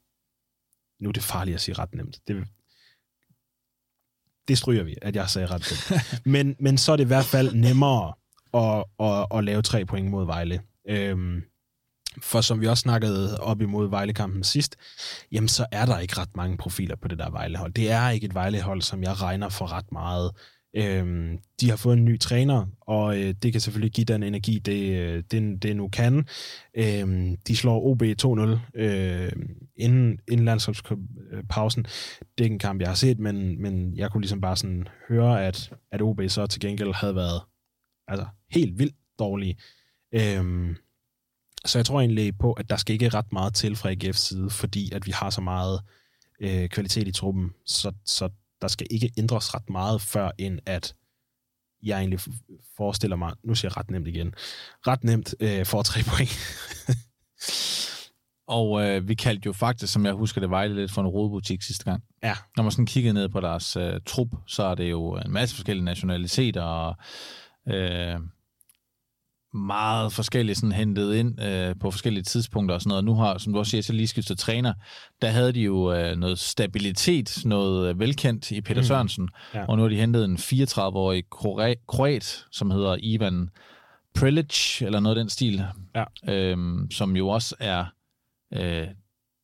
nu 0.99 1.09
er 1.09 1.13
det 1.13 1.23
farligt 1.23 1.55
at 1.55 1.61
sige 1.61 1.75
ret 1.75 1.95
nemt, 1.95 2.19
det, 2.27 2.47
det 4.47 4.57
stryger 4.57 4.83
vi, 4.83 4.95
at 5.01 5.15
jeg 5.15 5.29
sagde 5.29 5.47
ret 5.47 5.91
nemt. 5.91 6.05
men, 6.33 6.55
men 6.59 6.77
så 6.77 6.91
er 6.91 6.95
det 6.95 7.03
i 7.03 7.07
hvert 7.07 7.25
fald 7.25 7.53
nemmere 7.53 8.13
at, 8.53 8.85
at, 8.99 9.37
at 9.37 9.43
lave 9.43 9.61
tre 9.61 9.85
point 9.85 10.09
mod 10.09 10.25
Vejle. 10.25 10.61
Øhm, 10.89 11.43
for 12.21 12.41
som 12.41 12.61
vi 12.61 12.67
også 12.67 12.81
snakkede 12.81 13.39
op 13.39 13.61
imod 13.61 13.89
Vejlekampen 13.89 14.43
sidst, 14.43 14.75
jamen 15.31 15.47
så 15.47 15.65
er 15.71 15.85
der 15.85 15.99
ikke 15.99 16.17
ret 16.17 16.35
mange 16.35 16.57
profiler 16.57 16.95
på 16.95 17.07
det 17.07 17.19
der 17.19 17.29
Vejlehold. 17.29 17.73
Det 17.73 17.91
er 17.91 18.09
ikke 18.09 18.25
et 18.25 18.33
Vejlehold, 18.33 18.81
som 18.81 19.03
jeg 19.03 19.21
regner 19.21 19.49
for 19.49 19.71
ret 19.71 19.91
meget. 19.91 20.31
Øhm, 20.75 21.37
de 21.61 21.69
har 21.69 21.77
fået 21.77 21.97
en 21.97 22.05
ny 22.05 22.19
træner, 22.19 22.65
og 22.81 23.17
øh, 23.17 23.33
det 23.43 23.51
kan 23.51 23.61
selvfølgelig 23.61 23.91
give 23.91 24.05
den 24.05 24.23
energi, 24.23 24.59
det, 24.59 24.99
øh, 24.99 25.23
det, 25.31 25.63
det 25.63 25.75
nu 25.75 25.87
kan. 25.87 26.27
Øhm, 26.77 27.37
de 27.47 27.55
slår 27.55 27.85
OB 27.85 28.03
2-0 28.03 28.79
øh, 28.81 29.31
inden, 29.75 30.19
inden 30.31 30.45
landsholdspausen. 30.45 31.83
Det 31.83 32.39
er 32.39 32.43
ikke 32.43 32.53
en 32.53 32.59
kamp, 32.59 32.81
jeg 32.81 32.89
har 32.89 32.95
set, 32.95 33.19
men, 33.19 33.61
men 33.61 33.97
jeg 33.97 34.11
kunne 34.11 34.21
ligesom 34.21 34.41
bare 34.41 34.57
sådan 34.57 34.87
høre, 35.09 35.45
at, 35.45 35.73
at 35.91 36.01
OB 36.01 36.21
så 36.27 36.47
til 36.47 36.61
gengæld 36.61 36.93
havde 36.93 37.15
været 37.15 37.41
altså, 38.07 38.25
helt 38.51 38.79
vildt 38.79 38.95
dårlige. 39.19 39.57
Øhm, 40.13 40.75
så 41.65 41.77
jeg 41.77 41.85
tror 41.85 41.99
egentlig 41.99 42.37
på, 42.37 42.53
at 42.53 42.69
der 42.69 42.77
skal 42.77 42.93
ikke 42.93 43.09
ret 43.09 43.33
meget 43.33 43.53
til 43.53 43.75
fra 43.75 43.91
AGF's 43.91 44.11
side, 44.11 44.49
fordi 44.49 44.91
at 44.91 45.05
vi 45.05 45.11
har 45.11 45.29
så 45.29 45.41
meget 45.41 45.81
øh, 46.39 46.69
kvalitet 46.69 47.07
i 47.07 47.11
truppen, 47.11 47.53
så, 47.65 47.91
så 48.05 48.29
der 48.61 48.67
skal 48.67 48.87
ikke 48.89 49.11
ændres 49.17 49.53
ret 49.53 49.69
meget, 49.69 50.01
før 50.01 50.31
end 50.37 50.59
at 50.65 50.95
jeg 51.83 51.99
egentlig 51.99 52.19
forestiller 52.77 53.15
mig, 53.15 53.33
nu 53.43 53.55
siger 53.55 53.69
jeg 53.71 53.77
ret 53.77 53.91
nemt 53.91 54.07
igen, 54.07 54.33
ret 54.87 55.03
nemt 55.03 55.35
øh, 55.39 55.65
for 55.65 55.81
tre 55.81 56.01
point. 56.11 56.37
og 58.47 58.85
øh, 58.85 59.07
vi 59.07 59.15
kaldte 59.15 59.45
jo 59.45 59.53
faktisk, 59.53 59.93
som 59.93 60.05
jeg 60.05 60.13
husker 60.13 60.41
det, 60.41 60.49
Vejle 60.49 60.75
lidt 60.75 60.91
for 60.91 61.01
en 61.01 61.07
rodebutik 61.07 61.61
sidste 61.61 61.83
gang. 61.83 62.03
Ja. 62.23 62.35
Når 62.55 62.63
man 62.63 62.71
sådan 62.71 62.85
kiggede 62.85 63.13
ned 63.13 63.29
på 63.29 63.41
deres 63.41 63.75
øh, 63.75 63.99
trup, 64.05 64.27
så 64.47 64.63
er 64.63 64.75
det 64.75 64.89
jo 64.89 65.15
en 65.15 65.31
masse 65.31 65.55
forskellige 65.55 65.85
nationaliteter, 65.85 66.63
og 66.63 66.95
øh, 67.67 68.19
meget 69.53 70.13
forskelligt 70.13 70.57
sådan 70.57 70.71
hentet 70.71 71.15
ind 71.15 71.41
øh, 71.41 71.75
på 71.79 71.91
forskellige 71.91 72.23
tidspunkter 72.23 72.75
og 72.75 72.81
sådan 72.81 72.89
noget. 72.89 73.05
Nu 73.05 73.15
har, 73.15 73.37
som 73.37 73.53
du 73.53 73.59
også 73.59 73.69
siger, 73.69 73.81
så 73.81 73.93
lige 73.93 74.07
skiftet 74.07 74.37
træner. 74.37 74.73
Der 75.21 75.27
havde 75.27 75.51
de 75.51 75.61
jo 75.61 75.93
øh, 75.93 76.17
noget 76.17 76.39
stabilitet, 76.39 77.41
noget 77.45 77.89
øh, 77.89 77.99
velkendt 77.99 78.51
i 78.51 78.61
Peter 78.61 78.81
mm. 78.81 78.85
Sørensen, 78.85 79.29
ja. 79.53 79.65
og 79.65 79.77
nu 79.77 79.81
har 79.81 79.89
de 79.89 79.95
hentet 79.95 80.25
en 80.25 80.35
34-årig 80.35 81.23
kroat, 81.87 82.45
som 82.51 82.71
hedder 82.71 82.97
Ivan 82.99 83.49
Prelic, 84.15 84.81
eller 84.81 84.99
noget 84.99 85.17
af 85.17 85.21
den 85.21 85.29
stil, 85.29 85.63
ja. 85.95 86.03
øhm, 86.33 86.91
som 86.91 87.15
jo 87.15 87.27
også 87.27 87.55
er 87.59 87.85
øh, 88.53 88.87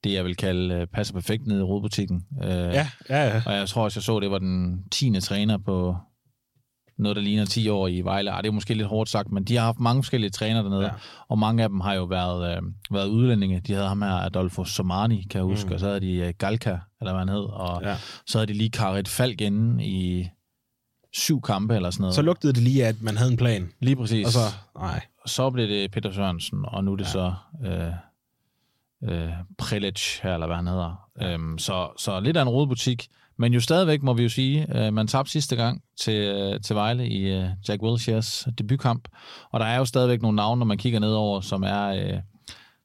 det, 0.04 0.14
jeg 0.14 0.26
vil 0.26 0.36
kalde 0.36 0.76
øh, 0.76 0.88
passer 0.88 1.14
perfekt 1.14 1.48
nede 1.48 1.60
i 1.60 1.64
rodbutikken. 1.64 2.26
Øh, 2.44 2.50
ja, 2.50 2.88
ja, 3.10 3.24
ja. 3.26 3.42
Og 3.46 3.54
jeg 3.54 3.70
tror 3.70 3.84
også, 3.84 3.98
jeg 3.98 4.04
så, 4.04 4.20
det 4.20 4.32
var 4.32 4.40
den 4.40 4.84
10. 4.92 5.20
træner 5.22 5.58
på 5.58 5.96
noget, 6.98 7.16
der 7.16 7.22
ligner 7.22 7.46
10 7.46 7.70
år 7.70 7.88
i 7.88 8.02
Vejle. 8.02 8.32
Arh, 8.32 8.44
det 8.44 8.48
er 8.48 8.54
måske 8.54 8.74
lidt 8.74 8.88
hårdt 8.88 9.10
sagt, 9.10 9.32
men 9.32 9.44
de 9.44 9.56
har 9.56 9.66
haft 9.66 9.80
mange 9.80 10.04
forskellige 10.04 10.30
trænere 10.30 10.64
dernede, 10.64 10.86
ja. 10.86 10.92
og 11.28 11.40
mange 11.40 11.64
af 11.64 11.70
dem 11.70 11.80
har 11.80 11.94
jo 11.94 12.04
været, 12.04 12.58
øh, 12.58 12.62
været 12.92 13.08
udlændinge. 13.08 13.60
De 13.60 13.74
havde 13.74 13.88
ham 13.88 14.02
her, 14.02 14.12
Adolfo 14.12 14.66
Somani, 14.66 15.28
kan 15.30 15.38
jeg 15.38 15.46
huske, 15.46 15.68
mm. 15.68 15.74
og 15.74 15.80
så 15.80 15.86
havde 15.86 16.00
de 16.00 16.28
uh, 16.28 16.34
Galka, 16.38 16.78
eller 17.02 17.12
hvad 17.12 17.20
han 17.20 17.30
hed, 17.30 17.44
og 17.44 17.82
ja. 17.84 17.96
så 18.28 18.38
havde 18.38 18.48
de 18.48 18.58
lige 18.58 18.70
Karit 18.70 19.08
Falk 19.08 19.42
inde 19.42 19.86
i 19.86 20.30
syv 21.14 21.42
kampe 21.42 21.76
eller 21.76 21.90
sådan 21.90 22.02
noget. 22.02 22.16
Så 22.16 22.22
lugtede 22.22 22.54
det 22.54 22.64
lige, 22.64 22.86
at 22.86 23.02
man 23.02 23.18
havde 23.18 23.32
en 23.32 23.38
plan. 23.38 23.72
Lige 23.80 23.96
præcis. 23.96 24.26
Og 24.26 24.32
så, 24.32 24.40
nej. 24.80 25.02
Så 25.26 25.50
blev 25.50 25.68
det 25.68 25.92
Peter 25.92 26.12
Sørensen, 26.12 26.60
og 26.68 26.84
nu 26.84 26.92
er 26.92 26.96
det 26.96 27.06
ja. 27.06 27.10
så 27.10 27.34
øh, 27.66 27.94
øh, 29.12 29.30
Prelic 29.58 30.20
her, 30.24 30.34
eller 30.34 30.48
hvad 30.48 30.56
han 30.56 30.68
hedder. 30.68 31.10
Øhm, 31.22 31.58
så, 31.58 31.90
så 31.98 32.20
lidt 32.20 32.38
af 32.38 32.42
en 32.42 32.50
rodebutik. 32.50 33.08
Men 33.38 33.54
jo 33.54 33.60
stadigvæk 33.60 34.04
må 34.04 34.14
vi 34.14 34.24
jo 34.24 34.30
sige, 34.30 34.86
øh, 34.86 34.94
man 34.94 35.08
tabte 35.08 35.32
sidste 35.32 35.56
gang 35.56 35.84
til, 36.00 36.14
øh, 36.14 36.62
til 36.62 36.76
Vejle 36.76 37.08
i 37.08 37.34
øh, 37.36 37.46
Jack 37.70 37.82
Wilsheres 37.82 38.48
debutkamp. 38.58 39.08
Og 39.52 39.60
der 39.60 39.66
er 39.66 39.78
jo 39.78 39.86
stadigvæk 39.86 40.22
nogle 40.22 40.36
navne, 40.36 40.60
når 40.60 40.66
man 40.66 40.78
kigger 40.78 41.00
nedover, 41.00 41.42
som 41.42 41.64
er, 41.64 41.88
øh, 41.88 42.20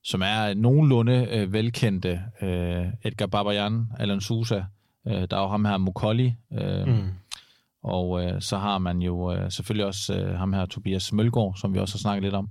som 0.05 0.23
er 0.23 0.55
nogenlunde 0.55 1.29
øh, 1.31 1.53
velkendte. 1.53 2.21
Øh, 2.43 2.87
Edgar 3.05 3.27
Babayan, 3.27 3.87
Alan 3.99 4.21
Sousa, 4.21 4.63
øh, 5.07 5.27
der 5.31 5.37
er 5.37 5.41
jo 5.41 5.49
ham 5.49 5.65
her 5.65 5.77
Mokolli. 5.77 6.35
Øh, 6.53 6.87
mm. 6.87 7.09
Og 7.83 8.25
øh, 8.25 8.43
så 8.43 8.59
har 8.59 8.79
man 8.79 9.03
jo 9.03 9.33
øh, 9.33 9.53
selvfølgelig 9.53 9.87
også 9.87 10.15
øh, 10.15 10.35
ham 10.35 10.53
her 10.53 10.67
Tobias 10.67 11.13
Mølgaard, 11.13 11.55
som 11.57 11.75
vi 11.75 11.79
også 11.79 11.95
har 11.95 11.99
snakket 11.99 12.23
lidt 12.23 12.35
om. 12.35 12.49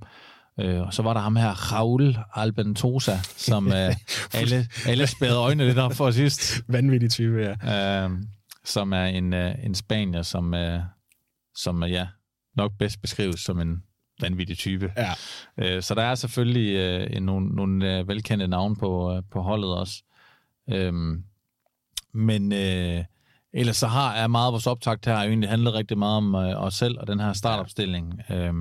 Øh, 0.59 0.81
og 0.81 0.93
så 0.93 1.01
var 1.01 1.13
der 1.13 1.21
ham 1.21 1.35
her, 1.35 1.73
Raul 1.73 2.17
Albentosa, 2.33 3.17
som 3.23 3.67
øh, 3.77 3.95
alle, 4.33 4.67
alle 4.85 5.07
spærrede 5.07 5.37
øjnene 5.37 5.65
lidt 5.65 5.77
op 5.77 5.93
for 5.93 6.11
sidst. 6.11 6.61
Vanvittig 6.67 7.11
type, 7.11 7.55
ja. 7.63 8.03
Øh, 8.03 8.11
som 8.65 8.93
er 8.93 9.05
en, 9.05 9.33
øh, 9.33 9.55
en 9.63 9.75
spanier, 9.75 10.21
som, 10.21 10.53
øh, 10.53 10.79
som 11.55 11.83
øh, 11.83 11.91
ja, 11.91 12.07
nok 12.55 12.71
bedst 12.79 13.01
beskrives 13.01 13.39
som 13.39 13.59
en 13.59 13.83
vanvittig 14.21 14.57
type. 14.57 14.93
Ja. 14.97 15.13
Øh, 15.57 15.83
så 15.83 15.95
der 15.95 16.03
er 16.03 16.15
selvfølgelig 16.15 16.75
øh, 16.75 17.21
nogle, 17.21 17.47
nogle 17.47 17.97
øh, 17.97 18.07
velkendte 18.07 18.47
navne 18.47 18.75
på, 18.75 19.15
øh, 19.15 19.23
på 19.31 19.41
holdet 19.41 19.77
også. 19.77 20.03
Øh, 20.69 20.93
men 22.13 22.51
øh, 22.51 23.03
ellers 23.53 23.77
så 23.77 23.87
har 23.87 24.13
er 24.13 24.27
meget 24.27 24.47
af 24.47 24.51
vores 24.51 24.67
optakt 24.67 25.05
her 25.05 25.15
egentlig 25.15 25.49
handlet 25.49 25.73
rigtig 25.73 25.97
meget 25.97 26.17
om 26.17 26.35
øh, 26.35 26.63
os 26.63 26.73
selv 26.73 26.99
og 26.99 27.07
den 27.07 27.19
her 27.19 27.33
startopstilling. 27.33 28.21
Øh, 28.29 28.53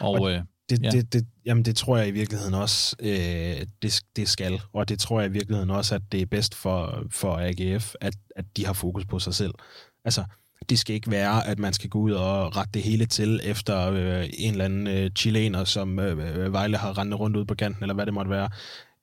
og, 0.00 0.32
øh, 0.32 0.42
det, 0.70 0.82
ja. 0.82 0.90
det, 0.90 1.12
det, 1.12 1.26
jamen 1.46 1.64
det 1.64 1.76
tror 1.76 1.96
jeg 1.96 2.08
i 2.08 2.10
virkeligheden 2.10 2.54
også, 2.54 2.96
øh, 3.00 3.66
det, 3.82 4.00
det 4.16 4.28
skal. 4.28 4.60
Og 4.72 4.88
det 4.88 4.98
tror 4.98 5.20
jeg 5.20 5.30
i 5.30 5.32
virkeligheden 5.32 5.70
også, 5.70 5.94
at 5.94 6.02
det 6.12 6.22
er 6.22 6.26
bedst 6.26 6.54
for, 6.54 7.06
for 7.10 7.36
AGF, 7.36 7.94
at, 8.00 8.14
at 8.36 8.44
de 8.56 8.66
har 8.66 8.72
fokus 8.72 9.04
på 9.04 9.18
sig 9.18 9.34
selv. 9.34 9.54
Altså, 10.04 10.24
det 10.68 10.78
skal 10.78 10.94
ikke 10.94 11.10
være, 11.10 11.46
at 11.46 11.58
man 11.58 11.72
skal 11.72 11.90
gå 11.90 11.98
ud 11.98 12.12
og 12.12 12.56
rette 12.56 12.72
det 12.74 12.82
hele 12.82 13.06
til 13.06 13.40
efter 13.44 13.90
øh, 13.90 14.28
en 14.32 14.52
eller 14.52 14.64
anden 14.64 14.86
øh, 14.86 15.10
chilener, 15.10 15.64
som 15.64 15.98
øh, 15.98 16.52
Vejle 16.52 16.76
har 16.76 16.98
rendt 16.98 17.14
rundt 17.14 17.36
ud 17.36 17.44
på 17.44 17.54
kanten, 17.54 17.84
eller 17.84 17.94
hvad 17.94 18.06
det 18.06 18.14
måtte 18.14 18.30
være. 18.30 18.50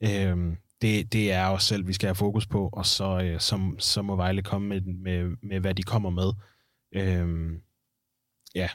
Øh, 0.01 0.57
det, 0.82 1.14
det 1.14 1.32
er 1.32 1.47
os 1.47 1.64
selv, 1.64 1.88
vi 1.88 1.93
skal 1.93 2.07
have 2.07 2.16
fokus 2.16 2.47
på, 2.47 2.70
og 2.74 2.86
så, 2.86 3.22
øh, 3.24 3.39
så, 3.39 3.72
så 3.78 4.01
må 4.01 4.16
Vejle 4.16 4.41
komme 4.41 4.68
med, 4.68 4.82
med, 4.82 5.36
med, 5.43 5.59
hvad 5.59 5.76
de 5.76 5.84
kommer 5.84 6.09
med. 6.09 6.34
Øh, 6.95 7.51
ja, 8.55 8.70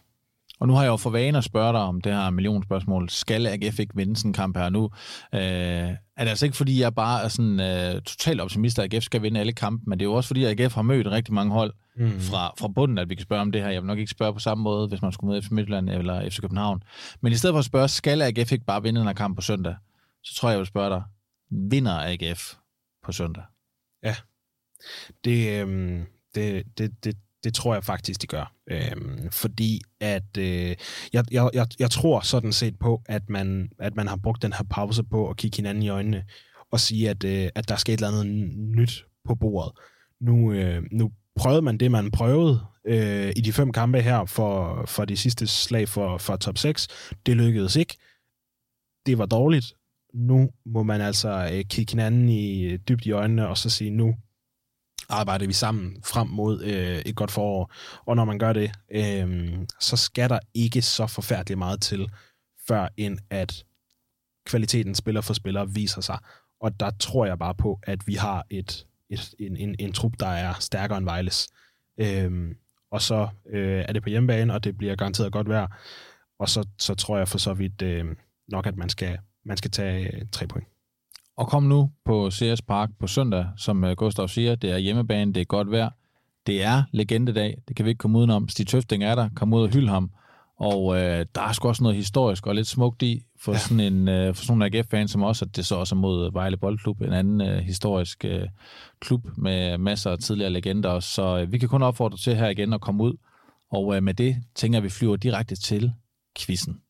og 0.61 0.69
nu 0.69 0.75
har 0.75 0.83
jeg 0.83 0.89
jo 0.89 0.97
for 0.97 1.11
vane 1.11 1.39
at 1.39 1.45
spørge 1.45 1.73
dig 1.73 1.81
om 1.81 2.01
det 2.01 2.13
her 2.13 2.31
millionspørgsmål. 2.31 3.09
Skal 3.11 3.47
AGF 3.47 3.79
ikke 3.79 3.97
vinde 3.97 4.17
sådan 4.17 4.29
en 4.29 4.33
kamp 4.33 4.57
her 4.57 4.69
nu? 4.69 4.91
Øh, 5.35 5.41
er 5.41 6.25
det 6.25 6.29
altså 6.29 6.47
ikke, 6.47 6.57
fordi 6.57 6.81
jeg 6.81 6.95
bare 6.95 7.25
er 7.25 7.29
sådan 7.29 7.61
øh, 7.61 8.03
totalt 8.03 8.41
optimist, 8.41 8.79
at 8.79 8.95
AGF 8.95 9.05
skal 9.05 9.23
vinde 9.23 9.41
alle 9.41 9.53
kampe, 9.53 9.85
men 9.87 9.99
det 9.99 10.05
er 10.05 10.09
jo 10.09 10.15
også, 10.15 10.27
fordi 10.27 10.45
AGF 10.45 10.75
har 10.75 10.83
mødt 10.83 11.07
rigtig 11.07 11.35
mange 11.35 11.53
hold 11.53 11.73
mm. 11.97 12.21
fra, 12.21 12.53
fra 12.59 12.69
bunden, 12.69 12.99
at 12.99 13.09
vi 13.09 13.15
kan 13.15 13.23
spørge 13.23 13.43
om 13.43 13.53
det 13.53 13.63
her. 13.63 13.71
Jeg 13.71 13.83
vil 13.83 13.87
nok 13.87 13.99
ikke 13.99 14.11
spørge 14.11 14.33
på 14.33 14.39
samme 14.39 14.65
måde, 14.65 14.89
hvis 14.89 15.03
man 15.03 15.13
skulle 15.13 15.31
møde 15.31 15.43
FC 15.43 15.51
Midtjylland 15.51 15.91
eller 15.91 16.31
FC 16.31 16.41
København. 16.41 16.83
Men 17.21 17.33
i 17.33 17.37
stedet 17.37 17.55
for 17.55 17.59
at 17.59 17.65
spørge, 17.65 17.89
skal 17.89 18.23
AGF 18.23 18.53
ikke 18.53 18.65
bare 18.65 18.83
vinde 18.83 19.01
den 19.01 19.07
her 19.07 19.15
kamp 19.15 19.37
på 19.37 19.43
søndag, 19.43 19.77
så 20.25 20.35
tror 20.35 20.49
jeg, 20.49 20.53
jeg 20.53 20.59
vil 20.59 20.67
spørge 20.67 20.91
dig, 20.91 21.03
vinder 21.51 21.93
AGF 21.93 22.55
på 23.05 23.13
søndag? 23.13 23.43
Ja, 24.03 24.15
det, 25.25 25.67
øh, 25.67 26.01
det, 26.35 26.65
det, 26.79 27.05
det, 27.05 27.17
det 27.47 27.55
tror 27.55 27.75
jeg 27.75 27.85
faktisk, 27.85 28.23
de 28.23 28.27
gør. 28.27 28.53
Øhm, 28.71 29.31
fordi 29.31 29.81
at 30.01 30.37
øh, 30.39 30.77
jeg, 31.13 31.25
jeg, 31.31 31.51
jeg, 31.55 31.67
jeg 31.79 31.91
tror 31.91 32.21
sådan 32.21 32.53
set 32.53 32.79
på, 32.79 33.03
at 33.07 33.31
man, 33.31 33.69
at 33.79 33.97
man 33.97 34.09
har 34.09 34.17
brugt 34.17 34.43
den 34.43 34.53
her 34.53 34.65
pause 34.71 35.03
på 35.05 35.31
at 35.31 35.37
kigge 35.37 35.57
hinanden 35.57 35.83
i 35.83 35.89
øjnene 35.89 36.25
og 36.73 36.81
sige, 36.81 37.11
at, 37.11 37.25
øh, 37.25 37.49
at 37.55 37.69
der 37.69 37.77
skal 37.77 37.95
et 37.95 37.99
eller 37.99 38.21
andet 38.21 38.57
nyt 38.77 39.05
på 39.25 39.35
bordet. 39.35 39.73
Nu, 40.21 40.53
øh, 40.53 40.83
nu 40.93 41.13
prøvede 41.37 41.63
man 41.63 41.79
det, 41.79 41.91
man 41.91 42.11
prøvede 42.11 42.61
øh, 42.87 43.33
i 43.37 43.41
de 43.41 43.53
fem 43.53 43.73
kampe 43.73 44.01
her 44.01 44.25
for, 44.25 44.85
for 44.87 45.05
de 45.05 45.17
sidste 45.17 45.47
slag 45.47 45.89
for, 45.89 46.19
for 46.19 46.37
top 46.37 46.59
6. 46.59 46.89
Det 47.27 47.37
lykkedes 47.37 47.77
ikke. 47.77 47.97
Det 49.07 49.19
var 49.19 49.27
dårligt. 49.27 49.73
Nu 50.15 50.51
må 50.67 50.83
man 50.83 51.01
altså 51.01 51.51
øh, 51.53 51.65
kigge 51.65 51.93
hinanden 51.93 52.29
i 52.29 52.63
øh, 52.63 52.79
dybt 52.89 53.07
i 53.07 53.11
øjnene 53.11 53.49
og 53.49 53.59
så 53.59 53.71
sige, 53.71 53.91
nu 53.91 54.15
arbejder 55.09 55.47
vi 55.47 55.53
sammen 55.53 56.03
frem 56.05 56.29
mod 56.29 56.63
øh, 56.63 56.99
et 56.99 57.17
godt 57.17 57.31
forår. 57.31 57.73
Og 58.07 58.17
når 58.17 58.25
man 58.25 58.39
gør 58.39 58.53
det, 58.53 58.71
øh, 58.91 59.59
så 59.81 59.97
skal 59.97 60.31
der 60.31 60.39
ikke 60.55 60.83
så 60.83 61.07
forfærdeligt 61.07 61.59
meget 61.59 61.81
til, 61.81 62.11
før 62.69 62.89
end 62.97 63.19
at 63.31 63.65
kvaliteten 64.47 64.95
spiller 64.95 65.21
for 65.21 65.35
spiller 65.35 65.65
viser 65.65 66.01
sig. 66.01 66.19
Og 66.61 66.81
der 66.81 66.91
tror 66.91 67.27
jeg 67.27 67.39
bare 67.39 67.55
på, 67.55 67.81
at 67.83 68.07
vi 68.07 68.15
har 68.15 68.47
et, 68.51 68.87
et, 69.11 69.35
en, 69.39 69.57
en, 69.57 69.77
en 69.79 69.93
trup, 69.93 70.13
der 70.21 70.27
er 70.27 70.55
stærkere 70.61 70.99
end 70.99 71.07
Vejles. 71.07 71.49
Øh, 72.01 72.55
og 72.91 73.03
så 73.03 73.29
øh, 73.51 73.85
er 73.89 73.93
det 73.93 74.03
på 74.03 74.09
hjemmebane, 74.09 74.55
og 74.55 74.65
det 74.65 74.79
bliver 74.79 74.97
garanteret 74.97 75.33
godt 75.33 75.49
vejr. 75.49 75.67
Og 76.39 76.49
så, 76.49 76.69
så 76.79 76.95
tror 76.95 77.19
jeg 77.19 77.29
for 77.29 77.39
så 77.39 77.55
vidt 77.55 77.83
øh, 77.83 78.05
nok, 78.49 78.67
at 78.67 78.77
man 78.77 78.89
skal, 78.89 79.19
man 79.45 79.57
skal 79.57 79.71
tage 79.71 80.17
øh, 80.17 80.23
tre 80.33 80.47
point. 80.47 80.67
Og 81.37 81.49
kom 81.49 81.63
nu 81.63 81.91
på 82.05 82.31
CS 82.31 82.63
Park 82.63 82.91
på 83.01 83.07
søndag, 83.07 83.47
som 83.57 83.85
uh, 83.85 83.91
Gustav 83.91 84.29
siger, 84.29 84.55
det 84.55 84.71
er 84.71 84.79
hjemmebane, 84.79 85.33
det 85.33 85.41
er 85.41 85.45
godt 85.45 85.71
vejr. 85.71 85.91
Det 86.47 86.63
er 86.63 86.83
legendedag, 86.93 87.59
det 87.69 87.77
kan 87.77 87.85
vi 87.85 87.91
ikke 87.91 87.99
komme 87.99 88.19
udenom. 88.19 88.49
Stig 88.49 88.67
Tøfting 88.67 89.05
er 89.05 89.15
der, 89.15 89.29
kom 89.37 89.53
ud 89.53 89.63
og 89.63 89.69
hylde 89.69 89.89
ham. 89.89 90.11
Og 90.59 90.85
uh, 90.85 90.97
der 90.97 91.41
er 91.49 91.53
sgu 91.53 91.69
også 91.69 91.83
noget 91.83 91.97
historisk 91.97 92.47
og 92.47 92.55
lidt 92.55 92.67
smukt 92.67 93.03
i 93.03 93.23
for 93.41 93.53
ja. 93.53 93.59
sådan 93.59 93.81
en 93.81 94.09
uh, 94.09 94.35
for 94.35 94.45
sådan 94.45 94.63
en 94.63 94.75
AGF-fan 94.75 95.09
som 95.09 95.23
også, 95.23 95.45
at 95.45 95.57
det 95.57 95.67
så 95.67 95.75
også 95.75 95.95
er 95.95 95.99
mod 95.99 96.33
Vejle 96.33 96.57
Boldklub, 96.57 97.01
en 97.01 97.13
anden 97.13 97.41
uh, 97.41 97.57
historisk 97.57 98.25
uh, 98.29 98.49
klub 99.01 99.27
med 99.37 99.79
masser 99.79 100.11
af 100.11 100.19
tidligere 100.19 100.51
legender. 100.51 101.01
Så 101.01 101.43
uh, 101.43 101.53
vi 101.53 101.59
kan 101.59 101.69
kun 101.69 101.83
opfordre 101.83 102.17
til 102.17 102.37
her 102.37 102.49
igen 102.49 102.73
at 102.73 102.81
komme 102.81 103.05
ud. 103.05 103.17
Og 103.71 103.87
uh, 103.87 104.03
med 104.03 104.15
det 104.15 104.37
tænker 104.55 104.77
jeg, 104.77 104.81
at 104.81 104.85
vi 104.85 104.91
flyver 104.91 105.17
direkte 105.17 105.57
til 105.57 105.93
quizzen. 106.39 106.81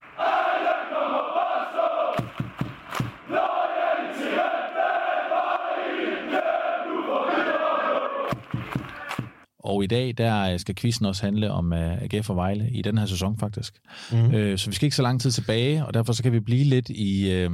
Og 9.67 9.85
i 9.85 9.87
dag, 9.87 10.15
der 10.19 10.57
skal 10.57 10.75
quizzen 10.75 11.07
også 11.07 11.23
handle 11.23 11.51
om 11.51 11.73
uh, 11.73 11.79
AGF 11.79 12.31
og 12.31 12.37
Vejle 12.37 12.71
i 12.71 12.83
den 12.83 12.99
her 12.99 13.07
sæson 13.07 13.39
faktisk. 13.39 13.79
Mm. 14.13 14.25
Uh, 14.25 14.57
så 14.57 14.67
vi 14.67 14.75
skal 14.75 14.87
ikke 14.87 14.97
så 14.97 15.03
lang 15.03 15.21
tid 15.21 15.31
tilbage, 15.31 15.87
og 15.87 15.95
derfor 15.95 16.13
så 16.13 16.23
kan 16.23 16.33
vi 16.33 16.41
blive 16.41 16.65
lidt 16.65 16.89
i... 16.89 17.45
Uh, 17.45 17.53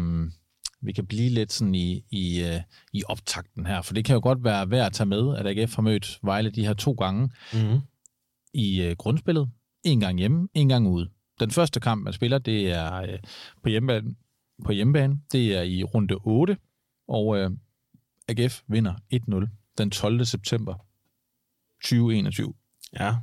vi 0.84 0.92
kan 0.92 1.06
blive 1.06 1.30
lidt 1.30 1.52
sådan 1.52 1.74
i, 1.74 2.04
i, 2.10 2.42
uh, 2.42 2.60
i 2.92 3.02
optakten 3.08 3.66
her, 3.66 3.82
for 3.82 3.94
det 3.94 4.04
kan 4.04 4.14
jo 4.14 4.20
godt 4.22 4.44
være 4.44 4.70
værd 4.70 4.86
at 4.86 4.92
tage 4.92 5.06
med, 5.06 5.36
at 5.36 5.46
AGF 5.46 5.74
har 5.74 5.82
mødt 5.82 6.18
Vejle 6.22 6.50
de 6.50 6.66
her 6.66 6.74
to 6.74 6.92
gange 6.92 7.30
mm. 7.52 7.80
i 8.54 8.86
uh, 8.86 8.96
grundspillet. 8.96 9.50
En 9.84 10.00
gang 10.00 10.18
hjemme, 10.18 10.48
en 10.54 10.68
gang 10.68 10.88
ude. 10.88 11.10
Den 11.40 11.50
første 11.50 11.80
kamp, 11.80 12.04
man 12.04 12.12
spiller, 12.12 12.38
det 12.38 12.72
er 12.72 13.02
uh, 13.02 13.18
på, 13.62 13.68
hjemmebane, 13.68 14.14
på 14.64 14.72
hjemmebane. 14.72 15.20
Det 15.32 15.56
er 15.56 15.62
i 15.62 15.84
runde 15.84 16.14
8, 16.14 16.56
og 17.08 17.26
uh, 17.26 17.52
AGF 18.28 18.62
vinder 18.68 18.94
1-0 19.14 19.74
den 19.78 19.90
12. 19.90 20.24
september 20.24 20.74
2021. 21.82 22.54
Ja. 23.00 23.16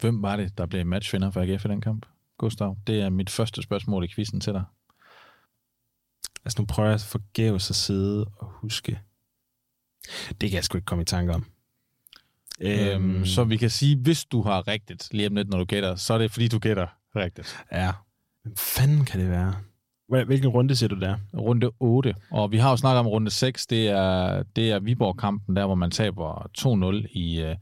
Hvem 0.00 0.22
var 0.22 0.36
det, 0.36 0.58
der 0.58 0.66
blev 0.66 0.86
matchvinder 0.86 1.30
for 1.30 1.40
AGF 1.40 1.64
i 1.64 1.68
den 1.68 1.80
kamp? 1.80 2.06
Gustav, 2.38 2.76
det 2.86 3.00
er 3.00 3.10
mit 3.10 3.30
første 3.30 3.62
spørgsmål 3.62 4.04
i 4.04 4.08
quizzen 4.14 4.40
til 4.40 4.52
dig. 4.52 4.64
Altså 6.44 6.62
nu 6.62 6.66
prøver 6.66 6.90
jeg 6.90 7.00
forgæves 7.00 7.70
at 7.70 7.76
sidde 7.76 8.24
og 8.24 8.50
huske. 8.50 9.00
Det 10.40 10.50
kan 10.50 10.52
jeg 10.52 10.64
sgu 10.64 10.78
ikke 10.78 10.86
komme 10.86 11.02
i 11.02 11.04
tanke 11.04 11.34
om. 11.34 11.46
Øhm, 12.60 13.26
så 13.26 13.44
vi 13.44 13.56
kan 13.56 13.70
sige, 13.70 13.96
hvis 13.96 14.24
du 14.24 14.42
har 14.42 14.68
rigtigt 14.68 15.08
lige 15.12 15.28
om 15.28 15.34
lidt, 15.34 15.48
når 15.48 15.58
du 15.58 15.64
gætter, 15.64 15.96
så 15.96 16.14
er 16.14 16.18
det 16.18 16.32
fordi, 16.32 16.48
du 16.48 16.58
gætter 16.58 16.86
rigtigt. 17.16 17.64
Ja. 17.72 17.92
Hvem 18.42 18.56
fanden 18.56 19.04
kan 19.04 19.20
det 19.20 19.30
være? 19.30 19.54
Hvilken 20.08 20.48
runde 20.48 20.76
siger 20.76 20.88
du 20.88 21.00
der? 21.00 21.16
Runde 21.34 21.70
8. 21.80 22.14
Og 22.30 22.52
vi 22.52 22.56
har 22.56 22.70
jo 22.70 22.76
snakket 22.76 23.00
om 23.00 23.06
runde 23.06 23.30
6. 23.30 23.66
Det 23.66 23.88
er, 23.88 24.42
det 24.56 24.70
er 24.70 24.78
Viborg-kampen, 24.78 25.56
der 25.56 25.66
hvor 25.66 25.74
man 25.74 25.90
taber 25.90 26.50
2-0 26.58 27.18
i, 27.18 27.44
uh, 27.44 27.56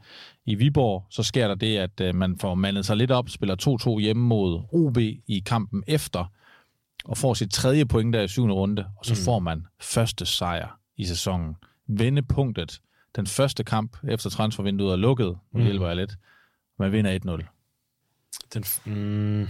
i 0.45 0.55
Viborg. 0.55 1.07
Så 1.11 1.23
sker 1.23 1.49
der 1.49 1.55
det, 1.55 1.79
at 1.79 2.01
uh, 2.01 2.15
man 2.15 2.39
får 2.39 2.55
mandet 2.55 2.87
sig 2.87 2.97
lidt 2.97 3.11
op, 3.11 3.29
spiller 3.29 3.97
2-2 3.97 4.01
hjemme 4.01 4.23
mod 4.23 4.63
OB 4.73 4.99
i 5.27 5.43
kampen 5.47 5.85
efter, 5.87 6.33
og 7.05 7.19
får 7.19 7.35
sit 7.35 7.51
tredje 7.51 7.87
point 7.87 8.15
der 8.15 8.23
i 8.23 8.29
syvende 8.29 8.55
runde, 8.55 8.87
og 8.99 9.07
så 9.07 9.15
mm. 9.15 9.25
får 9.25 9.39
man 9.39 9.67
første 9.81 10.27
sejr 10.27 10.79
i 10.97 11.05
sæsonen. 11.05 11.55
Vendepunktet. 11.87 12.81
Den 13.17 13.27
første 13.27 13.65
kamp 13.65 13.97
efter 14.09 14.31
transfervinduet 14.31 14.93
er 14.93 14.97
lukket. 14.97 15.27
Nu 15.27 15.59
mm. 15.59 15.65
hjælper 15.65 15.87
jeg 15.87 15.97
lidt. 15.97 16.17
Man 16.79 16.93
vinder 16.93 17.19
1-0. 17.19 17.45
Den, 18.55 18.65
mm, 18.85 19.49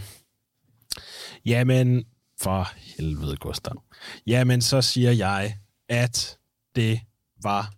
jamen, 1.46 2.04
for 2.40 2.68
helvede, 2.76 3.36
Gustav. 3.36 3.82
Jamen, 4.26 4.60
så 4.62 4.82
siger 4.82 5.10
jeg, 5.10 5.56
at 5.88 6.38
det 6.76 7.00
var 7.42 7.72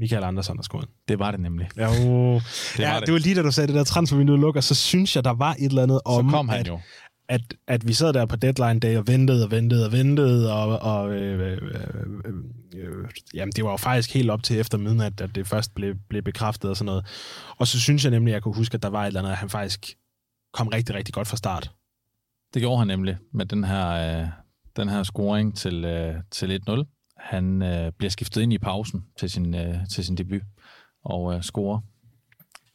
Michael 0.00 0.24
Andersen, 0.24 0.56
der 0.56 0.62
skåede. 0.62 0.86
Det 1.08 1.18
var 1.18 1.30
det 1.30 1.40
nemlig. 1.40 1.68
Jo, 1.78 1.84
det, 1.86 2.78
ja, 2.78 2.92
var 2.92 2.98
det. 2.98 3.06
det 3.06 3.12
var 3.12 3.20
lige 3.20 3.34
da 3.34 3.42
du 3.42 3.50
sagde, 3.52 3.66
det 3.66 3.74
der 3.74 3.84
transfervindue 3.84 4.40
lukker, 4.40 4.60
så 4.60 4.74
synes 4.74 5.16
jeg, 5.16 5.24
der 5.24 5.30
var 5.30 5.56
et 5.58 5.64
eller 5.64 5.82
andet 5.82 6.00
om, 6.04 6.28
så 6.28 6.30
kom 6.30 6.48
han 6.48 6.60
at, 6.60 6.68
jo. 6.68 6.80
At, 7.28 7.40
at 7.66 7.88
vi 7.88 7.92
sad 7.92 8.12
der 8.12 8.26
på 8.26 8.36
deadline 8.36 8.80
day 8.80 8.96
og 8.96 9.06
ventede 9.06 9.44
og 9.44 9.50
ventede 9.50 9.86
og 9.86 9.92
ventede, 9.92 10.52
og, 10.52 10.78
og 10.78 11.12
øh, 11.12 11.52
øh, 11.52 11.58
øh, 11.62 12.34
øh, 12.74 13.08
jamen, 13.34 13.52
det 13.56 13.64
var 13.64 13.70
jo 13.70 13.76
faktisk 13.76 14.14
helt 14.14 14.30
op 14.30 14.42
til 14.42 14.60
efter 14.60 14.78
midnat, 14.78 15.20
at 15.20 15.34
det 15.34 15.46
først 15.46 15.74
blev, 15.74 15.94
blev 16.08 16.22
bekræftet 16.22 16.70
og 16.70 16.76
sådan 16.76 16.86
noget. 16.86 17.06
Og 17.56 17.66
så 17.66 17.80
synes 17.80 18.04
jeg 18.04 18.10
nemlig, 18.10 18.32
at 18.32 18.34
jeg 18.34 18.42
kunne 18.42 18.54
huske, 18.54 18.74
at 18.74 18.82
der 18.82 18.90
var 18.90 19.02
et 19.02 19.06
eller 19.06 19.20
andet, 19.20 19.32
at 19.32 19.38
han 19.38 19.50
faktisk 19.50 19.94
kom 20.52 20.68
rigtig, 20.68 20.94
rigtig 20.94 21.14
godt 21.14 21.28
fra 21.28 21.36
start. 21.36 21.70
Det 22.54 22.62
gjorde 22.62 22.78
han 22.78 22.86
nemlig 22.86 23.16
med 23.32 23.46
den 23.46 23.64
her, 23.64 24.20
øh, 24.20 24.28
den 24.76 24.88
her 24.88 25.02
scoring 25.02 25.56
til, 25.56 25.84
øh, 25.84 26.14
til 26.30 26.60
1-0. 26.68 26.84
Han 27.16 27.62
øh, 27.62 27.92
bliver 27.98 28.10
skiftet 28.10 28.40
ind 28.40 28.52
i 28.52 28.58
pausen 28.58 29.04
til 29.18 29.30
sin, 29.30 29.54
øh, 29.54 29.88
til 29.90 30.04
sin 30.04 30.16
debut 30.16 30.42
og 31.04 31.34
øh, 31.34 31.42
scorer 31.42 31.80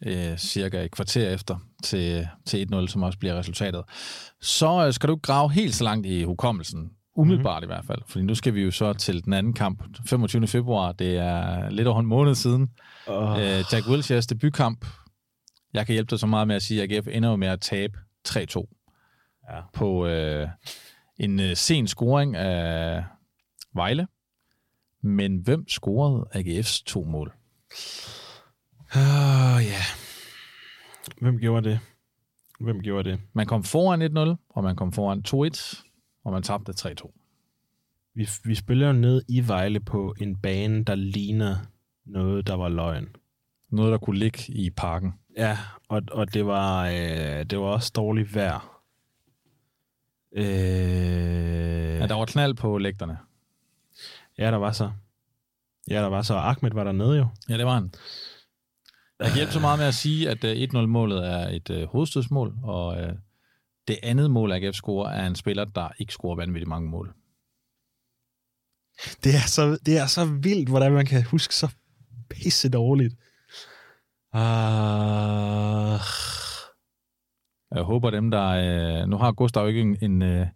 øh, 0.05 0.37
cirka 0.37 0.83
et 0.83 0.91
kvarter 0.91 1.29
efter 1.29 1.57
til, 1.83 2.27
til 2.45 2.67
1-0, 2.73 2.87
som 2.87 3.03
også 3.03 3.19
bliver 3.19 3.39
resultatet. 3.39 3.83
Så 4.41 4.85
øh, 4.87 4.93
skal 4.93 5.09
du 5.09 5.15
grave 5.15 5.51
helt 5.51 5.75
så 5.75 5.83
langt 5.83 6.07
i 6.07 6.23
hukommelsen, 6.23 6.91
umiddelbart 7.15 7.63
mm-hmm. 7.63 7.71
i 7.71 7.73
hvert 7.73 7.85
fald, 7.85 8.01
fordi 8.07 8.25
nu 8.25 8.35
skal 8.35 8.53
vi 8.53 8.61
jo 8.61 8.71
så 8.71 8.93
til 8.93 9.25
den 9.25 9.33
anden 9.33 9.53
kamp, 9.53 9.83
25. 10.07 10.47
februar, 10.47 10.91
det 10.91 11.17
er 11.17 11.69
lidt 11.69 11.87
over 11.87 11.99
en 11.99 12.05
måned 12.05 12.35
siden. 12.35 12.69
Oh. 13.07 13.39
Øh, 13.39 13.63
Jack 13.71 13.87
Wilsheres 13.87 14.27
debutkamp. 14.27 14.85
Jeg 15.73 15.85
kan 15.85 15.93
hjælpe 15.93 16.09
dig 16.09 16.19
så 16.19 16.27
meget 16.27 16.47
med 16.47 16.55
at 16.55 16.61
sige, 16.61 16.83
at 16.83 16.91
AGF 16.91 17.07
ender 17.11 17.29
jo 17.29 17.35
med 17.35 17.47
at 17.47 17.61
tabe 17.61 17.97
3-2 18.27 18.74
ja. 19.51 19.61
på 19.73 20.05
øh, 20.05 20.47
en 21.17 21.39
øh, 21.39 21.55
sen 21.55 21.87
scoring 21.87 22.35
af 22.35 23.03
Vejle. 23.73 24.07
Men 25.01 25.37
hvem 25.37 25.67
scorede 25.67 26.27
AGF's 26.35 26.83
to 26.85 27.03
mål? 27.03 27.33
Åh, 28.95 29.01
uh, 29.01 29.65
ja. 29.65 29.69
Yeah. 29.69 30.05
Hvem 31.21 31.39
gjorde 31.39 31.69
det? 31.69 31.79
Hvem 32.59 32.81
gjorde 32.81 33.11
det? 33.11 33.19
Man 33.33 33.45
kom 33.45 33.63
foran 33.63 34.01
1-0, 34.01 34.35
og 34.49 34.63
man 34.63 34.75
kom 34.75 34.91
foran 34.91 35.23
2-1, 35.27 35.83
og 36.23 36.31
man 36.31 36.43
tabte 36.43 36.71
3-2. 36.71 37.11
Vi, 38.13 38.29
vi 38.43 38.55
spiller 38.55 38.87
jo 38.87 38.93
ned 38.93 39.21
i 39.27 39.47
Vejle 39.47 39.79
på 39.79 40.15
en 40.19 40.35
bane, 40.35 40.83
der 40.83 40.95
ligner 40.95 41.55
noget, 42.05 42.47
der 42.47 42.55
var 42.55 42.69
løgn. 42.69 43.15
Noget, 43.69 43.91
der 43.91 43.97
kunne 43.97 44.19
ligge 44.19 44.39
i 44.47 44.69
parken. 44.69 45.13
Ja, 45.37 45.57
og, 45.89 46.01
og 46.11 46.33
det, 46.33 46.45
var, 46.45 46.87
øh, 46.87 47.45
det 47.45 47.59
var 47.59 47.65
også 47.65 47.91
dårligt 47.95 48.35
vejr. 48.35 48.74
Øh... 50.35 51.99
Ja, 51.99 52.07
der 52.07 52.13
var 52.13 52.25
knald 52.25 52.53
på 52.53 52.77
lægterne. 52.77 53.17
Ja, 54.37 54.51
der 54.51 54.57
var 54.57 54.71
så. 54.71 54.91
Ja, 55.89 56.01
der 56.01 56.07
var 56.07 56.21
så. 56.21 56.35
Ahmed 56.35 56.71
var 56.71 56.83
der 56.83 56.91
nede 56.91 57.17
jo. 57.17 57.27
Ja, 57.49 57.57
det 57.57 57.65
var 57.65 57.73
han. 57.73 57.93
Jeg 59.19 59.27
kan 59.27 59.35
hjælpe 59.35 59.53
så 59.53 59.59
meget 59.59 59.79
med 59.79 59.87
at 59.87 59.95
sige, 59.95 60.29
at 60.29 60.73
1-0-målet 60.73 61.27
er 61.27 61.49
et 61.49 61.69
uh, 61.69 61.83
hovedstødsmål, 61.83 62.55
og 62.63 62.87
uh, 62.87 63.09
det 63.87 63.97
andet 64.03 64.31
mål, 64.31 64.51
AGF 64.51 64.75
scorer, 64.75 65.09
er 65.09 65.27
en 65.27 65.35
spiller, 65.35 65.65
der 65.65 65.89
ikke 65.99 66.13
scorer 66.13 66.35
vanvittigt 66.35 66.69
mange 66.69 66.89
mål. 66.89 67.13
Det 69.23 69.35
er 69.35 69.47
så, 69.47 69.77
det 69.85 69.97
er 69.97 70.05
så 70.05 70.25
vildt, 70.25 70.69
hvordan 70.69 70.91
man 70.91 71.05
kan 71.05 71.23
huske 71.23 71.55
så 71.55 71.69
pisse 72.29 72.69
dårligt. 72.69 73.13
Uh... 74.33 74.41
Jeg 77.75 77.83
håber 77.83 78.09
dem, 78.09 78.31
der... 78.31 78.47
Øh, 79.01 79.09
nu 79.09 79.17
har 79.17 79.31
Gustav 79.31 79.67
ikke 79.67 79.81
en, 79.81 79.97
en, 80.01 80.21
øh, 80.21 80.47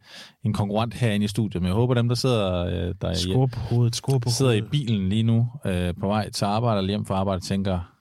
en 0.44 0.54
konkurrent 0.54 0.94
herinde 0.94 1.24
i 1.24 1.28
studiet, 1.28 1.62
men 1.62 1.68
jeg 1.68 1.76
håber 1.76 1.94
dem, 1.94 2.08
der 2.08 2.16
sidder, 2.16 2.66
øh, 2.66 2.96
der 3.02 3.14
skår 3.14 3.48
på 3.48 3.60
hovedet, 3.60 3.96
skår 3.96 4.20
på 4.20 4.30
sidder 4.30 4.52
hovedet. 4.52 4.68
i 4.68 4.70
bilen 4.70 5.10
lige 5.10 5.24
nu 5.24 5.52
øh, 5.66 5.94
på 6.00 6.08
vej 6.08 6.30
til 6.30 6.46
arbejde 6.46 6.78
eller 6.78 6.90
hjem 6.90 7.06
fra 7.06 7.16
arbejde, 7.16 7.42
tænker, 7.42 7.96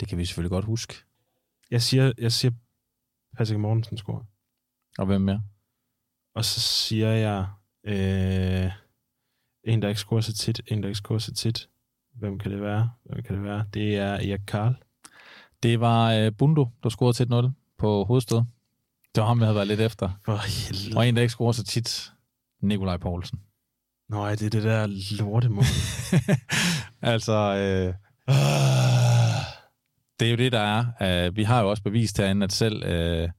det 0.00 0.08
kan 0.08 0.18
vi 0.18 0.24
selvfølgelig 0.24 0.50
godt 0.50 0.64
huske. 0.64 0.94
Jeg 1.70 1.82
siger, 1.82 2.12
jeg 2.18 2.32
siger 2.32 2.52
Patrick 3.36 3.60
Mortensen 3.60 3.96
score. 3.96 4.24
Og 4.98 5.06
hvem 5.06 5.20
mere? 5.20 5.42
Og 6.34 6.44
så 6.44 6.60
siger 6.60 7.10
jeg 7.10 7.46
øh, 7.84 8.72
en, 9.64 9.82
der 9.82 9.88
ikke 9.88 10.00
scorer 10.00 10.20
så 10.20 10.34
tit, 10.34 10.60
en, 10.66 10.82
der 10.82 10.88
ikke 10.88 10.98
scorer 10.98 11.18
så 11.18 11.34
tit. 11.34 11.68
Hvem 12.14 12.38
kan 12.38 12.50
det 12.50 12.60
være? 12.62 12.90
Hvem 13.04 13.22
kan 13.22 13.34
det 13.34 13.44
være? 13.44 13.64
Det 13.74 13.96
er 13.96 14.12
Erik 14.12 14.40
Karl. 14.46 14.74
Det 15.62 15.80
var 15.80 16.12
øh, 16.12 16.32
Bundo, 16.38 16.68
der 16.82 16.88
scorede 16.88 17.12
til 17.12 17.28
0 17.28 17.52
på 17.78 18.04
hovedstød. 18.04 18.42
Det 19.14 19.20
var 19.20 19.26
ham, 19.26 19.38
jeg 19.38 19.46
havde 19.46 19.54
været 19.54 19.68
lidt 19.68 19.80
efter. 19.80 20.10
For 20.24 20.36
helvede. 20.36 20.98
Og 20.98 21.08
en, 21.08 21.16
der 21.16 21.22
ikke 21.22 21.32
scorer 21.32 21.52
så 21.52 21.64
tit, 21.64 22.12
Nikolaj 22.62 22.96
Poulsen. 22.96 23.40
Nå, 24.08 24.30
det 24.30 24.42
er 24.42 24.50
det 24.50 24.62
der 24.62 24.86
lortemål. 25.20 25.64
altså, 27.12 27.32
øh, 27.32 27.94
det 30.20 30.26
er 30.26 30.30
jo 30.30 30.36
det, 30.36 30.52
der 30.52 30.60
er. 31.00 31.28
Uh, 31.28 31.36
vi 31.36 31.42
har 31.42 31.60
jo 31.60 31.70
også 31.70 31.82
bevist 31.82 32.18
herinde, 32.18 32.44
at 32.44 32.52
selv... 32.52 32.76
Uh, 32.76 33.30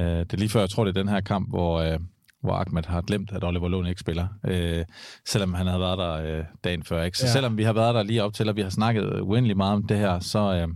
det 0.00 0.32
er 0.32 0.36
lige 0.36 0.48
før, 0.48 0.60
jeg 0.60 0.70
tror, 0.70 0.84
det 0.84 0.96
er 0.96 1.02
den 1.02 1.08
her 1.08 1.20
kamp, 1.20 1.48
hvor... 1.48 1.94
Uh, 1.94 2.00
hvor 2.44 2.54
Ahmed 2.54 2.82
har 2.86 3.00
glemt, 3.00 3.32
at 3.32 3.44
Oliver 3.44 3.68
Lund 3.68 3.88
ikke 3.88 4.00
spiller, 4.00 4.26
øh, 4.44 4.84
selvom 5.26 5.54
han 5.54 5.66
havde 5.66 5.80
været 5.80 5.98
der 5.98 6.12
øh, 6.12 6.44
dagen 6.64 6.82
før. 6.82 7.02
Ikke? 7.02 7.18
Så 7.18 7.26
ja. 7.26 7.32
selvom 7.32 7.56
vi 7.56 7.62
har 7.62 7.72
været 7.72 7.94
der 7.94 8.02
lige 8.02 8.22
op 8.22 8.34
til, 8.34 8.48
og 8.48 8.56
vi 8.56 8.62
har 8.62 8.70
snakket 8.70 9.20
uendelig 9.20 9.56
meget 9.56 9.72
om 9.72 9.86
det 9.86 9.98
her, 9.98 10.18
så, 10.18 10.38
øh, 10.38 10.68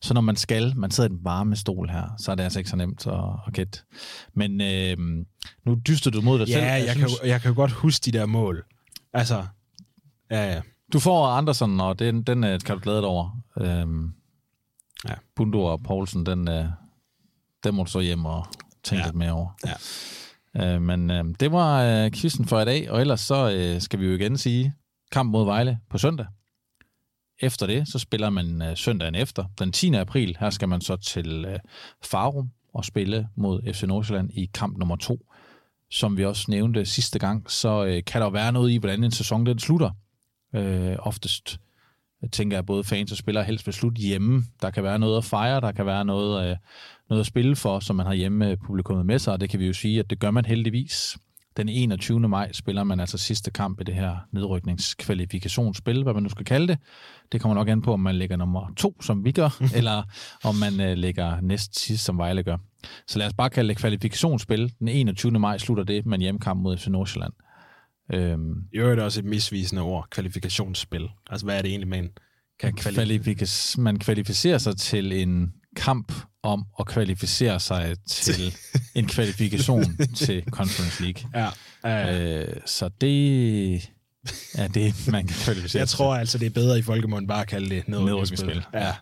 så 0.00 0.14
når 0.14 0.20
man 0.20 0.36
skal, 0.36 0.76
man 0.76 0.90
sidder 0.90 1.10
i 1.10 1.12
den 1.12 1.24
varme 1.24 1.56
stol 1.56 1.88
her, 1.88 2.14
så 2.18 2.30
er 2.30 2.34
det 2.34 2.42
altså 2.42 2.58
ikke 2.58 2.70
så 2.70 2.76
nemt 2.76 3.06
at, 3.06 3.24
at 3.46 3.52
gætte. 3.52 3.78
Men 4.34 4.60
øh, 4.60 4.96
nu 5.66 5.74
dyster 5.88 6.10
du 6.10 6.20
mod 6.20 6.38
dig 6.38 6.48
ja, 6.48 6.52
selv. 6.52 6.64
Ja, 6.64 6.72
jeg, 6.72 6.94
synes, 6.94 7.18
kan, 7.18 7.28
jeg 7.28 7.40
kan 7.40 7.48
jo 7.48 7.54
godt 7.54 7.70
huske 7.70 8.04
de 8.04 8.18
der 8.18 8.26
mål. 8.26 8.64
Altså, 9.12 9.46
ja, 10.30 10.52
ja. 10.52 10.60
Du 10.92 10.98
får 10.98 11.26
Andersen, 11.26 11.80
og 11.80 11.98
den, 11.98 12.22
den 12.22 12.44
øh, 12.44 12.60
kan 12.60 12.74
du 12.74 12.80
glæde 12.82 12.98
dig 12.98 13.06
over. 13.06 13.42
Øhm, 13.60 14.12
ja. 15.08 15.14
Bundo 15.36 15.64
og 15.64 15.82
Poulsen, 15.82 16.26
den, 16.26 16.48
øh, 16.48 16.64
den 17.64 17.74
må 17.74 17.84
du 17.84 17.90
så 17.90 18.00
hjem 18.00 18.24
og 18.24 18.46
tænke 18.84 19.00
ja. 19.00 19.06
lidt 19.06 19.16
mere 19.16 19.32
over. 19.32 19.48
Ja. 19.66 20.74
Øh, 20.74 20.82
men 20.82 21.10
øh, 21.10 21.24
det 21.40 21.52
var 21.52 21.82
øh, 21.82 22.10
quizzen 22.12 22.44
for 22.44 22.60
i 22.60 22.64
dag, 22.64 22.90
og 22.90 23.00
ellers 23.00 23.20
så 23.20 23.50
øh, 23.50 23.80
skal 23.80 24.00
vi 24.00 24.06
jo 24.06 24.14
igen 24.14 24.38
sige 24.38 24.74
kamp 25.12 25.30
mod 25.30 25.44
Vejle 25.44 25.78
på 25.90 25.98
søndag. 25.98 26.26
Efter 27.40 27.66
det, 27.66 27.88
så 27.88 27.98
spiller 27.98 28.30
man 28.30 28.62
øh, 28.62 28.76
søndagen 28.76 29.14
efter, 29.14 29.44
den 29.58 29.72
10. 29.72 29.94
april. 29.94 30.36
Her 30.40 30.50
skal 30.50 30.68
man 30.68 30.80
så 30.80 30.96
til 30.96 31.44
øh, 31.44 31.58
Farum 32.04 32.50
og 32.74 32.84
spille 32.84 33.28
mod 33.36 33.72
FC 33.72 33.82
Nordsjælland 33.82 34.30
i 34.30 34.50
kamp 34.54 34.78
nummer 34.78 34.96
to. 34.96 35.26
Som 35.90 36.16
vi 36.16 36.24
også 36.24 36.44
nævnte 36.48 36.86
sidste 36.86 37.18
gang, 37.18 37.50
så 37.50 37.84
øh, 37.84 38.02
kan 38.06 38.20
der 38.20 38.30
være 38.30 38.52
noget 38.52 38.70
i, 38.70 38.76
hvordan 38.76 39.04
en 39.04 39.10
sæson 39.10 39.46
den 39.46 39.58
slutter. 39.58 39.90
Øh, 40.54 40.96
oftest 40.98 41.60
jeg 42.22 42.30
tænker 42.30 42.56
jeg, 42.56 42.66
både 42.66 42.84
fans 42.84 43.12
og 43.12 43.18
spillere 43.18 43.44
helst 43.44 43.66
vil 43.66 43.74
slutte 43.74 44.02
hjemme. 44.02 44.44
Der 44.62 44.70
kan 44.70 44.84
være 44.84 44.98
noget 44.98 45.16
at 45.16 45.24
fejre, 45.24 45.60
der 45.60 45.72
kan 45.72 45.86
være 45.86 46.04
noget, 46.04 46.50
øh, 46.50 46.56
noget 47.10 47.20
at 47.20 47.26
spille 47.26 47.56
for, 47.56 47.80
som 47.80 47.96
man 47.96 48.06
har 48.06 48.14
hjemme 48.14 48.50
øh, 48.50 48.56
publikummet 48.56 49.06
med 49.06 49.18
sig, 49.18 49.32
og 49.32 49.40
det 49.40 49.50
kan 49.50 49.60
vi 49.60 49.66
jo 49.66 49.72
sige, 49.72 49.98
at 49.98 50.10
det 50.10 50.18
gør 50.18 50.30
man 50.30 50.44
heldigvis. 50.44 51.16
Den 51.56 51.68
21. 51.68 52.28
maj 52.28 52.52
spiller 52.52 52.84
man 52.84 53.00
altså 53.00 53.18
sidste 53.18 53.50
kamp 53.50 53.80
i 53.80 53.84
det 53.84 53.94
her 53.94 54.16
nedrykningskvalifikationsspil, 54.32 56.02
hvad 56.02 56.14
man 56.14 56.22
nu 56.22 56.28
skal 56.28 56.44
kalde 56.44 56.66
det. 56.66 56.78
Det 57.32 57.40
kommer 57.40 57.54
nok 57.54 57.68
an 57.68 57.82
på, 57.82 57.92
om 57.92 58.00
man 58.00 58.16
ligger 58.16 58.36
nummer 58.36 58.72
to, 58.76 59.02
som 59.02 59.24
vi 59.24 59.32
gør, 59.32 59.62
eller 59.76 60.02
om 60.44 60.54
man 60.54 60.80
øh, 60.80 60.96
ligger 60.96 61.40
næst 61.40 61.80
sidst, 61.80 62.04
som 62.04 62.18
Vejle 62.18 62.42
gør. 62.42 62.56
Så 63.06 63.18
lad 63.18 63.26
os 63.26 63.34
bare 63.34 63.50
kalde 63.50 63.68
det 63.68 63.76
kvalifikationsspil. 63.76 64.72
Den 64.78 64.88
21. 64.88 65.32
maj 65.32 65.58
slutter 65.58 65.84
det 65.84 66.06
med 66.06 66.14
en 66.14 66.22
hjemmekamp 66.22 66.62
mod 66.62 66.76
FC 66.76 66.86
Nordsjælland. 66.86 67.32
Øhm, 68.12 68.64
I 68.72 68.78
øvrigt 68.78 69.00
også 69.00 69.20
et 69.20 69.26
misvisende 69.26 69.82
ord, 69.82 70.06
kvalifikationsspil. 70.10 71.08
Altså, 71.30 71.46
hvad 71.46 71.58
er 71.58 71.62
det 71.62 71.70
egentlig, 71.70 71.88
man 71.88 72.10
kan 72.60 72.74
kvalificere? 72.74 73.82
Man 73.82 73.98
kvalificerer 73.98 74.58
sig 74.58 74.76
til 74.76 75.12
en 75.12 75.52
kamp 75.76 76.12
om 76.42 76.64
at 76.80 76.86
kvalificere 76.86 77.60
sig 77.60 77.96
til 78.08 78.54
en 78.94 79.06
kvalifikation 79.06 79.84
til 80.16 80.44
Conference 80.50 81.02
League. 81.02 81.30
Ja, 81.34 81.48
ja, 81.84 81.98
ja. 81.98 82.42
Øh, 82.42 82.56
så 82.66 82.88
det 83.00 83.74
er 84.54 84.68
det, 84.68 84.94
man 85.12 85.26
kan 85.26 85.36
kvalificere 85.44 85.80
Jeg 85.80 85.88
tror 85.88 86.14
altså, 86.14 86.38
det 86.38 86.46
er 86.46 86.50
bedre 86.50 86.78
i 86.78 86.82
folkemunden 86.82 87.28
bare 87.28 87.40
at 87.40 87.48
kalde 87.48 87.70
det 87.70 87.88
nedrykningsspil. 87.88 88.64
Ja. 88.74 88.94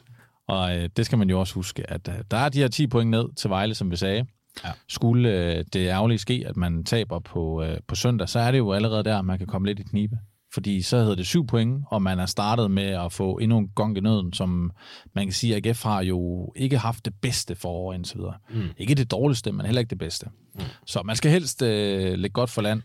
Og 0.49 0.77
øh, 0.77 0.89
det 0.97 1.07
skal 1.07 1.19
man 1.19 1.31
jo 1.31 1.41
også 1.41 1.55
huske, 1.55 1.91
at 1.91 2.09
øh, 2.09 2.15
der 2.31 2.37
er 2.37 2.49
de 2.49 2.59
her 2.59 2.69
10 2.69 2.87
point 2.87 3.11
ned 3.11 3.35
til 3.37 3.51
Vejle, 3.51 3.75
som 3.75 3.91
vi 3.91 3.97
sagde. 3.97 4.27
Ja. 4.65 4.71
Skulle 4.89 5.31
øh, 5.31 5.65
det 5.73 5.89
ærgerligt 5.89 6.21
ske, 6.21 6.45
at 6.47 6.57
man 6.57 6.85
taber 6.85 7.19
på, 7.19 7.63
øh, 7.63 7.79
på 7.89 7.95
søndag, 7.95 8.29
så 8.29 8.39
er 8.39 8.51
det 8.51 8.59
jo 8.59 8.73
allerede 8.73 9.05
der, 9.05 9.23
man 9.23 9.39
kan 9.39 9.47
komme 9.47 9.69
lidt 9.69 9.79
i 9.79 9.83
knibe. 9.83 10.19
Fordi 10.55 10.83
så 10.83 10.97
hedder 10.99 11.15
det 11.15 11.27
syv 11.27 11.47
point, 11.47 11.85
og 11.91 12.03
man 12.03 12.19
er 12.19 12.27
startet 12.27 12.71
med 12.71 12.85
at 12.85 13.13
få 13.13 13.39
endnu 13.39 13.59
en 13.59 13.71
gang 13.77 13.97
i 13.97 14.01
nøden, 14.01 14.33
som 14.33 14.71
man 15.15 15.27
kan 15.27 15.33
sige, 15.33 15.57
at 15.57 15.67
AGF 15.67 15.83
har 15.83 16.03
jo 16.03 16.53
ikke 16.57 16.79
haft 16.79 17.05
det 17.05 17.15
bedste 17.23 17.55
forår 17.55 17.93
indtil 17.93 18.19
videre. 18.19 18.35
Mm. 18.51 18.63
Ikke 18.77 18.95
det 18.95 19.11
dårligste, 19.11 19.53
men 19.53 19.67
heller 19.67 19.81
ikke 19.81 19.91
det 19.91 19.99
bedste. 19.99 20.27
Mm. 20.55 20.61
Så 20.87 21.03
man 21.03 21.17
skal 21.17 21.31
helst 21.31 21.63
øh, 21.63 22.19
lægge 22.19 22.33
godt 22.35 22.51
for 22.51 22.63
land. 22.63 22.83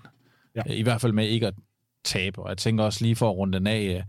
Ja. 0.55 0.61
I 0.65 0.81
hvert 0.81 1.01
fald 1.01 1.13
med 1.13 1.27
ikke 1.27 1.47
at 1.47 1.53
tabe. 2.03 2.41
Og 2.41 2.49
jeg 2.49 2.57
tænker 2.57 2.83
også 2.83 3.03
lige 3.05 3.15
for 3.15 3.29
at 3.29 3.37
runde 3.37 3.57
den 3.57 3.67
af, 3.67 3.95
øh, 3.97 4.03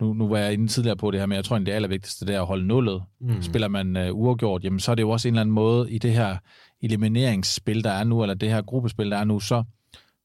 nu, 0.00 0.12
nu 0.12 0.28
var 0.28 0.38
jeg 0.38 0.52
inde 0.52 0.68
tidligere 0.68 0.96
på 0.96 1.10
det 1.10 1.20
her, 1.20 1.26
men 1.26 1.36
jeg 1.36 1.44
tror, 1.44 1.56
at 1.56 1.66
det 1.66 1.72
allervigtigste 1.72 2.26
det 2.26 2.34
er 2.34 2.40
at 2.40 2.46
holde 2.46 2.66
nullet. 2.66 3.02
Mm. 3.20 3.42
Spiller 3.42 3.68
man 3.68 3.96
uh, 3.96 4.18
uafgjort, 4.18 4.64
jamen 4.64 4.80
så 4.80 4.90
er 4.90 4.94
det 4.94 5.02
jo 5.02 5.10
også 5.10 5.28
en 5.28 5.34
eller 5.34 5.40
anden 5.40 5.54
måde 5.54 5.90
i 5.90 5.98
det 5.98 6.12
her 6.12 6.36
elimineringsspil, 6.82 7.84
der 7.84 7.90
er 7.90 8.04
nu, 8.04 8.22
eller 8.22 8.34
det 8.34 8.50
her 8.50 8.62
gruppespil, 8.62 9.10
der 9.10 9.16
er 9.16 9.24
nu, 9.24 9.40
så, 9.40 9.64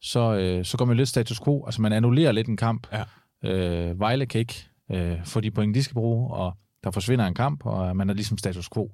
så, 0.04 0.34
øh, 0.34 0.66
så 0.66 0.78
går 0.78 0.86
man 0.86 0.98
lidt 0.98 1.10
status 1.10 1.40
quo. 1.40 1.66
Altså 1.66 1.82
man 1.82 1.94
annullerer 1.94 2.32
lidt 2.32 2.48
en 2.48 2.58
kamp. 2.58 2.88
Ja. 2.92 3.04
Øh, 3.50 4.00
Vejle 4.00 4.26
kan 4.26 4.40
ikke 4.40 4.66
øh, 4.92 5.26
få 5.26 5.42
de 5.42 5.52
point, 5.52 5.76
de 5.76 5.84
skal 5.84 5.94
bruge, 5.94 6.34
og 6.34 6.54
der 6.84 6.92
forsvinder 6.92 7.26
en 7.26 7.34
kamp, 7.34 7.66
og 7.66 7.98
man 7.98 8.10
er 8.10 8.14
ligesom 8.14 8.38
status 8.38 8.70
quo. 8.74 8.92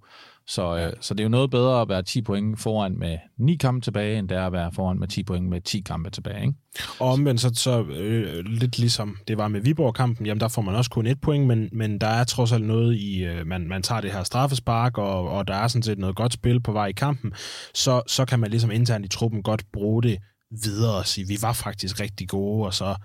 Så, 0.48 0.78
øh, 0.78 0.94
så 1.02 1.14
det 1.14 1.20
er 1.20 1.24
jo 1.24 1.30
noget 1.30 1.52
bedre 1.52 1.82
at 1.82 1.90
være 1.90 2.04
10 2.04 2.22
point 2.22 2.60
foran 2.60 3.00
med 3.00 3.18
9 3.38 3.56
kampe 3.56 3.82
tilbage, 3.82 4.20
end 4.20 4.30
det 4.30 4.38
er 4.38 4.46
at 4.46 4.52
være 4.52 4.72
foran 4.72 5.00
med 5.00 5.08
10 5.08 5.24
point 5.24 5.50
med 5.50 5.62
10 5.62 5.80
kampe 5.80 6.10
tilbage. 6.10 6.42
Ikke? 6.42 6.54
Og 7.00 7.08
omvendt 7.12 7.42
så, 7.42 7.52
så 7.54 7.84
øh, 7.84 8.46
lidt 8.46 8.80
ligesom 8.80 9.18
det 9.28 9.38
var 9.38 9.48
med 9.48 9.62
Viborg-kampen, 9.62 10.26
jamen 10.26 10.40
der 10.40 10.48
får 10.48 10.62
man 10.62 10.76
også 10.76 10.92
kun 10.92 11.08
et 11.08 11.22
point, 11.22 11.48
men, 11.48 11.70
men 11.72 12.02
der 12.02 12.08
er 12.08 12.24
trods 12.24 12.52
alt 12.52 12.66
noget 12.66 12.96
i, 12.96 13.24
øh, 13.24 13.48
man, 13.48 13.68
man 13.68 13.82
tager 13.82 14.02
det 14.02 14.12
her 14.12 14.24
straffespark, 14.24 14.98
og, 14.98 15.30
og 15.30 15.48
der 15.48 15.56
er 15.56 15.68
sådan 15.68 15.84
set 15.84 15.98
noget 15.98 16.16
godt 16.16 16.34
spil 16.34 16.62
på 16.62 16.72
vej 16.72 16.88
i 16.88 16.92
kampen, 16.92 17.34
så, 17.74 18.02
så 18.08 18.26
kan 18.26 18.40
man 18.40 18.50
ligesom 18.50 18.72
internt 18.72 19.06
i 19.06 19.10
truppen 19.10 19.44
godt 19.44 19.64
bruge 19.74 20.04
det 20.04 20.18
videre 20.52 20.96
og 20.96 21.08
sige, 21.08 21.28
vi 21.28 21.38
var 21.42 21.54
faktisk 21.54 22.00
rigtig 22.00 22.30
gode, 22.30 22.66
og 22.66 22.74
så 22.74 22.96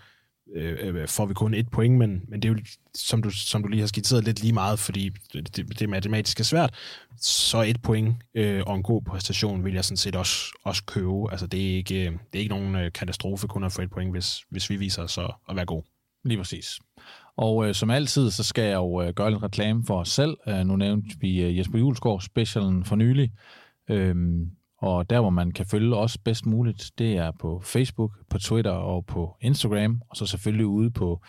øh, 0.54 0.76
øh, 0.80 1.08
får 1.08 1.26
vi 1.26 1.34
kun 1.34 1.54
et 1.54 1.70
point, 1.70 1.98
men, 1.98 2.22
men 2.28 2.42
det 2.42 2.48
er 2.48 2.52
jo, 2.52 2.58
som 2.94 3.22
du, 3.22 3.30
som 3.30 3.62
du 3.62 3.68
lige 3.68 3.80
har 3.80 3.86
skitseret, 3.86 4.24
lidt 4.24 4.40
lige 4.40 4.52
meget, 4.52 4.78
fordi 4.78 5.10
det, 5.32 5.78
det, 5.78 5.88
matematisk 5.88 6.40
er 6.40 6.44
svært. 6.44 6.74
Så 7.20 7.62
et 7.62 7.82
point 7.82 8.16
øh, 8.34 8.62
og 8.66 8.76
en 8.76 8.82
god 8.82 9.02
præstation 9.02 9.64
vil 9.64 9.74
jeg 9.74 9.84
sådan 9.84 9.96
set 9.96 10.16
også, 10.16 10.58
også 10.64 10.84
købe. 10.84 11.30
Altså, 11.30 11.46
det 11.46 11.70
er 11.70 11.76
ikke, 11.76 12.06
øh, 12.06 12.12
det 12.12 12.38
er 12.38 12.38
ikke 12.38 12.54
nogen 12.54 12.74
øh, 12.74 12.92
katastrofe 12.92 13.46
kun 13.46 13.64
at 13.64 13.72
få 13.72 13.82
et 13.82 13.90
point, 13.90 14.10
hvis, 14.10 14.38
hvis 14.50 14.70
vi 14.70 14.76
viser 14.76 15.02
os 15.02 15.18
at, 15.18 15.30
at 15.48 15.56
være 15.56 15.66
gode. 15.66 15.86
Lige 16.24 16.38
præcis. 16.38 16.78
Og 17.36 17.68
øh, 17.68 17.74
som 17.74 17.90
altid, 17.90 18.30
så 18.30 18.42
skal 18.42 18.64
jeg 18.64 18.74
jo 18.74 19.02
øh, 19.02 19.14
gøre 19.14 19.30
lidt 19.30 19.42
reklame 19.42 19.84
for 19.86 20.00
os 20.00 20.08
selv. 20.08 20.36
Øh, 20.48 20.66
nu 20.66 20.76
nævnte 20.76 21.16
vi 21.20 21.42
øh, 21.42 21.58
Jesper 21.58 21.78
Julesgaard 21.78 22.20
specialen 22.20 22.84
for 22.84 22.96
nylig. 22.96 23.32
Øh, 23.90 24.14
og 24.84 25.10
der, 25.10 25.20
hvor 25.20 25.30
man 25.30 25.52
kan 25.52 25.66
følge 25.66 25.96
os 25.96 26.18
bedst 26.18 26.46
muligt, 26.46 26.90
det 26.98 27.16
er 27.16 27.30
på 27.40 27.60
Facebook, 27.64 28.12
på 28.30 28.38
Twitter 28.38 28.70
og 28.70 29.06
på 29.06 29.36
Instagram, 29.40 30.02
og 30.10 30.16
så 30.16 30.26
selvfølgelig 30.26 30.66
ude 30.66 30.90
på 30.90 31.20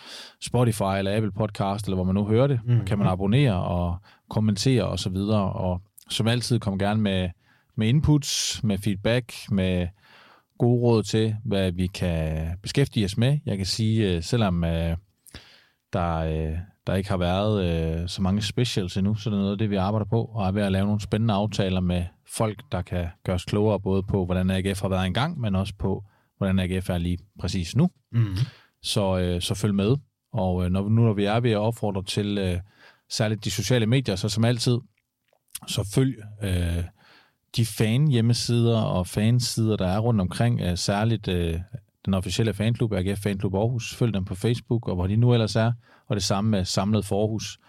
Spotify 0.42 0.98
eller 0.98 1.16
Apple 1.16 1.32
Podcast, 1.32 1.86
eller 1.86 1.96
hvor 1.96 2.04
man 2.04 2.16
nu 2.16 2.26
hører 2.26 2.48
det. 2.48 2.60
Mm. 2.66 2.86
kan 2.86 2.98
man 2.98 3.08
abonnere 3.08 3.64
og 3.64 3.98
kommentere 4.30 4.84
og 4.84 5.00
så 5.00 5.10
videre. 5.10 5.54
Og 5.54 5.82
som 6.10 6.28
altid, 6.28 6.60
kom 6.60 6.80
gerne 6.80 7.02
med, 7.02 7.30
med 7.76 7.88
inputs, 7.88 8.64
med 8.64 8.78
feedback, 8.78 9.52
med 9.52 9.88
gode 10.58 10.82
råd 10.82 11.04
til, 11.04 11.36
hvad 11.46 11.72
vi 11.72 11.88
kan 11.88 12.48
beskæftige 12.62 13.06
os 13.06 13.18
med. 13.18 13.40
Jeg 13.46 13.58
kan 13.58 13.66
sige, 13.66 14.16
øh, 14.16 14.24
selvom 14.24 14.64
øh, 14.64 14.98
der, 15.94 16.16
øh, 16.16 16.58
der 16.88 16.96
ikke 16.96 17.10
har 17.10 17.18
været 17.18 18.12
så 18.12 18.22
mange 18.22 18.42
specials 18.42 18.98
endnu, 18.98 19.16
så 19.16 19.30
det 19.30 19.36
er 19.36 19.40
noget 19.40 19.52
af 19.52 19.58
det, 19.58 19.70
vi 19.70 19.76
arbejder 19.76 20.06
på, 20.06 20.24
og 20.24 20.48
er 20.48 20.52
ved 20.52 20.62
at 20.62 20.72
lave 20.72 20.86
nogle 20.86 21.02
spændende 21.02 21.34
aftaler 21.34 21.80
med 21.80 22.04
folk, 22.28 22.62
der 22.72 22.82
kan 22.82 23.08
gøre 23.24 23.34
os 23.34 23.46
klogere 23.46 23.80
både 23.80 24.04
på, 24.04 24.26
hvordan 24.26 24.50
AGF 24.50 24.82
har 24.82 24.90
været 24.90 25.06
engang, 25.06 25.40
men 25.40 25.56
også 25.56 25.74
på, 25.80 26.04
hvordan 26.38 26.60
AGF 26.60 26.90
er 26.90 26.98
lige 26.98 27.18
præcis 27.40 27.76
nu. 27.76 27.90
Mm. 28.12 28.36
Så, 28.82 29.18
øh, 29.18 29.42
så 29.42 29.56
følg 29.56 29.76
med. 29.76 29.96
Og 30.34 30.66
øh, 30.66 30.72
når, 30.72 30.82
nu 30.82 31.02
når 31.02 31.14
vi 31.14 31.26
er 31.26 31.40
ved 31.40 31.52
at 31.52 31.58
opfordre 31.58 32.04
til 32.04 32.38
øh, 32.38 32.60
særligt 33.10 33.46
de 33.46 33.52
sociale 33.52 33.86
medier, 33.86 34.16
så 34.16 34.30
som 34.30 34.46
altid, 34.46 34.78
så 35.68 35.90
følg 35.96 36.24
øh, 36.44 36.84
de 37.56 37.66
fan-hjemmesider 37.66 38.82
og 38.82 39.08
fansider, 39.08 39.76
der 39.76 39.88
er 39.88 40.00
rundt 40.00 40.22
omkring, 40.22 40.62
øh, 40.62 40.78
særligt 40.78 41.28
øh, 41.28 41.60
den 42.06 42.14
officielle 42.14 42.54
fanklub, 42.54 42.94
AGF 42.94 43.20
Fanklub 43.20 43.54
Aarhus. 43.54 43.96
Følg 43.96 44.14
dem 44.14 44.26
på 44.26 44.36
Facebook, 44.36 44.88
og 44.88 44.96
hvor 44.96 45.08
de 45.08 45.16
nu 45.16 45.34
ellers 45.34 45.56
er. 45.56 45.72
Og 46.08 46.16
det 46.16 46.24
samme 46.24 46.52
med 46.52 46.66
Samlet 46.66 47.06
Forhus. 47.06 47.60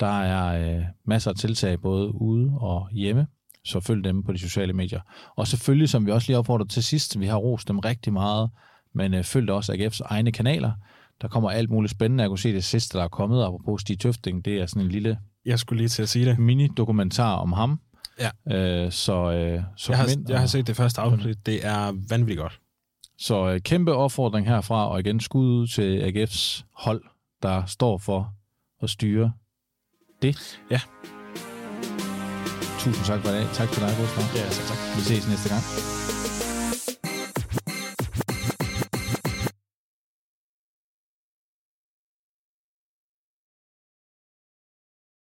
Der 0.00 0.22
er 0.22 0.76
øh, 0.76 0.84
masser 1.04 1.30
af 1.30 1.36
tiltag 1.36 1.80
både 1.80 2.14
ude 2.14 2.52
og 2.60 2.88
hjemme 2.92 3.26
så 3.64 3.80
følg 3.80 4.04
dem 4.04 4.22
på 4.22 4.32
de 4.32 4.38
sociale 4.38 4.72
medier. 4.72 5.00
Og 5.36 5.46
selvfølgelig, 5.46 5.88
som 5.88 6.06
vi 6.06 6.10
også 6.10 6.28
lige 6.28 6.38
opfordrede 6.38 6.68
til 6.68 6.84
sidst, 6.84 7.20
vi 7.20 7.26
har 7.26 7.36
rost 7.36 7.68
dem 7.68 7.78
rigtig 7.78 8.12
meget, 8.12 8.50
men 8.94 9.14
øh, 9.14 9.24
følg 9.24 9.50
også 9.50 9.72
AGF's 9.72 10.00
egne 10.04 10.32
kanaler. 10.32 10.72
Der 11.22 11.28
kommer 11.28 11.50
alt 11.50 11.70
muligt 11.70 11.90
spændende. 11.90 12.22
Jeg 12.22 12.28
kunne 12.28 12.38
se 12.38 12.52
det 12.52 12.64
sidste, 12.64 12.98
der 12.98 13.04
er 13.04 13.08
kommet, 13.08 13.44
apropos 13.44 13.80
Stig 13.80 14.00
Tøfting, 14.00 14.44
det 14.44 14.60
er 14.60 14.66
sådan 14.66 14.82
en 14.82 14.88
lille 14.88 15.18
jeg 15.44 15.58
skulle 15.58 15.78
lige 15.78 15.88
til 15.88 16.02
at 16.02 16.08
sige 16.08 16.24
det. 16.26 16.38
mini-dokumentar 16.38 17.34
om 17.34 17.52
ham. 17.52 17.80
Ja. 18.18 18.30
Øh, 18.56 18.92
så, 18.92 19.32
øh, 19.32 19.62
så 19.76 19.92
jeg, 19.92 19.98
har, 19.98 20.06
ind, 20.06 20.30
jeg 20.30 20.40
har 20.40 20.46
set 20.46 20.66
det 20.66 20.76
første 20.76 21.00
afsnit. 21.00 21.46
Det 21.46 21.66
er 21.66 21.92
vanvittigt 22.08 22.40
godt. 22.40 22.60
Så 23.18 23.50
øh, 23.50 23.60
kæmpe 23.60 23.94
opfordring 23.94 24.48
herfra, 24.48 24.88
og 24.88 25.00
igen 25.00 25.20
skud 25.20 25.66
til 25.66 26.00
AGF's 26.00 26.64
hold, 26.76 27.02
der 27.42 27.66
står 27.66 27.98
for 27.98 28.32
at 28.82 28.90
styre 28.90 29.32
det. 30.22 30.60
Ja. 30.70 30.80
Tusind 32.78 33.04
tak 33.04 33.20
for 33.20 33.28
i 33.28 33.32
dag. 33.32 33.46
Tak 33.54 33.68
til 33.68 33.82
dig, 33.82 33.94
Gustav. 33.98 34.24
Ja, 34.36 34.44
tak, 34.50 34.66
tak. 34.66 34.78
Vi 34.96 35.00
ses 35.00 35.28
næste 35.28 35.48
gang. 35.48 36.11